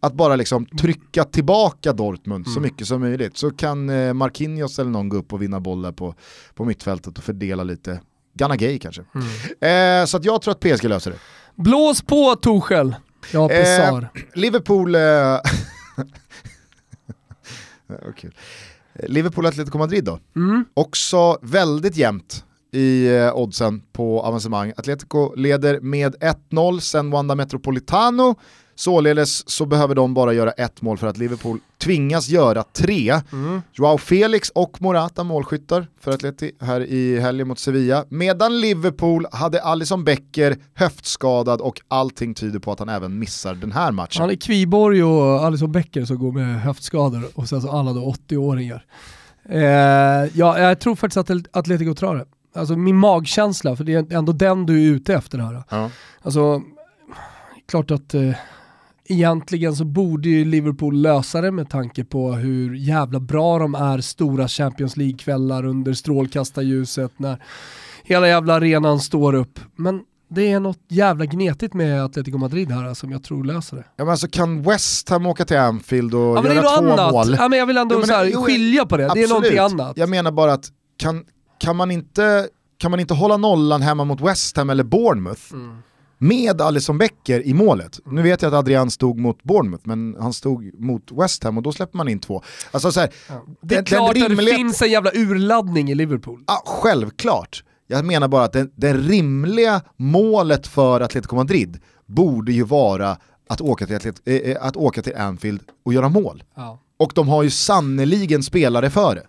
att 0.00 0.14
bara 0.14 0.36
liksom 0.36 0.66
trycka 0.66 1.24
tillbaka 1.24 1.92
Dortmund 1.92 2.48
så 2.48 2.60
mycket 2.60 2.86
som 2.88 3.00
möjligt. 3.00 3.36
Så 3.36 3.50
kan 3.50 3.90
eh, 3.90 4.14
Marquinhos 4.14 4.78
eller 4.78 4.90
någon 4.90 5.08
gå 5.08 5.16
upp 5.16 5.32
och 5.32 5.42
vinna 5.42 5.60
bollar 5.60 5.92
på, 5.92 6.14
på 6.54 6.64
mittfältet 6.64 7.18
och 7.18 7.24
fördela 7.24 7.64
lite. 7.64 8.00
Ganna 8.34 8.56
Gay 8.56 8.78
kanske. 8.78 9.02
Eh, 9.68 10.04
så 10.04 10.16
att 10.16 10.24
jag 10.24 10.42
tror 10.42 10.52
att 10.52 10.60
PSG 10.60 10.84
löser 10.84 11.10
det. 11.10 11.16
Blås 11.62 12.02
på 12.02 12.36
Torshäll! 12.36 12.96
Ja. 13.32 13.50
Eh, 13.50 14.00
Liverpool... 14.34 14.94
Eh, 14.94 15.00
Ja, 17.86 18.12
kul. 18.16 18.34
Liverpool 18.94 19.46
Atletico 19.46 19.78
Madrid 19.78 20.04
då. 20.04 20.18
Mm. 20.36 20.64
Också 20.74 21.38
väldigt 21.42 21.96
jämnt 21.96 22.44
i 22.72 23.06
eh, 23.16 23.36
oddsen 23.36 23.82
på 23.92 24.22
avancemang. 24.22 24.72
Atletico 24.76 25.34
leder 25.34 25.80
med 25.80 26.14
1-0 26.50 26.80
sen 26.80 27.10
Wanda 27.10 27.34
Metropolitano. 27.34 28.34
Således 28.78 29.50
så 29.50 29.66
behöver 29.66 29.94
de 29.94 30.14
bara 30.14 30.32
göra 30.32 30.50
ett 30.50 30.82
mål 30.82 30.98
för 30.98 31.06
att 31.06 31.16
Liverpool 31.18 31.58
tvingas 31.78 32.28
göra 32.28 32.62
tre. 32.62 33.20
Mm. 33.32 33.62
Joao 33.72 33.98
Felix 33.98 34.50
och 34.50 34.82
Morata 34.82 35.24
målskyttar 35.24 35.86
för 36.00 36.12
Atleti 36.12 36.52
här 36.60 36.80
i 36.80 37.20
helgen 37.20 37.48
mot 37.48 37.58
Sevilla. 37.58 38.04
Medan 38.08 38.60
Liverpool 38.60 39.26
hade 39.32 39.62
Alisson 39.62 40.04
Becker 40.04 40.56
höftskadad 40.74 41.60
och 41.60 41.80
allting 41.88 42.34
tyder 42.34 42.58
på 42.58 42.72
att 42.72 42.78
han 42.78 42.88
även 42.88 43.18
missar 43.18 43.54
den 43.54 43.72
här 43.72 43.92
matchen. 43.92 44.20
Han 44.20 44.30
är 44.30 44.36
Kviborg 44.36 45.04
och 45.04 45.44
Alisson 45.44 45.72
Becker 45.72 46.04
som 46.04 46.18
går 46.18 46.32
med 46.32 46.60
höftskador 46.60 47.24
och 47.34 47.48
sen 47.48 47.62
så 47.62 47.70
alla 47.70 47.92
då 47.92 48.14
80-åringar. 48.28 48.84
Eh, 49.48 49.60
ja, 50.34 50.58
jag 50.58 50.80
tror 50.80 50.96
faktiskt 50.96 51.30
att 51.30 51.56
Atletico 51.56 51.94
tar 51.94 52.16
det. 52.16 52.26
Alltså 52.54 52.76
min 52.76 52.96
magkänsla, 52.96 53.76
för 53.76 53.84
det 53.84 53.94
är 53.94 54.12
ändå 54.12 54.32
den 54.32 54.66
du 54.66 54.84
är 54.84 54.92
ute 54.92 55.14
efter 55.14 55.38
här. 55.38 55.62
Ja. 55.68 55.90
Alltså, 56.22 56.62
klart 57.68 57.90
att 57.90 58.14
eh, 58.14 58.30
egentligen 59.08 59.76
så 59.76 59.84
borde 59.84 60.28
ju 60.28 60.44
Liverpool 60.44 61.00
lösa 61.02 61.40
det 61.40 61.50
med 61.50 61.70
tanke 61.70 62.04
på 62.04 62.32
hur 62.32 62.74
jävla 62.74 63.20
bra 63.20 63.58
de 63.58 63.74
är 63.74 64.00
stora 64.00 64.48
Champions 64.48 64.96
League-kvällar 64.96 65.64
under 65.66 65.92
strålkastarljuset 65.92 67.12
när 67.18 67.42
hela 68.04 68.28
jävla 68.28 68.54
arenan 68.54 69.00
står 69.00 69.34
upp. 69.34 69.60
Men 69.76 70.00
det 70.30 70.52
är 70.52 70.60
något 70.60 70.78
jävla 70.88 71.24
gnetigt 71.24 71.74
med 71.74 72.04
Atletico 72.04 72.38
Madrid 72.38 72.70
här 72.70 72.94
som 72.94 73.10
jag 73.12 73.22
tror 73.24 73.44
löser 73.44 73.76
det. 73.76 73.84
Ja, 73.96 74.04
men 74.04 74.08
alltså 74.10 74.28
kan 74.28 74.62
West 74.62 75.08
Ham 75.08 75.26
åka 75.26 75.44
till 75.44 75.58
Anfield 75.58 76.14
och 76.14 76.20
Ja, 76.20 76.54
göra 76.54 76.62
två 76.62 76.92
annat. 76.92 77.12
mål? 77.12 77.36
Ja, 77.38 77.48
men 77.48 77.58
jag 77.58 77.66
vill 77.66 77.76
ändå 77.76 77.94
Ja, 77.94 77.98
men 77.98 78.08
så 78.08 78.14
här, 78.14 78.30
jo, 78.32 78.42
skilja 78.42 78.86
på 78.86 78.96
det, 78.96 79.02
det 79.02 79.06
är 79.06 79.10
absolut. 79.10 79.28
någonting 79.30 79.58
annat. 79.58 79.96
Jag 79.96 80.08
menar 80.08 80.32
bara 80.32 80.52
att 80.52 80.68
kan, 80.96 81.24
kan, 81.58 81.76
man 81.76 81.90
inte, 81.90 82.48
kan 82.78 82.90
man 82.90 83.00
inte 83.00 83.14
hålla 83.14 83.36
nollan 83.36 83.82
hemma 83.82 84.04
mot 84.04 84.20
West 84.20 84.56
Ham 84.56 84.70
eller 84.70 84.84
Bournemouth 84.84 85.42
Mm. 85.52 85.76
Med 86.18 86.60
Alisson 86.60 86.98
Becker 86.98 87.46
i 87.46 87.54
målet. 87.54 88.00
Nu 88.06 88.22
vet 88.22 88.42
jag 88.42 88.54
att 88.54 88.58
Adrian 88.58 88.90
stod 88.90 89.18
mot 89.18 89.42
Bournemouth 89.42 89.82
men 89.86 90.16
han 90.20 90.32
stod 90.32 90.80
mot 90.80 91.12
West 91.12 91.44
Ham 91.44 91.56
och 91.56 91.62
då 91.62 91.72
släpper 91.72 91.96
man 91.96 92.08
in 92.08 92.18
två. 92.18 92.42
Alltså 92.70 92.92
så 92.92 93.00
här, 93.00 93.10
Det 93.60 93.74
är 93.74 93.76
den- 93.78 93.84
klart 93.84 94.14
den 94.14 94.32
att 94.32 94.38
det 94.38 94.44
finns 94.54 94.82
en 94.82 94.90
jävla 94.90 95.10
urladdning 95.14 95.90
i 95.90 95.94
Liverpool. 95.94 96.44
Ja, 96.46 96.62
självklart. 96.66 97.64
Jag 97.86 98.04
menar 98.04 98.28
bara 98.28 98.44
att 98.44 98.52
det, 98.52 98.70
det 98.76 98.94
rimliga 98.94 99.80
målet 99.96 100.66
för 100.66 101.00
Atletico 101.00 101.36
Madrid 101.36 101.80
borde 102.06 102.52
ju 102.52 102.62
vara 102.62 103.16
att 103.48 103.60
åka 103.60 103.86
till, 103.86 103.96
Atlet, 103.96 104.20
eh, 104.24 104.56
att 104.60 104.76
åka 104.76 105.02
till 105.02 105.16
Anfield 105.16 105.60
och 105.84 105.92
göra 105.92 106.08
mål. 106.08 106.42
Ja. 106.56 106.80
Och 106.98 107.12
de 107.14 107.28
har 107.28 107.42
ju 107.42 107.50
sannoliken 107.50 108.42
spelare 108.42 108.90
för 108.90 109.14
det. 109.14 109.26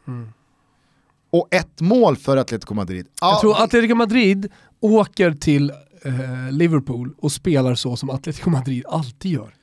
Och 1.31 1.47
ett 1.51 1.81
mål 1.81 2.15
för 2.17 2.37
Atletico 2.37 2.73
Madrid. 2.73 3.07
Ja, 3.21 3.31
Jag 3.31 3.41
tror 3.41 3.63
Atletico 3.63 3.95
Madrid 3.95 4.47
åker 4.79 5.31
till 5.31 5.71
eh, 6.05 6.51
Liverpool 6.51 7.13
och 7.17 7.31
spelar 7.31 7.75
så 7.75 7.95
som 7.95 8.09
Atletico 8.09 8.49
Madrid 8.49 8.83
alltid 8.87 9.31
gör. 9.31 9.55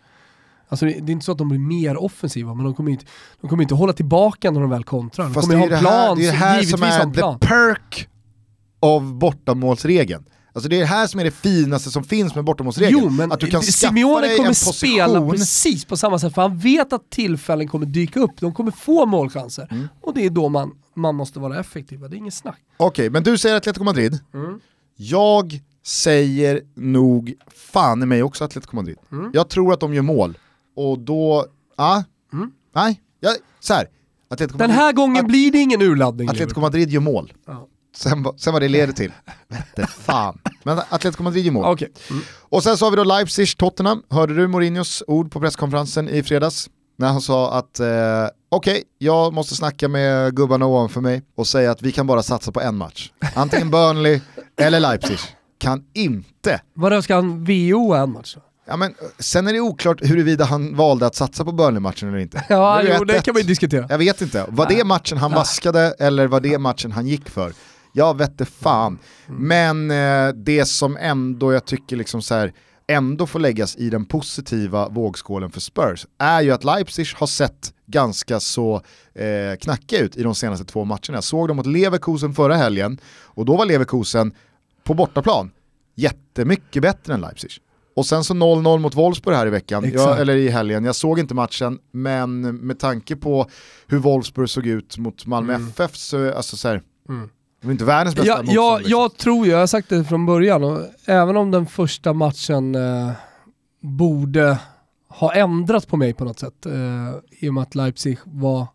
Alltså 0.69 0.87
det, 0.87 0.93
det 0.93 1.11
är 1.11 1.13
inte 1.13 1.25
så 1.25 1.33
att 1.33 1.39
de 1.39 1.49
blir 1.49 1.59
mer 1.59 1.97
offensiva, 1.97 2.55
men 2.55 2.65
de 2.65 2.75
kommer 2.75 2.91
inte, 2.91 3.05
de 3.41 3.51
kommer 3.51 3.63
inte 3.63 3.75
hålla 3.75 3.93
tillbaka 3.93 4.51
när 4.51 4.61
de 4.61 4.71
väl 4.71 4.85
kontrar. 4.85 5.25
De 5.25 5.35
Fast 5.35 5.49
kommer 5.49 5.67
det 5.69 5.75
är 5.75 5.81
ha 5.81 5.83
det 5.83 5.89
en 5.89 5.93
här, 5.93 6.07
plan, 6.07 6.19
det 6.19 6.27
är 6.27 6.33
det 6.33 6.39
så 6.39 6.45
här 6.45 6.63
som 6.63 6.83
är 6.83 7.39
the 7.39 7.47
perk 7.47 8.09
av 8.81 9.15
bortamålsregeln. 9.15 10.25
Alltså 10.53 10.69
det 10.69 10.77
är 10.77 10.81
det 10.81 10.87
här 10.87 11.07
som 11.07 11.21
är 11.21 11.25
det 11.25 11.31
finaste 11.31 11.91
som 11.91 12.05
finns 12.05 12.35
med 12.35 12.45
bortamålsregeln. 12.45 13.01
Jo, 13.03 13.11
men 13.11 13.33
att 13.33 13.41
du 13.41 13.47
kan 13.47 13.63
Simeone 13.63 14.37
kommer 14.37 14.53
spela 14.53 15.31
precis 15.31 15.85
på 15.85 15.97
samma 15.97 16.19
sätt, 16.19 16.35
för 16.35 16.43
han 16.43 16.59
vet 16.59 16.93
att 16.93 17.11
tillfällen 17.11 17.69
kommer 17.69 17.87
dyka 17.87 18.21
upp, 18.21 18.41
de 18.41 18.55
kommer 18.55 18.71
få 18.71 19.07
målchanser. 19.07 19.69
Mm. 19.71 19.89
Och 20.01 20.15
det 20.15 20.27
är 20.27 20.31
då 20.31 20.49
man, 20.49 20.73
man 20.95 21.15
måste 21.15 21.39
vara 21.39 21.61
effektiv, 21.61 22.01
det 22.01 22.07
är 22.07 22.15
inget 22.15 22.35
snack. 22.35 22.61
Okej, 22.77 23.11
men 23.11 23.23
du 23.23 23.39
säger 23.39 23.57
Atletico 23.57 23.85
Madrid. 23.85 24.19
Mm. 24.35 24.61
Jag 24.97 25.61
säger 25.87 26.61
nog 26.75 27.35
fan 27.73 28.03
i 28.03 28.07
mig 28.07 28.23
också 28.23 28.45
Atletico 28.45 28.77
Madrid. 28.77 28.97
Mm. 29.13 29.31
Jag 29.35 29.49
tror 29.49 29.73
att 29.73 29.81
de 29.81 29.95
gör 29.95 30.03
mål. 30.03 30.39
Och 30.77 30.99
då, 30.99 31.47
ja, 31.77 32.05
Mm. 32.33 32.51
nej, 32.75 33.01
jag, 33.21 33.37
så 33.61 33.75
här. 33.75 33.89
Atletico 34.31 34.59
Den 34.59 34.69
Madrid, 34.71 34.83
här 34.85 34.93
gången 34.93 35.27
blir 35.27 35.53
det 35.53 35.59
ingen 35.59 35.83
urladdning. 35.83 36.29
Atletico 36.29 36.61
Madrid 36.61 36.91
gör 36.91 37.01
mål. 37.01 37.33
Ja. 37.47 37.69
Sen, 37.97 38.27
sen 38.37 38.53
vad 38.53 38.63
det 38.63 38.69
leder 38.69 38.93
till, 38.93 39.13
vette 39.49 39.87
fan. 39.87 40.39
Men 40.63 40.79
Atletico 40.89 41.23
Madrid 41.23 41.45
gör 41.45 41.53
mål. 41.53 41.65
Okej. 41.65 41.93
Mm. 42.11 42.23
Och 42.41 42.63
sen 42.63 42.77
så 42.77 42.87
har 42.87 42.91
vi 42.91 42.97
då 42.97 43.05
Leipzig-Tottenham. 43.05 44.03
Hörde 44.11 44.35
du 44.35 44.49
Mourinhos 44.49 45.03
ord 45.07 45.31
på 45.33 45.41
presskonferensen 45.41 46.09
i 46.09 46.23
fredags? 46.23 46.71
När 46.99 47.09
han 47.09 47.21
sa 47.21 47.53
att 47.59 47.81
eh, 47.81 47.87
okej, 48.49 48.83
jag 48.99 49.33
måste 49.35 49.55
snacka 49.55 49.89
med 49.89 50.37
gubbarna 50.37 50.67
ovanför 50.67 51.01
mig 51.01 51.23
och 51.35 51.47
säga 51.47 51.71
att 51.71 51.83
vi 51.83 51.93
kan 51.93 52.07
bara 52.07 52.23
satsa 52.23 52.53
på 52.53 52.61
en 52.61 52.77
match. 52.77 53.11
Antingen 53.35 53.71
Burnley 53.71 54.21
eller 54.57 54.81
Leipzig. 54.81 55.19
Kan 55.67 55.85
inte. 55.93 56.61
Vadå, 56.75 57.03
ska 57.03 57.15
han 57.15 57.45
VO 57.45 57.95
en 57.95 58.11
match? 58.11 58.35
då? 58.35 58.41
Ja, 58.67 58.77
men, 58.77 58.91
eh, 58.91 59.07
sen 59.19 59.47
är 59.47 59.53
det 59.53 59.61
oklart 59.61 59.99
huruvida 60.03 60.45
han 60.45 60.77
valde 60.77 61.07
att 61.07 61.15
satsa 61.15 61.45
på 61.45 61.53
Burnley-matchen 61.53 62.09
eller 62.09 62.19
inte. 62.19 62.45
Ja, 62.49 62.83
jo, 62.83 63.05
det 63.05 63.15
1-1. 63.19 63.23
kan 63.23 63.35
man 63.35 63.43
ju 63.43 63.49
diskutera. 63.49 63.87
Jag 63.89 63.99
vet 63.99 64.23
inte. 64.23 64.47
Var 64.49 64.67
det 64.69 64.85
matchen 64.85 65.19
han 65.19 65.33
vaskade 65.33 65.95
eller 65.99 66.27
var 66.27 66.41
det 66.41 66.59
matchen 66.59 66.93
han 66.93 67.07
gick 67.07 67.29
för? 67.31 67.53
Jag 67.93 68.19
vet 68.19 68.39
det 68.39 68.45
fan. 68.45 68.99
Men 69.27 69.91
eh, 69.91 70.29
det 70.29 70.65
som 70.65 70.97
ändå 70.97 71.53
jag 71.53 71.65
tycker 71.65 71.97
liksom 71.97 72.23
så 72.23 72.35
här, 72.35 72.53
ändå 72.87 73.27
får 73.27 73.41
läggas 73.41 73.77
i 73.77 73.91
den 73.91 74.05
positiva 74.05 74.89
vågskålen 74.89 75.51
för 75.51 75.61
Spurs 75.61 76.07
är 76.19 76.41
ju 76.41 76.51
att 76.53 76.65
Leipzig 76.65 77.07
har 77.15 77.27
sett 77.27 77.73
ganska 77.87 78.41
så 78.41 78.75
eh, 79.15 79.59
knackiga 79.61 80.01
ut 80.01 80.17
i 80.17 80.23
de 80.23 80.35
senaste 80.35 80.65
två 80.65 80.85
matcherna. 80.85 81.15
Jag 81.15 81.25
såg 81.25 81.49
dem 81.49 81.57
mot 81.57 81.67
Leverkusen 81.67 82.35
förra 82.35 82.57
helgen 82.57 82.99
och 83.23 83.45
då 83.45 83.57
var 83.57 83.67
Leverkusen 83.67 84.33
på 84.85 84.95
bortaplan 84.95 85.51
jättemycket 85.97 86.83
bättre 86.83 87.15
än 87.15 87.21
Leipzig. 87.21 87.51
Och 87.97 88.07
sen 88.07 88.25
så 88.25 88.35
0-0 88.35 88.79
mot 88.79 88.95
Wolfsburg 88.95 89.37
här 89.37 89.47
i 89.47 89.51
veckan, 89.51 89.91
jag, 89.95 90.21
eller 90.21 90.37
i 90.37 90.49
helgen. 90.49 90.85
Jag 90.85 90.95
såg 90.95 91.19
inte 91.19 91.35
matchen, 91.35 91.79
men 91.93 92.41
med 92.57 92.79
tanke 92.79 93.17
på 93.17 93.47
hur 93.87 93.99
Wolfsburg 93.99 94.51
såg 94.51 94.67
ut 94.67 94.99
mot 94.99 95.27
Malmö 95.27 95.55
FF 95.55 95.97
så, 95.97 96.33
alltså 96.35 96.57
så 96.57 96.69
här, 96.69 96.83
Mm. 97.09 97.29
det 97.61 97.67
var 97.67 97.73
inte 97.73 97.85
världens 97.85 98.17
bästa 98.17 98.29
Ja, 98.29 98.37
motstånd. 98.37 98.57
jag, 98.57 98.79
liksom. 98.79 98.91
jag 99.01 99.17
tror 99.17 99.47
ju, 99.47 99.53
jag 99.53 99.59
har 99.59 99.67
sagt 99.67 99.89
det 99.89 100.05
från 100.05 100.27
början, 100.27 100.65
och 100.65 100.81
även 101.05 101.37
om 101.37 101.51
den 101.51 101.67
första 101.67 102.13
matchen 102.13 102.75
eh, 102.75 103.11
borde 103.83 104.59
ha 105.09 105.35
ändrat 105.35 105.89
på 105.89 105.97
mig 105.97 106.15
på 106.15 106.25
något 106.25 106.39
sätt, 106.39 106.67
eh, 106.67 106.73
i 107.31 107.49
och 107.49 107.55
med 107.55 107.63
att 107.63 107.75
Leipzig 107.75 108.19
var 108.25 108.67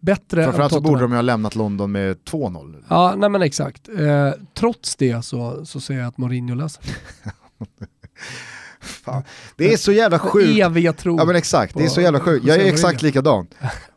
bättre 0.00 0.44
Framförallt 0.44 0.72
så 0.72 0.80
borde 0.80 1.00
de 1.00 1.10
ju 1.10 1.16
ha 1.16 1.22
lämnat 1.22 1.54
London 1.54 1.92
med 1.92 2.16
2-0. 2.16 2.84
Ja, 2.88 3.14
nej 3.16 3.28
men 3.28 3.42
exakt. 3.42 3.88
Eh, 3.88 4.30
trots 4.54 4.96
det 4.96 5.24
så, 5.24 5.66
så 5.66 5.80
säger 5.80 6.00
jag 6.00 6.08
att 6.08 6.18
Mourinho 6.18 6.54
löser. 6.54 6.84
Fan. 8.80 9.22
Det 9.56 9.72
är 9.72 9.76
så 9.76 9.92
jävla 9.92 10.18
sjukt. 10.18 10.58
Eviga 10.58 10.92
tro. 10.92 11.16
Ja 11.18 11.24
men 11.24 11.36
exakt, 11.36 11.74
det 11.74 11.84
är 11.84 11.88
så 11.88 12.00
jävla 12.00 12.20
sjukt. 12.20 12.46
Jag 12.46 12.56
är 12.56 12.72
exakt 12.72 13.02
likadan. 13.02 13.46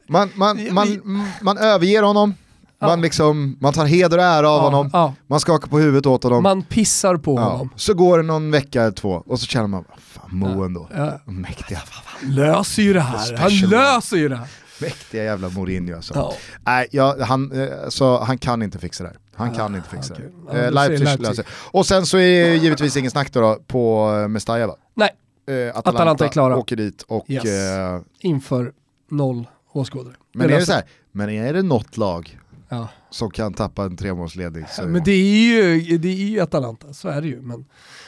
Man, 0.08 0.30
man, 0.36 0.74
man, 0.74 1.02
man 1.42 1.58
överger 1.58 2.04
honom, 2.04 2.34
man, 2.82 3.02
liksom, 3.02 3.58
man 3.60 3.74
tar 3.74 3.86
heder 3.86 4.18
och 4.18 4.24
ära 4.24 4.50
av 4.50 4.58
Ja, 4.58 4.62
honom, 4.62 4.90
ja. 4.94 5.14
man 5.28 5.40
skakar 5.40 5.68
på 5.68 5.80
huvudet 5.80 6.06
åt 6.06 6.24
honom. 6.24 6.44
Man 6.44 6.64
pissar 6.64 7.18
på 7.18 7.36
ja. 7.36 7.44
honom. 7.44 7.70
Så 7.76 7.94
går 7.94 8.18
det 8.18 8.24
någon 8.24 8.52
vecka 8.52 8.82
eller 8.82 8.92
två 8.92 9.24
och 9.26 9.40
så 9.40 9.46
känner 9.46 9.68
man, 9.68 9.84
fan 9.98 10.30
Mo 10.36 10.64
ändå. 10.64 10.90
Ja. 10.96 11.20
Mäktiga, 11.26 11.80
Löser 12.22 12.84
ju 12.84 12.94
det 12.94 13.02
här. 13.02 13.38
Han 13.38 13.52
löser 13.52 14.18
ju 14.18 14.30
det 14.30 14.36
här. 14.36 14.48
Mäktiga 14.82 15.24
jävla 15.24 15.50
Mourinho 15.50 15.96
alltså. 15.96 16.14
Ja. 16.16 16.34
Nej, 16.66 16.88
ja, 16.92 17.16
han, 17.24 17.52
eh, 17.52 17.90
så 17.90 18.18
han 18.24 18.38
kan 18.38 18.62
inte 18.62 18.80
fixa 18.80 19.04
det 19.04 19.10
här. 19.10 19.18
Han 19.36 19.52
kan 19.56 19.76
inte 19.76 19.90
fixa 19.90 20.14
okej. 20.14 20.26
det. 20.52 20.58
Ja, 20.58 20.64
Eh, 20.66 20.72
Leipzig, 20.72 21.04
Leipzig. 21.06 21.28
löser. 21.28 21.46
Och 21.72 21.86
sen 21.86 22.06
så 22.06 22.18
är 22.18 22.50
det 22.50 22.56
givetvis 22.56 22.98
ingen 22.98 23.12
snack 23.12 23.34
då, 23.34 23.42
då 23.42 23.60
på 23.68 24.12
eh, 24.22 24.28
Mestalla 24.28 24.68
va? 24.68 24.76
Nej, 24.94 25.10
Eh, 25.48 25.54
Atalanta, 25.70 25.90
Atalanta 25.90 26.26
är 26.26 26.30
klara. 26.30 26.58
åker 26.58 26.76
dit 26.76 27.02
och... 27.08 27.30
Yes. 27.30 27.46
Eh, 27.46 28.02
inför 28.20 28.74
noll 29.10 29.48
åskådare. 29.74 30.14
men, 30.34 30.48
Det 30.48 30.54
är 30.56 30.60
det 30.60 30.66
så 30.66 30.74
här, 30.74 30.84
men 31.12 31.30
är 31.30 31.54
det 31.54 31.62
något 31.62 31.98
lag 31.98 32.40
Ja. 32.70 32.88
som 33.10 33.32
kan 33.32 33.54
tappa 33.54 33.84
en 33.84 33.98
tremålsledning. 33.98 34.66
Så... 34.72 34.84
Men 34.88 35.04
det 35.04 35.12
är 35.12 35.76
ju, 35.78 35.98
det 35.98 36.08
är 36.08 36.14
ju 36.16 36.40
Atalanta, 36.40 36.94
så 36.94 37.08
är 37.10 37.22
det 37.22 37.28
ju. 37.28 37.42
Men, 37.42 37.66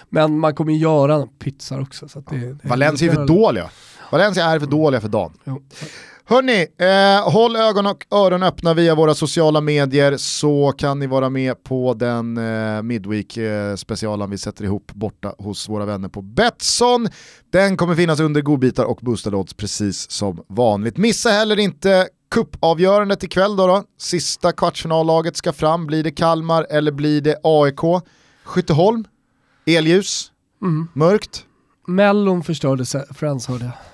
men 0.10 0.40
man 0.40 0.56
kommer 0.56 0.74
göra 0.74 1.28
pytsar 1.40 1.82
också. 1.82 2.08
Så 2.08 2.20
det, 2.20 2.38
det 2.38 2.68
Valencia 2.68 3.12
är 3.12 3.16
för 3.16 3.26
dåliga. 3.28 3.70
Valencia 4.12 4.45
är 4.45 4.60
för 4.60 4.68
dåliga 4.68 5.02
för 5.02 5.08
dagen. 5.10 5.34
Jo. 5.44 5.64
Hörni, 6.26 6.68
eh, 6.78 7.32
håll 7.32 7.56
ögon 7.56 7.86
och 7.86 8.06
öron 8.12 8.44
öppna 8.44 8.74
via 8.74 8.95
våra 8.95 9.16
sociala 9.16 9.62
medier 9.62 10.18
så 10.18 10.74
kan 10.78 11.00
ni 11.00 11.08
vara 11.08 11.30
med 11.30 11.64
på 11.64 11.94
den 11.94 12.38
eh, 12.38 12.82
Midweek-specialen 12.82 14.30
vi 14.30 14.38
sätter 14.38 14.64
ihop 14.64 14.91
borta 14.94 15.36
hos 15.38 15.70
våra 15.70 15.86
vänner 15.86 16.10
på 16.10 16.22
Betsson. 16.22 17.08
Den 17.52 17.78
kommer 17.78 17.95
finnas 17.95 18.20
under 18.20 18.41
godbitar 18.41 18.86
och 18.86 19.00
boostade 19.02 19.38
odds 19.38 19.54
precis 19.54 20.12
som 20.12 20.44
vanligt. 20.48 20.98
Missa 20.98 21.30
heller 21.30 21.60
inte 21.60 22.08
cupavgörandet 22.32 23.24
ikväll 23.24 23.56
då, 23.56 23.68
då. 23.68 23.84
Sista 24.00 24.52
kvartsfinallaget 24.52 25.38
ska 25.38 25.54
fram. 25.54 25.88
Blir 25.88 26.04
det 26.04 26.12
Kalmar 26.12 26.68
eller 26.70 26.91
blir 26.91 27.22
det 27.22 27.36
AIK? 27.44 28.04
Skytteholm? 28.44 29.06
Elljus? 29.66 30.32
Mm. 30.62 30.88
Mörkt? 30.94 31.45
Mellon 31.88 32.44
förstörde 32.44 32.86
Friends 33.14 33.48
hörde 33.48 33.66
jag. 33.66 33.93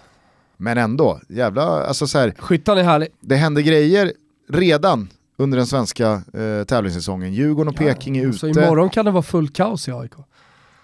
Men 0.61 0.77
ändå, 0.77 1.19
jävla, 1.29 1.63
alltså 1.63 2.07
så 2.07 2.17
här, 2.19 2.33
Skyttan 2.39 2.77
är 2.77 2.83
härlig. 2.83 3.07
det 3.21 3.35
händer 3.35 3.61
grejer 3.61 4.13
redan 4.49 5.09
under 5.37 5.57
den 5.57 5.67
svenska 5.67 6.11
eh, 6.11 6.63
tävlingssäsongen. 6.67 7.33
Djurgården 7.33 7.69
och 7.69 7.75
Peking 7.75 8.17
är 8.17 8.31
Så 8.31 8.47
ute, 8.47 8.59
imorgon 8.59 8.89
kan 8.89 9.05
det 9.05 9.11
vara 9.11 9.23
fullt 9.23 9.55
kaos 9.55 9.87
i 9.87 9.91
AIK. 9.91 10.11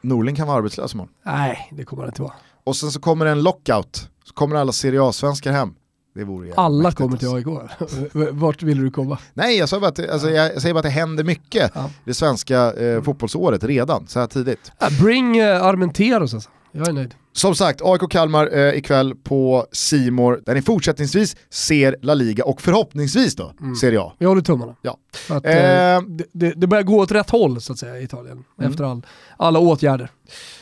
Norling 0.01 0.35
kan 0.35 0.47
vara 0.47 0.57
arbetslös 0.57 0.93
imorgon. 0.93 1.13
Nej, 1.25 1.69
det 1.71 1.83
kommer 1.83 2.03
det 2.03 2.07
inte 2.07 2.21
vara. 2.21 2.33
Och 2.63 2.75
sen 2.75 2.91
så 2.91 2.99
kommer 2.99 3.25
det 3.25 3.31
en 3.31 3.43
lockout, 3.43 4.09
så 4.23 4.33
kommer 4.33 4.55
alla 4.55 4.71
Serie 4.71 5.03
A-svenskar 5.03 5.51
hem. 5.51 5.73
Det 6.15 6.23
vore 6.23 6.53
Alla 6.55 6.83
mäktigt, 6.83 6.97
kommer 6.97 7.17
till 7.17 7.27
alltså. 7.27 8.09
AIK. 8.13 8.29
Vart 8.31 8.63
vill 8.63 8.81
du 8.83 8.91
komma? 8.91 9.17
Nej, 9.33 9.57
jag, 9.57 9.69
sa 9.69 9.79
bara 9.79 9.87
att, 9.87 10.09
alltså, 10.09 10.29
jag 10.29 10.61
säger 10.61 10.73
bara 10.73 10.79
att 10.79 10.83
det 10.83 10.89
händer 10.89 11.23
mycket 11.23 11.71
Ja. 11.75 11.89
det 12.05 12.13
svenska 12.13 12.73
eh, 12.73 13.01
fotbollsåret 13.01 13.63
redan, 13.63 14.07
så 14.07 14.19
här 14.19 14.27
tidigt. 14.27 14.71
Bring 15.01 15.41
uh, 15.41 15.63
Armenteros 15.63 16.33
alltså. 16.33 16.49
Jag 16.77 16.87
är 16.87 16.93
nöjd. 16.93 17.15
Som 17.33 17.55
sagt, 17.55 17.81
AIK 17.83 18.09
Kalmar 18.09 18.57
eh, 18.57 18.77
ikväll 18.77 19.15
på 19.15 19.65
Simor 19.71 20.41
där 20.45 20.55
ni 20.55 20.61
fortsättningsvis 20.61 21.35
ser 21.49 21.95
La 22.01 22.13
Liga 22.13 22.45
och 22.45 22.61
förhoppningsvis 22.61 23.35
då 23.35 23.53
Serie 23.81 23.99
A. 23.99 24.13
Vi 24.17 24.25
håller 24.25 24.41
tummarna. 24.41 24.75
Ja. 24.81 24.97
Att, 25.29 25.45
Eh, 25.45 25.95
eh, 25.95 26.01
det, 26.31 26.53
det, 26.55 26.67
börjar 26.67 26.83
gå 26.83 26.99
åt 26.99 27.11
rätt 27.11 27.29
håll 27.29 27.61
så 27.61 27.73
att 27.73 27.79
säga 27.79 27.99
i 27.99 28.03
Italien. 28.03 28.43
Mm. 28.59 28.71
Efter 28.71 28.83
all, 28.83 29.05
alla 29.37 29.59
åtgärder. 29.59 30.09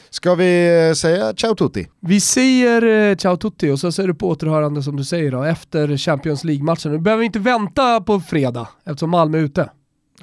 Ska 0.09 0.35
vi 0.35 0.87
eh, 0.89 0.93
säga 0.93 1.33
ciao 1.33 1.55
tutti? 1.55 1.87
Vi 1.99 2.21
säger 2.21 3.09
eh, 3.09 3.15
ciao 3.15 3.37
tutti 3.37 3.71
och 3.71 3.79
så 3.79 3.91
säger 3.91 4.07
du 4.07 4.15
på 4.15 4.29
återhörande 4.29 4.83
som 4.83 4.95
du 4.95 5.03
säger 5.03 5.31
då, 5.31 5.43
efter 5.43 5.97
Champions 5.97 6.43
League-matchen. 6.43 6.91
Nu 6.91 6.99
behöver 6.99 7.19
vi 7.19 7.25
inte 7.25 7.39
vänta 7.39 8.01
på 8.01 8.19
fredag 8.19 8.67
eftersom 8.85 9.09
Malmö 9.09 9.37
är 9.37 9.41
ute. 9.41 9.69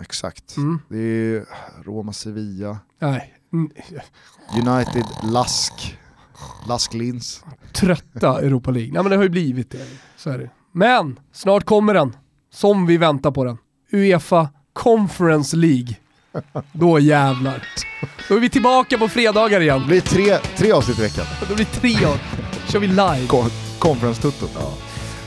Exakt. 0.00 0.56
Mm. 0.56 0.80
Det 0.88 0.98
är 0.98 1.44
Roma-Sevilla, 1.84 2.78
Nej, 2.98 3.10
mm, 3.10 3.39
United, 4.54 5.04
Lask, 5.22 5.98
Lask 6.68 6.94
Linz. 6.94 7.44
trötta 7.72 8.40
Europa 8.40 8.70
League. 8.70 8.92
Nej 8.92 9.02
men 9.02 9.10
det 9.10 9.16
har 9.16 9.22
ju 9.22 9.28
blivit 9.28 9.70
det. 9.70 9.86
Så 10.16 10.30
är 10.30 10.38
det. 10.38 10.50
Men 10.72 11.18
snart 11.32 11.64
kommer 11.64 11.94
den, 11.94 12.16
som 12.54 12.86
vi 12.86 12.96
väntar 12.96 13.30
på 13.30 13.44
den. 13.44 13.58
Uefa 13.92 14.48
Conference 14.72 15.56
League. 15.56 15.96
Då 16.72 16.98
jävlar. 16.98 17.68
Då 18.28 18.36
är 18.36 18.40
vi 18.40 18.48
tillbaka 18.48 18.98
på 18.98 19.08
fredagar 19.08 19.60
igen. 19.60 19.80
Det 19.80 19.86
blir 19.86 20.00
tre, 20.00 20.38
tre 20.56 20.72
avsnitt 20.72 20.98
i 20.98 21.02
veckan. 21.02 21.26
Då 21.48 21.54
blir 21.54 21.66
det 21.72 21.80
tre 21.80 22.06
år. 22.06 22.16
kör 22.68 22.78
vi 22.78 22.86
live. 22.86 23.26
Ko- 23.28 23.44
Conference 23.78 24.22
Tutto. 24.22 24.46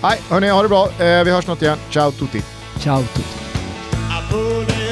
Nej, 0.04 0.20
hörni, 0.30 0.50
ha 0.50 0.62
det 0.64 0.70
bra. 0.70 0.86
Eh, 0.90 1.24
vi 1.24 1.32
hörs 1.32 1.46
snart 1.46 1.62
igen. 1.62 1.78
Ciao 1.90 2.12
tutti. 2.12 2.42
Ciao 2.80 3.02
tutti. 3.02 4.83